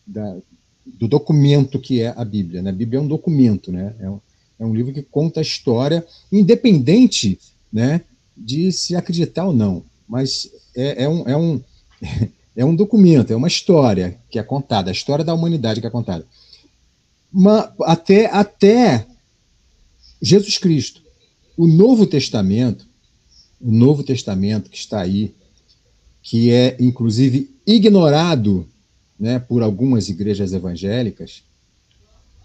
da, 0.08 0.38
do 0.86 1.08
documento 1.08 1.80
que 1.80 2.02
é 2.02 2.14
a 2.16 2.24
Bíblia. 2.24 2.62
Né? 2.62 2.70
A 2.70 2.74
Bíblia 2.74 3.00
é 3.00 3.02
um 3.02 3.08
documento, 3.08 3.72
né? 3.72 3.96
é, 4.00 4.10
um, 4.10 4.20
é 4.60 4.66
um 4.66 4.74
livro 4.74 4.94
que 4.94 5.02
conta 5.02 5.40
a 5.40 5.44
história, 5.44 6.06
independente 6.32 7.40
né, 7.72 8.02
de 8.36 8.72
se 8.72 8.96
acreditar 8.96 9.46
ou 9.46 9.54
não, 9.54 9.84
mas 10.08 10.50
é, 10.76 11.04
é 11.04 11.10
um, 11.10 11.28
é, 11.28 11.38
um, 11.38 11.62
é 12.56 12.64
um 12.64 12.76
documento, 12.76 13.32
é 13.32 13.36
uma 13.36 13.48
história 13.48 14.18
que 14.30 14.40
é 14.40 14.44
contada, 14.44 14.90
a 14.90 14.94
história 14.94 15.26
da 15.26 15.34
humanidade 15.34 15.82
que 15.82 15.88
é 15.88 15.90
contada. 15.90 16.26
Até, 17.82 18.28
até 18.28 19.06
Jesus 20.22 20.58
Cristo. 20.58 21.02
O 21.58 21.68
Novo 21.68 22.06
Testamento, 22.06 22.88
o 23.60 23.72
Novo 23.72 24.04
Testamento 24.04 24.70
que 24.70 24.78
está 24.78 25.02
aí, 25.02 25.34
que 26.22 26.52
é 26.52 26.78
inclusive 26.80 27.50
ignorado 27.68 28.68
né, 29.20 29.40
por 29.40 29.62
algumas 29.62 30.10
igrejas 30.10 30.54
evangélicas, 30.54 31.44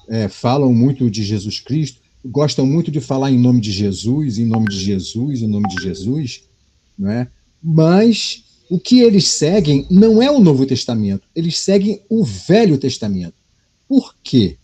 é, 0.08 0.28
falam 0.28 0.72
muito 0.74 1.10
de 1.10 1.22
Jesus 1.22 1.60
Cristo, 1.60 2.00
gostam 2.24 2.66
muito 2.66 2.90
de 2.90 3.00
falar 3.00 3.30
em 3.30 3.38
nome 3.38 3.60
de 3.60 3.70
Jesus, 3.70 4.38
em 4.38 4.44
nome 4.44 4.68
de 4.68 4.78
Jesus, 4.78 5.40
em 5.40 5.46
nome 5.46 5.68
de 5.68 5.82
Jesus, 5.82 6.42
não 6.98 7.10
é? 7.10 7.28
mas 7.62 8.44
o 8.70 8.78
que 8.78 9.00
eles 9.00 9.26
seguem 9.26 9.84
não 9.90 10.22
é 10.22 10.30
o 10.30 10.38
Novo 10.38 10.64
Testamento, 10.64 11.26
eles 11.34 11.58
seguem 11.58 12.00
o 12.08 12.24
Velho 12.24 12.78
Testamento. 12.78 13.34
Por 13.88 14.14
quê? 14.22 14.56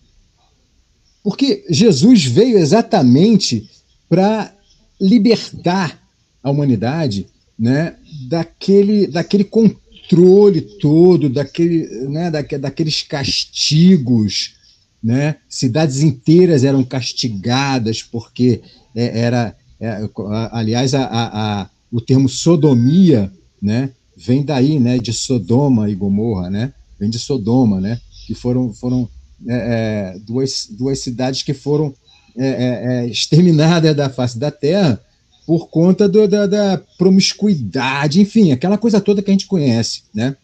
Porque 1.24 1.64
Jesus 1.68 2.24
veio 2.24 2.56
exatamente 2.56 3.68
para 4.08 4.54
libertar 5.00 6.00
a 6.40 6.48
humanidade 6.48 7.26
né, 7.58 7.96
daquele, 8.28 9.08
daquele 9.08 9.42
controle 9.42 10.60
todo, 10.60 11.28
daquele, 11.28 11.88
né, 12.08 12.30
da, 12.30 12.42
daqueles 12.42 13.02
castigos. 13.02 14.54
Né? 15.02 15.34
Cidades 15.48 16.00
inteiras 16.00 16.62
eram 16.62 16.84
castigadas 16.84 18.04
porque 18.04 18.62
é, 18.94 19.18
era. 19.18 19.56
É, 19.80 20.08
aliás, 20.52 20.94
a, 20.94 21.04
a, 21.04 21.62
a, 21.62 21.70
o 21.90 22.00
termo 22.00 22.28
sodomia 22.28 23.30
né, 23.66 23.90
vem 24.16 24.44
daí, 24.44 24.78
né, 24.78 24.96
de 24.96 25.12
Sodoma 25.12 25.90
e 25.90 25.94
Gomorra, 25.94 26.48
né? 26.48 26.72
Vem 26.98 27.10
de 27.10 27.18
Sodoma, 27.18 27.80
né? 27.80 28.00
Que 28.24 28.32
foram, 28.32 28.72
foram 28.72 29.08
é, 29.46 30.14
é 30.14 30.18
duas, 30.20 30.68
duas 30.70 31.00
cidades 31.00 31.42
que 31.42 31.52
foram 31.52 31.92
é, 32.36 32.46
é, 32.46 33.06
exterminadas 33.06 33.94
da 33.94 34.08
face 34.08 34.38
da 34.38 34.50
terra 34.52 35.00
por 35.44 35.68
conta 35.68 36.08
do, 36.08 36.28
da, 36.28 36.46
da, 36.46 36.82
promiscuidade, 36.96 38.20
enfim, 38.20 38.52
aquela 38.52 38.78
coisa 38.78 39.00
toda 39.00 39.20
que 39.20 39.30
a 39.30 39.34
gente 39.34 39.46
conhece, 39.46 40.02
né? 40.14 40.36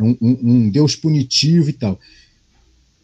Um, 0.00 0.16
um, 0.20 0.38
um, 0.42 0.70
Deus 0.70 0.96
punitivo 0.96 1.68
e 1.68 1.72
tal. 1.72 1.98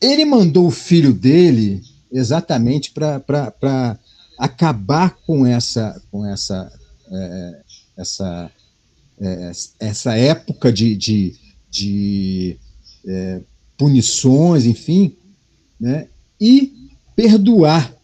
Ele 0.01 0.24
mandou 0.24 0.66
o 0.66 0.70
filho 0.70 1.12
dele 1.12 1.82
exatamente 2.10 2.93
para 2.93 3.98
acabar 4.39 5.16
com 5.26 5.44
essa, 5.44 6.01
com 6.10 6.24
essa, 6.24 6.72
é, 7.10 7.60
essa 7.97 8.51
é, 9.20 9.52
essa 9.80 10.16
época 10.16 10.72
de, 10.72 10.96
de, 10.96 11.34
de 11.70 12.56
é, 13.06 13.40
punições, 13.76 14.64
enfim, 14.64 15.14
né, 15.78 16.08
e 16.40 16.72
perdoar 17.14 17.94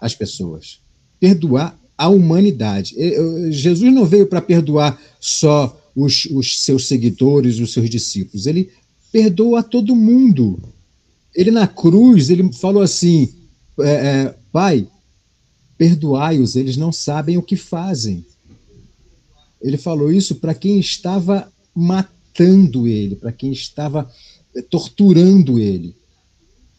as 0.00 0.14
pessoas, 0.14 0.80
perdoar 1.18 1.78
a 1.96 2.08
humanidade. 2.08 2.94
Jesus 3.50 3.92
não 3.92 4.06
veio 4.06 4.26
para 4.26 4.40
perdoar 4.40 4.98
só 5.20 5.78
os, 5.94 6.24
os 6.26 6.62
seus 6.62 6.88
seguidores, 6.88 7.58
os 7.58 7.72
seus 7.72 7.90
discípulos, 7.90 8.46
ele 8.46 8.70
perdoa 9.12 9.60
a 9.60 9.62
todo 9.62 9.96
mundo. 9.96 10.58
Ele 11.34 11.50
na 11.50 11.66
cruz, 11.66 12.30
ele 12.30 12.52
falou 12.52 12.82
assim: 12.82 13.28
é, 13.80 13.90
é, 13.90 14.34
Pai, 14.52 14.88
perdoai-os, 15.76 16.56
eles 16.56 16.76
não 16.76 16.92
sabem 16.92 17.36
o 17.36 17.42
que 17.42 17.56
fazem. 17.56 18.24
Ele 19.60 19.76
falou 19.76 20.12
isso 20.12 20.36
para 20.36 20.54
quem 20.54 20.78
estava 20.78 21.52
matando 21.74 22.86
ele, 22.86 23.16
para 23.16 23.32
quem 23.32 23.52
estava 23.52 24.10
eh, 24.54 24.62
torturando 24.62 25.58
ele. 25.58 25.94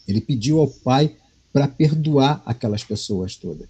Ele 0.07 0.19
pediu 0.19 0.59
ao 0.59 0.67
Pai 0.67 1.15
para 1.53 1.67
perdoar 1.67 2.41
aquelas 2.45 2.83
pessoas 2.83 3.35
todas. 3.35 3.67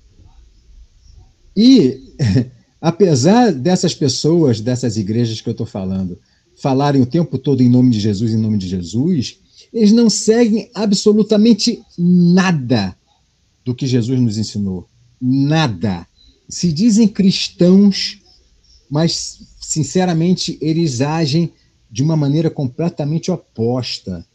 E, 1.55 1.99
apesar 2.79 3.51
dessas 3.51 3.93
pessoas, 3.93 4.61
dessas 4.61 4.97
igrejas 4.97 5.41
que 5.41 5.49
eu 5.49 5.51
estou 5.51 5.65
falando, 5.65 6.17
falarem 6.55 7.01
o 7.01 7.05
tempo 7.05 7.37
todo 7.37 7.61
em 7.61 7.69
nome 7.69 7.91
de 7.91 7.99
Jesus, 7.99 8.31
em 8.31 8.37
nome 8.37 8.57
de 8.57 8.67
Jesus, 8.67 9.37
eles 9.73 9.91
não 9.91 10.09
seguem 10.09 10.69
absolutamente 10.73 11.81
nada 11.97 12.95
do 13.63 13.73
que 13.73 13.87
Jesus 13.87 14.19
nos 14.19 14.37
ensinou. 14.37 14.87
Nada. 15.19 16.05
Se 16.49 16.71
dizem 16.71 17.07
cristãos, 17.07 18.20
mas, 18.91 19.39
sinceramente, 19.61 20.57
eles 20.59 20.99
agem 20.99 21.53
de 21.89 22.03
uma 22.03 22.17
maneira 22.17 22.49
completamente 22.49 23.31
oposta. 23.31 24.25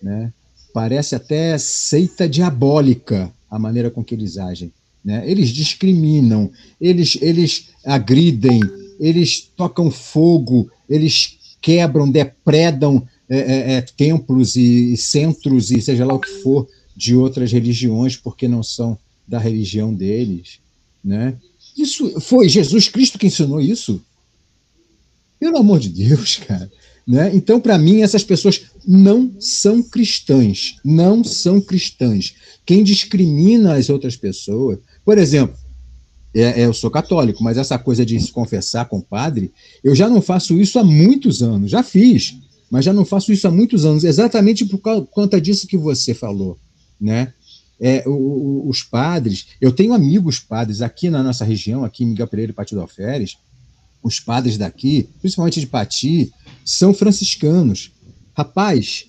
Né? 0.00 0.32
Parece 0.72 1.16
até 1.16 1.58
seita 1.58 2.28
diabólica 2.28 3.32
a 3.50 3.58
maneira 3.58 3.90
com 3.90 4.04
que 4.04 4.14
eles 4.14 4.38
agem. 4.38 4.72
Né? 5.04 5.28
Eles 5.28 5.48
discriminam, 5.48 6.48
eles, 6.80 7.18
eles 7.20 7.70
agridem, 7.84 8.60
eles 9.00 9.50
tocam 9.56 9.90
fogo, 9.90 10.70
eles 10.88 11.56
quebram, 11.60 12.08
depredam 12.08 13.04
é, 13.28 13.38
é, 13.38 13.72
é, 13.74 13.80
templos 13.80 14.54
e, 14.54 14.92
e 14.92 14.96
centros 14.96 15.72
e 15.72 15.82
seja 15.82 16.04
lá 16.04 16.14
o 16.14 16.20
que 16.20 16.42
for 16.42 16.68
de 16.96 17.16
outras 17.16 17.50
religiões 17.50 18.16
porque 18.16 18.46
não 18.46 18.62
são 18.62 18.96
da 19.26 19.38
religião 19.38 19.92
deles, 19.92 20.60
né? 21.04 21.36
Isso 21.78 22.20
foi 22.20 22.48
Jesus 22.48 22.88
Cristo 22.88 23.18
que 23.18 23.28
ensinou 23.28 23.60
isso? 23.60 24.02
Pelo 25.38 25.58
amor 25.58 25.78
de 25.78 25.88
Deus, 25.88 26.36
cara. 26.36 26.70
Né? 27.06 27.30
Então, 27.32 27.60
para 27.60 27.78
mim, 27.78 28.02
essas 28.02 28.24
pessoas 28.24 28.62
não 28.86 29.32
são 29.38 29.82
cristãs. 29.82 30.76
Não 30.84 31.22
são 31.24 31.60
cristãs. 31.60 32.34
Quem 32.66 32.82
discrimina 32.82 33.76
as 33.76 33.88
outras 33.88 34.16
pessoas. 34.16 34.78
Por 35.04 35.16
exemplo, 35.16 35.56
é, 36.34 36.62
é, 36.62 36.64
eu 36.66 36.74
sou 36.74 36.90
católico, 36.90 37.42
mas 37.42 37.56
essa 37.56 37.78
coisa 37.78 38.04
de 38.04 38.20
se 38.20 38.30
confessar 38.30 38.86
com 38.86 38.98
o 38.98 39.02
padre, 39.02 39.52
eu 39.82 39.94
já 39.94 40.08
não 40.08 40.20
faço 40.20 40.60
isso 40.60 40.78
há 40.78 40.84
muitos 40.84 41.42
anos. 41.42 41.70
Já 41.70 41.82
fiz, 41.82 42.36
mas 42.70 42.84
já 42.84 42.92
não 42.92 43.04
faço 43.04 43.32
isso 43.32 43.48
há 43.48 43.50
muitos 43.50 43.86
anos, 43.86 44.04
exatamente 44.04 44.66
por 44.66 44.78
conta 45.06 45.40
disso 45.40 45.66
que 45.66 45.78
você 45.78 46.12
falou. 46.12 46.58
Né? 47.00 47.32
É, 47.80 48.02
o, 48.08 48.68
os 48.68 48.82
padres, 48.82 49.48
eu 49.60 49.70
tenho 49.70 49.92
amigos 49.92 50.40
padres 50.40 50.82
aqui 50.82 51.08
na 51.08 51.22
nossa 51.22 51.44
região, 51.44 51.84
aqui 51.84 52.02
em 52.02 52.08
Miguel 52.08 52.26
Pereira 52.26 52.50
e 52.50 52.54
Partido 52.54 52.80
Alferes, 52.80 53.36
os 54.02 54.18
padres 54.20 54.56
daqui, 54.56 55.08
principalmente 55.20 55.60
de 55.60 55.66
Pati, 55.66 56.32
são 56.64 56.92
franciscanos. 56.92 57.92
Rapaz, 58.34 59.06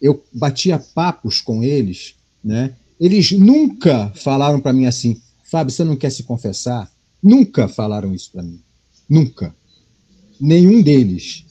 eu 0.00 0.22
batia 0.32 0.78
papos 0.78 1.40
com 1.40 1.62
eles, 1.62 2.14
né? 2.42 2.74
Eles 3.00 3.32
nunca 3.32 4.12
falaram 4.14 4.60
para 4.60 4.72
mim 4.72 4.86
assim, 4.86 5.20
Fábio, 5.44 5.72
você 5.72 5.84
não 5.84 5.96
quer 5.96 6.10
se 6.10 6.22
confessar? 6.22 6.90
Nunca 7.22 7.68
falaram 7.68 8.14
isso 8.14 8.30
para 8.32 8.42
mim. 8.42 8.60
Nunca. 9.08 9.54
Nenhum 10.40 10.82
deles. 10.82 11.44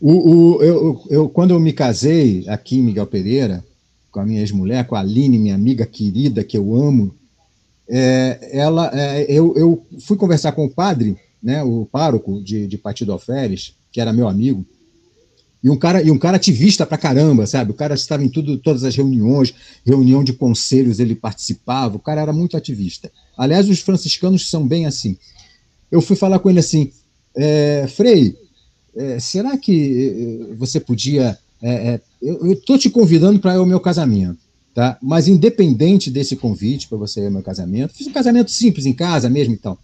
O, 0.00 0.12
o, 0.12 0.62
eu, 0.62 1.06
eu, 1.10 1.28
quando 1.28 1.52
eu 1.52 1.60
me 1.60 1.72
casei 1.72 2.44
aqui 2.48 2.76
em 2.76 2.82
Miguel 2.82 3.06
Pereira, 3.06 3.64
com 4.12 4.20
a 4.20 4.24
minha 4.24 4.40
ex-mulher, 4.40 4.86
com 4.86 4.94
a 4.94 5.00
Aline, 5.00 5.38
minha 5.38 5.54
amiga 5.54 5.86
querida, 5.86 6.44
que 6.44 6.56
eu 6.56 6.76
amo, 6.76 7.14
é, 7.88 8.50
ela, 8.52 8.90
é, 8.92 9.22
eu, 9.28 9.54
eu, 9.56 9.86
fui 10.00 10.16
conversar 10.16 10.52
com 10.52 10.66
o 10.66 10.70
padre, 10.70 11.16
né, 11.42 11.62
o 11.64 11.86
pároco 11.90 12.40
de, 12.42 12.68
de 12.68 12.78
Partido 12.78 13.10
Alferes, 13.10 13.74
que 13.90 14.00
era 14.00 14.12
meu 14.12 14.28
amigo, 14.28 14.64
e 15.62 15.70
um 15.70 15.76
cara, 15.76 16.02
e 16.02 16.10
um 16.10 16.18
cara 16.18 16.36
ativista 16.36 16.84
pra 16.84 16.98
caramba, 16.98 17.46
sabe? 17.46 17.70
O 17.70 17.74
cara 17.74 17.94
estava 17.94 18.24
em 18.24 18.28
tudo, 18.28 18.58
todas 18.58 18.82
as 18.82 18.96
reuniões, 18.96 19.54
reunião 19.86 20.24
de 20.24 20.32
conselhos 20.32 20.98
ele 20.98 21.14
participava, 21.14 21.96
o 21.96 22.00
cara 22.00 22.20
era 22.20 22.32
muito 22.32 22.56
ativista. 22.56 23.12
Aliás, 23.36 23.68
os 23.68 23.80
franciscanos 23.80 24.50
são 24.50 24.66
bem 24.66 24.86
assim. 24.86 25.16
Eu 25.90 26.00
fui 26.00 26.16
falar 26.16 26.40
com 26.40 26.50
ele 26.50 26.58
assim, 26.58 26.90
é, 27.36 27.86
Frei, 27.88 28.36
é, 28.94 29.18
será 29.20 29.56
que 29.56 30.48
é, 30.50 30.54
você 30.54 30.80
podia. 30.80 31.38
É, 31.62 31.70
é, 31.70 32.00
eu 32.20 32.52
estou 32.52 32.76
te 32.76 32.90
convidando 32.90 33.38
para 33.38 33.60
o 33.62 33.66
meu 33.66 33.78
casamento, 33.78 34.38
tá? 34.74 34.98
Mas 35.00 35.28
independente 35.28 36.10
desse 36.10 36.34
convite 36.36 36.88
para 36.88 36.98
você 36.98 37.20
ir 37.20 37.26
ao 37.26 37.30
meu 37.30 37.42
casamento, 37.42 37.94
fiz 37.94 38.06
um 38.06 38.12
casamento 38.12 38.50
simples 38.50 38.84
em 38.84 38.92
casa 38.92 39.30
mesmo 39.30 39.54
então. 39.54 39.78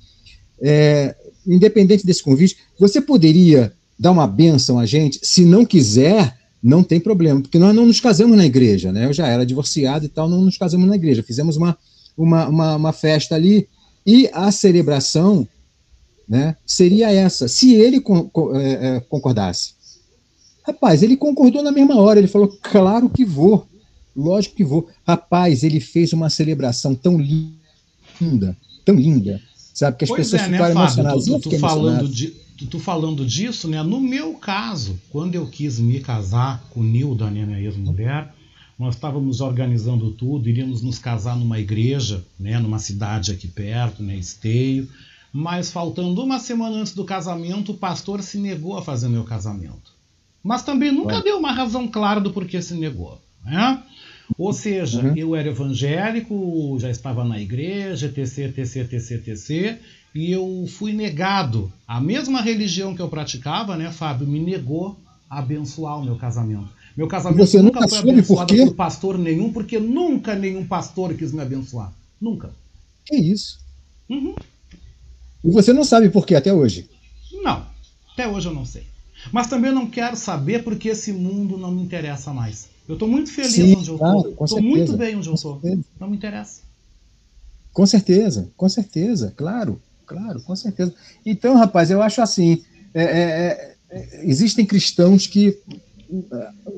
tal. 0.61 1.15
independente 1.47 2.05
desse 2.05 2.23
convite, 2.23 2.57
você 2.79 3.01
poderia 3.01 3.73
dar 3.99 4.11
uma 4.11 4.27
benção 4.27 4.79
a 4.79 4.87
gente? 4.87 5.21
Se 5.23 5.45
não 5.45 5.65
quiser, 5.65 6.37
não 6.63 6.83
tem 6.83 6.99
problema, 6.99 7.41
porque 7.41 7.59
nós 7.59 7.75
não 7.75 7.87
nos 7.87 8.01
casamos 8.01 8.37
na 8.37 8.45
igreja, 8.45 8.93
né? 8.93 9.07
Eu 9.07 9.13
já 9.13 9.29
era 9.29 9.47
divorciado 9.47 10.05
e 10.05 10.09
tal, 10.09 10.29
não 10.29 10.43
nos 10.43 10.59
casamos 10.59 10.89
na 10.89 10.97
igreja. 10.97 11.23
Fizemos 11.23 11.57
uma, 11.57 11.79
uma, 12.17 12.49
uma, 12.49 12.77
uma 12.77 12.93
festa 12.93 13.35
ali 13.37 13.69
e 14.05 14.29
a 14.33 14.51
celebração 14.51 15.47
né, 16.29 16.57
seria 16.67 17.11
essa, 17.11 17.49
se 17.49 17.75
ele 17.75 18.03
é, 18.55 18.97
é, 18.97 19.01
concordasse. 19.01 19.78
Rapaz, 20.69 21.03
ele 21.03 21.16
concordou 21.16 21.62
na 21.62 21.73
mesma 21.73 21.97
hora, 21.97 22.19
ele 22.19 22.28
falou, 22.28 22.47
claro 22.62 23.09
que 23.09 23.24
vou, 23.24 23.66
lógico 24.15 24.55
que 24.55 24.65
vou. 24.65 24.86
Rapaz, 25.07 25.65
ele 25.65 25.81
fez 25.81 26.12
uma 26.12 26.28
celebração 26.28 26.95
tão 26.95 27.19
linda, 27.19 28.55
tão 28.85 28.95
linda, 28.95 29.40
sabe, 29.73 29.97
que 29.97 30.05
as 30.05 30.11
pois 30.11 30.27
pessoas 30.27 30.43
é, 30.43 30.49
né, 30.49 30.59
ficaram 30.59 30.74
Fábio, 30.74 31.01
emocionadas. 31.01 31.24
Tu, 31.24 31.40
tu, 31.40 31.49
tu 31.49 31.59
falando 31.59 32.09
de, 32.09 32.27
tu, 32.59 32.66
tu, 32.66 32.78
falando 32.78 33.24
disso, 33.24 33.66
né, 33.66 33.82
no 33.82 33.99
meu 33.99 34.35
caso, 34.35 35.01
quando 35.09 35.35
eu 35.35 35.47
quis 35.47 35.78
me 35.78 36.01
casar 36.01 36.62
com 36.69 36.81
o 36.81 36.85
Nilda, 36.85 37.31
né, 37.31 37.47
minha 37.47 37.61
ex-mulher, 37.61 38.35
nós 38.78 38.95
estávamos 38.95 39.40
organizando 39.40 40.11
tudo, 40.11 40.51
iríamos 40.51 40.82
nos 40.82 40.99
casar 40.99 41.35
numa 41.35 41.59
igreja, 41.59 42.23
né, 42.39 42.59
numa 42.59 42.78
cidade 42.78 43.32
aqui 43.32 43.49
perto, 43.49 44.03
né, 44.03 44.15
Esteio, 44.16 44.86
mas 45.32 45.70
faltando 45.70 46.23
uma 46.23 46.39
semana 46.39 46.77
antes 46.77 46.93
do 46.93 47.07
casamento, 47.07 47.73
o 47.73 47.78
pastor 47.78 48.23
se 48.23 48.36
negou 48.36 48.77
a 48.77 48.82
fazer 48.82 49.09
meu 49.09 49.24
casamento. 49.24 49.97
Mas 50.43 50.62
também 50.62 50.93
nunca 50.93 51.20
deu 51.20 51.39
uma 51.39 51.52
razão 51.52 51.86
clara 51.89 52.20
do 52.20 52.32
porquê 52.32 52.62
se 52.62 52.74
negou. 52.74 53.20
Né? 53.44 53.82
Ou 54.36 54.52
seja, 54.52 55.01
uhum. 55.01 55.16
eu 55.16 55.35
era 55.35 55.48
evangélico, 55.48 56.77
já 56.78 56.90
estava 56.90 57.24
na 57.24 57.40
igreja, 57.40 58.06
etc, 58.06 58.59
etc, 58.59 58.93
etc, 58.93 59.28
etc, 59.28 59.81
e 60.15 60.31
eu 60.31 60.66
fui 60.69 60.93
negado. 60.93 61.73
A 61.86 62.01
mesma 62.01 62.43
religião 62.43 62.94
que 62.94 63.01
eu 63.01 63.09
praticava, 63.09 63.77
né, 63.77 63.90
Fábio, 63.90 64.27
me 64.27 64.40
negou 64.40 64.98
a 65.31 65.39
abençoar 65.39 65.98
o 65.98 66.05
meu 66.05 66.16
casamento. 66.16 66.69
Meu 66.97 67.06
casamento 67.06 67.47
Você 67.47 67.62
nunca, 67.62 67.81
nunca 67.81 67.89
foi 67.89 68.10
abençoado 68.10 68.56
por, 68.56 68.66
por 68.66 68.74
pastor 68.74 69.16
nenhum, 69.16 69.52
porque 69.52 69.78
nunca 69.78 70.35
nenhum 70.35 70.66
pastor 70.66 71.15
quis 71.15 71.32
me 71.32 71.40
abençoar. 71.40 71.93
Nunca. 72.20 72.51
Que 73.06 73.16
isso? 73.16 73.60
Uhum. 74.09 74.35
E 75.44 75.51
você 75.51 75.73
não 75.73 75.85
sabe 75.85 76.10
por 76.10 76.27
quê 76.27 76.35
até 76.35 76.52
hoje? 76.52 76.89
Não, 77.32 77.65
até 78.12 78.27
hoje 78.27 78.48
eu 78.48 78.55
não 78.55 78.66
sei. 78.66 78.85
Mas 79.32 79.47
também 79.47 79.73
não 79.73 79.89
quero 79.89 80.16
saber 80.16 80.62
porque 80.62 80.89
esse 80.89 81.12
mundo 81.12 81.57
não 81.57 81.70
me 81.70 81.82
interessa 81.82 82.32
mais. 82.32 82.69
Eu 82.89 82.95
estou 82.95 83.09
muito 83.09 83.31
feliz 83.31 83.53
Sim, 83.53 83.77
onde 83.77 83.90
eu 83.90 83.99
claro, 83.99 84.31
estou. 84.31 84.45
Estou 84.45 84.62
muito 84.62 84.97
bem 84.97 85.16
onde 85.16 85.28
eu 85.28 85.35
estou. 85.35 85.61
Não 86.01 86.09
me 86.09 86.16
interessa. 86.16 86.62
Com 87.73 87.86
certeza, 87.86 88.51
com 88.57 88.69
certeza, 88.69 89.32
claro, 89.36 89.81
claro, 90.07 90.40
com 90.43 90.57
certeza. 90.57 90.95
Então, 91.24 91.57
rapaz, 91.57 91.90
eu 91.90 92.01
acho 92.01 92.23
assim: 92.23 92.65
é, 92.95 93.03
é, 93.03 93.77
é, 93.90 94.20
existem 94.24 94.65
cristãos 94.65 95.27
que, 95.27 95.59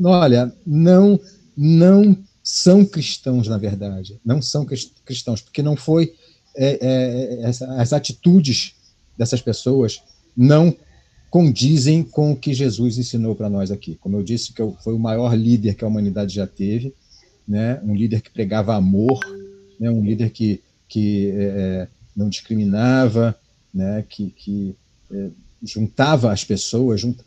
olha, 0.02 0.52
não, 0.66 1.18
não 1.56 2.16
são 2.42 2.84
cristãos, 2.84 3.46
na 3.46 3.56
verdade. 3.56 4.20
Não 4.24 4.42
são 4.42 4.66
cristãos, 5.04 5.40
porque 5.40 5.62
não 5.62 5.76
foi 5.76 6.12
é, 6.56 6.78
é, 6.80 7.40
é 7.42 7.80
as 7.80 7.92
atitudes 7.92 8.74
dessas 9.16 9.40
pessoas 9.40 10.02
não 10.36 10.74
condizem 11.30 12.02
com 12.02 12.32
o 12.32 12.36
que 12.36 12.52
Jesus 12.52 12.98
ensinou 12.98 13.36
para 13.36 13.48
nós 13.48 13.70
aqui. 13.70 13.96
Como 14.00 14.16
eu 14.16 14.22
disse, 14.22 14.52
que 14.52 14.62
foi 14.82 14.94
o 14.94 14.98
maior 14.98 15.32
líder 15.34 15.74
que 15.74 15.84
a 15.84 15.86
humanidade 15.86 16.34
já 16.34 16.46
teve, 16.46 16.92
né? 17.46 17.80
um 17.84 17.94
líder 17.94 18.20
que 18.20 18.30
pregava 18.30 18.74
amor, 18.74 19.20
né? 19.78 19.88
um 19.90 20.04
líder 20.04 20.30
que, 20.30 20.60
que 20.88 21.30
é, 21.30 21.42
é 21.42 21.88
não 22.16 22.28
discriminava, 22.28 23.38
né? 23.72 24.04
que, 24.08 24.30
que 24.36 24.74
é, 25.12 25.28
juntava 25.62 26.32
as 26.32 26.42
pessoas. 26.42 27.00
Junt... 27.00 27.18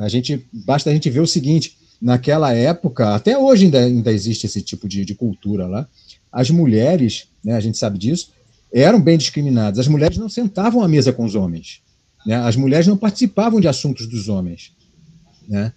A 0.00 0.08
gente, 0.08 0.46
basta 0.52 0.88
a 0.88 0.92
gente 0.92 1.10
ver 1.10 1.20
o 1.20 1.26
seguinte, 1.26 1.76
naquela 2.00 2.52
época, 2.52 3.14
até 3.14 3.36
hoje 3.36 3.64
ainda, 3.64 3.80
ainda 3.80 4.12
existe 4.12 4.46
esse 4.46 4.62
tipo 4.62 4.88
de, 4.88 5.04
de 5.04 5.14
cultura 5.14 5.66
lá, 5.66 5.88
as 6.30 6.48
mulheres, 6.50 7.28
né, 7.44 7.54
a 7.54 7.60
gente 7.60 7.76
sabe 7.76 7.98
disso, 7.98 8.32
eram 8.72 9.00
bem 9.00 9.18
discriminadas. 9.18 9.78
As 9.80 9.88
mulheres 9.88 10.18
não 10.18 10.28
sentavam 10.28 10.82
à 10.82 10.88
mesa 10.88 11.12
com 11.12 11.24
os 11.24 11.34
homens. 11.34 11.80
Né? 12.24 12.36
As 12.36 12.56
mulheres 12.56 12.86
não 12.86 12.96
participavam 12.96 13.60
de 13.60 13.68
assuntos 13.68 14.06
dos 14.06 14.28
homens. 14.28 14.72
Né? 15.48 15.72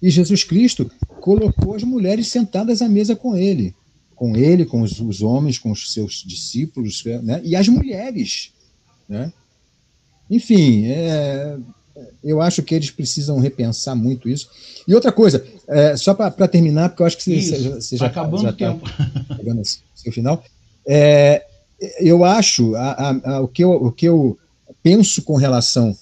E 0.00 0.10
Jesus 0.10 0.44
Cristo 0.44 0.90
colocou 1.20 1.74
as 1.74 1.82
mulheres 1.82 2.28
sentadas 2.28 2.82
à 2.82 2.88
mesa 2.88 3.14
com 3.14 3.36
ele, 3.36 3.74
com 4.14 4.36
ele, 4.36 4.64
com 4.64 4.82
os, 4.82 5.00
os 5.00 5.22
homens, 5.22 5.58
com 5.58 5.70
os 5.70 5.92
seus 5.92 6.24
discípulos, 6.26 7.04
né? 7.22 7.40
e 7.44 7.54
as 7.54 7.68
mulheres. 7.68 8.52
Né? 9.08 9.32
Enfim, 10.30 10.86
é, 10.86 11.58
eu 12.24 12.40
acho 12.40 12.62
que 12.62 12.74
eles 12.74 12.90
precisam 12.90 13.38
repensar 13.38 13.94
muito 13.94 14.28
isso. 14.28 14.48
E 14.88 14.94
outra 14.94 15.12
coisa, 15.12 15.44
é, 15.68 15.96
só 15.96 16.14
para 16.14 16.48
terminar, 16.48 16.88
porque 16.88 17.02
eu 17.02 17.06
acho 17.06 17.18
que 17.18 17.24
você, 17.24 17.34
isso, 17.34 17.70
você 17.70 17.96
já 17.96 18.06
está 18.06 18.20
acabando 18.22 18.42
já 18.42 18.50
o 18.50 18.52
tempo. 18.52 18.90
Tá 19.28 19.36
chegando 19.36 19.62
seu 19.94 20.12
final. 20.12 20.42
É, 20.86 21.44
eu 22.00 22.24
acho, 22.24 22.74
a, 22.76 22.92
a, 22.92 23.34
a, 23.34 23.40
o, 23.40 23.48
que 23.48 23.62
eu, 23.62 23.70
o 23.72 23.92
que 23.92 24.06
eu 24.06 24.38
penso 24.82 25.22
com 25.22 25.36
relação 25.36 25.96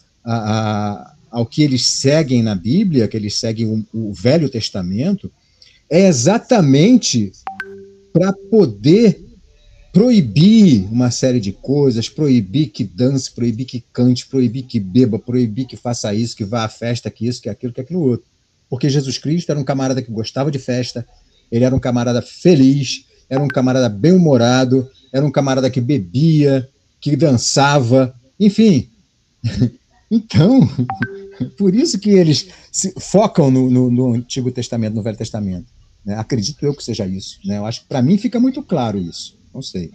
ao 1.31 1.47
que 1.47 1.63
eles 1.63 1.87
seguem 1.87 2.43
na 2.43 2.55
Bíblia, 2.55 3.09
que 3.09 3.17
eles 3.17 3.39
seguem 3.39 3.67
o, 3.67 3.87
o 3.93 4.13
Velho 4.13 4.49
Testamento, 4.49 5.31
é 5.89 6.07
exatamente 6.07 7.33
para 8.13 8.33
poder 8.33 9.25
proibir 9.93 10.87
uma 10.91 11.11
série 11.11 11.41
de 11.41 11.53
coisas, 11.53 12.09
proibir 12.09 12.69
que 12.69 12.85
dance, 12.85 13.31
proibir 13.31 13.65
que 13.67 13.85
cante, 13.93 14.27
proibir 14.27 14.63
que 14.63 14.79
beba, 14.79 15.19
proibir 15.19 15.67
que 15.67 15.77
faça 15.77 16.15
isso, 16.15 16.37
que 16.37 16.45
vá 16.45 16.65
à 16.65 16.69
festa, 16.69 17.11
que 17.11 17.27
isso, 17.27 17.43
que 17.43 17.49
aquilo, 17.49 17.73
que 17.73 17.81
aquilo 17.81 18.01
outro. 18.01 18.27
Porque 18.69 18.89
Jesus 18.89 19.19
Cristo 19.19 19.51
era 19.51 19.59
um 19.59 19.65
camarada 19.65 20.01
que 20.01 20.13
gostava 20.13 20.51
de 20.51 20.59
festa, 20.59 21.05
ele 21.51 21.65
era 21.65 21.75
um 21.75 21.81
camarada 21.81 22.23
feliz, 22.23 23.05
era 23.29 23.43
um 23.43 23.49
camarada 23.49 23.89
bem-humorado, 23.89 24.89
era 25.13 25.27
um 25.27 25.31
camarada 25.31 25.69
que 25.69 25.81
bebia, 25.81 26.69
que 27.01 27.17
dançava, 27.17 28.15
enfim. 28.41 28.89
Então, 30.13 30.69
por 31.57 31.73
isso 31.73 31.97
que 31.97 32.11
eles 32.11 32.49
focam 32.99 33.49
no, 33.49 33.71
no, 33.71 33.89
no 33.89 34.13
Antigo 34.15 34.51
Testamento, 34.51 34.95
no 34.95 35.05
Velho 35.05 35.17
Testamento. 35.17 35.67
Né? 36.05 36.17
Acredito 36.17 36.67
eu 36.67 36.75
que 36.75 36.83
seja 36.83 37.07
isso. 37.07 37.39
Né? 37.45 37.59
Eu 37.59 37.65
acho 37.65 37.83
que 37.83 37.87
para 37.87 38.03
mim 38.03 38.19
fica 38.19 38.41
muito 38.41 38.61
claro 38.61 38.99
isso. 38.99 39.39
Não 39.55 39.63
sei. 39.63 39.93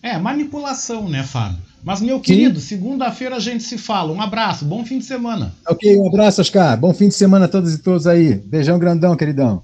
É, 0.00 0.16
manipulação, 0.18 1.08
né, 1.08 1.24
Fábio? 1.24 1.58
Mas, 1.82 2.00
meu 2.00 2.20
querido, 2.20 2.60
segunda-feira 2.60 3.36
a 3.36 3.40
gente 3.40 3.64
se 3.64 3.76
fala. 3.76 4.12
Um 4.12 4.20
abraço, 4.20 4.64
bom 4.64 4.84
fim 4.84 4.98
de 4.98 5.04
semana. 5.04 5.52
Ok, 5.66 5.98
um 5.98 6.06
abraço, 6.06 6.40
Oscar. 6.40 6.78
Bom 6.78 6.94
fim 6.94 7.08
de 7.08 7.14
semana 7.14 7.46
a 7.46 7.48
todos 7.48 7.74
e 7.74 7.78
todos 7.78 8.06
aí. 8.06 8.34
Beijão 8.34 8.78
grandão, 8.78 9.16
queridão. 9.16 9.62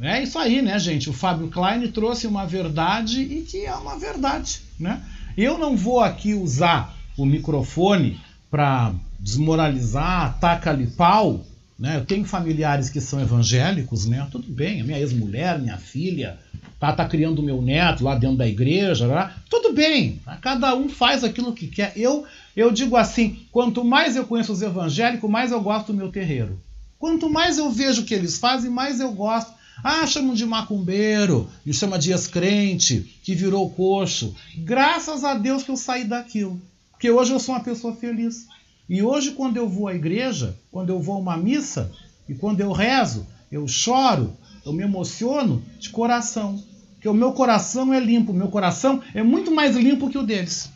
É 0.00 0.22
isso 0.22 0.38
aí, 0.38 0.60
né, 0.60 0.78
gente? 0.78 1.08
O 1.08 1.12
Fábio 1.12 1.48
Klein 1.48 1.90
trouxe 1.90 2.26
uma 2.26 2.46
verdade 2.46 3.22
e 3.22 3.42
que 3.42 3.64
é 3.64 3.74
uma 3.74 3.98
verdade, 3.98 4.60
né? 4.78 5.00
Eu 5.36 5.58
não 5.58 5.76
vou 5.76 6.00
aqui 6.00 6.34
usar 6.34 6.94
o 7.16 7.26
microfone 7.26 8.20
para 8.50 8.92
desmoralizar, 9.18 10.26
atacar-lhe 10.26 10.86
pau, 10.86 11.44
né? 11.78 11.96
Eu 11.96 12.04
tenho 12.04 12.24
familiares 12.24 12.88
que 12.88 13.00
são 13.00 13.20
evangélicos, 13.20 14.06
né? 14.06 14.26
Tudo 14.30 14.46
bem, 14.48 14.80
a 14.80 14.84
minha 14.84 14.98
ex-mulher, 14.98 15.58
minha 15.58 15.76
filha, 15.76 16.38
tá, 16.78 16.92
tá 16.92 17.04
criando 17.04 17.42
meu 17.42 17.60
neto 17.60 18.04
lá 18.04 18.14
dentro 18.14 18.36
da 18.36 18.46
igreja, 18.46 19.08
né? 19.08 19.32
tudo 19.50 19.72
bem, 19.72 20.20
cada 20.40 20.74
um 20.76 20.88
faz 20.88 21.24
aquilo 21.24 21.52
que 21.52 21.66
quer. 21.66 21.92
Eu, 21.96 22.24
eu 22.56 22.70
digo 22.70 22.96
assim: 22.96 23.40
quanto 23.50 23.84
mais 23.84 24.14
eu 24.14 24.24
conheço 24.24 24.52
os 24.52 24.62
evangélicos, 24.62 25.28
mais 25.28 25.50
eu 25.50 25.60
gosto 25.60 25.88
do 25.88 25.94
meu 25.94 26.12
terreiro. 26.12 26.60
Quanto 26.96 27.28
mais 27.28 27.58
eu 27.58 27.70
vejo 27.70 28.02
o 28.02 28.04
que 28.04 28.14
eles 28.14 28.38
fazem, 28.38 28.70
mais 28.70 29.00
eu 29.00 29.12
gosto. 29.12 29.52
Ah, 29.86 30.06
chamam 30.06 30.32
de 30.32 30.46
macumbeiro, 30.46 31.46
me 31.62 31.74
chama 31.74 31.98
de 31.98 32.10
ex-crente, 32.10 33.20
que 33.22 33.34
virou 33.34 33.68
coxo. 33.68 34.34
Graças 34.56 35.24
a 35.24 35.34
Deus 35.34 35.62
que 35.62 35.70
eu 35.70 35.76
saí 35.76 36.04
daquilo. 36.04 36.58
Porque 36.90 37.10
hoje 37.10 37.34
eu 37.34 37.38
sou 37.38 37.54
uma 37.54 37.62
pessoa 37.62 37.94
feliz. 37.94 38.46
E 38.88 39.02
hoje, 39.02 39.32
quando 39.32 39.58
eu 39.58 39.68
vou 39.68 39.86
à 39.86 39.94
igreja, 39.94 40.56
quando 40.72 40.88
eu 40.88 41.02
vou 41.02 41.16
a 41.16 41.18
uma 41.18 41.36
missa, 41.36 41.92
e 42.26 42.32
quando 42.32 42.62
eu 42.62 42.72
rezo, 42.72 43.26
eu 43.52 43.68
choro, 43.68 44.32
Eu 44.64 44.72
me 44.72 44.82
emociono 44.82 45.62
de 45.78 45.90
coração. 45.90 46.64
Porque 46.94 47.06
o 47.06 47.12
meu 47.12 47.34
coração 47.34 47.92
é 47.92 48.00
limpo, 48.00 48.32
o 48.32 48.34
meu 48.34 48.48
coração 48.48 49.02
é 49.12 49.22
muito 49.22 49.50
mais 49.50 49.76
limpo 49.76 50.08
que 50.08 50.16
o 50.16 50.22
deles. 50.22 50.70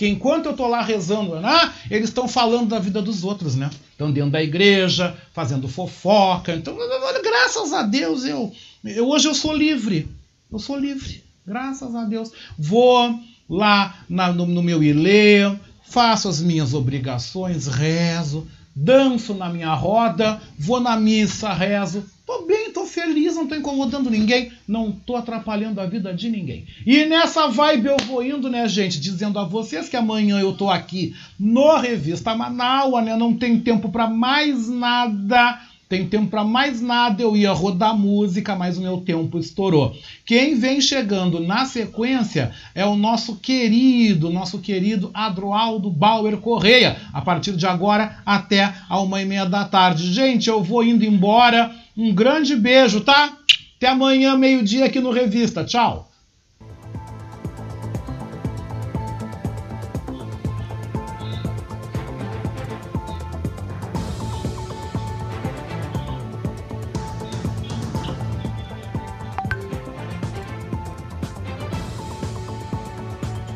Porque 0.00 0.08
enquanto 0.08 0.46
eu 0.46 0.52
estou 0.52 0.66
lá 0.66 0.80
rezando, 0.80 1.38
né, 1.40 1.74
eles 1.90 2.08
estão 2.08 2.26
falando 2.26 2.70
da 2.70 2.78
vida 2.78 3.02
dos 3.02 3.22
outros, 3.22 3.54
né? 3.54 3.68
Estão 3.92 4.10
dentro 4.10 4.30
da 4.30 4.42
igreja, 4.42 5.14
fazendo 5.34 5.68
fofoca. 5.68 6.54
Então, 6.54 6.74
graças 7.22 7.74
a 7.74 7.82
Deus, 7.82 8.24
eu, 8.24 8.50
eu 8.82 9.06
hoje 9.06 9.28
eu 9.28 9.34
sou 9.34 9.52
livre. 9.52 10.08
Eu 10.50 10.58
sou 10.58 10.78
livre. 10.78 11.22
Graças 11.46 11.94
a 11.94 12.04
Deus. 12.04 12.32
Vou 12.58 13.14
lá 13.46 13.94
na, 14.08 14.32
no, 14.32 14.46
no 14.46 14.62
meu 14.62 14.82
ilê, 14.82 15.54
faço 15.86 16.30
as 16.30 16.40
minhas 16.40 16.72
obrigações, 16.72 17.66
rezo, 17.66 18.48
danço 18.74 19.34
na 19.34 19.50
minha 19.50 19.74
roda, 19.74 20.40
vou 20.58 20.80
na 20.80 20.96
missa, 20.96 21.52
rezo. 21.52 22.02
Tô 22.30 22.46
bem, 22.46 22.70
tô 22.72 22.86
feliz, 22.86 23.34
não 23.34 23.48
tô 23.48 23.56
incomodando 23.56 24.08
ninguém, 24.08 24.52
não 24.66 24.92
tô 24.92 25.16
atrapalhando 25.16 25.80
a 25.80 25.86
vida 25.86 26.14
de 26.14 26.30
ninguém. 26.30 26.64
E 26.86 27.04
nessa 27.04 27.48
vibe 27.48 27.86
eu 27.86 27.96
vou 28.06 28.22
indo, 28.22 28.48
né, 28.48 28.68
gente, 28.68 29.00
dizendo 29.00 29.36
a 29.36 29.44
vocês 29.44 29.88
que 29.88 29.96
amanhã 29.96 30.38
eu 30.38 30.52
tô 30.52 30.70
aqui 30.70 31.12
no 31.36 31.76
Revista 31.78 32.32
Manaua, 32.32 33.02
né? 33.02 33.16
Não 33.16 33.34
tem 33.34 33.58
tempo 33.58 33.88
para 33.88 34.06
mais 34.06 34.68
nada 34.68 35.60
tem 35.90 36.06
tempo 36.06 36.28
para 36.28 36.44
mais 36.44 36.80
nada, 36.80 37.20
eu 37.20 37.36
ia 37.36 37.50
rodar 37.50 37.98
música, 37.98 38.54
mas 38.54 38.78
o 38.78 38.80
meu 38.80 38.98
tempo 38.98 39.40
estourou. 39.40 39.92
Quem 40.24 40.54
vem 40.54 40.80
chegando 40.80 41.40
na 41.40 41.66
sequência 41.66 42.52
é 42.76 42.86
o 42.86 42.94
nosso 42.94 43.34
querido, 43.38 44.30
nosso 44.30 44.60
querido 44.60 45.10
Adroaldo 45.12 45.90
Bauer 45.90 46.36
Correia, 46.36 46.96
a 47.12 47.20
partir 47.20 47.56
de 47.56 47.66
agora 47.66 48.18
até 48.24 48.72
a 48.88 49.00
uma 49.00 49.20
e 49.20 49.24
meia 49.24 49.44
da 49.44 49.64
tarde. 49.64 50.12
Gente, 50.12 50.48
eu 50.48 50.62
vou 50.62 50.84
indo 50.84 51.04
embora. 51.04 51.74
Um 51.96 52.14
grande 52.14 52.56
beijo, 52.56 53.00
tá? 53.00 53.36
Até 53.76 53.88
amanhã, 53.88 54.36
meio-dia 54.36 54.84
aqui 54.84 55.00
no 55.00 55.10
Revista. 55.10 55.64
Tchau! 55.64 56.09